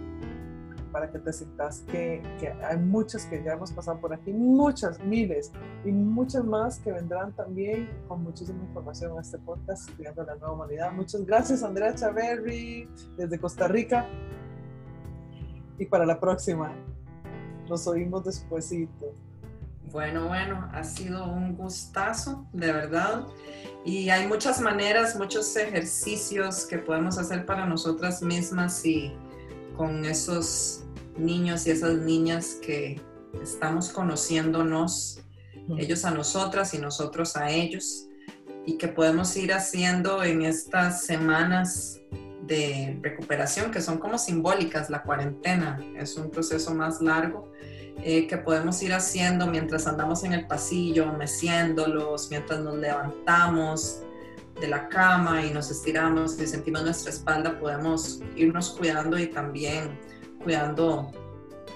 para 0.95 1.11
que 1.11 1.19
te 1.19 1.34
sientas 1.34 1.82
que, 1.91 2.22
hay 2.64 2.77
muchas 2.77 3.26
que 3.26 3.44
ya 3.44 3.52
hemos 3.52 3.69
pasado 3.73 3.99
por 3.99 4.14
aquí, 4.14 4.32
muchas, 4.32 4.98
miles, 5.03 5.52
y 5.84 5.91
muchas 5.91 6.45
más 6.45 6.80
que 6.80 6.90
vendrán 6.94 7.34
también 7.34 7.90
con 8.07 8.23
muchísima 8.23 8.64
información 8.64 9.18
a 9.18 9.22
este 9.22 9.38
podcast, 9.40 9.94
Cuidando 9.98 10.23
la 10.23 10.36
Nueva 10.36 10.53
Humanidad. 10.53 10.94
Muchas 10.94 11.26
gracias, 11.26 11.64
Andrea 11.64 11.94
Chaverri, 11.94 12.88
desde 13.18 13.38
Costa 13.38 13.68
Rica. 13.68 14.07
Y 15.77 15.86
para 15.86 16.06
la 16.06 16.18
próxima, 16.18 16.72
nos 17.69 17.87
oímos 17.87 18.23
despuesito. 18.23 19.13
Bueno, 19.91 20.27
bueno, 20.27 20.69
ha 20.73 20.83
sido 20.83 21.25
un 21.25 21.55
gustazo, 21.55 22.45
de 22.51 22.71
verdad. 22.71 23.25
Y 23.85 24.09
hay 24.09 24.27
muchas 24.27 24.59
maneras, 24.59 25.15
muchos 25.15 25.55
ejercicios 25.55 26.65
que 26.65 26.79
podemos 26.79 27.17
hacer 27.17 27.45
para 27.45 27.65
nosotras 27.65 28.21
mismas 28.21 28.85
y 28.85 29.13
con 29.77 30.03
esos 30.05 30.83
niños 31.17 31.67
y 31.67 31.71
esas 31.71 31.95
niñas 31.99 32.57
que 32.61 33.01
estamos 33.41 33.89
conociéndonos, 33.89 35.19
ellos 35.77 36.05
a 36.05 36.11
nosotras 36.11 36.73
y 36.73 36.77
nosotros 36.77 37.35
a 37.35 37.51
ellos, 37.51 38.07
y 38.65 38.77
que 38.77 38.87
podemos 38.87 39.35
ir 39.37 39.53
haciendo 39.53 40.23
en 40.23 40.41
estas 40.41 41.05
semanas 41.05 41.99
de 42.45 42.99
recuperación 43.01 43.72
que 43.72 43.81
son 43.81 43.97
como 43.97 44.17
simbólicas, 44.17 44.89
la 44.89 45.03
cuarentena 45.03 45.80
es 45.97 46.15
un 46.17 46.30
proceso 46.30 46.73
más 46.73 47.01
largo 47.01 47.51
eh, 48.03 48.27
que 48.27 48.38
podemos 48.38 48.81
ir 48.84 48.93
haciendo 48.93 49.47
mientras 49.47 49.88
andamos 49.88 50.23
en 50.23 50.34
el 50.34 50.47
pasillo, 50.47 51.11
meciéndolos, 51.13 52.30
mientras 52.30 52.59
nos 52.59 52.76
levantamos 52.76 54.01
de 54.59 54.67
la 54.67 54.88
cama 54.89 55.45
y 55.45 55.51
nos 55.51 55.72
estiramos 55.72 56.39
y 56.39 56.47
sentimos 56.47 56.84
nuestra 56.84 57.11
espalda, 57.11 57.59
podemos 57.59 58.22
irnos 58.35 58.69
cuidando 58.72 59.17
y 59.17 59.27
también 59.27 59.97
cuidando 60.43 61.11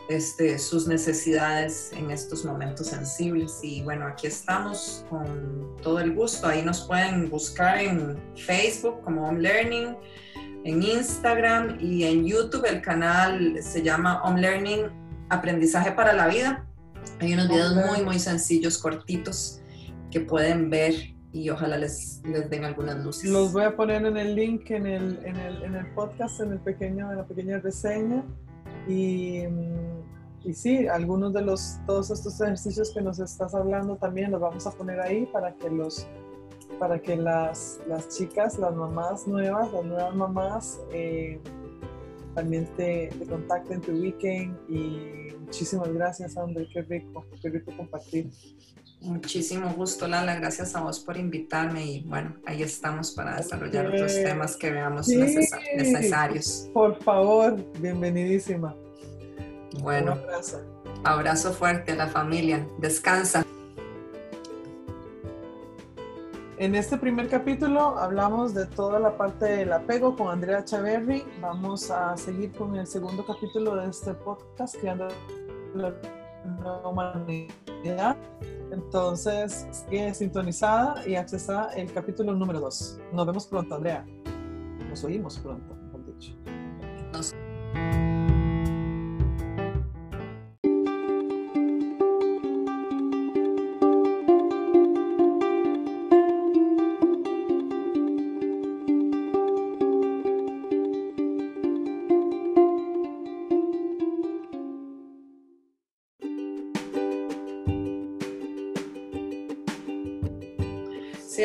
este, 0.09 0.57
sus 0.57 0.87
necesidades 0.87 1.91
en 1.93 2.11
estos 2.11 2.43
momentos 2.43 2.87
sensibles. 2.87 3.59
Y 3.61 3.81
bueno, 3.83 4.07
aquí 4.07 4.27
estamos 4.27 5.05
con 5.09 5.75
todo 5.81 5.99
el 5.99 6.13
gusto. 6.13 6.47
Ahí 6.47 6.63
nos 6.63 6.81
pueden 6.81 7.29
buscar 7.29 7.79
en 7.79 8.19
Facebook 8.35 9.01
como 9.01 9.27
Home 9.27 9.41
Learning, 9.41 9.95
en 10.63 10.83
Instagram 10.83 11.77
y 11.79 12.03
en 12.03 12.25
YouTube. 12.25 12.65
El 12.65 12.81
canal 12.81 13.57
se 13.61 13.81
llama 13.81 14.21
Home 14.23 14.41
Learning 14.41 14.81
Aprendizaje 15.29 15.91
para 15.91 16.13
la 16.13 16.27
Vida. 16.27 16.65
Hay 17.19 17.33
unos 17.33 17.49
videos 17.49 17.75
muy, 17.75 18.03
muy 18.03 18.19
sencillos, 18.19 18.77
cortitos, 18.77 19.61
que 20.11 20.21
pueden 20.21 20.69
ver 20.69 20.93
y 21.31 21.49
ojalá 21.49 21.77
les, 21.77 22.21
les 22.25 22.49
den 22.49 22.65
algunas 22.65 23.03
luces. 23.03 23.29
Los 23.29 23.53
voy 23.53 23.63
a 23.63 23.75
poner 23.75 24.05
en 24.05 24.17
el 24.17 24.35
link 24.35 24.69
en 24.71 24.87
el, 24.87 25.19
en 25.25 25.35
el, 25.35 25.63
en 25.63 25.75
el 25.75 25.85
podcast, 25.93 26.39
en, 26.39 26.53
el 26.53 26.59
pequeño, 26.59 27.11
en 27.11 27.17
la 27.17 27.25
pequeña 27.25 27.59
reseña. 27.59 28.23
Y, 28.87 29.43
mm, 29.47 30.47
y 30.47 30.53
sí, 30.53 30.87
algunos 30.87 31.33
de 31.33 31.41
los, 31.41 31.79
todos 31.85 32.09
estos 32.09 32.39
ejercicios 32.41 32.91
que 32.93 33.01
nos 33.01 33.19
estás 33.19 33.53
hablando 33.53 33.97
también 33.97 34.31
los 34.31 34.41
vamos 34.41 34.65
a 34.65 34.71
poner 34.71 34.99
ahí 34.99 35.25
para 35.27 35.53
que 35.53 35.69
los 35.69 36.07
para 36.77 37.01
que 37.01 37.15
las, 37.15 37.79
las 37.87 38.07
chicas, 38.09 38.57
las 38.59 38.73
mamás 38.75 39.27
nuevas, 39.27 39.71
las 39.73 39.83
nuevas 39.85 40.15
mamás 40.15 40.79
eh, 40.93 41.39
también 42.35 42.67
te, 42.77 43.09
te 43.17 43.25
contacten, 43.25 43.81
te 43.81 43.91
ubiquen 43.91 44.57
y 44.69 45.33
muchísimas 45.39 45.91
gracias 45.93 46.37
André, 46.37 46.67
qué 46.71 46.81
rico, 46.83 47.25
qué 47.41 47.49
rico 47.49 47.71
compartir. 47.75 48.29
Muchísimo 49.01 49.69
gusto, 49.75 50.09
Lala. 50.09 50.35
Gracias 50.35 50.75
a 50.75 50.81
vos 50.81 50.99
por 50.99 51.15
invitarme 51.15 51.85
y 51.85 52.03
bueno, 52.03 52.35
ahí 52.45 52.63
estamos 52.63 53.11
para 53.11 53.37
desarrollar 53.37 53.87
otros 53.87 54.13
temas 54.13 54.57
que 54.57 54.71
veamos 54.71 55.05
Sí. 55.05 55.15
necesarios. 55.15 56.69
Por 56.73 57.01
favor, 57.01 57.55
bienvenidísima. 57.79 58.75
Un 59.75 59.81
Bueno, 59.81 60.11
abrazo. 60.13 60.61
abrazo 61.05 61.53
fuerte 61.53 61.93
a 61.93 61.95
la 61.95 62.07
familia. 62.07 62.67
Descansa. 62.79 63.45
En 66.59 66.75
este 66.75 66.97
primer 66.97 67.29
capítulo 67.29 67.97
hablamos 67.97 68.53
de 68.53 68.65
toda 68.65 68.99
la 68.99 69.15
parte 69.15 69.45
del 69.45 69.71
apego 69.71 70.15
con 70.17 70.27
Andrea 70.27 70.63
Chaverri. 70.65 71.23
Vamos 71.41 71.89
a 71.89 72.17
seguir 72.17 72.51
con 72.51 72.75
el 72.75 72.85
segundo 72.85 73.25
capítulo 73.25 73.77
de 73.77 73.89
este 73.89 74.13
podcast, 74.13 74.75
Creando 74.77 75.07
la 75.73 75.93
Humanidad. 76.85 78.17
Entonces, 78.71 79.67
sigue 79.71 80.13
sintonizada 80.13 81.07
y 81.07 81.15
accesa 81.15 81.69
el 81.77 81.91
capítulo 81.93 82.33
número 82.33 82.59
2. 82.59 82.99
Nos 83.13 83.25
vemos 83.25 83.47
pronto, 83.47 83.75
Andrea. 83.75 84.05
Nos 84.89 85.01
oímos 85.05 85.39
pronto, 85.39 85.73
mejor 85.75 86.05
dicho. 86.13 86.35
Nos- 87.13 87.33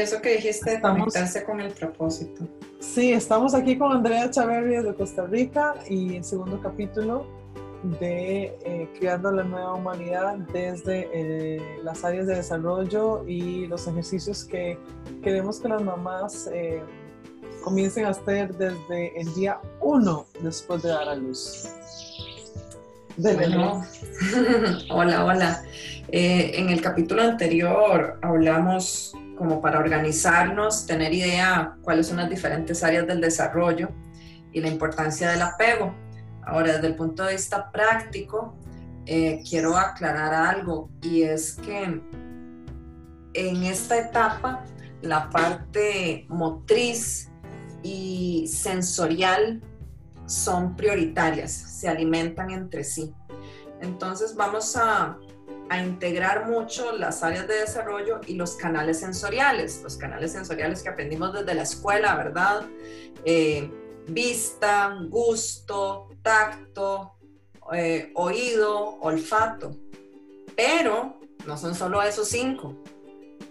eso 0.05 0.21
que 0.21 0.37
dijiste 0.37 0.71
de 0.71 0.77
Estamos- 0.77 0.99
conectarse 1.13 1.45
con 1.45 1.61
el 1.61 1.73
propósito. 1.73 2.47
Sí, 2.81 3.13
estamos 3.13 3.55
aquí 3.55 3.77
con 3.79 3.93
Andrea 3.93 4.31
Chaverri 4.31 4.77
de 4.83 4.95
Costa 4.95 5.25
Rica 5.27 5.75
y 5.89 6.17
el 6.17 6.25
segundo 6.25 6.61
capítulo 6.61 7.27
de 8.01 8.57
eh, 8.65 8.89
Creando 8.99 9.31
la 9.33 9.43
Nueva 9.43 9.75
Humanidad 9.75 10.37
desde 10.53 11.09
eh, 11.13 11.61
las 11.83 12.05
áreas 12.05 12.27
de 12.27 12.37
desarrollo 12.37 13.27
y 13.27 13.67
los 13.67 13.87
ejercicios 13.89 14.45
que 14.45 14.79
queremos 15.23 15.61
que 15.61 15.69
las 15.69 15.83
mamás 15.83 16.49
eh, 16.53 16.83
comiencen 17.63 18.05
a 18.07 18.11
hacer 18.11 18.55
desde 18.57 19.19
el 19.21 19.33
día 19.35 19.59
uno 19.81 20.27
después 20.43 20.83
de 20.83 20.91
dar 20.91 21.09
a 21.09 21.15
luz. 21.15 21.69
De 23.17 23.35
Bueno, 23.35 23.83
hola, 24.91 25.25
hola. 25.25 25.63
Eh, 26.09 26.53
en 26.57 26.69
el 26.71 26.81
capítulo 26.83 27.23
anterior 27.23 28.19
hablamos 28.23 29.15
como 29.37 29.61
para 29.61 29.79
organizarnos, 29.79 30.87
tener 30.87 31.13
idea 31.13 31.77
cuáles 31.83 32.07
son 32.07 32.19
las 32.19 32.31
diferentes 32.31 32.83
áreas 32.85 33.07
del 33.07 33.21
desarrollo 33.21 33.91
y 34.53 34.61
la 34.61 34.69
importancia 34.69 35.31
del 35.31 35.43
apego. 35.43 35.95
Ahora, 36.43 36.75
desde 36.75 36.89
el 36.89 36.95
punto 36.95 37.25
de 37.25 37.33
vista 37.33 37.71
práctico, 37.71 38.57
eh, 39.07 39.43
quiero 39.49 39.77
aclarar 39.77 40.33
algo 40.33 40.91
y 41.03 41.23
es 41.23 41.55
que 41.55 42.01
en 43.35 43.63
esta 43.65 43.99
etapa 43.99 44.65
la 45.03 45.29
parte 45.29 46.25
motriz 46.29 47.31
y 47.83 48.47
sensorial 48.49 49.61
son 50.27 50.75
prioritarias, 50.75 51.53
se 51.53 51.89
alimentan 51.89 52.51
entre 52.51 52.85
sí. 52.85 53.13
Entonces 53.81 54.35
vamos 54.35 54.77
a, 54.77 55.19
a, 55.69 55.83
integrar 55.83 56.47
mucho 56.47 56.93
las 56.93 57.23
áreas 57.23 57.47
de 57.49 57.55
desarrollo 57.61 58.21
y 58.27 58.35
los 58.35 58.57
canales 58.57 59.01
sensoriales, 59.01 59.81
los 59.83 59.97
canales 59.97 60.33
sensoriales 60.33 60.83
que 60.83 60.89
aprendimos 60.89 61.33
desde 61.33 61.55
la 61.55 61.63
escuela, 61.63 62.15
¿verdad? 62.17 62.67
Eh, 63.25 63.71
vista, 64.07 64.97
gusto, 65.09 66.09
tacto, 66.23 67.15
eh, 67.73 68.13
oído, 68.15 68.99
olfato. 69.01 69.77
Pero 70.57 71.19
no 71.47 71.57
son 71.57 71.75
solo 71.75 72.03
esos 72.03 72.29
cinco, 72.29 72.77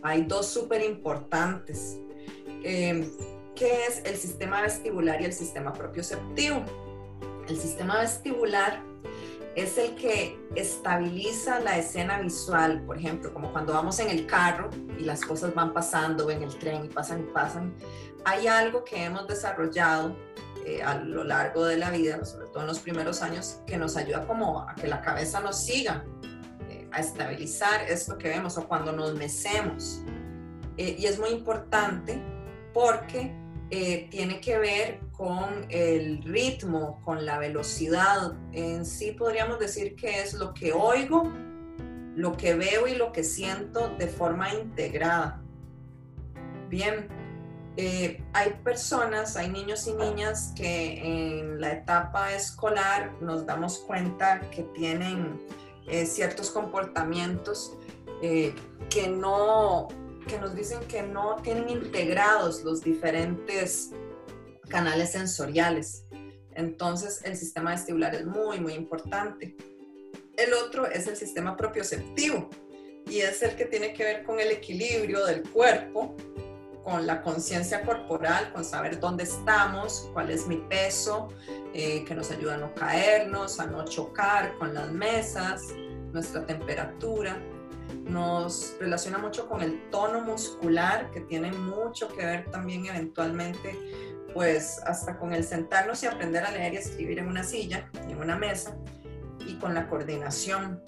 hay 0.01 0.23
dos 0.23 0.47
súper 0.47 0.83
importantes. 0.83 1.97
Eh, 2.65 3.09
que 3.55 3.85
es 3.85 4.01
el 4.05 4.15
sistema 4.17 4.61
vestibular 4.61 5.21
y 5.21 5.25
el 5.25 5.33
sistema 5.33 5.73
propioceptivo. 5.73 6.63
El 7.47 7.57
sistema 7.59 7.99
vestibular 7.99 8.81
es 9.55 9.77
el 9.77 9.95
que 9.95 10.39
estabiliza 10.55 11.59
la 11.59 11.77
escena 11.77 12.19
visual, 12.19 12.81
por 12.85 12.97
ejemplo, 12.97 13.31
como 13.33 13.51
cuando 13.51 13.73
vamos 13.73 13.99
en 13.99 14.09
el 14.09 14.25
carro 14.25 14.69
y 14.97 15.03
las 15.03 15.21
cosas 15.21 15.53
van 15.53 15.73
pasando, 15.73 16.29
en 16.31 16.41
el 16.41 16.57
tren 16.57 16.85
y 16.85 16.87
pasan 16.87 17.19
y 17.21 17.31
pasan. 17.31 17.75
Hay 18.25 18.47
algo 18.47 18.83
que 18.83 19.03
hemos 19.03 19.27
desarrollado 19.27 20.15
eh, 20.65 20.81
a 20.81 20.95
lo 20.95 21.23
largo 21.23 21.65
de 21.65 21.77
la 21.77 21.91
vida, 21.91 22.23
sobre 22.25 22.47
todo 22.47 22.61
en 22.61 22.67
los 22.67 22.79
primeros 22.79 23.21
años, 23.21 23.59
que 23.67 23.77
nos 23.77 23.95
ayuda 23.95 24.25
como 24.25 24.61
a 24.61 24.73
que 24.75 24.87
la 24.87 25.01
cabeza 25.01 25.39
nos 25.39 25.63
siga, 25.63 26.03
eh, 26.69 26.87
a 26.91 27.01
estabilizar 27.01 27.83
esto 27.87 28.17
que 28.17 28.29
vemos 28.29 28.57
o 28.57 28.67
cuando 28.67 28.91
nos 28.91 29.13
mecemos 29.15 30.01
Eh, 30.75 30.95
y 30.97 31.05
es 31.05 31.19
muy 31.19 31.29
importante 31.29 32.19
porque 32.73 33.31
tiene 34.09 34.39
que 34.39 34.57
ver 34.57 34.99
con 35.23 35.67
el 35.69 36.21
ritmo, 36.21 36.99
con 37.05 37.25
la 37.25 37.39
velocidad. 37.39 38.33
En 38.51 38.85
sí 38.85 39.13
podríamos 39.13 39.57
decir 39.57 39.95
que 39.95 40.19
es 40.19 40.33
lo 40.33 40.53
que 40.53 40.73
oigo, 40.73 41.31
lo 42.13 42.35
que 42.35 42.55
veo 42.55 42.87
y 42.87 42.95
lo 42.95 43.13
que 43.13 43.23
siento 43.23 43.87
de 43.97 44.07
forma 44.07 44.53
integrada. 44.53 45.41
Bien, 46.67 47.07
eh, 47.77 48.21
hay 48.33 48.51
personas, 48.65 49.37
hay 49.37 49.47
niños 49.47 49.87
y 49.87 49.93
niñas 49.93 50.51
que 50.57 51.39
en 51.39 51.61
la 51.61 51.71
etapa 51.71 52.33
escolar 52.33 53.13
nos 53.21 53.45
damos 53.45 53.79
cuenta 53.79 54.41
que 54.51 54.63
tienen 54.75 55.39
eh, 55.87 56.05
ciertos 56.05 56.49
comportamientos 56.49 57.77
que 58.21 59.07
no 59.09 59.87
que 60.27 60.39
nos 60.39 60.55
dicen 60.55 60.79
que 60.87 61.03
no 61.03 61.35
tienen 61.43 61.67
integrados 61.67 62.63
los 62.63 62.81
diferentes 62.81 63.91
canales 64.73 65.11
sensoriales. 65.11 66.05
Entonces, 66.55 67.21
el 67.23 67.37
sistema 67.37 67.71
vestibular 67.71 68.15
es 68.15 68.25
muy, 68.25 68.59
muy 68.59 68.73
importante. 68.73 69.55
El 70.35 70.51
otro 70.53 70.87
es 70.87 71.05
el 71.05 71.15
sistema 71.15 71.55
propioceptivo 71.55 72.49
y 73.07 73.19
es 73.19 73.43
el 73.43 73.55
que 73.55 73.65
tiene 73.65 73.93
que 73.93 74.03
ver 74.03 74.23
con 74.23 74.39
el 74.39 74.49
equilibrio 74.49 75.25
del 75.27 75.47
cuerpo, 75.47 76.15
con 76.83 77.05
la 77.05 77.21
conciencia 77.21 77.83
corporal, 77.83 78.51
con 78.51 78.65
saber 78.65 78.99
dónde 78.99 79.25
estamos, 79.25 80.09
cuál 80.11 80.31
es 80.31 80.47
mi 80.47 80.57
peso, 80.57 81.29
eh, 81.75 82.03
que 82.03 82.15
nos 82.15 82.31
ayuda 82.31 82.55
a 82.55 82.57
no 82.57 82.73
caernos, 82.73 83.59
a 83.59 83.67
no 83.67 83.85
chocar 83.85 84.57
con 84.57 84.73
las 84.73 84.91
mesas, 84.91 85.67
nuestra 86.11 86.47
temperatura 86.47 87.39
nos 88.05 88.75
relaciona 88.79 89.17
mucho 89.17 89.47
con 89.47 89.61
el 89.61 89.89
tono 89.89 90.21
muscular, 90.21 91.11
que 91.11 91.21
tiene 91.21 91.51
mucho 91.51 92.07
que 92.09 92.25
ver 92.25 92.51
también 92.51 92.85
eventualmente, 92.85 93.77
pues 94.33 94.81
hasta 94.85 95.17
con 95.17 95.33
el 95.33 95.43
sentarnos 95.43 96.03
y 96.03 96.07
aprender 96.07 96.43
a 96.43 96.51
leer 96.51 96.73
y 96.73 96.77
escribir 96.77 97.19
en 97.19 97.27
una 97.27 97.43
silla, 97.43 97.89
en 98.07 98.17
una 98.17 98.35
mesa, 98.35 98.75
y 99.47 99.55
con 99.55 99.73
la 99.73 99.87
coordinación. 99.87 100.81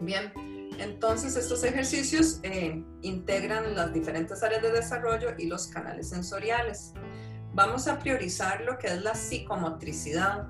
Bien, 0.00 0.32
entonces 0.78 1.36
estos 1.36 1.64
ejercicios 1.64 2.40
eh, 2.42 2.82
integran 3.02 3.74
las 3.74 3.92
diferentes 3.92 4.42
áreas 4.42 4.62
de 4.62 4.72
desarrollo 4.72 5.34
y 5.38 5.46
los 5.46 5.66
canales 5.68 6.08
sensoriales. 6.08 6.92
Vamos 7.54 7.86
a 7.88 7.98
priorizar 7.98 8.62
lo 8.62 8.78
que 8.78 8.88
es 8.88 9.02
la 9.02 9.14
psicomotricidad. 9.14 10.48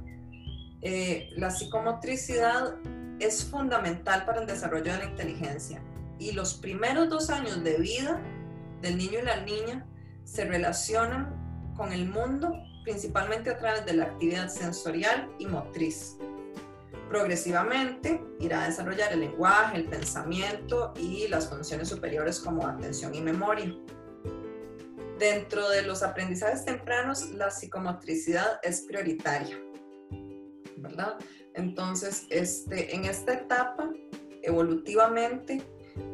Eh, 0.82 1.30
la 1.36 1.50
psicomotricidad 1.50 2.76
es 3.18 3.44
fundamental 3.44 4.24
para 4.24 4.40
el 4.40 4.46
desarrollo 4.46 4.92
de 4.92 4.98
la 4.98 5.04
inteligencia 5.04 5.82
y 6.18 6.32
los 6.32 6.54
primeros 6.54 7.08
dos 7.08 7.30
años 7.30 7.62
de 7.62 7.78
vida 7.78 8.20
del 8.80 8.96
niño 8.96 9.20
y 9.20 9.22
la 9.22 9.40
niña 9.40 9.86
se 10.24 10.44
relacionan 10.44 11.41
con 11.76 11.92
el 11.92 12.08
mundo 12.08 12.52
principalmente 12.82 13.50
a 13.50 13.58
través 13.58 13.86
de 13.86 13.94
la 13.94 14.04
actividad 14.04 14.48
sensorial 14.48 15.30
y 15.38 15.46
motriz. 15.46 16.16
Progresivamente 17.08 18.22
irá 18.40 18.64
a 18.64 18.66
desarrollar 18.66 19.12
el 19.12 19.20
lenguaje, 19.20 19.76
el 19.76 19.84
pensamiento 19.84 20.92
y 20.96 21.28
las 21.28 21.48
funciones 21.48 21.88
superiores 21.88 22.40
como 22.40 22.66
atención 22.66 23.14
y 23.14 23.20
memoria. 23.20 23.74
Dentro 25.18 25.68
de 25.68 25.82
los 25.82 26.02
aprendizajes 26.02 26.64
tempranos, 26.64 27.30
la 27.30 27.50
psicomotricidad 27.50 28.58
es 28.62 28.82
prioritaria, 28.82 29.56
¿verdad? 30.78 31.16
Entonces, 31.54 32.26
este, 32.30 32.94
en 32.94 33.04
esta 33.04 33.34
etapa, 33.34 33.90
evolutivamente, 34.42 35.62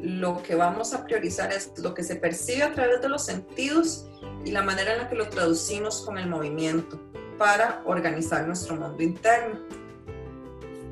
lo 0.01 0.41
que 0.43 0.55
vamos 0.55 0.93
a 0.93 1.05
priorizar 1.05 1.51
es 1.51 1.71
lo 1.77 1.93
que 1.93 2.03
se 2.03 2.15
percibe 2.15 2.63
a 2.63 2.73
través 2.73 3.01
de 3.01 3.09
los 3.09 3.25
sentidos 3.25 4.07
y 4.45 4.51
la 4.51 4.63
manera 4.63 4.93
en 4.93 4.99
la 4.99 5.09
que 5.09 5.15
lo 5.15 5.29
traducimos 5.29 6.01
con 6.01 6.17
el 6.17 6.27
movimiento 6.27 6.99
para 7.37 7.81
organizar 7.85 8.45
nuestro 8.45 8.75
mundo 8.75 9.01
interno. 9.01 9.59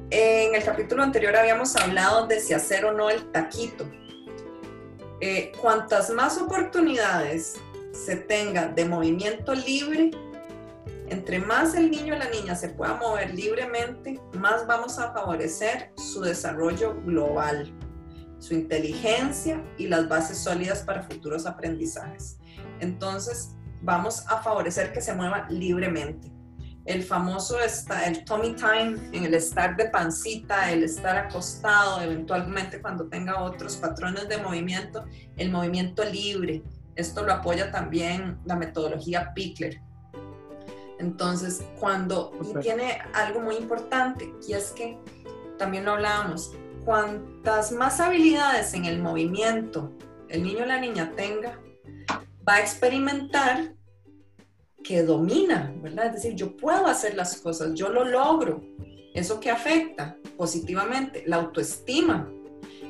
En 0.10 0.56
el 0.56 0.64
capítulo 0.64 1.04
anterior 1.04 1.36
habíamos 1.36 1.76
hablado 1.76 2.28
de 2.28 2.40
si 2.40 2.54
hacer 2.54 2.86
o 2.86 2.94
no 2.94 3.10
el 3.10 3.30
taquito. 3.32 3.86
Eh, 5.20 5.52
cuantas 5.60 6.10
más 6.12 6.38
oportunidades 6.38 7.56
se 7.92 8.16
tenga 8.16 8.68
de 8.68 8.86
movimiento 8.86 9.54
libre, 9.54 10.12
entre 11.10 11.40
más 11.40 11.74
el 11.76 11.90
niño 11.90 12.16
o 12.16 12.18
la 12.18 12.30
niña 12.30 12.56
se 12.56 12.70
pueda 12.70 12.94
mover 12.96 13.34
libremente, 13.34 14.20
más 14.34 14.68
vamos 14.68 15.00
a 15.00 15.12
favorecer 15.12 15.92
su 15.96 16.22
desarrollo 16.22 16.96
global, 17.04 17.74
su 18.40 18.54
inteligencia 18.54 19.64
y 19.78 19.88
las 19.88 20.08
bases 20.08 20.38
sólidas 20.38 20.84
para 20.84 21.04
futuros 21.04 21.46
aprendizajes. 21.46 22.38
Entonces, 22.80 23.56
vamos 23.82 24.24
a 24.28 24.42
favorecer 24.42 24.94
que 24.94 25.02
se 25.02 25.14
mueva 25.14 25.48
libremente. 25.50 26.32
El 26.86 27.04
famoso 27.04 27.60
está 27.60 28.06
el 28.06 28.24
tummy 28.24 28.56
time, 28.56 28.98
en 29.12 29.26
el 29.26 29.34
estar 29.34 29.76
de 29.76 29.90
pancita, 29.90 30.72
el 30.72 30.84
estar 30.84 31.18
acostado, 31.18 32.02
eventualmente 32.02 32.82
cuando 32.82 33.10
tenga 33.10 33.42
otros 33.42 33.76
patrones 33.76 34.30
de 34.30 34.38
movimiento, 34.38 35.04
el 35.36 35.52
movimiento 35.52 36.06
libre. 36.06 36.64
Esto 36.96 37.24
lo 37.24 37.34
apoya 37.34 37.72
también 37.72 38.40
la 38.46 38.56
metodología 38.56 39.34
Pickler 39.34 39.82
entonces, 41.00 41.64
cuando, 41.80 42.32
y 42.42 42.60
tiene 42.60 43.00
algo 43.14 43.40
muy 43.40 43.56
importante, 43.56 44.34
y 44.48 44.54
es 44.54 44.72
que 44.72 44.98
también 45.58 45.86
lo 45.86 45.94
hablábamos, 45.94 46.54
cuantas 46.88 47.74
más 47.74 48.00
habilidades 48.00 48.74
en 48.74 48.86
el 48.86 49.02
movimiento 49.02 49.92
el 50.30 50.42
niño 50.42 50.64
o 50.64 50.66
la 50.66 50.80
niña 50.80 51.12
tenga, 51.18 51.60
va 52.48 52.56
a 52.56 52.60
experimentar 52.62 53.74
que 54.86 55.04
domina, 55.04 55.74
¿verdad? 55.82 56.06
Es 56.06 56.14
decir, 56.14 56.36
yo 56.36 56.56
puedo 56.56 56.86
hacer 56.88 57.16
las 57.16 57.42
cosas, 57.42 57.74
yo 57.74 57.90
lo 57.90 58.06
logro. 58.06 58.64
¿Eso 59.14 59.38
que 59.42 59.52
afecta 59.52 60.16
positivamente? 60.38 61.26
La 61.28 61.36
autoestima. 61.36 62.32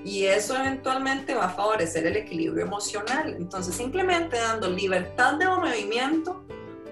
Y 0.06 0.26
eso 0.26 0.56
eventualmente 0.56 1.34
va 1.34 1.45
a 1.45 1.49
favorecer 1.49 2.06
el 2.06 2.18
equilibrio 2.18 2.64
emocional. 2.64 3.36
Entonces, 3.40 3.74
simplemente 3.74 4.38
dando 4.38 4.69
libertad 4.69 5.40
de 5.40 5.48
movimiento, 5.48 6.45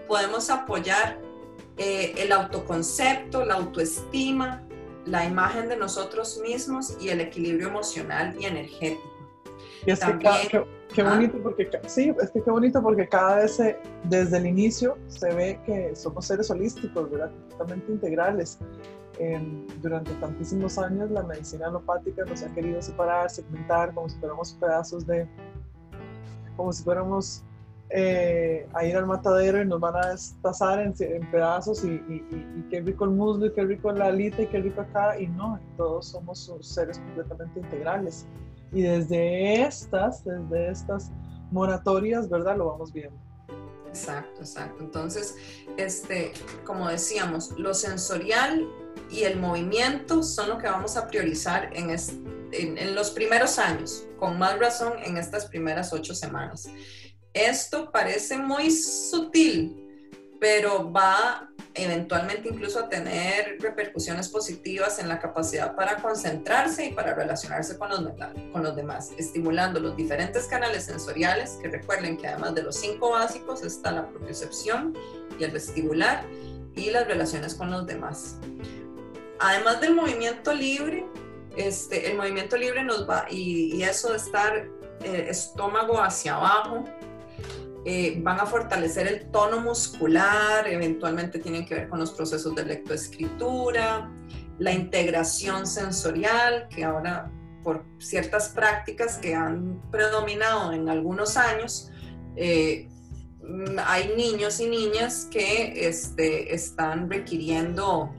podemos 0.07 0.49
apoyar 0.49 1.22
eh, 1.77 2.15
el 2.18 2.32
autoconcepto, 2.32 3.45
la 3.45 3.56
autoestima, 3.56 4.65
la 5.06 5.26
imagen 5.26 5.69
de 5.69 5.77
nosotros 5.77 6.40
mismos 6.41 6.98
y 6.99 7.10
el 7.10 7.22
equilibrio 7.22 7.68
emocional 7.68 8.36
y 8.40 8.45
energético. 8.45 9.15
Y 9.86 9.91
es 9.91 9.99
que 9.99 10.18
qué, 10.94 11.02
¿ah? 11.02 11.10
bonito 11.10 11.38
porque 11.44 11.69
sí, 11.88 12.14
es 12.22 12.32
que 12.32 12.41
qué 12.41 12.52
bonito 12.52 12.82
porque 12.82 13.07
cada 13.07 13.38
vez 13.38 13.60
desde 14.03 14.38
el 14.38 14.48
inicio 14.48 14.98
se 15.07 15.34
ve 15.34 15.60
que 15.65 15.95
somos 15.95 16.26
seres 16.26 16.49
holísticos, 16.49 17.10
¿verdad? 17.11 17.32
Completamente 17.32 17.91
integrales. 17.91 18.60
durante 19.82 20.11
tantísimos 20.15 20.77
años 20.77 21.11
la 21.11 21.23
medicina 21.23 21.68
alopática 21.68 22.26
nos 22.26 22.44
ha 22.44 22.53
querido 22.53 22.82
separar, 22.82 23.30
segmentar 23.30 23.94
como 23.94 24.10
si 24.10 24.18
fuéramos 24.18 24.53
pedazos 24.53 25.06
de, 25.06 25.27
como 26.57 26.73
si 26.73 26.84
fuéramos 26.84 27.44
eh, 27.90 28.68
a 28.74 28.84
ir 28.84 28.98
al 28.98 29.06
matadero 29.06 29.62
y 29.62 29.66
nos 29.66 29.80
van 29.80 29.95
a 29.95 30.10
destazar 30.10 30.80
en, 30.80 30.94
pedazos 31.32 31.84
y, 31.84 31.99
qué 32.70 32.82
rico 32.82 33.06
el 33.06 33.12
muslo 33.12 33.45
y 33.45 33.53
qué 33.53 33.64
rico 33.64 33.91
la 33.91 34.07
alita 34.07 34.41
y 34.41 34.48
qué 34.48 34.60
rico 34.60 34.82
acá 34.82 35.20
y 35.20 35.28
no, 35.28 35.60
todos 35.78 36.07
somos 36.07 36.52
seres 36.62 36.98
completamente 36.98 37.60
integrales 37.60 38.26
y 38.72 38.82
desde 38.82 39.62
estas, 39.62 40.26
desde 40.26 40.72
estas 40.72 41.12
moratorias, 41.52 42.28
¿verdad? 42.28 42.57
Lo 42.57 42.66
vamos 42.72 42.91
viendo. 42.91 43.18
Exacto, 43.88 44.41
exacto. 44.41 44.84
Entonces, 44.84 45.36
este, 45.78 46.34
como 46.66 46.90
decíamos, 46.90 47.52
lo 47.57 47.74
sensorial 47.74 48.68
y 49.10 49.24
el 49.24 49.40
movimiento 49.40 50.24
son 50.24 50.49
lo 50.49 50.57
que 50.57 50.68
vamos 50.68 50.98
a 50.98 51.07
priorizar 51.07 51.70
en, 51.74 51.95
en 52.52 52.95
los 52.95 53.12
primeros 53.12 53.60
años, 53.60 54.07
con 54.18 54.38
más 54.38 54.60
razón 54.60 54.94
en 55.03 55.18
estas 55.18 55.45
primeras 55.45 55.94
ocho 55.94 56.14
semanas. 56.14 56.68
Esto 57.36 57.91
parece 57.91 58.38
muy 58.38 58.72
sutil, 58.72 59.76
pero 60.40 60.90
va 60.90 61.49
eventualmente 61.74 62.48
incluso 62.48 62.80
a 62.80 62.88
tener 62.88 63.57
repercusiones 63.60 64.30
positivas 64.30 64.99
en 64.99 65.10
la 65.10 65.20
capacidad 65.20 65.76
para 65.76 65.98
concentrarse 65.98 66.86
y 66.86 66.94
para 66.94 67.14
relacionarse 67.14 67.78
con 67.78 67.90
los, 67.90 67.99
con 68.53 68.64
los 68.64 68.74
demás, 68.78 69.12
estimulando 69.18 69.82
los 69.82 69.98
diferentes 69.98 70.45
canales 70.45 70.86
sensoriales, 70.86 71.60
que 71.62 71.68
recuerden 71.68 72.16
que 72.16 72.26
además 72.30 72.56
de 72.56 72.64
los 72.64 72.78
cinco 72.78 73.12
básicos 73.12 73.64
está 73.64 73.91
la 73.91 74.07
propiocepción 74.07 74.98
y 75.38 75.44
el 75.44 75.52
vestibular 75.52 76.26
y 76.74 76.90
las 76.90 77.06
relaciones 77.06 77.53
con 77.53 77.70
los 77.70 77.86
demás. 77.86 78.38
Además 79.40 79.82
del 79.82 79.94
movimiento 79.94 80.53
libre, 80.53 81.06
este, 81.57 82.10
el 82.10 82.16
movimiento 82.16 82.56
libre 82.56 82.82
nos 82.82 83.10
va, 83.10 83.26
y, 83.30 83.84
eso 83.84 84.12
de 84.12 84.18
estar 84.18 84.70
eh, 85.03 85.28
estómago 85.30 86.02
hacia 86.02 86.36
abajo, 86.36 86.86
eh, 87.86 88.20
van 88.22 88.40
a 88.40 88.45
fortalecer 88.45 89.07
el 89.07 89.30
tono 89.32 89.60
muscular, 89.60 90.68
eventualmente 90.68 91.40
tienen 91.40 91.66
que 91.66 91.76
ver 91.76 91.90
con 91.90 91.99
los 91.99 92.12
procesos 92.12 92.56
de 92.56 92.66
lectoescritura, 92.66 94.12
la 94.57 94.72
integración 94.72 95.68
sensorial, 95.68 96.68
que 96.70 96.84
ahora 96.84 97.32
por 97.64 97.84
ciertas 97.98 98.49
prácticas 98.49 99.18
que 99.18 99.34
han 99.34 99.82
predominado 99.91 100.72
en 100.72 100.88
algunos 100.88 101.36
años, 101.36 101.91
eh, 102.36 102.88
hay 103.86 104.14
niños 104.16 104.60
y 104.60 104.68
niñas 104.68 105.28
que 105.32 105.88
este, 105.88 106.53
están 106.53 107.10
requiriendo 107.10 108.14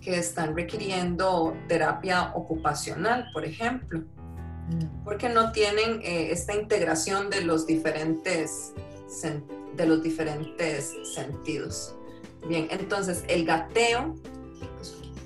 que 0.00 0.16
están 0.18 0.56
requiriendo 0.56 1.54
terapia 1.68 2.32
ocupacional, 2.34 3.26
por 3.32 3.44
ejemplo, 3.44 4.00
mm. 4.00 4.19
Porque 5.04 5.28
no 5.28 5.52
tienen 5.52 6.00
eh, 6.02 6.30
esta 6.30 6.54
integración 6.54 7.30
de 7.30 7.42
los 7.42 7.66
diferentes 7.66 8.72
de 9.74 9.86
los 9.86 10.02
diferentes 10.02 10.94
sentidos. 11.14 11.96
Bien, 12.46 12.68
entonces 12.70 13.24
el 13.28 13.44
gateo, 13.44 14.14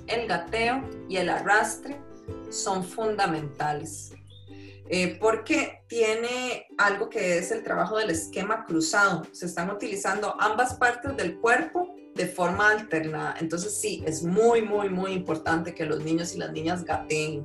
el 0.07 0.27
gateo 0.27 0.83
y 1.09 1.16
el 1.16 1.29
arrastre 1.29 2.01
son 2.51 2.85
fundamentales. 2.85 4.12
Eh, 4.89 5.16
porque 5.19 5.83
tiene 5.89 6.66
algo 6.77 7.09
que 7.09 7.39
es 7.39 7.51
el 7.51 7.62
trabajo 7.62 7.97
del 7.97 8.11
esquema 8.11 8.65
cruzado. 8.66 9.23
Se 9.33 9.47
están 9.47 9.71
utilizando 9.71 10.37
ambas 10.39 10.75
partes 10.75 11.16
del 11.16 11.39
cuerpo 11.39 11.95
de 12.15 12.27
forma 12.27 12.71
alternada. 12.71 13.35
Entonces 13.41 13.81
sí, 13.81 14.03
es 14.07 14.23
muy, 14.23 14.62
muy, 14.62 14.91
muy 14.91 15.12
importante 15.12 15.75
que 15.75 15.87
los 15.87 16.05
niños 16.05 16.35
y 16.35 16.39
las 16.39 16.53
niñas 16.53 16.85
gateen. 16.85 17.45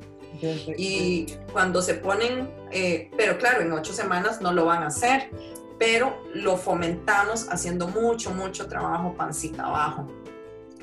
Y 0.78 1.28
cuando 1.52 1.82
se 1.82 1.96
ponen, 1.96 2.50
eh, 2.72 3.12
pero 3.18 3.38
claro, 3.38 3.62
en 3.62 3.72
ocho 3.72 3.94
semanas 3.94 4.42
no 4.42 4.54
lo 4.54 4.66
van 4.66 4.84
a 4.84 4.88
hacer, 4.88 5.30
pero 5.78 6.24
lo 6.34 6.58
fomentamos 6.58 7.48
haciendo 7.50 7.88
mucho, 7.88 8.32
mucho 8.32 8.68
trabajo 8.68 9.14
pancita 9.16 9.66
abajo, 9.66 10.08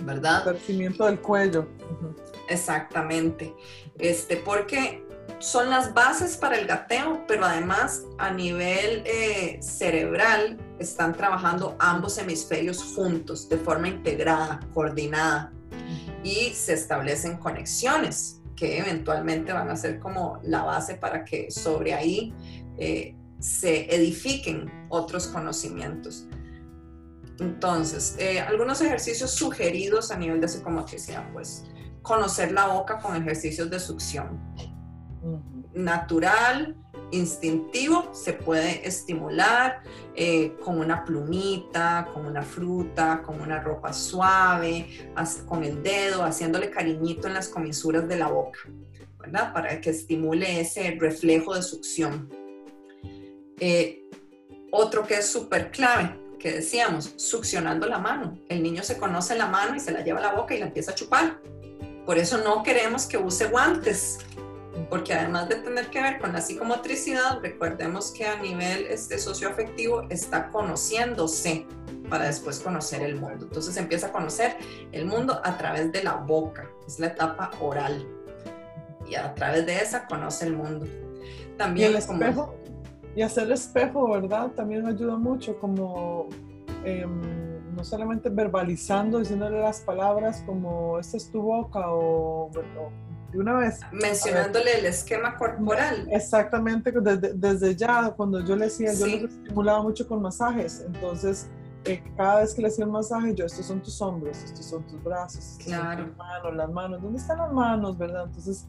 ¿verdad? 0.00 0.44
Crecimiento 0.44 1.06
del 1.06 1.20
cuello. 1.20 1.68
Exactamente. 2.48 3.54
Este, 3.98 4.36
porque 4.36 5.04
son 5.38 5.68
las 5.70 5.92
bases 5.92 6.36
para 6.36 6.58
el 6.58 6.66
gateo, 6.66 7.24
pero 7.26 7.44
además 7.44 8.04
a 8.18 8.30
nivel 8.30 9.02
eh, 9.04 9.58
cerebral 9.60 10.58
están 10.78 11.14
trabajando 11.14 11.76
ambos 11.78 12.16
hemisferios 12.18 12.82
juntos, 12.94 13.48
de 13.48 13.58
forma 13.58 13.88
integrada, 13.88 14.60
coordinada, 14.72 15.52
y 16.22 16.52
se 16.54 16.72
establecen 16.72 17.36
conexiones 17.36 18.35
que 18.56 18.78
eventualmente 18.78 19.52
van 19.52 19.70
a 19.70 19.76
ser 19.76 20.00
como 20.00 20.40
la 20.42 20.64
base 20.64 20.94
para 20.94 21.24
que 21.24 21.50
sobre 21.50 21.94
ahí 21.94 22.34
eh, 22.78 23.14
se 23.38 23.94
edifiquen 23.94 24.70
otros 24.88 25.28
conocimientos. 25.28 26.26
Entonces, 27.38 28.16
eh, 28.18 28.40
algunos 28.40 28.80
ejercicios 28.80 29.30
sugeridos 29.32 30.10
a 30.10 30.16
nivel 30.16 30.40
de 30.40 30.48
psicomotricidad, 30.48 31.30
pues 31.32 31.64
conocer 32.02 32.52
la 32.52 32.68
boca 32.68 32.98
con 32.98 33.14
ejercicios 33.14 33.68
de 33.68 33.78
succión. 33.78 34.40
Natural, 35.74 36.76
instintivo, 37.10 38.10
se 38.12 38.32
puede 38.32 38.86
estimular 38.86 39.82
eh, 40.14 40.56
con 40.64 40.78
una 40.78 41.04
plumita, 41.04 42.08
con 42.12 42.26
una 42.26 42.42
fruta, 42.42 43.22
con 43.24 43.40
una 43.40 43.60
ropa 43.60 43.92
suave, 43.92 44.86
con 45.46 45.64
el 45.64 45.82
dedo, 45.82 46.24
haciéndole 46.24 46.70
cariñito 46.70 47.28
en 47.28 47.34
las 47.34 47.48
comisuras 47.48 48.08
de 48.08 48.16
la 48.16 48.28
boca, 48.28 48.60
¿verdad? 49.18 49.52
Para 49.52 49.80
que 49.80 49.90
estimule 49.90 50.60
ese 50.60 50.96
reflejo 50.98 51.54
de 51.54 51.62
succión. 51.62 52.28
Eh, 53.58 54.10
otro 54.70 55.06
que 55.06 55.14
es 55.14 55.26
súper 55.26 55.70
clave, 55.70 56.18
que 56.38 56.52
decíamos, 56.52 57.14
succionando 57.16 57.86
la 57.86 57.98
mano. 57.98 58.38
El 58.48 58.62
niño 58.62 58.82
se 58.82 58.98
conoce 58.98 59.36
la 59.36 59.46
mano 59.46 59.76
y 59.76 59.80
se 59.80 59.92
la 59.92 60.02
lleva 60.02 60.18
a 60.18 60.22
la 60.22 60.32
boca 60.32 60.54
y 60.54 60.58
la 60.58 60.66
empieza 60.66 60.92
a 60.92 60.94
chupar. 60.94 61.40
Por 62.04 62.18
eso 62.18 62.38
no 62.38 62.62
queremos 62.62 63.06
que 63.06 63.16
use 63.16 63.46
guantes, 63.46 64.18
porque 64.88 65.14
además 65.14 65.48
de 65.48 65.56
tener 65.56 65.88
que 65.90 66.00
ver 66.00 66.18
con 66.18 66.32
la 66.32 66.40
psicomotricidad, 66.40 67.40
recordemos 67.40 68.12
que 68.12 68.26
a 68.26 68.40
nivel 68.40 68.86
este, 68.86 69.18
socioafectivo 69.18 70.02
está 70.10 70.48
conociéndose 70.48 71.66
para 72.08 72.26
después 72.26 72.60
conocer 72.60 73.02
el 73.02 73.16
mundo. 73.16 73.46
Entonces 73.46 73.76
empieza 73.76 74.08
a 74.08 74.12
conocer 74.12 74.56
el 74.92 75.06
mundo 75.06 75.40
a 75.44 75.56
través 75.58 75.90
de 75.92 76.04
la 76.04 76.14
boca, 76.14 76.68
es 76.86 77.00
la 77.00 77.08
etapa 77.08 77.50
oral. 77.60 78.06
Y 79.08 79.14
a 79.14 79.34
través 79.34 79.66
de 79.66 79.76
esa 79.76 80.06
conoce 80.06 80.46
el 80.46 80.56
mundo. 80.56 80.86
También 81.56 81.90
el 81.90 81.96
espejo, 81.96 82.54
y 83.16 83.22
hacer 83.22 83.50
espejo, 83.50 84.10
¿verdad? 84.10 84.52
También 84.52 84.86
ayuda 84.86 85.16
mucho, 85.16 85.58
como 85.58 86.28
em, 86.84 87.74
no 87.74 87.82
solamente 87.82 88.28
verbalizando, 88.28 89.18
diciéndole 89.18 89.58
las 89.60 89.80
palabras 89.80 90.42
como 90.44 90.98
esta 90.98 91.16
es 91.16 91.30
tu 91.30 91.40
boca 91.40 91.80
o, 91.86 92.50
de 93.36 93.42
una 93.42 93.58
vez. 93.58 93.80
Mencionándole 93.92 94.78
el 94.78 94.86
esquema 94.86 95.36
corporal. 95.36 96.08
Exactamente, 96.10 96.92
desde, 96.92 97.34
desde, 97.34 97.76
ya, 97.76 98.10
cuando 98.16 98.40
yo 98.40 98.56
le 98.56 98.66
decía, 98.66 98.92
yo 98.94 99.06
le 99.06 99.24
estimulaba 99.24 99.82
mucho 99.82 100.06
con 100.06 100.22
masajes, 100.22 100.82
entonces 100.86 101.48
eh, 101.84 102.02
cada 102.16 102.40
vez 102.40 102.54
que 102.54 102.62
le 102.62 102.68
hacía 102.68 102.84
un 102.84 102.92
masaje, 102.92 103.34
yo, 103.34 103.46
estos 103.46 103.66
son 103.66 103.82
tus 103.82 104.00
hombros, 104.00 104.42
estos 104.42 104.64
son 104.64 104.82
tus 104.86 105.02
brazos, 105.02 105.58
claro. 105.64 106.06
tus 106.06 106.16
manos, 106.16 106.54
las 106.54 106.70
manos, 106.70 107.02
¿dónde 107.02 107.18
están 107.18 107.38
las 107.38 107.52
manos, 107.52 107.96
verdad? 107.96 108.24
Entonces 108.26 108.66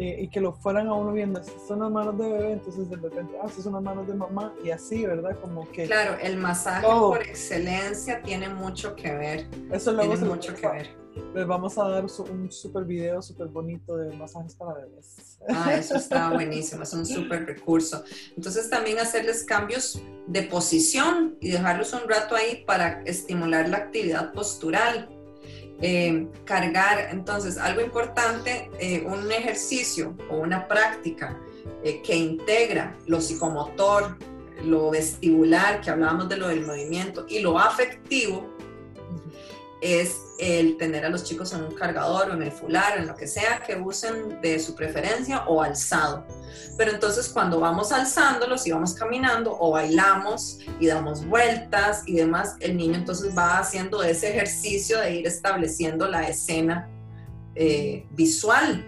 eh, 0.00 0.16
y 0.22 0.28
que 0.28 0.40
lo 0.40 0.52
fueran 0.52 0.86
a 0.86 0.94
uno 0.94 1.10
viendo, 1.10 1.40
estas 1.40 1.60
son 1.66 1.80
las 1.80 1.90
manos 1.90 2.16
de 2.16 2.30
bebé, 2.30 2.52
entonces 2.52 2.88
de 2.88 2.94
repente, 2.94 3.34
ah, 3.42 3.46
estas 3.48 3.64
son 3.64 3.72
las 3.72 3.82
manos 3.82 4.06
de 4.06 4.14
mamá, 4.14 4.54
y 4.62 4.70
así, 4.70 5.04
¿verdad? 5.04 5.36
Como 5.40 5.68
que... 5.72 5.86
Claro, 5.86 6.16
el 6.22 6.36
masaje 6.36 6.86
por 6.86 7.20
excelencia 7.20 8.22
tiene 8.22 8.48
mucho 8.48 8.94
que 8.94 9.12
ver. 9.12 9.48
Eso 9.72 9.90
luego 9.90 10.12
tiene 10.12 10.28
mucho 10.28 10.54
que 10.54 10.68
ver. 10.68 10.96
Les 11.34 11.46
vamos 11.46 11.76
a 11.78 11.88
dar 11.88 12.04
un 12.04 12.50
súper 12.50 12.84
video 12.84 13.22
súper 13.22 13.48
bonito 13.48 13.96
de 13.96 14.16
masajes 14.16 14.54
para 14.54 14.74
bebés. 14.74 15.38
Ah, 15.48 15.74
eso 15.74 15.94
está 15.96 16.30
buenísimo, 16.30 16.82
es 16.82 16.92
un 16.92 17.06
súper 17.06 17.46
recurso. 17.46 18.02
Entonces 18.36 18.68
también 18.68 18.98
hacerles 18.98 19.44
cambios 19.44 20.02
de 20.26 20.42
posición 20.42 21.36
y 21.40 21.50
dejarlos 21.50 21.92
un 21.92 22.08
rato 22.08 22.34
ahí 22.34 22.64
para 22.66 23.02
estimular 23.02 23.68
la 23.68 23.78
actividad 23.78 24.32
postural 24.32 25.08
eh, 25.80 26.26
cargar. 26.44 27.08
Entonces, 27.12 27.56
algo 27.56 27.80
importante, 27.80 28.68
eh, 28.80 29.04
un 29.06 29.30
ejercicio 29.30 30.16
o 30.28 30.38
una 30.38 30.66
práctica 30.66 31.40
eh, 31.84 32.02
que 32.02 32.16
integra 32.16 32.96
lo 33.06 33.20
psicomotor, 33.20 34.16
lo 34.64 34.90
vestibular, 34.90 35.80
que 35.80 35.90
hablábamos 35.90 36.28
de 36.28 36.36
lo 36.36 36.48
del 36.48 36.66
movimiento, 36.66 37.26
y 37.28 37.38
lo 37.40 37.58
afectivo, 37.58 38.48
es 39.80 40.16
el 40.38 40.76
tener 40.76 41.04
a 41.04 41.08
los 41.08 41.24
chicos 41.24 41.52
en 41.52 41.64
un 41.64 41.74
cargador 41.74 42.30
o 42.30 42.34
en 42.34 42.42
el 42.42 42.52
fular, 42.52 42.98
en 42.98 43.06
lo 43.06 43.16
que 43.16 43.26
sea 43.26 43.60
que 43.66 43.76
usen 43.76 44.40
de 44.40 44.58
su 44.60 44.74
preferencia 44.74 45.44
o 45.46 45.62
alzado. 45.62 46.24
Pero 46.76 46.92
entonces 46.92 47.28
cuando 47.28 47.58
vamos 47.60 47.92
alzándolos 47.92 48.66
y 48.66 48.70
vamos 48.70 48.94
caminando 48.94 49.56
o 49.58 49.72
bailamos 49.72 50.60
y 50.78 50.86
damos 50.86 51.26
vueltas 51.26 52.02
y 52.06 52.14
demás, 52.14 52.56
el 52.60 52.76
niño 52.76 52.94
entonces 52.94 53.36
va 53.36 53.58
haciendo 53.58 54.02
ese 54.02 54.30
ejercicio 54.30 55.00
de 55.00 55.16
ir 55.16 55.26
estableciendo 55.26 56.06
la 56.06 56.28
escena 56.28 56.88
eh, 57.56 58.06
visual, 58.10 58.86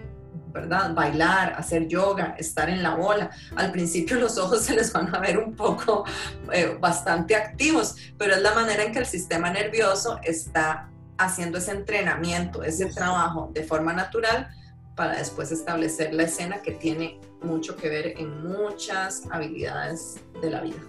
¿verdad? 0.53 0.93
Bailar, 0.93 1.53
hacer 1.57 1.87
yoga, 1.87 2.35
estar 2.37 2.69
en 2.69 2.81
la 2.81 2.95
bola. 2.95 3.29
Al 3.57 3.71
principio 3.73 4.17
los 4.17 4.37
ojos 4.37 4.61
se 4.65 4.73
les 4.73 4.93
van 4.93 5.13
a 5.13 5.19
ver 5.19 5.37
un 5.37 5.53
poco 5.53 6.05
eh, 6.53 6.77
bastante 6.79 7.35
activos, 7.35 7.97
pero 8.17 8.35
es 8.35 8.41
la 8.41 8.53
manera 8.53 8.83
en 8.83 8.93
que 8.93 8.99
el 8.99 9.05
sistema 9.05 9.49
nervioso 9.49 10.17
está 10.23 10.89
haciendo 11.17 11.57
ese 11.57 11.71
entrenamiento, 11.71 12.63
ese 12.63 12.87
trabajo 12.87 13.49
de 13.53 13.63
forma 13.63 13.93
natural 13.93 14.49
para 14.95 15.17
después 15.17 15.51
establecer 15.51 16.13
la 16.13 16.23
escena 16.23 16.61
que 16.61 16.71
tiene 16.71 17.19
mucho 17.41 17.75
que 17.75 17.89
ver 17.89 18.13
en 18.17 18.43
muchas 18.43 19.23
habilidades 19.31 20.19
de 20.41 20.49
la 20.49 20.61
vida 20.61 20.81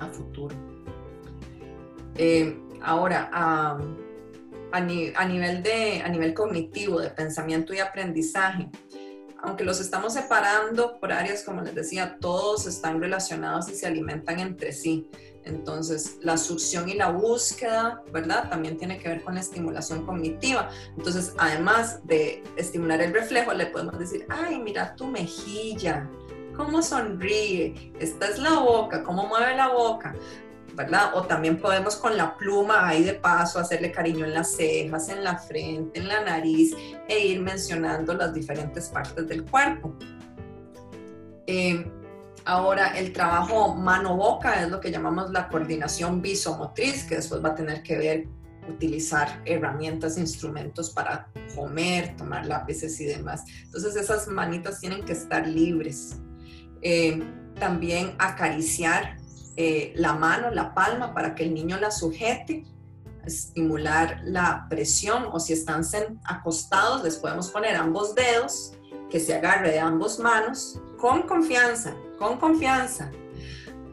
a 0.00 0.08
futuro. 0.08 0.54
Eh, 2.16 2.56
ahora, 2.82 3.28
a, 3.32 4.80
nivel 4.80 5.62
de, 5.62 6.02
a 6.04 6.08
nivel 6.08 6.34
cognitivo, 6.34 7.00
de 7.00 7.10
pensamiento 7.10 7.74
y 7.74 7.78
aprendizaje, 7.78 8.68
aunque 9.42 9.64
los 9.64 9.80
estamos 9.80 10.14
separando 10.14 10.98
por 10.98 11.12
áreas, 11.12 11.42
como 11.42 11.60
les 11.62 11.74
decía, 11.74 12.16
todos 12.20 12.66
están 12.66 13.00
relacionados 13.00 13.68
y 13.68 13.74
se 13.74 13.86
alimentan 13.86 14.40
entre 14.40 14.72
sí. 14.72 15.10
Entonces, 15.44 16.18
la 16.22 16.36
succión 16.36 16.88
y 16.88 16.94
la 16.94 17.10
búsqueda, 17.10 18.02
¿verdad? 18.12 18.48
También 18.48 18.78
tiene 18.78 18.98
que 18.98 19.08
ver 19.08 19.22
con 19.22 19.34
la 19.34 19.40
estimulación 19.40 20.06
cognitiva. 20.06 20.70
Entonces, 20.96 21.34
además 21.38 22.00
de 22.04 22.42
estimular 22.56 23.00
el 23.02 23.12
reflejo, 23.12 23.52
le 23.52 23.66
podemos 23.66 23.98
decir, 23.98 24.26
ay, 24.30 24.58
mira 24.58 24.94
tu 24.96 25.06
mejilla, 25.06 26.08
cómo 26.56 26.82
sonríe, 26.82 27.92
esta 27.98 28.28
es 28.28 28.38
la 28.38 28.58
boca, 28.58 29.02
cómo 29.02 29.26
mueve 29.26 29.56
la 29.56 29.68
boca, 29.68 30.14
¿verdad? 30.74 31.12
O 31.14 31.22
también 31.22 31.60
podemos 31.60 31.96
con 31.96 32.16
la 32.16 32.36
pluma 32.36 32.88
ahí 32.88 33.04
de 33.04 33.14
paso 33.14 33.58
hacerle 33.58 33.92
cariño 33.92 34.24
en 34.24 34.34
las 34.34 34.56
cejas, 34.56 35.08
en 35.08 35.24
la 35.24 35.36
frente, 35.36 36.00
en 36.00 36.08
la 36.08 36.22
nariz 36.22 36.74
e 37.08 37.18
ir 37.18 37.40
mencionando 37.40 38.14
las 38.14 38.32
diferentes 38.32 38.88
partes 38.88 39.28
del 39.28 39.44
cuerpo. 39.44 39.94
Eh, 41.46 41.84
Ahora, 42.46 42.98
el 42.98 43.12
trabajo 43.12 43.74
mano-boca 43.74 44.62
es 44.62 44.70
lo 44.70 44.80
que 44.80 44.90
llamamos 44.90 45.30
la 45.30 45.48
coordinación 45.48 46.20
visomotriz, 46.20 47.04
que 47.04 47.16
después 47.16 47.42
va 47.42 47.50
a 47.50 47.54
tener 47.54 47.82
que 47.82 47.96
ver 47.96 48.28
utilizar 48.68 49.42
herramientas, 49.44 50.18
instrumentos 50.18 50.90
para 50.90 51.28
comer, 51.54 52.16
tomar 52.16 52.46
lápices 52.46 53.00
y 53.00 53.04
demás. 53.04 53.44
Entonces 53.62 53.96
esas 53.96 54.28
manitas 54.28 54.80
tienen 54.80 55.04
que 55.04 55.12
estar 55.12 55.46
libres. 55.46 56.16
Eh, 56.82 57.22
también 57.58 58.14
acariciar 58.18 59.16
eh, 59.56 59.92
la 59.96 60.14
mano, 60.14 60.50
la 60.50 60.74
palma, 60.74 61.14
para 61.14 61.34
que 61.34 61.44
el 61.44 61.54
niño 61.54 61.78
la 61.78 61.90
sujete, 61.90 62.64
estimular 63.24 64.20
la 64.24 64.66
presión 64.68 65.28
o 65.32 65.40
si 65.40 65.54
están 65.54 65.82
acostados 66.24 67.02
les 67.04 67.16
podemos 67.16 67.48
poner 67.48 67.74
ambos 67.76 68.14
dedos, 68.14 68.72
que 69.14 69.20
se 69.20 69.32
agarre 69.32 69.70
de 69.70 69.78
ambas 69.78 70.18
manos, 70.18 70.80
con 70.98 71.22
confianza, 71.22 71.94
con 72.18 72.36
confianza, 72.36 73.12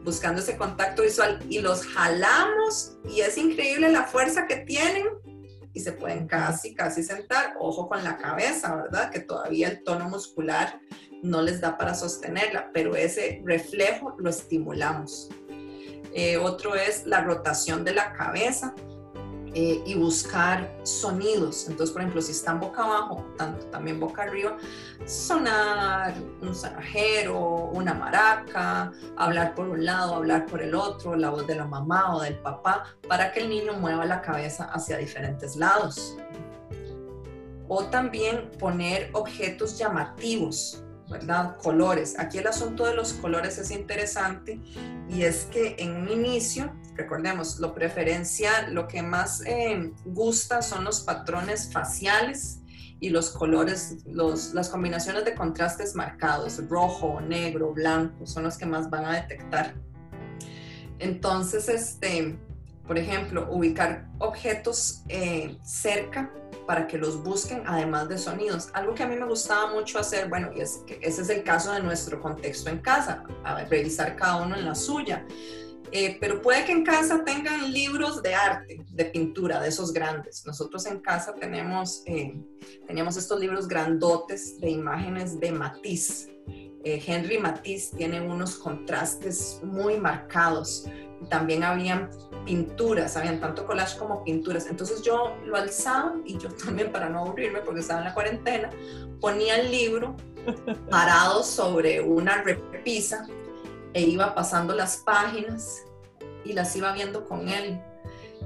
buscando 0.02 0.42
ese 0.42 0.56
contacto 0.56 1.02
visual 1.02 1.38
y 1.48 1.60
los 1.60 1.86
jalamos 1.86 2.96
y 3.08 3.20
es 3.20 3.38
increíble 3.38 3.88
la 3.92 4.02
fuerza 4.02 4.48
que 4.48 4.56
tienen 4.56 5.06
y 5.72 5.78
se 5.78 5.92
pueden 5.92 6.26
casi, 6.26 6.74
casi 6.74 7.04
sentar. 7.04 7.54
Ojo 7.60 7.88
con 7.88 8.02
la 8.02 8.16
cabeza, 8.16 8.74
¿verdad? 8.74 9.12
Que 9.12 9.20
todavía 9.20 9.68
el 9.68 9.84
tono 9.84 10.08
muscular 10.08 10.80
no 11.22 11.40
les 11.40 11.60
da 11.60 11.78
para 11.78 11.94
sostenerla, 11.94 12.72
pero 12.74 12.96
ese 12.96 13.40
reflejo 13.44 14.16
lo 14.18 14.28
estimulamos. 14.28 15.28
Eh, 16.12 16.36
otro 16.36 16.74
es 16.74 17.06
la 17.06 17.20
rotación 17.20 17.84
de 17.84 17.94
la 17.94 18.12
cabeza 18.12 18.74
eh, 19.54 19.82
y 19.84 19.94
buscar 19.94 20.74
sonidos. 20.82 21.68
Entonces, 21.68 21.92
por 21.92 22.00
ejemplo, 22.00 22.22
si 22.22 22.32
están 22.32 22.58
boca 22.58 22.84
abajo, 22.84 23.24
tanto 23.36 23.66
también 23.66 24.00
boca 24.00 24.22
arriba, 24.22 24.56
sonar 25.04 26.14
un 26.40 26.54
zanajero, 26.54 27.70
una 27.72 27.92
maraca, 27.92 28.92
hablar 29.16 29.54
por 29.54 29.68
un 29.68 29.84
lado, 29.84 30.14
hablar 30.14 30.46
por 30.46 30.62
el 30.62 30.74
otro, 30.74 31.16
la 31.16 31.30
voz 31.30 31.46
de 31.46 31.56
la 31.56 31.66
mamá 31.66 32.16
o 32.16 32.22
del 32.22 32.38
papá, 32.38 32.84
para 33.06 33.30
que 33.32 33.40
el 33.40 33.50
niño 33.50 33.74
mueva 33.74 34.06
la 34.06 34.22
cabeza 34.22 34.64
hacia 34.72 34.96
diferentes 34.96 35.56
lados. 35.56 36.16
O 37.68 37.84
también 37.84 38.50
poner 38.58 39.10
objetos 39.12 39.78
llamativos 39.78 40.82
¿verdad? 41.12 41.56
Colores. 41.58 42.18
Aquí 42.18 42.38
el 42.38 42.46
asunto 42.46 42.86
de 42.86 42.94
los 42.94 43.12
colores 43.12 43.58
es 43.58 43.70
interesante 43.70 44.60
y 45.08 45.22
es 45.22 45.44
que 45.44 45.76
en 45.78 45.96
un 45.96 46.08
inicio, 46.08 46.72
recordemos, 46.96 47.60
lo 47.60 47.74
preferencial, 47.74 48.74
lo 48.74 48.88
que 48.88 49.02
más 49.02 49.42
eh, 49.46 49.92
gusta 50.04 50.62
son 50.62 50.84
los 50.84 51.02
patrones 51.02 51.70
faciales 51.72 52.58
y 52.98 53.10
los 53.10 53.30
colores, 53.30 53.98
los, 54.06 54.54
las 54.54 54.68
combinaciones 54.68 55.24
de 55.24 55.34
contrastes 55.34 55.94
marcados, 55.94 56.60
rojo, 56.68 57.20
negro, 57.20 57.72
blanco, 57.72 58.26
son 58.26 58.44
los 58.44 58.56
que 58.56 58.66
más 58.66 58.88
van 58.90 59.04
a 59.04 59.12
detectar. 59.14 59.74
Entonces, 60.98 61.68
este, 61.68 62.38
por 62.86 62.96
ejemplo, 62.98 63.48
ubicar 63.50 64.08
objetos 64.18 65.02
eh, 65.08 65.56
cerca 65.64 66.32
para 66.66 66.86
que 66.86 66.98
los 66.98 67.22
busquen, 67.22 67.62
además 67.66 68.08
de 68.08 68.18
sonidos. 68.18 68.68
Algo 68.72 68.94
que 68.94 69.02
a 69.02 69.08
mí 69.08 69.16
me 69.16 69.26
gustaba 69.26 69.72
mucho 69.72 69.98
hacer, 69.98 70.28
bueno, 70.28 70.50
y 70.54 70.60
es 70.60 70.82
que 70.86 70.98
ese 71.02 71.22
es 71.22 71.28
el 71.28 71.42
caso 71.42 71.72
de 71.72 71.82
nuestro 71.82 72.20
contexto 72.20 72.70
en 72.70 72.78
casa, 72.78 73.24
a 73.44 73.64
revisar 73.64 74.16
cada 74.16 74.42
uno 74.42 74.56
en 74.56 74.64
la 74.64 74.74
suya. 74.74 75.24
Eh, 75.94 76.16
pero 76.18 76.40
puede 76.40 76.64
que 76.64 76.72
en 76.72 76.84
casa 76.84 77.22
tengan 77.22 77.70
libros 77.70 78.22
de 78.22 78.34
arte, 78.34 78.82
de 78.88 79.04
pintura, 79.04 79.60
de 79.60 79.68
esos 79.68 79.92
grandes. 79.92 80.46
Nosotros 80.46 80.86
en 80.86 81.00
casa 81.00 81.34
tenemos, 81.34 82.02
eh, 82.06 82.34
teníamos 82.86 83.18
estos 83.18 83.38
libros 83.38 83.68
grandotes 83.68 84.58
de 84.58 84.70
imágenes 84.70 85.38
de 85.38 85.52
Matisse. 85.52 86.32
Eh, 86.84 87.02
Henry 87.06 87.38
Matisse 87.38 87.94
tiene 87.94 88.22
unos 88.22 88.56
contrastes 88.56 89.60
muy 89.62 89.98
marcados. 89.98 90.86
También 91.28 91.62
habían 91.64 92.10
pinturas, 92.44 93.16
habían 93.16 93.40
tanto 93.40 93.66
collage 93.66 93.98
como 93.98 94.24
pinturas. 94.24 94.66
Entonces 94.66 95.02
yo 95.02 95.36
lo 95.44 95.56
alzaba 95.56 96.14
y 96.24 96.38
yo 96.38 96.48
también 96.64 96.90
para 96.92 97.08
no 97.08 97.20
aburrirme 97.20 97.60
porque 97.60 97.80
estaba 97.80 98.00
en 98.00 98.06
la 98.06 98.14
cuarentena, 98.14 98.70
ponía 99.20 99.56
el 99.60 99.70
libro 99.70 100.16
parado 100.90 101.42
sobre 101.42 102.00
una 102.00 102.42
repisa 102.42 103.26
e 103.94 104.02
iba 104.02 104.34
pasando 104.34 104.74
las 104.74 104.98
páginas 104.98 105.84
y 106.44 106.52
las 106.52 106.74
iba 106.76 106.92
viendo 106.92 107.26
con 107.26 107.48
él. 107.48 107.80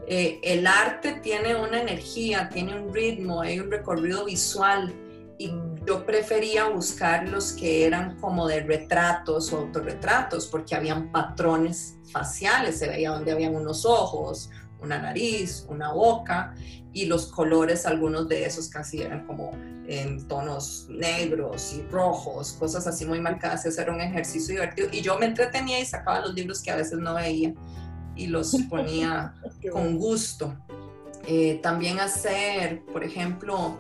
Eh, 0.09 0.39
el 0.43 0.67
arte 0.67 1.21
tiene 1.23 1.57
una 1.57 1.81
energía, 1.81 2.49
tiene 2.49 2.79
un 2.81 2.95
ritmo, 2.95 3.41
hay 3.41 3.59
un 3.59 3.71
recorrido 3.71 4.25
visual 4.25 4.95
y 5.39 5.53
yo 5.87 6.07
prefería 6.07 6.69
buscar 6.69 7.29
los 7.29 7.53
que 7.53 7.87
eran 7.87 8.19
como 8.21 8.47
de 8.49 8.61
retratos 8.61 9.53
o 9.53 9.59
autorretratos 9.59 10.47
porque 10.47 10.75
habían 10.75 11.13
patrones 11.13 11.97
faciales, 12.11 12.79
se 12.79 12.89
veía 12.89 13.11
donde 13.11 13.33
habían 13.33 13.55
unos 13.55 13.85
ojos, 13.85 14.51
una 14.81 14.99
nariz, 14.99 15.67
una 15.69 15.93
boca 15.93 16.55
y 16.93 17.07
los 17.07 17.27
colores, 17.27 17.85
algunos 17.87 18.29
de 18.29 18.47
esos 18.47 18.69
casi 18.69 19.03
eran 19.03 19.27
como 19.27 19.53
en 19.87 20.27
tonos 20.27 20.87
negros 20.89 21.75
y 21.75 21.83
rojos, 21.91 22.55
cosas 22.55 22.87
así 22.87 23.05
muy 23.05 23.21
marcadas. 23.21 23.67
Ese 23.67 23.83
era 23.83 23.93
un 23.93 24.01
ejercicio 24.01 24.55
divertido 24.55 24.89
y 24.93 25.03
yo 25.03 25.19
me 25.19 25.27
entretenía 25.27 25.79
y 25.79 25.85
sacaba 25.85 26.21
los 26.21 26.35
libros 26.35 26.63
que 26.63 26.71
a 26.71 26.77
veces 26.77 26.99
no 26.99 27.15
veía 27.15 27.53
y 28.15 28.27
los 28.27 28.57
ponía 28.71 29.35
con 29.71 29.99
gusto. 29.99 30.57
Eh, 31.29 31.59
también 31.63 31.99
hacer, 31.99 32.85
por 32.93 33.03
ejemplo, 33.03 33.79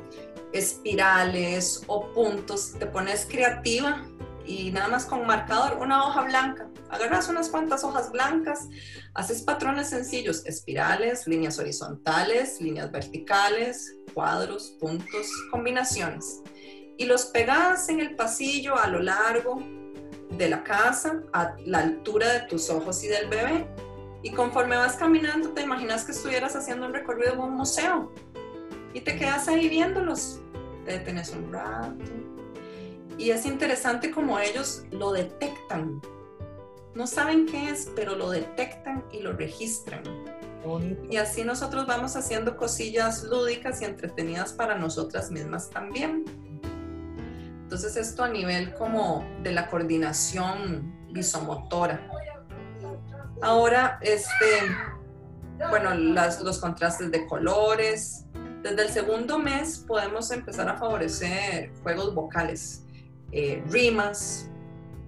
espirales 0.52 1.82
o 1.86 2.12
puntos, 2.12 2.72
te 2.78 2.86
pones 2.86 3.26
creativa 3.26 4.06
y 4.46 4.70
nada 4.70 4.88
más 4.88 5.06
con 5.06 5.26
marcador, 5.26 5.78
una 5.80 6.06
hoja 6.06 6.22
blanca, 6.22 6.68
agarras 6.90 7.28
unas 7.28 7.48
cuantas 7.48 7.82
hojas 7.84 8.12
blancas, 8.12 8.68
haces 9.14 9.42
patrones 9.42 9.90
sencillos, 9.90 10.46
espirales, 10.46 11.26
líneas 11.26 11.58
horizontales, 11.58 12.60
líneas 12.60 12.90
verticales, 12.92 13.96
cuadros, 14.14 14.76
puntos, 14.80 15.26
combinaciones. 15.50 16.42
Y 16.96 17.06
los 17.06 17.26
pegas 17.26 17.88
en 17.88 18.00
el 18.00 18.14
pasillo 18.14 18.76
a 18.76 18.86
lo 18.86 19.00
largo 19.00 19.62
de 20.30 20.48
la 20.48 20.62
casa, 20.62 21.22
a 21.32 21.54
la 21.64 21.78
altura 21.78 22.32
de 22.32 22.40
tus 22.42 22.70
ojos 22.70 23.02
y 23.04 23.08
del 23.08 23.28
bebé. 23.28 23.66
Y 24.22 24.30
conforme 24.30 24.76
vas 24.76 24.96
caminando, 24.96 25.50
te 25.50 25.62
imaginas 25.62 26.04
que 26.04 26.12
estuvieras 26.12 26.56
haciendo 26.56 26.86
un 26.86 26.94
recorrido 26.94 27.34
en 27.34 27.40
un 27.40 27.54
museo 27.54 28.12
y 28.96 29.02
te 29.02 29.18
quedas 29.18 29.46
ahí 29.46 29.68
viéndolos. 29.68 30.40
Te 30.86 30.92
detenes 30.92 31.28
un 31.28 31.52
rato. 31.52 32.02
Y 33.18 33.28
es 33.28 33.44
interesante 33.44 34.10
como 34.10 34.38
ellos 34.38 34.84
lo 34.90 35.12
detectan. 35.12 36.00
No 36.94 37.06
saben 37.06 37.44
qué 37.44 37.68
es, 37.68 37.90
pero 37.94 38.16
lo 38.16 38.30
detectan 38.30 39.04
y 39.12 39.20
lo 39.20 39.34
registran. 39.34 40.02
Y 41.10 41.18
así 41.18 41.44
nosotros 41.44 41.86
vamos 41.86 42.16
haciendo 42.16 42.56
cosillas 42.56 43.22
lúdicas 43.24 43.82
y 43.82 43.84
entretenidas 43.84 44.54
para 44.54 44.78
nosotras 44.78 45.30
mismas 45.30 45.68
también. 45.68 46.24
Entonces 47.64 47.98
esto 47.98 48.24
a 48.24 48.28
nivel 48.30 48.72
como 48.76 49.26
de 49.42 49.52
la 49.52 49.68
coordinación 49.68 51.10
visomotora. 51.12 52.00
Ahora, 53.42 53.98
este, 54.00 54.62
bueno, 55.68 55.94
los 55.94 56.58
contrastes 56.58 57.10
de 57.10 57.26
colores, 57.26 58.25
desde 58.70 58.82
el 58.82 58.88
segundo 58.88 59.38
mes 59.38 59.78
podemos 59.86 60.28
empezar 60.32 60.68
a 60.68 60.76
favorecer 60.76 61.70
juegos 61.84 62.12
vocales, 62.12 62.82
eh, 63.30 63.62
rimas, 63.68 64.50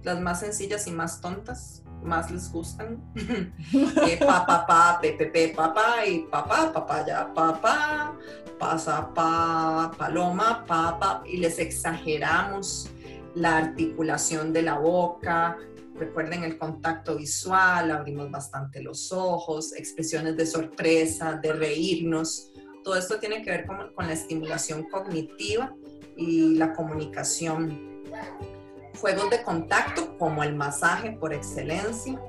las 0.03 0.21
más 0.21 0.39
sencillas 0.39 0.87
y 0.87 0.91
más 0.91 1.19
tontas, 1.19 1.83
más 2.01 2.31
les 2.31 2.49
gustan. 2.49 3.03
eh, 3.15 4.17
pa, 4.17 4.45
pa, 4.45 4.65
pa, 4.65 4.99
pe, 5.01 5.53
papá 5.53 6.05
y 6.05 6.19
papá, 6.19 6.71
papaya, 6.71 7.33
papá, 7.33 8.15
pasa, 8.57 9.13
pa, 9.13 9.91
paloma, 9.97 10.63
papa, 10.65 11.21
y 11.25 11.37
les 11.37 11.59
exageramos 11.59 12.89
la 13.35 13.57
articulación 13.57 14.53
de 14.53 14.61
la 14.61 14.79
boca, 14.79 15.57
recuerden 15.95 16.45
el 16.45 16.57
contacto 16.57 17.17
visual, 17.17 17.91
abrimos 17.91 18.31
bastante 18.31 18.81
los 18.81 19.11
ojos, 19.11 19.73
expresiones 19.75 20.37
de 20.37 20.45
sorpresa, 20.45 21.33
de 21.33 21.51
reírnos, 21.51 22.53
todo 22.83 22.95
esto 22.95 23.19
tiene 23.19 23.41
que 23.41 23.51
ver 23.51 23.65
con, 23.65 23.77
la 23.97 24.13
estimulación 24.13 24.83
cognitiva 24.89 25.75
y 26.15 26.55
la 26.55 26.73
comunicación. 26.73 28.03
Juegos 28.99 29.29
de 29.29 29.43
contacto 29.43 30.17
como 30.17 30.43
el 30.43 30.55
masaje 30.55 31.11
por 31.11 31.33
excelencia 31.33 32.19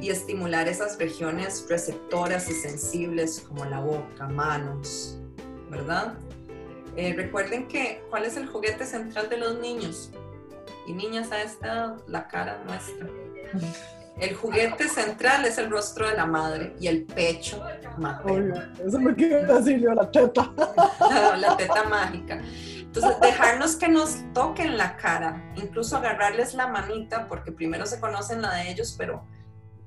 y 0.00 0.10
estimular 0.10 0.68
esas 0.68 0.98
regiones 0.98 1.66
receptoras 1.68 2.48
y 2.50 2.54
sensibles 2.54 3.44
como 3.46 3.64
la 3.64 3.80
boca, 3.80 4.26
manos, 4.26 5.20
¿verdad? 5.70 6.14
Eh, 6.96 7.12
recuerden 7.14 7.68
que, 7.68 8.02
¿cuál 8.10 8.24
es 8.24 8.36
el 8.36 8.48
juguete 8.48 8.84
central 8.84 9.28
de 9.28 9.36
los 9.36 9.60
niños? 9.60 10.10
Y 10.86 10.92
niñas 10.92 11.30
a 11.30 11.42
esta 11.42 11.96
la 12.08 12.26
cara 12.26 12.62
nuestra. 12.64 13.08
El 14.20 14.34
juguete 14.34 14.86
central 14.88 15.46
es 15.46 15.56
el 15.56 15.70
rostro 15.70 16.06
de 16.06 16.14
la 16.14 16.26
madre 16.26 16.74
y 16.78 16.88
el 16.88 17.04
pecho 17.04 17.64
materno. 17.96 18.54
eso 18.86 18.98
me 19.00 19.16
queda 19.16 19.58
así, 19.58 19.78
la 19.78 20.10
teta. 20.10 20.52
La, 21.38 21.56
teta 21.56 21.84
mágica. 21.84 22.42
Entonces, 22.80 23.20
dejarnos 23.20 23.76
que 23.76 23.88
nos 23.88 24.18
toquen 24.34 24.76
la 24.76 24.96
cara, 24.96 25.52
incluso 25.56 25.96
agarrarles 25.96 26.54
la 26.54 26.66
manita, 26.66 27.28
porque 27.28 27.50
primero 27.52 27.86
se 27.86 28.00
conocen 28.00 28.42
la 28.42 28.54
de 28.54 28.70
ellos, 28.70 28.94
pero 28.98 29.24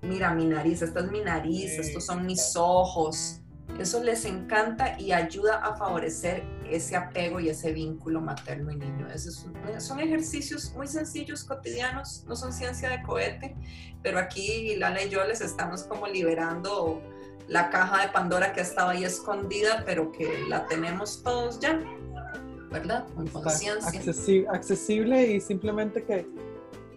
mira 0.02 0.34
mi 0.34 0.46
nariz, 0.46 0.82
esta 0.82 1.02
es 1.02 1.12
mi 1.12 1.22
nariz, 1.22 1.78
estos 1.78 2.06
son 2.06 2.26
mis 2.26 2.56
ojos, 2.56 3.40
Eso 3.80 4.04
les 4.04 4.26
encanta 4.26 5.00
y 5.00 5.12
ayuda 5.12 5.58
a 5.58 5.76
favorecer 5.76 6.44
ese 6.76 6.96
apego 6.96 7.40
y 7.40 7.50
ese 7.50 7.72
vínculo 7.72 8.20
materno 8.20 8.72
y 8.72 8.76
niño. 8.76 9.08
Esos 9.14 9.46
son 9.80 10.00
ejercicios 10.00 10.74
muy 10.76 10.88
sencillos, 10.88 11.44
cotidianos, 11.44 12.24
no 12.28 12.36
son 12.36 12.52
ciencia 12.52 12.90
de 12.90 13.04
cohete, 13.04 13.56
pero 14.02 14.18
aquí 14.18 14.76
Lala 14.78 15.04
y 15.04 15.10
yo 15.10 15.24
les 15.26 15.42
estamos 15.42 15.84
como 15.84 16.08
liberando 16.08 17.02
la 17.48 17.70
caja 17.70 18.02
de 18.02 18.12
Pandora 18.12 18.54
que 18.54 18.62
estaba 18.62 18.92
ahí 18.92 19.04
escondida, 19.04 19.84
pero 19.86 20.12
que 20.12 20.46
la 20.48 20.66
tenemos 20.66 21.22
todos 21.24 21.60
ya, 21.60 21.80
¿verdad? 22.72 23.06
Con 23.16 23.28
conciencia. 23.28 24.02
Accesible 24.50 25.28
y 25.28 25.42
simplemente 25.42 26.04
que 26.04 26.26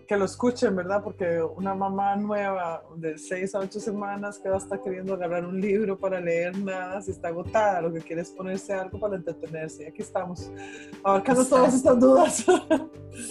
que 0.07 0.17
lo 0.17 0.25
escuchen, 0.25 0.75
¿verdad? 0.77 1.03
Porque 1.03 1.43
una 1.43 1.75
mamá 1.75 2.17
nueva 2.17 2.83
de 2.97 3.19
6 3.19 3.55
a 3.55 3.59
8 3.61 3.81
semanas 3.81 4.39
que 4.39 4.49
va 4.49 4.57
a 4.57 4.59
estar 4.59 4.81
queriendo 4.81 5.15
agarrar 5.15 5.45
un 5.45 5.61
libro 5.61 5.99
para 5.99 6.21
leer 6.21 6.57
nada, 6.59 7.03
si 7.03 7.11
está 7.11 7.29
agotada, 7.29 7.83
lo 7.83 7.93
que 7.93 8.01
quiere 8.01 8.23
es 8.23 8.31
ponerse 8.31 8.73
algo 8.73 8.99
para 8.99 9.17
entretenerse. 9.17 9.85
Y 9.85 9.87
aquí 9.87 10.03
estamos, 10.03 10.51
abarcando 11.03 11.45
todas 11.45 11.75
estas 11.75 11.99
dudas. 11.99 12.45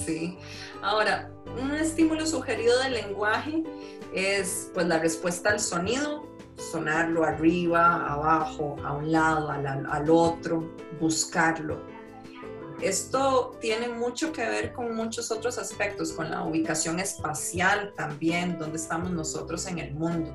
Sí. 0.03 0.35
Ahora, 0.81 1.29
un 1.61 1.71
estímulo 1.75 2.25
sugerido 2.25 2.77
del 2.79 2.93
lenguaje 2.93 3.63
es 4.15 4.71
pues 4.73 4.87
la 4.87 4.97
respuesta 4.97 5.51
al 5.51 5.59
sonido, 5.59 6.25
sonarlo 6.55 7.23
arriba, 7.23 8.11
abajo, 8.11 8.77
a 8.83 8.93
un 8.93 9.11
lado, 9.11 9.51
al, 9.51 9.65
al 9.67 10.09
otro, 10.09 10.67
buscarlo 10.99 11.94
esto 12.81 13.57
tiene 13.61 13.87
mucho 13.87 14.31
que 14.31 14.45
ver 14.45 14.73
con 14.73 14.95
muchos 14.95 15.31
otros 15.31 15.57
aspectos, 15.57 16.11
con 16.11 16.29
la 16.29 16.43
ubicación 16.43 16.99
espacial 16.99 17.93
también, 17.95 18.57
donde 18.57 18.77
estamos 18.77 19.11
nosotros 19.11 19.65
en 19.67 19.79
el 19.79 19.93
mundo. 19.93 20.33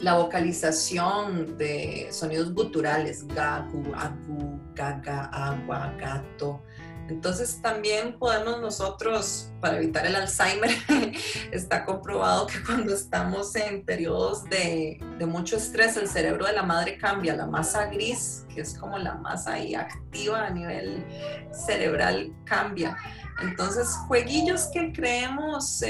La 0.00 0.16
vocalización 0.16 1.58
de 1.58 2.08
sonidos 2.12 2.54
guturales, 2.54 3.26
gagu, 3.26 3.82
agu, 3.96 4.60
gaga, 4.74 5.24
agua, 5.24 5.92
gato, 5.98 6.62
entonces 7.08 7.60
también 7.62 8.18
podemos 8.18 8.60
nosotros, 8.60 9.50
para 9.60 9.78
evitar 9.78 10.06
el 10.06 10.14
Alzheimer, 10.14 10.70
está 11.52 11.84
comprobado 11.84 12.46
que 12.46 12.62
cuando 12.62 12.92
estamos 12.92 13.56
en 13.56 13.82
periodos 13.82 14.44
de, 14.44 14.98
mucho 15.26 15.56
estrés, 15.56 15.96
el 15.96 16.08
cerebro 16.08 16.46
de 16.46 16.52
la 16.52 16.62
madre 16.62 16.98
cambia, 16.98 17.34
la 17.34 17.46
masa 17.46 17.86
gris, 17.86 18.44
que 18.54 18.60
es 18.60 18.78
como 18.78 18.98
la 18.98 19.14
masa 19.14 19.54
ahí 19.54 19.74
activa 19.74 20.46
a 20.46 20.50
nivel 20.50 21.04
cerebral, 21.50 22.32
cambia. 22.44 22.96
Entonces, 23.40 23.88
jueguillos 24.06 24.68
que 24.72 24.92
creemos 24.92 25.82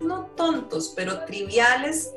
no 0.00 0.26
tontos, 0.36 0.92
pero 0.94 1.24
triviales, 1.24 2.12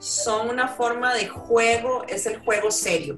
son 0.00 0.48
una 0.48 0.66
forma 0.66 1.14
de 1.14 1.28
juego, 1.28 2.04
es 2.08 2.26
el 2.26 2.40
juego 2.40 2.70
serio 2.70 3.16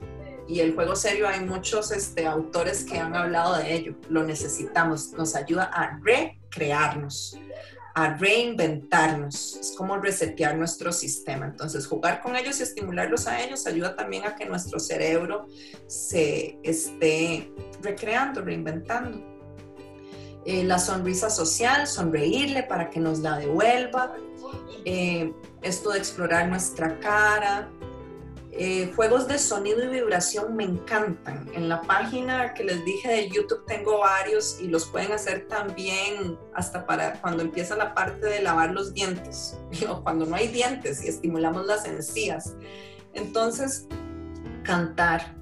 y 0.53 0.61
el 0.61 0.74
juego 0.74 0.95
serio 0.95 1.27
hay 1.27 1.41
muchos 1.41 1.93
este, 1.93 2.27
autores 2.27 2.85
que 2.85 2.99
han 2.99 3.16
hablado 3.16 3.57
de 3.57 3.74
ello. 3.74 3.95
Lo 4.11 4.23
necesitamos, 4.23 5.12
nos 5.12 5.35
ayuda 5.35 5.70
a 5.73 5.99
recrearnos, 6.05 7.39
a 7.95 8.19
reinventarnos. 8.19 9.57
Es 9.57 9.73
como 9.74 9.97
resetear 9.97 10.59
nuestro 10.59 10.93
sistema. 10.93 11.47
Entonces, 11.47 11.87
jugar 11.87 12.20
con 12.20 12.37
ellos 12.37 12.61
y 12.61 12.65
estimularlos 12.65 13.27
a 13.29 13.41
ellos 13.41 13.66
ayuda 13.66 13.97
también 13.97 14.27
a 14.27 14.37
que 14.37 14.45
nuestro 14.45 14.79
cerebro 14.79 15.47
se 15.87 16.59
esté 16.62 17.51
recreando, 17.81 18.43
reinventando. 18.43 19.24
Eh, 20.45 20.65
la 20.65 20.79
sonrisa 20.79 21.31
social, 21.31 21.87
sonreírle 21.87 22.65
para 22.65 22.91
que 22.91 23.01
nos 23.01 23.20
la 23.20 23.39
devuelva. 23.39 24.16
Eh, 24.85 25.33
esto 25.62 25.93
de 25.93 25.99
explorar 25.99 26.47
nuestra 26.49 27.01
cara, 27.01 27.70
eh, 28.55 28.93
juegos 28.95 29.29
de 29.29 29.39
sonido 29.39 29.83
y 29.83 29.89
vibración 29.89 30.55
me 30.55 30.65
encantan. 30.65 31.49
En 31.55 31.70
la 31.70 31.81
página 31.81 32.53
que 32.53 32.65
les 32.65 32.85
dije 32.85 33.09
de 33.09 33.31
YouTube 33.31 33.65
tengo 33.66 34.01
varios 34.01 34.61
y 34.61 34.69
los 34.69 34.87
pueden 34.87 35.12
hacer 35.12 35.49
también 35.49 36.39
hasta 36.55 36.85
para 36.85 37.19
cuando 37.23 37.43
empieza 37.43 37.77
la 37.77 37.95
parte 37.95 38.27
de 38.27 38.43
lavar 38.43 38.73
los 38.73 38.93
dientes 38.93 39.59
o 39.89 40.03
cuando 40.03 40.27
no 40.27 40.37
hay 40.37 40.49
dientes 40.49 41.03
y 41.03 41.09
estimulamos 41.09 41.65
las 41.65 41.87
encías. 41.87 42.55
Entonces, 43.15 43.89
cantar 44.65 45.35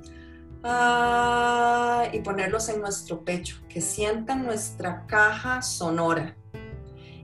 ah, 0.62 2.04
y 2.12 2.20
ponerlos 2.20 2.68
en 2.68 2.80
nuestro 2.80 3.24
pecho, 3.24 3.56
que 3.68 3.80
sientan 3.80 4.44
nuestra 4.44 5.04
caja 5.08 5.62
sonora 5.62 6.36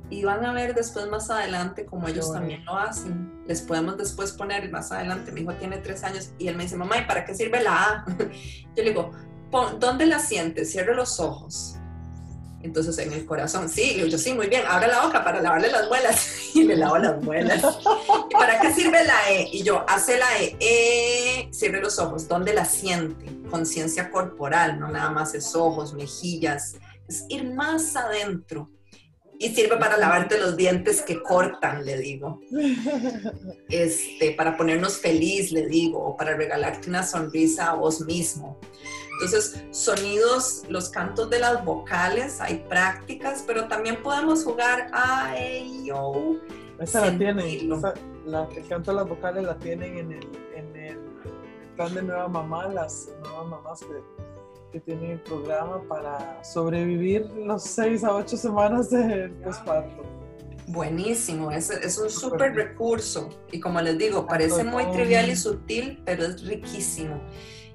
y 0.09 0.25
van 0.25 0.45
a 0.45 0.53
ver 0.53 0.75
después 0.75 1.09
más 1.09 1.31
adelante 1.31 1.85
como 1.85 2.07
ellos 2.09 2.33
también 2.33 2.65
lo 2.65 2.77
hacen. 2.77 3.43
Les 3.47 3.61
podemos 3.61 3.97
después 3.97 4.33
poner 4.33 4.71
más 4.71 4.93
adelante, 4.93 5.33
mi 5.33 5.41
hijo 5.43 5.55
tiene 5.55 5.79
tres 5.79 6.05
años 6.05 6.31
y 6.39 6.49
él 6.49 6.57
me 6.57 6.65
dice, 6.65 6.77
mamá, 6.77 6.99
¿y 6.99 7.07
para 7.07 7.25
qué 7.25 7.35
sirve 7.35 7.63
la 7.63 7.83
A? 7.83 8.05
Yo 8.77 8.83
le 8.83 8.91
digo, 8.91 9.11
¿dónde 9.79 10.07
la 10.07 10.19
sientes? 10.19 10.71
Cierre 10.71 10.95
los 10.95 11.19
ojos. 11.19 11.77
Entonces 12.63 12.99
en 12.99 13.13
el 13.13 13.25
corazón, 13.27 13.69
sí, 13.69 14.03
yo 14.09 14.19
sí, 14.19 14.33
muy 14.33 14.49
bien, 14.49 14.63
abre 14.67 14.89
la 14.89 15.03
boca 15.03 15.23
para 15.23 15.41
lavarle 15.41 15.71
las 15.71 15.87
muelas 15.87 16.27
y 16.55 16.65
le 16.65 16.77
lavo 16.77 16.99
las 16.99 17.23
muelas. 17.23 17.63
¿Y 18.29 18.35
para 18.35 18.59
qué 18.61 18.73
sirve 18.73 19.05
la 19.05 19.31
E? 19.31 19.49
Y 19.53 19.63
yo, 19.63 19.85
hace 19.89 20.19
la 20.19 20.27
E, 20.41 20.57
e 20.59 21.49
cierre 21.53 21.81
los 21.81 22.01
ojos, 22.01 22.27
¿dónde 22.27 22.55
la 22.55 22.65
siente? 22.65 23.27
Conciencia 23.51 24.11
corporal, 24.11 24.81
no 24.81 24.89
nada 24.89 25.11
más 25.11 25.35
es 25.35 25.55
ojos, 25.55 25.95
mejillas, 25.95 26.75
es 27.07 27.25
ir 27.29 27.55
más 27.55 27.95
adentro 27.95 28.69
y 29.39 29.55
sirve 29.55 29.77
para 29.77 29.97
lavarte 29.97 30.39
los 30.39 30.57
dientes 30.57 31.03
que 31.03 31.23
cortan, 31.23 31.85
le 31.85 31.99
digo. 31.99 32.41
Este, 33.69 34.33
para 34.33 34.57
ponernos 34.57 34.99
feliz, 34.99 35.53
le 35.53 35.67
digo, 35.67 35.99
o 35.99 36.17
para 36.17 36.37
regalarte 36.37 36.89
una 36.89 37.03
sonrisa 37.03 37.71
a 37.71 37.75
vos 37.75 38.01
mismo. 38.03 38.59
Entonces, 39.15 39.65
sonidos, 39.71 40.65
los 40.69 40.91
cantos 40.91 41.31
de 41.31 41.39
las 41.39 41.65
vocales, 41.65 42.41
hay 42.41 42.65
prácticas, 42.69 43.43
pero 43.47 43.67
también 43.67 44.03
podemos 44.03 44.45
jugar 44.45 44.89
a 44.93 45.35
ello. 45.39 46.41
Esa 46.79 47.07
la 47.07 47.19
tienen, 47.19 47.69
la, 48.27 48.49
el 48.55 48.69
canto 48.69 48.91
de 48.91 48.97
las 48.99 49.09
vocales 49.09 49.45
la 49.45 49.57
tienen 49.59 49.99
en 49.99 50.13
el, 50.13 50.29
en 50.55 50.77
el 50.77 50.99
plan 51.77 51.95
de 51.95 52.03
Nueva 52.03 52.29
Mamá, 52.29 52.69
las 52.69 53.09
nuevas 53.23 53.47
mamás 53.49 53.81
que 53.81 54.16
que 54.77 54.81
tiene 54.81 55.13
el 55.13 55.21
programa 55.21 55.83
para 55.89 56.45
sobrevivir 56.45 57.27
los 57.37 57.63
seis 57.63 58.05
a 58.05 58.15
ocho 58.15 58.37
semanas 58.37 58.91
de 58.91 59.31
posparto. 59.43 60.03
Buenísimo, 60.67 61.51
es, 61.51 61.71
es 61.71 61.97
un 61.97 62.11
súper 62.11 62.55
recurso 62.55 63.31
y 63.51 63.59
como 63.59 63.81
les 63.81 63.97
digo, 63.97 64.27
parece 64.27 64.65
muy 64.65 64.85
trivial 64.91 65.31
y 65.31 65.37
sutil, 65.37 66.03
pero 66.05 66.25
es 66.25 66.45
riquísimo. 66.45 67.21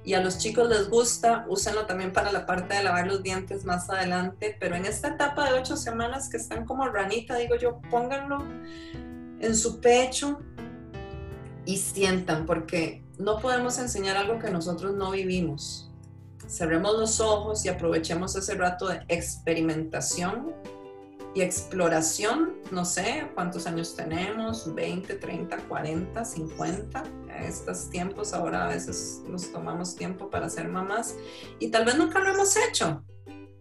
Y 0.04 0.14
a 0.14 0.20
los 0.20 0.38
chicos 0.38 0.68
les 0.68 0.88
gusta, 0.88 1.44
úsenlo 1.48 1.86
también 1.86 2.12
para 2.12 2.30
la 2.30 2.46
parte 2.46 2.74
de 2.74 2.84
lavar 2.84 3.08
los 3.08 3.22
dientes 3.22 3.64
más 3.64 3.90
adelante, 3.90 4.56
pero 4.60 4.76
en 4.76 4.84
esta 4.84 5.08
etapa 5.08 5.50
de 5.50 5.58
ocho 5.58 5.76
semanas 5.76 6.28
que 6.28 6.36
están 6.36 6.66
como 6.66 6.86
ranita, 6.86 7.36
digo 7.36 7.56
yo, 7.56 7.80
pónganlo 7.90 8.44
en 9.40 9.56
su 9.56 9.80
pecho 9.80 10.38
y 11.64 11.78
sientan, 11.78 12.46
porque 12.46 13.02
no 13.18 13.40
podemos 13.40 13.78
enseñar 13.78 14.16
algo 14.16 14.38
que 14.38 14.50
nosotros 14.50 14.94
no 14.94 15.10
vivimos 15.10 15.91
cerremos 16.48 16.98
los 16.98 17.20
ojos 17.20 17.64
y 17.64 17.68
aprovechemos 17.68 18.36
ese 18.36 18.54
rato 18.54 18.88
de 18.88 19.02
experimentación 19.08 20.54
y 21.34 21.42
exploración. 21.42 22.54
No 22.70 22.84
sé 22.84 23.28
cuántos 23.34 23.66
años 23.66 23.96
tenemos, 23.96 24.74
20, 24.74 25.14
30, 25.14 25.56
40, 25.68 26.24
50. 26.24 27.04
estos 27.44 27.90
tiempos 27.90 28.34
ahora 28.34 28.66
a 28.66 28.68
veces 28.68 29.22
nos 29.26 29.50
tomamos 29.50 29.96
tiempo 29.96 30.30
para 30.30 30.48
ser 30.48 30.68
mamás 30.68 31.16
y 31.58 31.68
tal 31.70 31.84
vez 31.84 31.96
nunca 31.96 32.18
lo 32.20 32.30
hemos 32.30 32.56
hecho. 32.56 33.02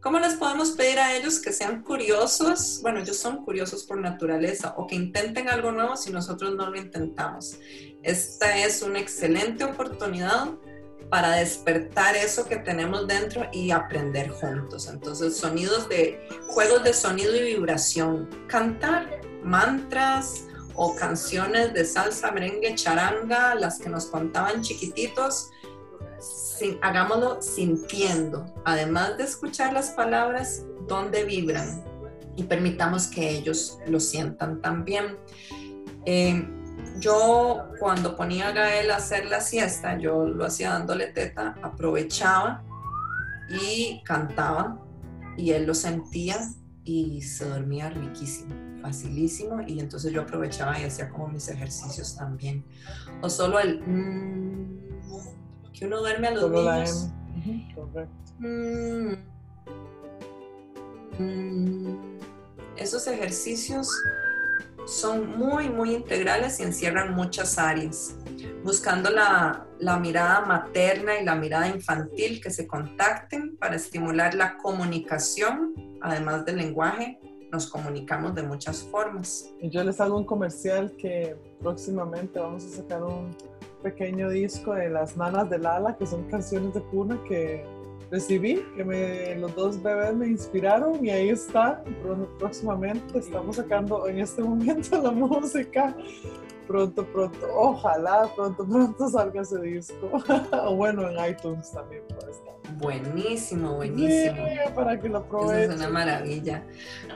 ¿Cómo 0.01 0.19
les 0.19 0.33
podemos 0.33 0.71
pedir 0.71 0.97
a 0.97 1.15
ellos 1.15 1.39
que 1.39 1.53
sean 1.53 1.83
curiosos? 1.83 2.79
Bueno, 2.81 2.99
ellos 3.01 3.17
son 3.17 3.45
curiosos 3.45 3.83
por 3.83 3.99
naturaleza 3.99 4.73
o 4.75 4.87
que 4.87 4.95
intenten 4.95 5.47
algo 5.47 5.71
nuevo 5.71 5.95
si 5.95 6.11
nosotros 6.11 6.55
no 6.55 6.71
lo 6.71 6.75
intentamos. 6.75 7.59
Esta 8.01 8.57
es 8.57 8.81
una 8.81 8.99
excelente 8.99 9.63
oportunidad 9.63 10.49
para 11.11 11.31
despertar 11.33 12.15
eso 12.15 12.45
que 12.45 12.55
tenemos 12.55 13.05
dentro 13.05 13.45
y 13.51 13.71
aprender 13.71 14.29
juntos. 14.29 14.87
Entonces, 14.87 15.35
sonidos 15.35 15.89
de 15.89 16.25
juegos 16.47 16.85
de 16.85 16.93
sonido 16.93 17.35
y 17.35 17.55
vibración, 17.55 18.29
cantar 18.47 19.19
mantras 19.43 20.45
o 20.73 20.95
canciones 20.95 21.73
de 21.73 21.83
salsa, 21.83 22.31
merengue, 22.31 22.75
charanga, 22.75 23.55
las 23.55 23.77
que 23.77 23.89
nos 23.89 24.05
contaban 24.05 24.61
chiquititos, 24.61 25.49
hagámoslo 26.81 27.41
sintiendo, 27.41 28.45
además 28.63 29.17
de 29.17 29.25
escuchar 29.25 29.73
las 29.73 29.89
palabras, 29.89 30.63
donde 30.87 31.25
vibran 31.25 31.83
y 32.37 32.43
permitamos 32.43 33.07
que 33.07 33.31
ellos 33.31 33.79
lo 33.85 33.99
sientan 33.99 34.61
también. 34.61 35.17
Eh, 36.05 36.47
yo 36.99 37.69
cuando 37.79 38.15
ponía 38.15 38.49
a 38.49 38.51
Gael 38.51 38.91
a 38.91 38.97
hacer 38.97 39.25
la 39.25 39.41
siesta, 39.41 39.97
yo 39.97 40.25
lo 40.25 40.45
hacía 40.45 40.71
dándole 40.71 41.07
teta, 41.07 41.55
aprovechaba 41.61 42.63
y 43.49 44.01
cantaba 44.03 44.79
y 45.37 45.51
él 45.51 45.65
lo 45.65 45.73
sentía 45.73 46.37
y 46.83 47.21
se 47.21 47.45
dormía 47.45 47.89
riquísimo, 47.89 48.53
facilísimo 48.81 49.61
y 49.65 49.79
entonces 49.79 50.11
yo 50.11 50.21
aprovechaba 50.21 50.79
y 50.79 50.83
hacía 50.83 51.09
como 51.09 51.27
mis 51.27 51.47
ejercicios 51.49 52.15
también. 52.15 52.63
O 53.21 53.29
solo 53.29 53.59
el... 53.59 53.81
Mm, 53.81 54.81
que 55.73 55.85
uno 55.85 55.99
duerme 55.99 56.27
a 56.27 56.31
los 56.31 56.41
Solo 56.41 56.63
la 56.63 56.77
niños. 56.77 57.09
Correcto. 57.75 58.31
Mm. 58.39 59.13
Mm. 61.19 61.97
Esos 62.77 63.07
ejercicios 63.07 63.89
son 64.85 65.37
muy, 65.37 65.69
muy 65.69 65.95
integrales 65.95 66.59
y 66.59 66.63
encierran 66.63 67.13
muchas 67.13 67.57
áreas, 67.57 68.15
buscando 68.63 69.09
la, 69.09 69.65
la 69.79 69.97
mirada 69.97 70.41
materna 70.45 71.19
y 71.19 71.25
la 71.25 71.35
mirada 71.35 71.67
infantil 71.67 72.41
que 72.41 72.49
se 72.49 72.67
contacten 72.67 73.57
para 73.57 73.75
estimular 73.75 74.33
la 74.35 74.57
comunicación, 74.57 75.73
además 76.01 76.45
del 76.45 76.57
lenguaje, 76.57 77.19
nos 77.51 77.67
comunicamos 77.67 78.33
de 78.33 78.43
muchas 78.43 78.83
formas. 78.83 79.51
Yo 79.61 79.83
les 79.83 79.99
hago 79.99 80.17
un 80.17 80.25
comercial 80.25 80.95
que 80.97 81.35
próximamente 81.59 82.39
vamos 82.39 82.65
a 82.65 82.69
sacar 82.69 83.03
un 83.03 83.35
pequeño 83.83 84.29
disco 84.29 84.73
de 84.73 84.89
las 84.89 85.17
nanas 85.17 85.49
de 85.49 85.57
Lala, 85.57 85.97
que 85.97 86.05
son 86.05 86.23
canciones 86.29 86.73
de 86.73 86.81
cuna 86.83 87.19
que 87.27 87.65
recibí, 88.11 88.63
que 88.75 88.83
me, 88.83 89.35
los 89.37 89.55
dos 89.55 89.81
bebés 89.81 90.13
me 90.13 90.27
inspiraron 90.27 91.03
y 91.03 91.09
ahí 91.09 91.29
está. 91.29 91.81
Próximamente 92.37 93.17
estamos 93.17 93.55
sacando 93.55 94.07
en 94.07 94.19
este 94.19 94.43
momento 94.43 95.01
la 95.01 95.11
música. 95.11 95.95
Pronto, 96.67 97.05
pronto, 97.05 97.47
ojalá 97.53 98.29
pronto, 98.35 98.65
pronto 98.65 99.09
salga 99.09 99.41
ese 99.41 99.59
disco. 99.61 100.11
o 100.51 100.75
bueno, 100.75 101.09
en 101.09 101.31
iTunes 101.31 101.71
también 101.71 102.03
puede 102.07 102.31
estar. 102.31 102.51
Buenísimo, 102.77 103.75
buenísimo. 103.75 104.47
Sí, 104.47 104.73
para 104.75 104.99
que 104.99 105.09
lo 105.09 105.19
aprovechen. 105.19 105.71
es 105.71 105.77
una 105.77 105.89
maravilla. 105.89 106.63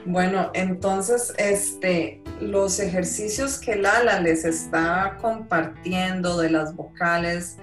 Bueno, 0.04 0.50
entonces, 0.52 1.32
este, 1.38 2.22
los 2.40 2.80
ejercicios 2.80 3.58
que 3.58 3.76
Lala 3.76 4.20
les 4.20 4.44
está 4.44 5.16
compartiendo 5.20 6.36
de 6.38 6.50
las 6.50 6.74
vocales, 6.74 7.56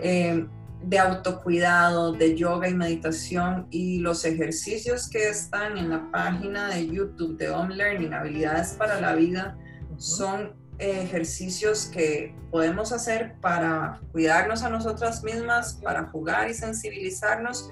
eh, 0.00 0.46
de 0.82 0.98
autocuidado, 0.98 2.12
de 2.12 2.36
yoga 2.36 2.68
y 2.68 2.74
meditación 2.74 3.66
y 3.70 3.98
los 3.98 4.24
ejercicios 4.24 5.08
que 5.08 5.28
están 5.28 5.76
en 5.76 5.90
la 5.90 6.10
página 6.10 6.68
de 6.68 6.86
YouTube 6.86 7.36
de 7.36 7.50
Home 7.50 7.74
Learning, 7.74 8.14
habilidades 8.14 8.74
para 8.74 9.00
la 9.00 9.14
vida, 9.14 9.58
son 9.96 10.54
ejercicios 10.78 11.86
que 11.86 12.34
podemos 12.50 12.92
hacer 12.92 13.34
para 13.40 14.00
cuidarnos 14.12 14.62
a 14.62 14.70
nosotras 14.70 15.24
mismas, 15.24 15.74
para 15.82 16.04
jugar 16.04 16.48
y 16.48 16.54
sensibilizarnos. 16.54 17.70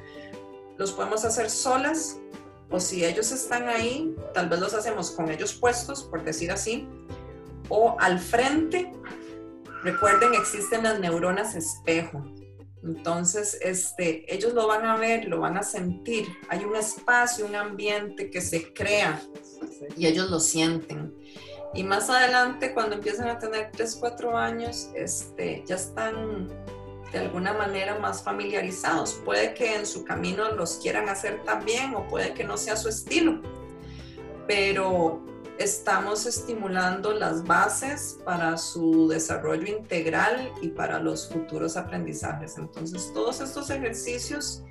Los 0.77 0.93
podemos 0.93 1.25
hacer 1.25 1.49
solas 1.49 2.19
o 2.71 2.81
si 2.81 3.05
ellos 3.05 3.31
están 3.31 3.69
ahí, 3.69 4.15
tal 4.35 4.49
vez 4.49 4.59
los 4.59 4.75
hacemos 4.75 5.13
con 5.13 5.31
ellos 5.31 5.55
puestos, 5.55 6.03
por 6.03 6.25
decir 6.25 6.51
así, 6.51 6.89
o 7.69 7.97
al 8.01 8.19
frente. 8.19 8.93
Recuerden, 9.85 10.35
existen 10.35 10.83
las 10.83 10.99
neuronas 10.99 11.55
espejo. 11.55 12.25
Entonces, 12.83 13.59
este, 13.63 14.33
ellos 14.33 14.55
lo 14.55 14.67
van 14.67 14.85
a 14.85 14.97
ver, 14.97 15.27
lo 15.27 15.41
van 15.41 15.57
a 15.57 15.63
sentir. 15.63 16.27
Hay 16.49 16.65
un 16.65 16.77
espacio, 16.77 17.47
un 17.47 17.57
ambiente 17.57 18.31
que 18.31 18.41
se 18.41 18.73
crea 18.73 19.21
y 19.97 20.07
ellos 20.07 20.31
lo 20.31 20.41
sienten. 20.41 21.15
Y 21.75 21.83
más 21.83 22.09
adelante, 22.09 22.73
cuando 22.73 22.97
empiezan 22.97 23.29
a 23.29 23.39
tener 23.39 23.71
3, 23.73 23.97
4 24.01 24.37
años, 24.37 24.91
este, 24.95 25.63
ya 25.67 25.77
están 25.77 26.49
de 27.13 27.19
alguna 27.19 27.53
manera 27.53 27.99
más 27.99 28.23
familiarizados. 28.23 29.15
Puede 29.25 29.55
que 29.55 29.77
en 29.77 29.87
su 29.87 30.05
camino 30.05 30.51
los 30.53 30.77
quieran 30.77 31.09
hacer 31.09 31.43
también 31.45 31.95
o 31.95 32.07
puede 32.09 32.35
que 32.35 32.45
no 32.45 32.57
sea 32.57 32.77
su 32.77 32.89
estilo, 32.89 33.41
pero 34.47 35.23
estamos 35.59 36.27
estimulando 36.27 37.13
las 37.13 37.45
bases 37.45 38.19
para 38.25 38.57
su 38.57 39.09
desarrollo 39.09 39.67
integral 39.67 40.53
y 40.63 40.69
para 40.69 40.99
los 40.99 41.29
futuros 41.29 41.77
aprendizajes. 41.77 42.59
Entonces, 42.59 43.11
todos 43.15 43.41
estos 43.41 43.71
ejercicios 43.71 44.63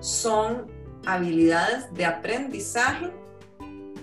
son 0.00 0.66
habilidades 1.06 1.92
de 1.94 2.04
aprendizaje 2.04 3.12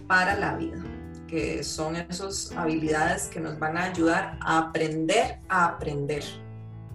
para 0.08 0.36
la 0.36 0.56
vida, 0.56 0.84
que 1.28 1.64
son 1.64 1.96
esas 1.96 2.52
habilidades 2.56 3.28
que 3.28 3.40
nos 3.40 3.60
van 3.60 3.78
a 3.78 3.84
ayudar 3.86 4.38
a 4.42 4.58
aprender 4.60 5.40
a 5.50 5.66
aprender 5.66 6.24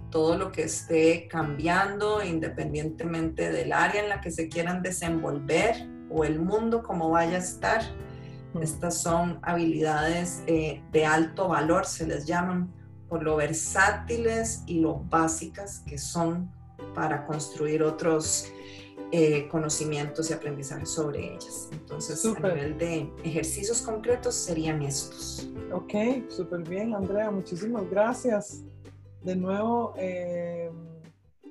todo 0.09 0.37
lo 0.37 0.51
que 0.51 0.63
esté 0.63 1.27
cambiando 1.27 2.23
independientemente 2.23 3.51
del 3.51 3.73
área 3.73 4.01
en 4.01 4.09
la 4.09 4.21
que 4.21 4.31
se 4.31 4.49
quieran 4.49 4.81
desenvolver 4.81 5.87
o 6.09 6.23
el 6.23 6.39
mundo 6.39 6.81
como 6.81 7.09
vaya 7.09 7.35
a 7.35 7.39
estar. 7.39 7.81
Estas 8.61 8.97
son 8.97 9.39
habilidades 9.43 10.43
eh, 10.47 10.81
de 10.91 11.05
alto 11.05 11.49
valor, 11.49 11.85
se 11.85 12.07
les 12.07 12.25
llaman, 12.25 12.73
por 13.07 13.23
lo 13.23 13.35
versátiles 13.35 14.63
y 14.65 14.79
lo 14.79 14.99
básicas 15.09 15.79
que 15.85 15.97
son 15.97 16.51
para 16.93 17.25
construir 17.25 17.83
otros 17.83 18.51
eh, 19.11 19.47
conocimientos 19.49 20.29
y 20.29 20.33
aprendizajes 20.33 20.89
sobre 20.89 21.33
ellas. 21.33 21.69
Entonces, 21.71 22.23
a 22.25 22.29
nivel 22.39 22.77
de 22.77 23.11
ejercicios 23.23 23.81
concretos 23.81 24.35
serían 24.35 24.81
estos. 24.83 25.49
Ok, 25.71 25.93
súper 26.29 26.67
bien, 26.67 26.93
Andrea, 26.93 27.31
muchísimas 27.31 27.89
gracias. 27.89 28.63
De 29.23 29.35
nuevo, 29.35 29.93
eh, 29.97 30.69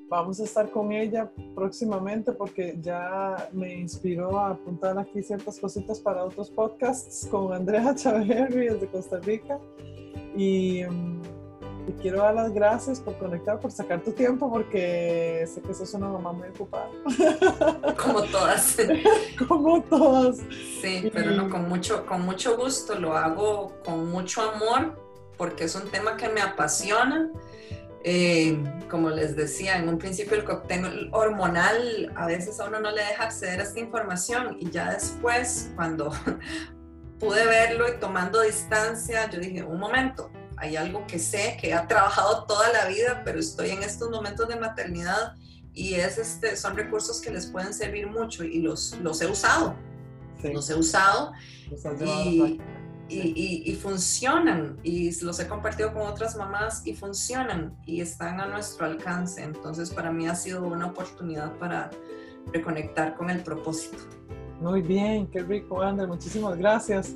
vamos 0.08 0.40
a 0.40 0.44
estar 0.44 0.70
con 0.70 0.92
ella 0.92 1.30
próximamente 1.54 2.32
porque 2.32 2.76
ya 2.80 3.48
me 3.52 3.74
inspiró 3.74 4.38
a 4.38 4.50
apuntar 4.50 4.98
aquí 4.98 5.22
ciertas 5.22 5.58
cositas 5.58 6.00
para 6.00 6.24
otros 6.24 6.50
podcasts 6.50 7.26
con 7.30 7.52
Andrea 7.52 7.94
Chaverri 7.96 8.68
desde 8.68 8.86
Costa 8.88 9.18
Rica. 9.20 9.58
Y 10.36 10.82
mm, 10.84 11.22
te 11.86 11.94
quiero 12.02 12.18
dar 12.18 12.34
las 12.34 12.52
gracias 12.52 13.00
por 13.00 13.16
conectar, 13.18 13.58
por 13.60 13.72
sacar 13.72 14.02
tu 14.02 14.12
tiempo, 14.12 14.50
porque 14.50 15.44
sé 15.46 15.62
que 15.62 15.72
sos 15.72 15.94
una 15.94 16.08
mamá 16.08 16.32
muy 16.32 16.48
ocupada, 16.48 16.90
Como 17.96 18.22
todas. 18.24 18.76
como 19.48 19.82
todas. 19.82 20.38
Sí, 20.82 21.10
pero 21.12 21.30
no, 21.30 21.48
con 21.48 21.68
mucho, 21.68 22.04
con 22.04 22.22
mucho 22.22 22.56
gusto, 22.56 22.94
lo 22.98 23.16
hago 23.16 23.72
con 23.84 24.10
mucho 24.10 24.42
amor 24.42 24.98
porque 25.38 25.64
es 25.64 25.74
un 25.76 25.88
tema 25.88 26.16
que 26.16 26.28
me 26.28 26.42
apasiona. 26.42 27.30
Eh, 28.04 28.56
como 28.88 29.10
les 29.10 29.34
decía, 29.34 29.76
en 29.76 29.88
un 29.88 29.98
principio 29.98 30.36
el 30.36 30.44
cóctel 30.44 31.10
hormonal 31.12 32.12
a 32.14 32.26
veces 32.26 32.60
a 32.60 32.66
uno 32.66 32.78
no 32.80 32.92
le 32.92 33.02
deja 33.02 33.24
acceder 33.24 33.60
a 33.60 33.64
esta 33.64 33.80
información 33.80 34.56
y 34.60 34.70
ya 34.70 34.92
después 34.92 35.70
cuando 35.74 36.12
pude 37.18 37.44
verlo 37.44 37.88
y 37.88 37.98
tomando 37.98 38.40
distancia, 38.42 39.28
yo 39.28 39.40
dije, 39.40 39.64
un 39.64 39.80
momento, 39.80 40.30
hay 40.56 40.76
algo 40.76 41.06
que 41.08 41.18
sé, 41.18 41.56
que 41.60 41.72
he 41.72 41.86
trabajado 41.88 42.44
toda 42.46 42.72
la 42.72 42.86
vida, 42.86 43.22
pero 43.24 43.40
estoy 43.40 43.70
en 43.70 43.82
estos 43.82 44.10
momentos 44.10 44.48
de 44.48 44.56
maternidad 44.56 45.34
y 45.74 45.94
es 45.94 46.18
este, 46.18 46.56
son 46.56 46.76
recursos 46.76 47.20
que 47.20 47.30
les 47.30 47.46
pueden 47.46 47.74
servir 47.74 48.06
mucho 48.06 48.44
y 48.44 48.60
los, 48.60 48.96
los 49.02 49.20
he 49.20 49.26
usado 49.26 49.76
Sí, 50.40 50.52
los 50.52 50.70
he 50.70 50.74
usado 50.74 51.32
los 51.70 51.84
y. 52.00 52.60
y, 53.08 53.20
y- 53.34 53.62
y 53.70 53.74
funcionan 53.74 54.76
y 54.82 55.10
los 55.24 55.40
he 55.40 55.48
compartido 55.48 55.92
con 55.92 56.02
otras 56.02 56.36
mamás 56.36 56.86
y 56.86 56.94
funcionan 56.94 57.74
y 57.86 58.00
están 58.00 58.40
a 58.40 58.46
nuestro 58.46 58.86
alcance. 58.86 59.42
Entonces 59.42 59.90
para 59.90 60.12
mí 60.12 60.26
ha 60.28 60.34
sido 60.34 60.62
una 60.66 60.86
oportunidad 60.86 61.52
para 61.58 61.90
reconectar 62.52 63.14
con 63.16 63.30
el 63.30 63.40
propósito. 63.42 63.98
Muy 64.60 64.82
bien, 64.82 65.26
qué 65.28 65.42
rico, 65.42 65.80
Ander. 65.82 66.08
Muchísimas 66.08 66.56
gracias. 66.58 67.14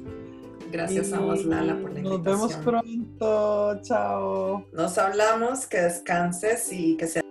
Gracias 0.70 1.12
a 1.12 1.18
vos, 1.20 1.44
Lala, 1.44 1.74
por 1.80 1.92
la 1.92 1.98
invitación. 2.00 2.22
Nos 2.22 2.22
vemos 2.24 2.54
pronto. 2.64 3.80
Chao. 3.82 4.64
Nos 4.72 4.96
hablamos, 4.96 5.66
que 5.66 5.78
descanses 5.82 6.72
y 6.72 6.96
que 6.96 7.06
sea 7.06 7.22